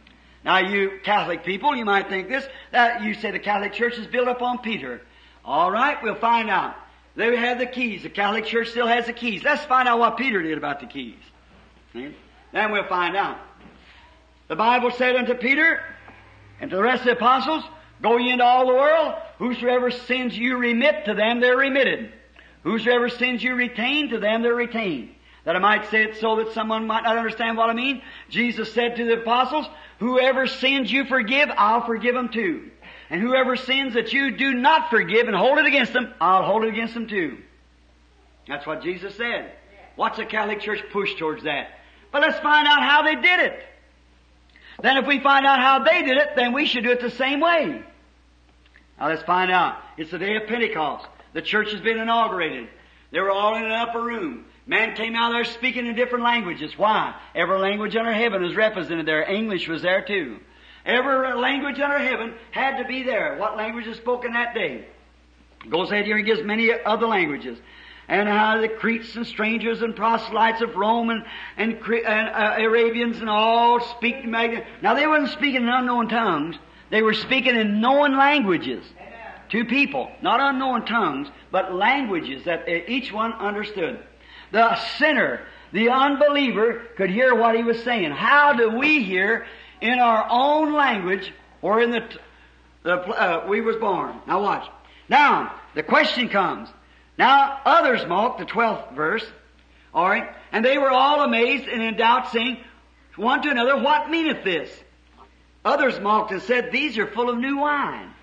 Now 0.44 0.60
you 0.60 1.00
Catholic 1.04 1.44
people, 1.44 1.76
you 1.76 1.86
might 1.86 2.10
think 2.10 2.30
this, 2.30 2.48
that 2.72 3.04
you 3.04 3.14
say 3.14 3.32
the 3.32 3.40
Catholic 3.40 3.74
Church 3.74 3.98
is 3.98 4.08
built 4.08 4.28
upon 4.28 4.60
Peter. 4.60 5.02
Alright, 5.46 6.02
we'll 6.02 6.16
find 6.16 6.50
out. 6.50 6.76
They 7.16 7.36
have 7.36 7.60
the 7.60 7.66
keys. 7.66 8.04
The 8.04 8.10
Catholic 8.10 8.46
Church 8.46 8.70
still 8.70 8.88
has 8.88 9.06
the 9.06 9.14
keys. 9.14 9.44
Let's 9.44 9.66
find 9.66 9.88
out 9.88 10.00
what 10.00 10.18
Peter 10.18 10.42
did 10.42 10.58
about 10.58 10.80
the 10.80 10.86
keys. 10.86 11.18
See? 11.94 12.16
Then 12.54 12.72
we'll 12.72 12.88
find 12.88 13.16
out. 13.16 13.38
The 14.48 14.56
Bible 14.56 14.92
said 14.92 15.16
unto 15.16 15.34
Peter 15.36 15.82
and 16.62 16.70
to 16.70 16.76
the 16.76 16.82
rest 16.84 17.02
of 17.02 17.06
the 17.06 17.12
apostles, 17.12 17.64
Go 18.02 18.18
ye 18.18 18.32
into 18.32 18.44
all 18.44 18.68
the 18.68 18.74
world, 18.74 19.16
whosoever 19.38 19.92
sins 19.92 20.38
you 20.38 20.58
remit 20.58 21.06
to 21.06 21.14
them, 21.14 21.42
they're 21.42 21.58
remitted. 21.58 22.14
Whosoever 22.64 23.10
sins 23.10 23.44
you 23.44 23.56
retain 23.56 24.10
to 24.10 24.20
them, 24.20 24.42
they're 24.42 24.56
retained. 24.56 25.16
That 25.46 25.56
I 25.56 25.60
might 25.60 25.90
say 25.90 26.04
it 26.04 26.18
so 26.18 26.38
that 26.38 26.54
someone 26.54 26.88
might 26.88 27.04
not 27.04 27.18
understand 27.18 27.58
what 27.58 27.70
I 27.70 27.74
mean. 27.74 28.02
Jesus 28.30 28.74
said 28.74 28.98
to 28.98 29.06
the 29.06 29.22
apostles, 29.22 29.66
Whoever 30.00 30.48
sins 30.48 30.92
you 30.92 31.06
forgive, 31.06 31.50
I'll 31.58 31.86
forgive 31.86 32.16
them 32.16 32.30
too. 32.30 32.72
And 33.10 33.22
whoever 33.22 33.56
sins 33.56 33.96
that 33.96 34.14
you 34.14 34.38
do 34.38 34.54
not 34.54 34.90
forgive 34.90 35.28
and 35.28 35.36
hold 35.36 35.58
it 35.58 35.66
against 35.66 35.94
them, 35.94 36.14
I'll 36.22 36.44
hold 36.44 36.64
it 36.64 36.70
against 36.70 36.94
them 36.94 37.08
too. 37.08 37.38
That's 38.48 38.66
what 38.66 38.84
Jesus 38.84 39.16
said. 39.16 39.52
What's 39.96 40.18
the 40.18 40.26
Catholic 40.26 40.62
Church 40.62 40.84
push 40.92 41.16
towards 41.16 41.44
that? 41.44 41.70
But 42.12 42.22
let's 42.22 42.40
find 42.40 42.68
out 42.68 42.82
how 42.82 43.02
they 43.04 43.16
did 43.16 43.40
it. 43.40 43.64
Then 44.82 44.98
if 44.98 45.06
we 45.06 45.20
find 45.20 45.46
out 45.46 45.60
how 45.60 45.84
they 45.84 46.04
did 46.04 46.18
it, 46.18 46.30
then 46.36 46.54
we 46.54 46.66
should 46.66 46.84
do 46.84 46.92
it 46.92 47.02
the 47.02 47.10
same 47.12 47.40
way. 47.40 47.84
Now 49.00 49.08
let's 49.08 49.24
find 49.24 49.52
out. 49.52 49.78
It's 49.98 50.12
the 50.12 50.20
day 50.20 50.36
of 50.36 50.48
Pentecost. 50.48 51.06
The 51.34 51.42
church 51.42 51.72
has 51.72 51.82
been 51.82 52.00
inaugurated. 52.00 52.70
They 53.12 53.20
were 53.20 53.32
all 53.32 53.56
in 53.56 53.64
an 53.64 53.72
upper 53.72 54.02
room. 54.02 54.46
Man 54.66 54.96
came 54.96 55.16
out 55.16 55.32
there 55.32 55.46
speaking 55.46 55.88
in 55.88 55.96
different 55.96 56.24
languages. 56.24 56.78
Why? 56.78 57.16
Every 57.34 57.58
language 57.58 57.96
under 57.96 58.14
heaven 58.14 58.44
is 58.44 58.56
represented 58.56 59.08
there. 59.08 59.24
English 59.24 59.68
was 59.68 59.82
there 59.82 60.04
too. 60.06 60.40
Every 60.86 61.36
language 61.36 61.80
under 61.80 61.98
heaven 61.98 62.34
had 62.52 62.78
to 62.78 62.86
be 62.86 63.04
there. 63.04 63.36
What 63.38 63.58
language 63.58 63.88
is 63.88 63.98
spoken 63.98 64.34
that 64.34 64.54
day? 64.54 64.86
Goes 65.68 65.92
ahead 65.92 66.06
here 66.06 66.18
and 66.18 66.26
gives 66.26 66.44
many 66.44 66.72
other 66.86 67.08
languages. 67.08 67.58
And 68.10 68.28
how 68.28 68.60
the 68.60 68.68
Cretes 68.68 69.16
and 69.16 69.26
strangers 69.26 69.84
and 69.84 69.96
proselytes 69.96 70.62
of 70.62 70.76
Rome 70.76 71.12
and, 71.12 71.24
and, 71.58 71.74
and 71.74 72.30
uh, 72.30 72.56
Arabians 72.58 73.20
and 73.20 73.30
all 73.30 73.80
speak 73.98 74.26
Magna. 74.26 74.66
Now 74.82 74.96
they 74.96 75.06
weren't 75.06 75.30
speaking 75.30 75.62
in 75.62 75.70
unknown 75.70 76.10
tongues. 76.10 76.56
They 76.90 77.04
were 77.04 77.14
speaking 77.14 77.56
in 77.56 77.80
known 77.80 78.18
languages 78.18 78.84
to 79.50 79.64
people. 79.66 80.10
Not 80.24 80.40
unknown 80.40 80.86
tongues, 80.86 81.28
but 81.52 81.74
languages 81.74 82.46
that 82.46 82.68
each 82.68 83.14
one 83.14 83.32
understood. 83.34 84.00
The 84.52 84.76
sinner, 84.98 85.42
the 85.72 85.90
unbeliever 85.90 86.88
could 86.98 87.12
hear 87.12 87.36
what 87.36 87.56
he 87.56 87.64
was 87.64 87.84
saying. 87.84 88.10
How 88.12 88.54
do 88.54 88.72
we 88.72 89.04
hear 89.04 89.46
in 89.82 90.00
our 90.00 90.26
own 90.30 90.74
language 90.74 91.32
or 91.62 91.80
in 91.80 91.92
the, 91.92 92.10
the 92.82 92.94
uh, 92.94 93.46
we 93.48 93.62
was 93.62 93.76
born? 93.76 94.16
Now 94.28 94.42
watch. 94.42 94.68
Now, 95.08 95.54
the 95.76 95.84
question 95.84 96.30
comes. 96.30 96.70
Now, 97.20 97.60
others 97.66 98.08
mocked 98.08 98.40
the 98.40 98.46
12th 98.46 98.96
verse. 98.96 99.26
Alright. 99.94 100.34
And 100.54 100.64
they 100.64 100.78
were 100.78 100.90
all 100.90 101.22
amazed 101.22 101.68
and 101.68 101.84
in 101.84 101.98
doubt 101.98 102.32
saying 102.32 102.64
one 103.18 103.42
to 103.42 103.50
another, 103.50 103.78
what 103.78 104.10
meaneth 104.10 104.46
this? 104.46 104.72
Others 105.66 106.00
mocked 106.00 106.32
and 106.32 106.42
said, 106.42 106.72
these 106.72 106.98
are 106.98 107.08
full 107.08 107.30
of 107.30 107.38
new 107.38 107.58
wine. 107.58 108.14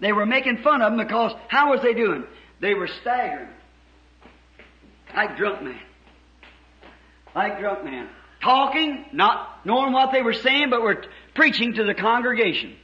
They 0.00 0.12
were 0.12 0.26
making 0.26 0.58
fun 0.64 0.82
of 0.82 0.90
them 0.90 1.06
because 1.06 1.32
how 1.46 1.70
was 1.70 1.80
they 1.82 1.94
doing? 1.94 2.24
They 2.58 2.74
were 2.74 2.88
staggering. 2.88 3.50
Like 5.14 5.36
drunk 5.36 5.62
man. 5.62 5.80
Like 7.36 7.60
drunk 7.60 7.84
man. 7.84 8.08
Talking, 8.42 9.04
not 9.12 9.64
knowing 9.64 9.92
what 9.92 10.10
they 10.10 10.22
were 10.22 10.32
saying, 10.32 10.70
but 10.70 10.82
were 10.82 11.04
preaching 11.34 11.74
to 11.74 11.84
the 11.84 11.94
congregation. 11.94 12.74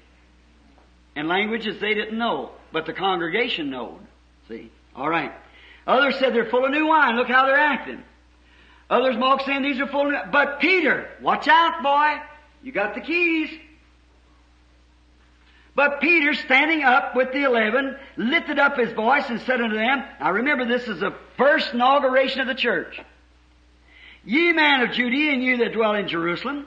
In 1.16 1.26
languages 1.26 1.80
they 1.80 1.94
didn't 1.94 2.16
know, 2.16 2.52
but 2.72 2.86
the 2.86 2.92
congregation 2.92 3.70
knowed. 3.70 3.98
See? 4.46 4.70
Alright. 4.96 5.32
Others 5.86 6.18
said 6.18 6.34
they're 6.34 6.50
full 6.50 6.64
of 6.64 6.70
new 6.70 6.86
wine. 6.86 7.16
Look 7.16 7.28
how 7.28 7.46
they're 7.46 7.56
acting. 7.56 8.02
Others 8.90 9.16
mock 9.16 9.42
saying 9.44 9.62
these 9.62 9.80
are 9.80 9.86
full 9.86 10.14
of 10.14 10.32
But 10.32 10.60
Peter, 10.60 11.08
watch 11.20 11.48
out, 11.48 11.82
boy. 11.82 12.20
You 12.62 12.72
got 12.72 12.94
the 12.94 13.00
keys. 13.00 13.50
But 15.74 16.00
Peter, 16.00 16.32
standing 16.32 16.82
up 16.82 17.14
with 17.14 17.32
the 17.32 17.44
eleven, 17.44 17.96
lifted 18.16 18.58
up 18.58 18.78
his 18.78 18.92
voice 18.92 19.28
and 19.28 19.40
said 19.42 19.60
unto 19.60 19.76
them, 19.76 20.04
now 20.20 20.32
remember 20.32 20.64
this 20.64 20.88
is 20.88 21.00
the 21.00 21.14
first 21.36 21.74
inauguration 21.74 22.40
of 22.40 22.46
the 22.46 22.54
church. 22.54 22.98
Ye 24.24 24.52
men 24.52 24.80
of 24.80 24.92
Judea 24.92 25.32
and 25.32 25.44
you 25.44 25.58
that 25.58 25.74
dwell 25.74 25.94
in 25.94 26.08
Jerusalem, 26.08 26.66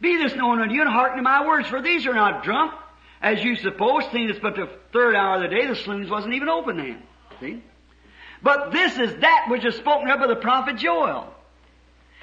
be 0.00 0.16
this 0.16 0.34
known 0.34 0.60
unto 0.60 0.74
you 0.74 0.80
and 0.80 0.90
hearken 0.90 1.18
to 1.18 1.22
my 1.22 1.46
words, 1.46 1.68
for 1.68 1.82
these 1.82 2.06
are 2.06 2.14
not 2.14 2.44
drunk, 2.44 2.72
as 3.20 3.44
you 3.44 3.56
suppose, 3.56 4.04
seeing 4.10 4.30
it's 4.30 4.38
but 4.40 4.56
the 4.56 4.70
third 4.92 5.14
hour 5.14 5.36
of 5.36 5.42
the 5.42 5.54
day, 5.54 5.66
the 5.66 5.76
saloons 5.76 6.08
wasn't 6.08 6.34
even 6.34 6.48
open 6.48 6.78
then. 6.78 7.02
See? 7.40 7.62
But 8.42 8.72
this 8.72 8.98
is 8.98 9.20
that 9.20 9.46
which 9.48 9.64
is 9.64 9.74
spoken 9.76 10.08
of 10.08 10.20
by 10.20 10.26
the 10.26 10.36
prophet 10.36 10.76
Joel. 10.76 11.32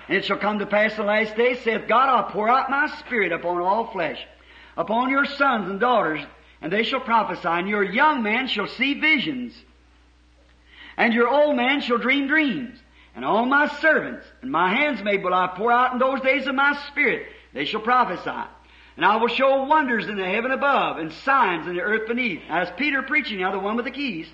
And 0.08 0.18
it 0.18 0.26
shall 0.26 0.38
come 0.38 0.60
to 0.60 0.66
pass 0.66 0.92
in 0.92 0.98
the 0.98 1.04
last 1.04 1.36
day, 1.36 1.56
saith 1.56 1.88
God, 1.88 2.10
I'll 2.10 2.32
pour 2.32 2.50
out 2.50 2.70
my 2.70 2.88
spirit 3.00 3.32
upon 3.32 3.62
all 3.62 3.88
flesh, 3.88 4.20
upon 4.76 5.10
your 5.10 5.26
sons 5.26 5.70
and 5.70 5.80
daughters, 5.80 6.22
and 6.62 6.72
they 6.72 6.84
shall 6.84 7.00
prophesy, 7.00 7.48
and 7.48 7.70
your 7.70 7.84
young 7.84 8.22
men 8.24 8.48
shall 8.48 8.68
see 8.68 9.00
visions, 9.00 9.54
and 10.98 11.14
your 11.14 11.28
old 11.28 11.56
men 11.56 11.82
shall 11.82 11.98
dream 11.98 12.28
dreams. 12.28 12.80
And 13.16 13.24
all 13.24 13.46
my 13.46 13.68
servants 13.80 14.26
and 14.42 14.52
my 14.52 14.74
handsmaid 14.74 15.24
will 15.24 15.34
I 15.34 15.54
pour 15.56 15.72
out 15.72 15.94
in 15.94 16.00
those 16.00 16.22
days 16.22 16.48
of 16.48 16.56
my 16.56 16.76
spirit. 16.88 17.28
They 17.54 17.66
shall 17.66 17.82
prophesy. 17.82 18.50
And 18.96 19.06
I 19.06 19.18
will 19.18 19.28
show 19.28 19.66
wonders 19.66 20.08
in 20.08 20.18
the 20.18 20.26
heaven 20.26 20.52
above 20.52 20.98
and 20.98 21.12
signs 21.12 21.68
in 21.68 21.76
the 21.76 21.82
earth 21.82 22.08
beneath. 22.08 22.42
As 22.50 22.72
Peter 22.78 23.04
preaching 23.04 23.42
now, 23.42 23.52
the 23.52 23.60
one 23.60 23.76
with 23.76 23.86
the 23.86 23.92
keys. 23.92 24.28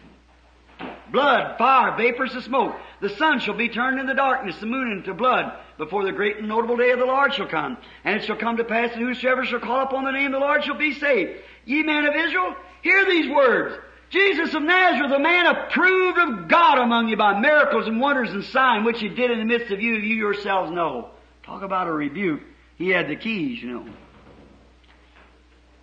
Blood, 1.11 1.57
fire, 1.57 1.95
vapors 1.97 2.35
of 2.35 2.43
smoke. 2.43 2.75
The 3.01 3.09
sun 3.09 3.39
shall 3.39 3.55
be 3.55 3.69
turned 3.69 3.99
into 3.99 4.13
darkness, 4.13 4.57
the 4.59 4.65
moon 4.65 4.91
into 4.91 5.13
blood, 5.13 5.53
before 5.77 6.03
the 6.03 6.11
great 6.11 6.37
and 6.37 6.47
notable 6.47 6.77
day 6.77 6.91
of 6.91 6.99
the 6.99 7.05
Lord 7.05 7.33
shall 7.33 7.47
come. 7.47 7.77
And 8.03 8.17
it 8.17 8.25
shall 8.25 8.37
come 8.37 8.57
to 8.57 8.63
pass 8.63 8.91
that 8.91 8.99
whosoever 8.99 9.45
shall 9.45 9.59
call 9.59 9.83
upon 9.83 10.03
the 10.03 10.11
name 10.11 10.27
of 10.27 10.33
the 10.33 10.39
Lord 10.39 10.63
shall 10.63 10.77
be 10.77 10.93
saved. 10.93 11.41
Ye 11.65 11.83
men 11.83 12.05
of 12.05 12.15
Israel, 12.15 12.55
hear 12.81 13.05
these 13.05 13.29
words. 13.29 13.75
Jesus 14.09 14.53
of 14.53 14.63
Nazareth, 14.63 15.11
a 15.11 15.19
man 15.19 15.45
approved 15.45 16.17
of 16.17 16.47
God 16.47 16.79
among 16.79 17.09
you 17.09 17.17
by 17.17 17.39
miracles 17.39 17.87
and 17.87 18.01
wonders 18.01 18.31
and 18.31 18.43
signs 18.43 18.85
which 18.85 18.99
he 18.99 19.07
did 19.07 19.31
in 19.31 19.39
the 19.39 19.45
midst 19.45 19.71
of 19.71 19.81
you, 19.81 19.93
you 19.95 20.15
yourselves 20.15 20.71
know. 20.71 21.11
Talk 21.43 21.61
about 21.61 21.87
a 21.87 21.91
rebuke. 21.91 22.41
He 22.75 22.89
had 22.89 23.07
the 23.07 23.15
keys, 23.15 23.61
you 23.61 23.71
know. 23.71 23.85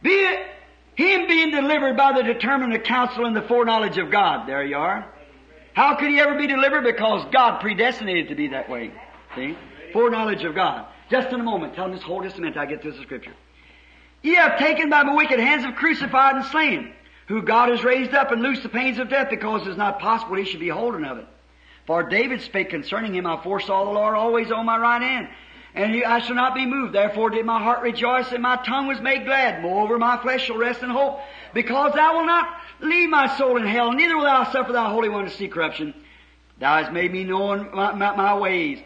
Be 0.02 0.10
it 0.10 0.46
him 0.96 1.28
being 1.28 1.50
delivered 1.50 1.96
by 1.96 2.12
the 2.12 2.22
determinate 2.22 2.84
counsel 2.84 3.26
and 3.26 3.36
the 3.36 3.42
foreknowledge 3.42 3.98
of 3.98 4.10
God. 4.10 4.48
There 4.48 4.64
you 4.64 4.76
are. 4.76 5.06
How 5.76 5.94
could 5.94 6.08
he 6.08 6.18
ever 6.18 6.38
be 6.38 6.46
delivered? 6.46 6.84
Because 6.84 7.26
God 7.30 7.60
predestinated 7.60 8.30
to 8.30 8.34
be 8.34 8.48
that 8.48 8.70
way. 8.70 8.90
See? 9.34 9.58
Foreknowledge 9.92 10.42
of 10.42 10.54
God. 10.54 10.86
Just 11.10 11.28
in 11.28 11.38
a 11.38 11.42
moment. 11.42 11.74
Tell 11.74 11.84
him 11.84 11.92
just 11.92 12.02
hold 12.02 12.24
just 12.24 12.38
a 12.38 12.40
minute. 12.40 12.56
I 12.56 12.64
get 12.64 12.80
to 12.82 12.92
the 12.92 13.02
scripture. 13.02 13.34
Ye 14.22 14.34
have 14.36 14.58
taken 14.58 14.88
by 14.88 15.02
my 15.02 15.14
wicked 15.14 15.38
hands 15.38 15.64
have 15.64 15.74
crucified 15.74 16.36
and 16.36 16.46
slain 16.46 16.94
who 17.28 17.42
God 17.42 17.68
has 17.68 17.84
raised 17.84 18.14
up 18.14 18.32
and 18.32 18.40
loosed 18.40 18.62
the 18.62 18.70
pains 18.70 18.98
of 18.98 19.10
death 19.10 19.28
because 19.28 19.66
it 19.66 19.70
is 19.70 19.76
not 19.76 19.98
possible 19.98 20.36
he 20.36 20.46
should 20.46 20.60
be 20.60 20.70
holden 20.70 21.04
of 21.04 21.18
it. 21.18 21.26
For 21.86 22.02
David 22.04 22.40
spake 22.40 22.70
concerning 22.70 23.14
him, 23.14 23.26
I 23.26 23.42
foresaw 23.42 23.84
the 23.84 23.90
Lord 23.90 24.16
always 24.16 24.50
on 24.50 24.64
my 24.64 24.78
right 24.78 25.02
hand, 25.02 25.28
and 25.74 26.02
I 26.04 26.20
shall 26.20 26.36
not 26.36 26.54
be 26.54 26.64
moved. 26.64 26.94
Therefore 26.94 27.28
did 27.28 27.44
my 27.44 27.62
heart 27.62 27.82
rejoice, 27.82 28.32
and 28.32 28.42
my 28.42 28.56
tongue 28.64 28.86
was 28.86 29.00
made 29.02 29.26
glad. 29.26 29.62
Moreover, 29.62 29.98
my 29.98 30.16
flesh 30.22 30.46
shall 30.46 30.56
rest 30.56 30.82
in 30.82 30.88
hope, 30.88 31.20
because 31.52 31.92
thou 31.92 32.14
wilt 32.14 32.26
not 32.26 32.48
leave 32.80 33.10
my 33.10 33.36
soul 33.36 33.56
in 33.56 33.66
hell, 33.66 33.92
neither 33.92 34.16
will 34.16 34.24
thou 34.24 34.50
suffer 34.50 34.72
thy 34.72 34.90
Holy 34.90 35.08
One 35.08 35.24
to 35.24 35.30
see 35.30 35.48
corruption. 35.48 35.94
Thou 36.58 36.82
hast 36.82 36.92
made 36.92 37.12
me 37.12 37.24
know 37.24 37.56
my, 37.72 37.92
my, 37.92 38.16
my 38.16 38.38
ways, 38.38 38.78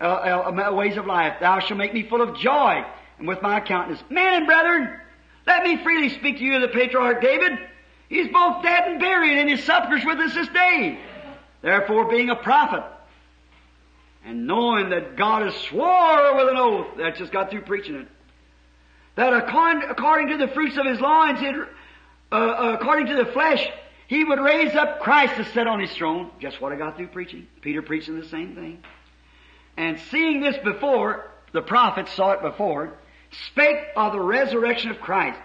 uh, 0.00 0.04
uh, 0.46 0.52
my 0.52 0.70
ways 0.70 0.96
of 0.96 1.06
life. 1.06 1.34
Thou 1.40 1.60
shalt 1.60 1.78
make 1.78 1.94
me 1.94 2.08
full 2.08 2.20
of 2.20 2.36
joy, 2.36 2.84
and 3.18 3.28
with 3.28 3.42
my 3.42 3.60
countenance. 3.60 4.02
Men 4.10 4.34
and 4.34 4.46
brethren, 4.46 4.98
let 5.46 5.62
me 5.62 5.82
freely 5.82 6.08
speak 6.08 6.38
to 6.38 6.44
you 6.44 6.56
of 6.56 6.62
the 6.62 6.68
patriarch 6.68 7.20
David. 7.20 7.58
He's 8.08 8.28
both 8.32 8.62
dead 8.62 8.84
and 8.88 9.00
buried, 9.00 9.38
and 9.38 9.48
his 9.48 9.64
sepulchre's 9.64 10.04
with 10.04 10.18
us 10.18 10.34
this 10.34 10.48
day. 10.48 10.98
Therefore, 11.62 12.10
being 12.10 12.30
a 12.30 12.36
prophet, 12.36 12.82
and 14.24 14.46
knowing 14.46 14.90
that 14.90 15.16
God 15.16 15.42
has 15.42 15.54
swore 15.62 16.36
with 16.36 16.48
an 16.48 16.56
oath, 16.56 16.96
that 16.98 17.16
just 17.16 17.32
got 17.32 17.50
through 17.50 17.62
preaching 17.62 17.94
it, 17.94 18.08
that 19.14 19.32
according, 19.32 19.88
according 19.88 20.28
to 20.28 20.36
the 20.38 20.48
fruits 20.48 20.76
of 20.76 20.86
his 20.86 21.00
loins, 21.00 21.38
uh, 22.32 22.34
uh, 22.34 22.76
according 22.80 23.06
to 23.06 23.14
the 23.14 23.26
flesh, 23.26 23.68
he 24.08 24.24
would 24.24 24.40
raise 24.40 24.74
up 24.74 25.00
Christ 25.00 25.36
to 25.36 25.44
sit 25.52 25.66
on 25.66 25.80
his 25.80 25.92
throne. 25.92 26.30
Just 26.40 26.60
what 26.60 26.72
I 26.72 26.76
got 26.76 26.96
through 26.96 27.08
preaching. 27.08 27.46
Peter 27.60 27.82
preaching 27.82 28.18
the 28.18 28.28
same 28.28 28.54
thing. 28.54 28.82
And 29.76 29.98
seeing 30.10 30.40
this 30.40 30.56
before, 30.64 31.30
the 31.52 31.62
prophets 31.62 32.12
saw 32.12 32.32
it 32.32 32.42
before, 32.42 32.94
spake 33.48 33.78
of 33.96 34.12
the 34.12 34.20
resurrection 34.20 34.90
of 34.90 35.00
Christ, 35.00 35.38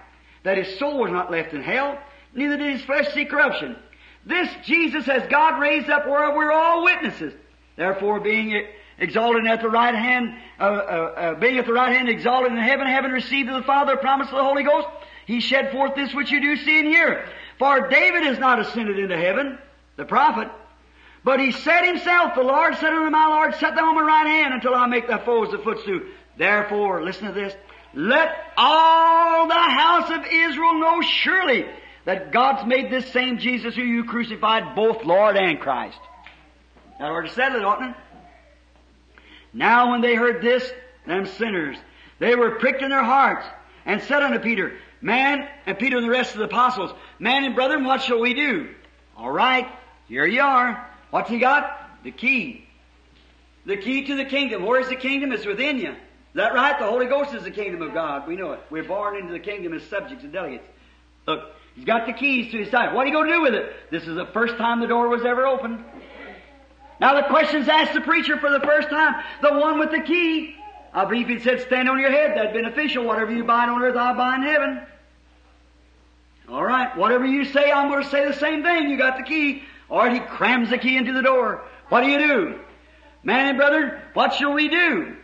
that 0.43 0.57
his 0.57 0.77
soul 0.79 0.99
was 0.99 1.11
not 1.11 1.31
left 1.31 1.53
in 1.53 1.61
hell, 1.61 1.99
neither 2.33 2.57
did 2.57 2.73
his 2.73 2.83
flesh 2.83 3.13
see 3.13 3.25
corruption. 3.25 3.77
This 4.25 4.49
Jesus 4.65 5.05
has 5.05 5.29
God 5.29 5.59
raised 5.59 5.89
up 5.89 6.05
where 6.05 6.35
we're 6.35 6.51
all 6.51 6.83
witnesses. 6.83 7.33
Therefore, 7.77 8.19
being 8.19 8.65
exalted 8.97 9.45
at 9.45 9.61
the 9.61 9.69
right 9.69 9.95
hand, 9.95 10.35
uh, 10.59 10.63
uh, 10.63 10.65
uh, 10.65 11.33
being 11.35 11.57
at 11.57 11.65
the 11.65 11.73
right 11.73 11.95
hand 11.95 12.09
exalted 12.09 12.51
in 12.51 12.57
heaven, 12.57 12.87
having 12.87 13.11
received 13.11 13.49
of 13.49 13.55
the 13.55 13.63
Father 13.63 13.95
the 13.95 14.01
promise 14.01 14.27
of 14.27 14.35
the 14.35 14.43
Holy 14.43 14.63
Ghost, 14.63 14.87
he 15.27 15.41
shed 15.41 15.71
forth 15.71 15.93
this 15.93 16.13
which 16.13 16.31
you 16.31 16.41
do 16.41 16.55
see 16.55 16.79
and 16.79 16.87
hear. 16.87 17.27
For 17.59 17.89
David 17.89 18.23
has 18.23 18.39
not 18.39 18.59
ascended 18.59 18.97
into 18.97 19.17
heaven, 19.17 19.59
the 19.97 20.05
prophet, 20.05 20.49
but 21.23 21.41
he 21.41 21.51
said 21.51 21.85
himself, 21.85 22.33
the 22.35 22.43
Lord 22.43 22.75
said 22.75 22.93
unto 22.93 23.09
my 23.09 23.27
Lord, 23.27 23.53
set 23.55 23.75
thou 23.75 23.89
on 23.89 23.95
my 23.95 24.01
right 24.01 24.27
hand 24.27 24.53
until 24.53 24.73
I 24.73 24.87
make 24.87 25.07
thy 25.07 25.23
foes 25.23 25.51
the 25.51 25.57
footstool. 25.57 26.01
Therefore, 26.37 27.03
listen 27.03 27.27
to 27.27 27.33
this, 27.33 27.53
let 27.93 28.29
all 28.55 29.47
the 29.47 29.53
house 29.53 30.09
of 30.11 30.25
Israel 30.31 30.79
know 30.79 31.01
surely 31.01 31.65
that 32.05 32.31
God's 32.31 32.65
made 32.65 32.89
this 32.89 33.11
same 33.11 33.37
Jesus 33.39 33.75
who 33.75 33.81
you 33.81 34.05
crucified 34.05 34.75
both 34.75 35.03
Lord 35.03 35.35
and 35.35 35.59
Christ. 35.59 35.99
That 36.99 37.11
ought 37.11 37.23
to 37.23 37.29
settle 37.33 37.59
it, 37.59 37.65
oughtn't 37.65 37.89
it? 37.91 37.97
Now 39.51 39.91
when 39.91 39.99
they 39.99 40.15
heard 40.15 40.41
this, 40.41 40.71
them 41.05 41.25
sinners, 41.25 41.75
they 42.19 42.35
were 42.35 42.59
pricked 42.59 42.81
in 42.81 42.89
their 42.89 43.03
hearts 43.03 43.45
and 43.85 44.01
said 44.03 44.23
unto 44.23 44.39
Peter, 44.39 44.77
Man, 45.01 45.47
and 45.65 45.77
Peter 45.77 45.97
and 45.97 46.05
the 46.05 46.09
rest 46.11 46.33
of 46.33 46.39
the 46.39 46.45
apostles, 46.45 46.91
Man 47.19 47.43
and 47.43 47.55
brethren, 47.55 47.83
what 47.83 48.01
shall 48.01 48.19
we 48.19 48.33
do? 48.33 48.69
All 49.15 49.31
right, 49.31 49.67
here 50.07 50.25
you 50.25 50.41
are. 50.41 50.89
What's 51.11 51.29
he 51.29 51.39
got? 51.39 52.03
The 52.03 52.11
key. 52.11 52.67
The 53.65 53.77
key 53.77 54.05
to 54.05 54.15
the 54.15 54.25
kingdom. 54.25 54.65
Where's 54.65 54.89
the 54.89 54.95
kingdom? 54.95 55.31
It's 55.31 55.45
within 55.45 55.79
you. 55.79 55.91
Is 55.91 55.95
that 56.35 56.53
right? 56.53 56.77
The 56.77 56.85
Holy 56.85 57.07
Ghost 57.07 57.33
is 57.33 57.43
the 57.43 57.51
kingdom 57.51 57.81
of 57.81 57.93
God. 57.93 58.27
We 58.27 58.35
know 58.35 58.51
it. 58.53 58.59
We're 58.69 58.83
born 58.83 59.17
into 59.17 59.33
the 59.33 59.39
kingdom 59.39 59.73
as 59.73 59.83
subjects 59.83 60.23
and 60.23 60.31
delegates. 60.31 60.67
Look, 61.27 61.43
he's 61.75 61.85
got 61.85 62.05
the 62.05 62.13
keys 62.13 62.51
to 62.51 62.59
his 62.59 62.69
side. 62.69 62.93
What 62.93 63.03
are 63.03 63.07
you 63.07 63.13
going 63.13 63.27
to 63.27 63.33
do 63.33 63.41
with 63.41 63.55
it? 63.55 63.73
This 63.91 64.03
is 64.03 64.15
the 64.15 64.27
first 64.27 64.57
time 64.57 64.79
the 64.79 64.87
door 64.87 65.09
was 65.09 65.25
ever 65.25 65.45
opened. 65.45 65.83
Now 66.99 67.15
the 67.15 67.27
question's 67.27 67.67
asked 67.67 67.93
the 67.93 68.01
preacher 68.01 68.37
for 68.37 68.49
the 68.49 68.59
first 68.59 68.89
time. 68.89 69.23
The 69.41 69.53
one 69.53 69.79
with 69.79 69.91
the 69.91 70.01
key. 70.01 70.55
I 70.97 71.05
believe 71.05 71.27
he 71.27 71.39
said, 71.39 71.61
stand 71.61 71.87
on 71.87 71.99
your 71.99 72.09
head. 72.09 72.35
That'd 72.35 72.53
been 72.53 72.65
official. 72.65 73.05
Whatever 73.05 73.31
you 73.31 73.43
bind 73.43 73.69
on 73.69 73.83
earth, 73.83 73.95
I'll 73.95 74.15
bind 74.15 74.43
in 74.43 74.49
heaven. 74.49 74.81
All 76.49 76.63
right. 76.63 76.97
Whatever 76.97 77.23
you 77.23 77.45
say, 77.45 77.71
I'm 77.71 77.87
going 77.87 78.03
to 78.03 78.09
say 78.09 78.27
the 78.27 78.33
same 78.33 78.63
thing. 78.63 78.89
You 78.89 78.97
got 78.97 79.15
the 79.15 79.23
key. 79.23 79.61
All 79.91 79.99
right. 79.99 80.11
He 80.11 80.19
crams 80.19 80.71
the 80.71 80.79
key 80.79 80.97
into 80.97 81.13
the 81.13 81.21
door. 81.21 81.63
What 81.89 82.01
do 82.01 82.09
you 82.09 82.17
do? 82.17 82.59
Man 83.23 83.49
and 83.49 83.57
brother, 83.59 84.01
what 84.15 84.33
shall 84.33 84.53
we 84.53 84.69
do? 84.69 85.15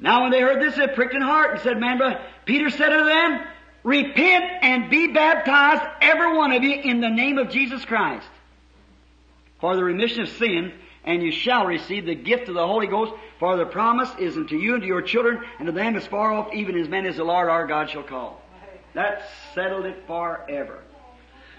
Now 0.00 0.22
when 0.22 0.32
they 0.32 0.40
heard 0.40 0.60
this, 0.60 0.74
they 0.74 0.88
pricked 0.88 1.14
in 1.14 1.22
heart 1.22 1.52
and 1.52 1.60
said, 1.60 1.78
man, 1.78 1.98
brother, 1.98 2.20
Peter 2.44 2.68
said 2.68 2.92
unto 2.92 3.04
them, 3.04 3.46
repent 3.84 4.44
and 4.62 4.90
be 4.90 5.12
baptized, 5.12 5.82
every 6.00 6.36
one 6.36 6.50
of 6.50 6.64
you, 6.64 6.74
in 6.74 7.00
the 7.00 7.10
name 7.10 7.38
of 7.38 7.50
Jesus 7.50 7.84
Christ 7.84 8.26
for 9.60 9.76
the 9.76 9.84
remission 9.84 10.22
of 10.22 10.28
sin, 10.30 10.72
and 11.04 11.22
you 11.22 11.32
shall 11.32 11.66
receive 11.66 12.06
the 12.06 12.14
gift 12.14 12.48
of 12.48 12.54
the 12.54 12.66
Holy 12.66 12.86
Ghost, 12.86 13.12
for 13.38 13.56
the 13.56 13.66
promise 13.66 14.10
is 14.18 14.36
unto 14.36 14.56
you 14.56 14.74
and 14.74 14.82
to 14.82 14.86
your 14.86 15.02
children, 15.02 15.42
and 15.58 15.66
to 15.66 15.72
them 15.72 15.96
as 15.96 16.06
far 16.06 16.32
off, 16.32 16.52
even 16.52 16.78
as 16.78 16.88
many 16.88 17.08
as 17.08 17.16
the 17.16 17.24
Lord 17.24 17.48
our 17.48 17.66
God 17.66 17.90
shall 17.90 18.02
call. 18.02 18.42
That 18.94 19.22
settled 19.54 19.86
it 19.86 20.04
forever. 20.06 20.80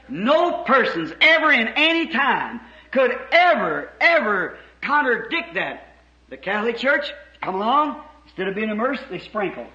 No 0.10 0.64
persons 0.64 1.14
ever 1.22 1.52
in 1.52 1.68
any 1.70 2.08
time 2.08 2.62
could 2.92 3.12
ever, 3.32 3.90
ever 4.00 4.58
contradict 4.82 5.56
that. 5.56 5.96
The 6.30 6.38
Catholic 6.38 6.78
Church, 6.78 7.12
come 7.42 7.56
along, 7.56 8.04
instead 8.26 8.48
of 8.48 8.56
being 8.56 8.70
immersed, 8.70 9.04
they 9.10 9.20
sprinkle. 9.20 9.68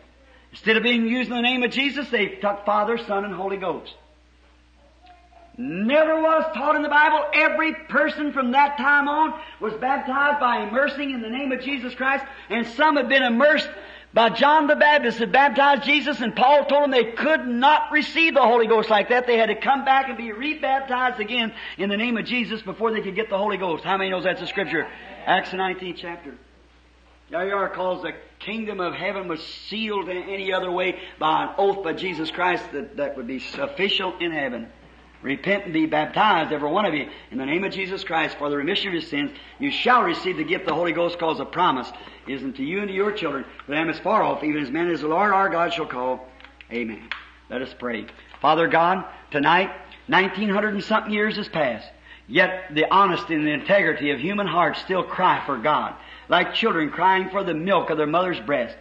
Instead 0.53 0.77
of 0.77 0.83
being 0.83 1.07
used 1.07 1.31
in 1.31 1.37
the 1.37 1.43
name 1.43 1.63
of 1.63 1.71
Jesus, 1.71 2.09
they 2.11 2.29
took 2.29 2.65
Father, 2.65 2.99
Son, 2.99 3.25
and 3.25 3.35
Holy 3.35 3.57
Ghost. 3.57 3.95
Never 5.59 6.21
was 6.21 6.45
taught 6.55 6.77
in 6.77 6.83
the 6.83 6.89
Bible. 6.89 7.25
Every 7.33 7.75
person 7.89 8.33
from 8.33 8.53
that 8.53 8.77
time 8.77 9.09
on 9.09 9.41
was 9.61 9.73
baptized 9.75 10.39
by 10.39 10.69
immersing 10.69 11.13
in 11.13 11.23
the 11.23 11.31
name 11.31 11.51
of 11.53 11.61
Jesus 11.61 11.95
Christ, 11.95 12.25
and 12.51 12.67
some 12.67 12.97
had 12.97 13.09
been 13.09 13.23
immersed 13.23 13.69
by 14.17 14.31
John 14.31 14.67
the 14.67 14.77
Baptist 14.77 15.19
had 15.19 15.31
baptized 15.31 15.85
Jesus, 15.85 16.21
and 16.21 16.35
Paul 16.35 16.65
told 16.65 16.85
them 16.85 16.91
they 16.91 17.13
could 17.13 17.47
not 17.47 17.93
receive 17.93 18.33
the 18.33 18.41
Holy 18.41 18.67
Ghost 18.67 18.89
like 18.89 19.11
that. 19.11 19.27
They 19.27 19.37
had 19.37 19.51
to 19.51 19.55
come 19.55 19.85
back 19.85 20.09
and 20.09 20.17
be 20.17 20.33
rebaptized 20.33 21.21
again 21.21 21.53
in 21.77 21.91
the 21.91 21.99
name 21.99 22.17
of 22.17 22.25
Jesus 22.25 22.63
before 22.63 22.93
they 22.93 23.03
could 23.03 23.15
get 23.15 23.29
the 23.29 23.37
Holy 23.37 23.59
Ghost. 23.59 23.85
How 23.85 23.99
many 23.99 24.09
knows 24.09 24.25
that's 24.25 24.41
a 24.41 24.47
scripture? 24.47 24.89
Acts 25.27 25.51
the 25.51 25.59
19th 25.59 25.97
chapter. 25.99 26.35
There 27.31 27.47
you 27.47 27.55
are, 27.55 27.69
cause 27.69 28.03
the 28.03 28.13
kingdom 28.39 28.81
of 28.81 28.95
heaven 28.95 29.29
was 29.29 29.45
sealed 29.69 30.09
in 30.09 30.17
any 30.17 30.53
other 30.53 30.71
way 30.71 30.99
by 31.19 31.45
an 31.45 31.51
oath 31.59 31.83
by 31.83 31.93
Jesus 31.93 32.31
Christ 32.31 32.65
that, 32.73 32.97
that 32.97 33.17
would 33.17 33.27
be 33.27 33.43
official 33.59 34.17
in 34.19 34.33
heaven. 34.33 34.69
Repent 35.23 35.65
and 35.65 35.73
be 35.73 35.87
baptized, 35.87 36.53
every 36.53 36.71
one 36.71 36.85
of 36.85 36.95
you, 36.95 37.09
in 37.31 37.39
the 37.39 37.47
name 37.47 37.65
of 37.65 37.73
Jesus 37.73 38.05
Christ 38.05 38.37
for 38.39 38.51
the 38.51 38.57
remission 38.57 38.89
of 38.89 38.95
your 38.95 39.03
sins. 39.03 39.33
You 39.59 39.71
shall 39.71 40.03
receive 40.03 40.37
the 40.37 40.45
gift 40.45 40.67
the 40.67 40.75
Holy 40.75 40.93
Ghost 40.93 41.19
cause 41.19 41.41
a 41.41 41.45
promise 41.45 41.91
isn't 42.29 42.57
to 42.57 42.65
you 42.65 42.81
and 42.81 42.89
to 42.89 42.95
your 42.95 43.13
children, 43.13 43.45
for 43.65 43.73
them 43.73 43.89
as 43.89 43.99
far 44.01 44.23
off, 44.23 44.45
even 44.45 44.63
as 44.63 44.71
many 44.71 44.93
as 44.93 45.01
the 45.01 45.09
Lord 45.09 45.33
our 45.33 45.49
God 45.49 45.73
shall 45.73 45.87
call. 45.87 46.27
Amen. 46.71 47.09
Let 47.49 47.63
us 47.63 47.75
pray. 47.79 48.07
Father 48.41 48.69
God, 48.69 49.05
tonight, 49.31 49.71
1900 50.09 50.75
and 50.75 50.85
something 50.85 51.13
years 51.13 51.37
has 51.37 51.49
passed. 51.49 51.89
Yet 52.29 52.75
the 52.75 52.93
honesty 52.93 53.35
and 53.35 53.47
the 53.47 53.53
integrity 53.53 54.11
of 54.11 54.19
human 54.19 54.47
hearts 54.47 54.81
still 54.81 55.05
cry 55.05 55.45
for 55.47 55.59
God, 55.59 55.95
like 56.29 56.55
children 56.55 56.91
crying 56.91 57.31
for 57.31 57.45
the 57.45 57.55
milk 57.55 57.91
of 57.91 57.99
their 57.99 58.07
mother's 58.07 58.41
breast. 58.41 58.77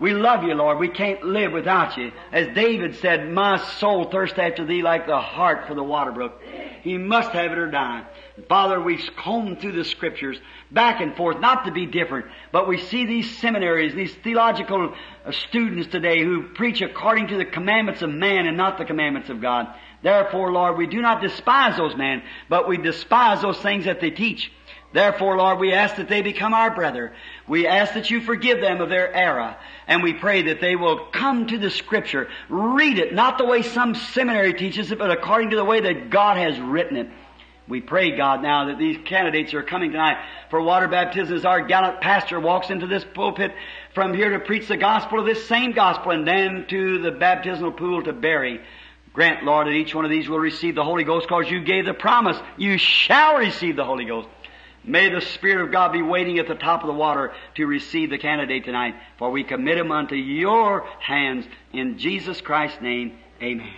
We 0.00 0.14
love 0.14 0.44
you, 0.44 0.54
Lord. 0.54 0.78
We 0.78 0.88
can't 0.88 1.24
live 1.24 1.52
without 1.52 1.96
you. 1.96 2.12
As 2.30 2.54
David 2.54 2.96
said, 2.96 3.32
my 3.32 3.56
soul 3.78 4.04
thirsts 4.04 4.38
after 4.38 4.64
thee 4.64 4.82
like 4.82 5.06
the 5.06 5.18
hart 5.18 5.66
for 5.66 5.74
the 5.74 5.82
water 5.82 6.12
brook. 6.12 6.40
He 6.82 6.96
must 6.96 7.30
have 7.32 7.50
it 7.50 7.58
or 7.58 7.70
die. 7.70 8.04
Father, 8.48 8.80
we've 8.80 9.10
comb 9.16 9.56
through 9.56 9.72
the 9.72 9.84
scriptures 9.84 10.38
back 10.70 11.00
and 11.00 11.16
forth, 11.16 11.40
not 11.40 11.64
to 11.64 11.72
be 11.72 11.86
different, 11.86 12.26
but 12.52 12.68
we 12.68 12.78
see 12.78 13.06
these 13.06 13.38
seminaries, 13.38 13.94
these 13.94 14.14
theological 14.22 14.94
uh, 15.24 15.32
students 15.32 15.88
today 15.88 16.22
who 16.22 16.44
preach 16.50 16.80
according 16.80 17.28
to 17.28 17.36
the 17.36 17.44
commandments 17.44 18.02
of 18.02 18.10
man 18.10 18.46
and 18.46 18.56
not 18.56 18.78
the 18.78 18.84
commandments 18.84 19.30
of 19.30 19.40
God. 19.40 19.66
Therefore, 20.02 20.52
Lord, 20.52 20.78
we 20.78 20.86
do 20.86 21.00
not 21.00 21.20
despise 21.20 21.76
those 21.76 21.96
men, 21.96 22.22
but 22.48 22.68
we 22.68 22.76
despise 22.76 23.42
those 23.42 23.58
things 23.58 23.86
that 23.86 24.00
they 24.00 24.10
teach. 24.10 24.52
Therefore, 24.92 25.36
Lord, 25.36 25.58
we 25.58 25.72
ask 25.72 25.96
that 25.96 26.08
they 26.08 26.22
become 26.22 26.54
our 26.54 26.74
brother. 26.74 27.12
We 27.46 27.66
ask 27.66 27.92
that 27.92 28.10
you 28.10 28.22
forgive 28.22 28.60
them 28.60 28.80
of 28.80 28.88
their 28.88 29.12
error. 29.12 29.56
And 29.86 30.02
we 30.02 30.14
pray 30.14 30.42
that 30.42 30.60
they 30.62 30.76
will 30.76 31.06
come 31.06 31.46
to 31.48 31.58
the 31.58 31.70
scripture, 31.70 32.28
read 32.48 32.98
it, 32.98 33.12
not 33.12 33.36
the 33.36 33.44
way 33.44 33.62
some 33.62 33.94
seminary 33.94 34.54
teaches 34.54 34.90
it, 34.90 34.98
but 34.98 35.10
according 35.10 35.50
to 35.50 35.56
the 35.56 35.64
way 35.64 35.80
that 35.80 36.08
God 36.08 36.38
has 36.38 36.58
written 36.58 36.96
it. 36.96 37.08
We 37.68 37.82
pray, 37.82 38.16
God, 38.16 38.42
now 38.42 38.66
that 38.66 38.78
these 38.78 38.96
candidates 39.04 39.52
are 39.52 39.62
coming 39.62 39.92
tonight 39.92 40.16
for 40.48 40.62
water 40.62 40.88
baptism 40.88 41.36
as 41.36 41.44
our 41.44 41.60
gallant 41.60 42.00
pastor 42.00 42.40
walks 42.40 42.70
into 42.70 42.86
this 42.86 43.04
pulpit 43.04 43.52
from 43.94 44.14
here 44.14 44.30
to 44.30 44.38
preach 44.38 44.68
the 44.68 44.78
gospel 44.78 45.20
of 45.20 45.26
this 45.26 45.46
same 45.46 45.72
gospel 45.72 46.12
and 46.12 46.26
then 46.26 46.64
to 46.68 47.02
the 47.02 47.10
baptismal 47.10 47.72
pool 47.72 48.02
to 48.04 48.14
bury. 48.14 48.62
Grant, 49.12 49.44
Lord, 49.44 49.66
that 49.66 49.72
each 49.72 49.94
one 49.94 50.06
of 50.06 50.10
these 50.10 50.30
will 50.30 50.38
receive 50.38 50.76
the 50.76 50.84
Holy 50.84 51.04
Ghost 51.04 51.28
because 51.28 51.50
you 51.50 51.60
gave 51.60 51.84
the 51.84 51.92
promise. 51.92 52.38
You 52.56 52.78
shall 52.78 53.36
receive 53.36 53.76
the 53.76 53.84
Holy 53.84 54.06
Ghost. 54.06 54.28
May 54.88 55.10
the 55.10 55.20
Spirit 55.20 55.66
of 55.66 55.70
God 55.70 55.92
be 55.92 56.00
waiting 56.00 56.38
at 56.38 56.48
the 56.48 56.54
top 56.54 56.82
of 56.82 56.86
the 56.86 56.94
water 56.94 57.32
to 57.56 57.66
receive 57.66 58.08
the 58.08 58.18
candidate 58.18 58.64
tonight, 58.64 58.94
for 59.18 59.30
we 59.30 59.44
commit 59.44 59.76
him 59.76 59.92
unto 59.92 60.14
your 60.14 60.86
hands 61.00 61.44
in 61.72 61.98
Jesus 61.98 62.40
Christ's 62.40 62.80
name. 62.80 63.18
Amen. 63.42 63.74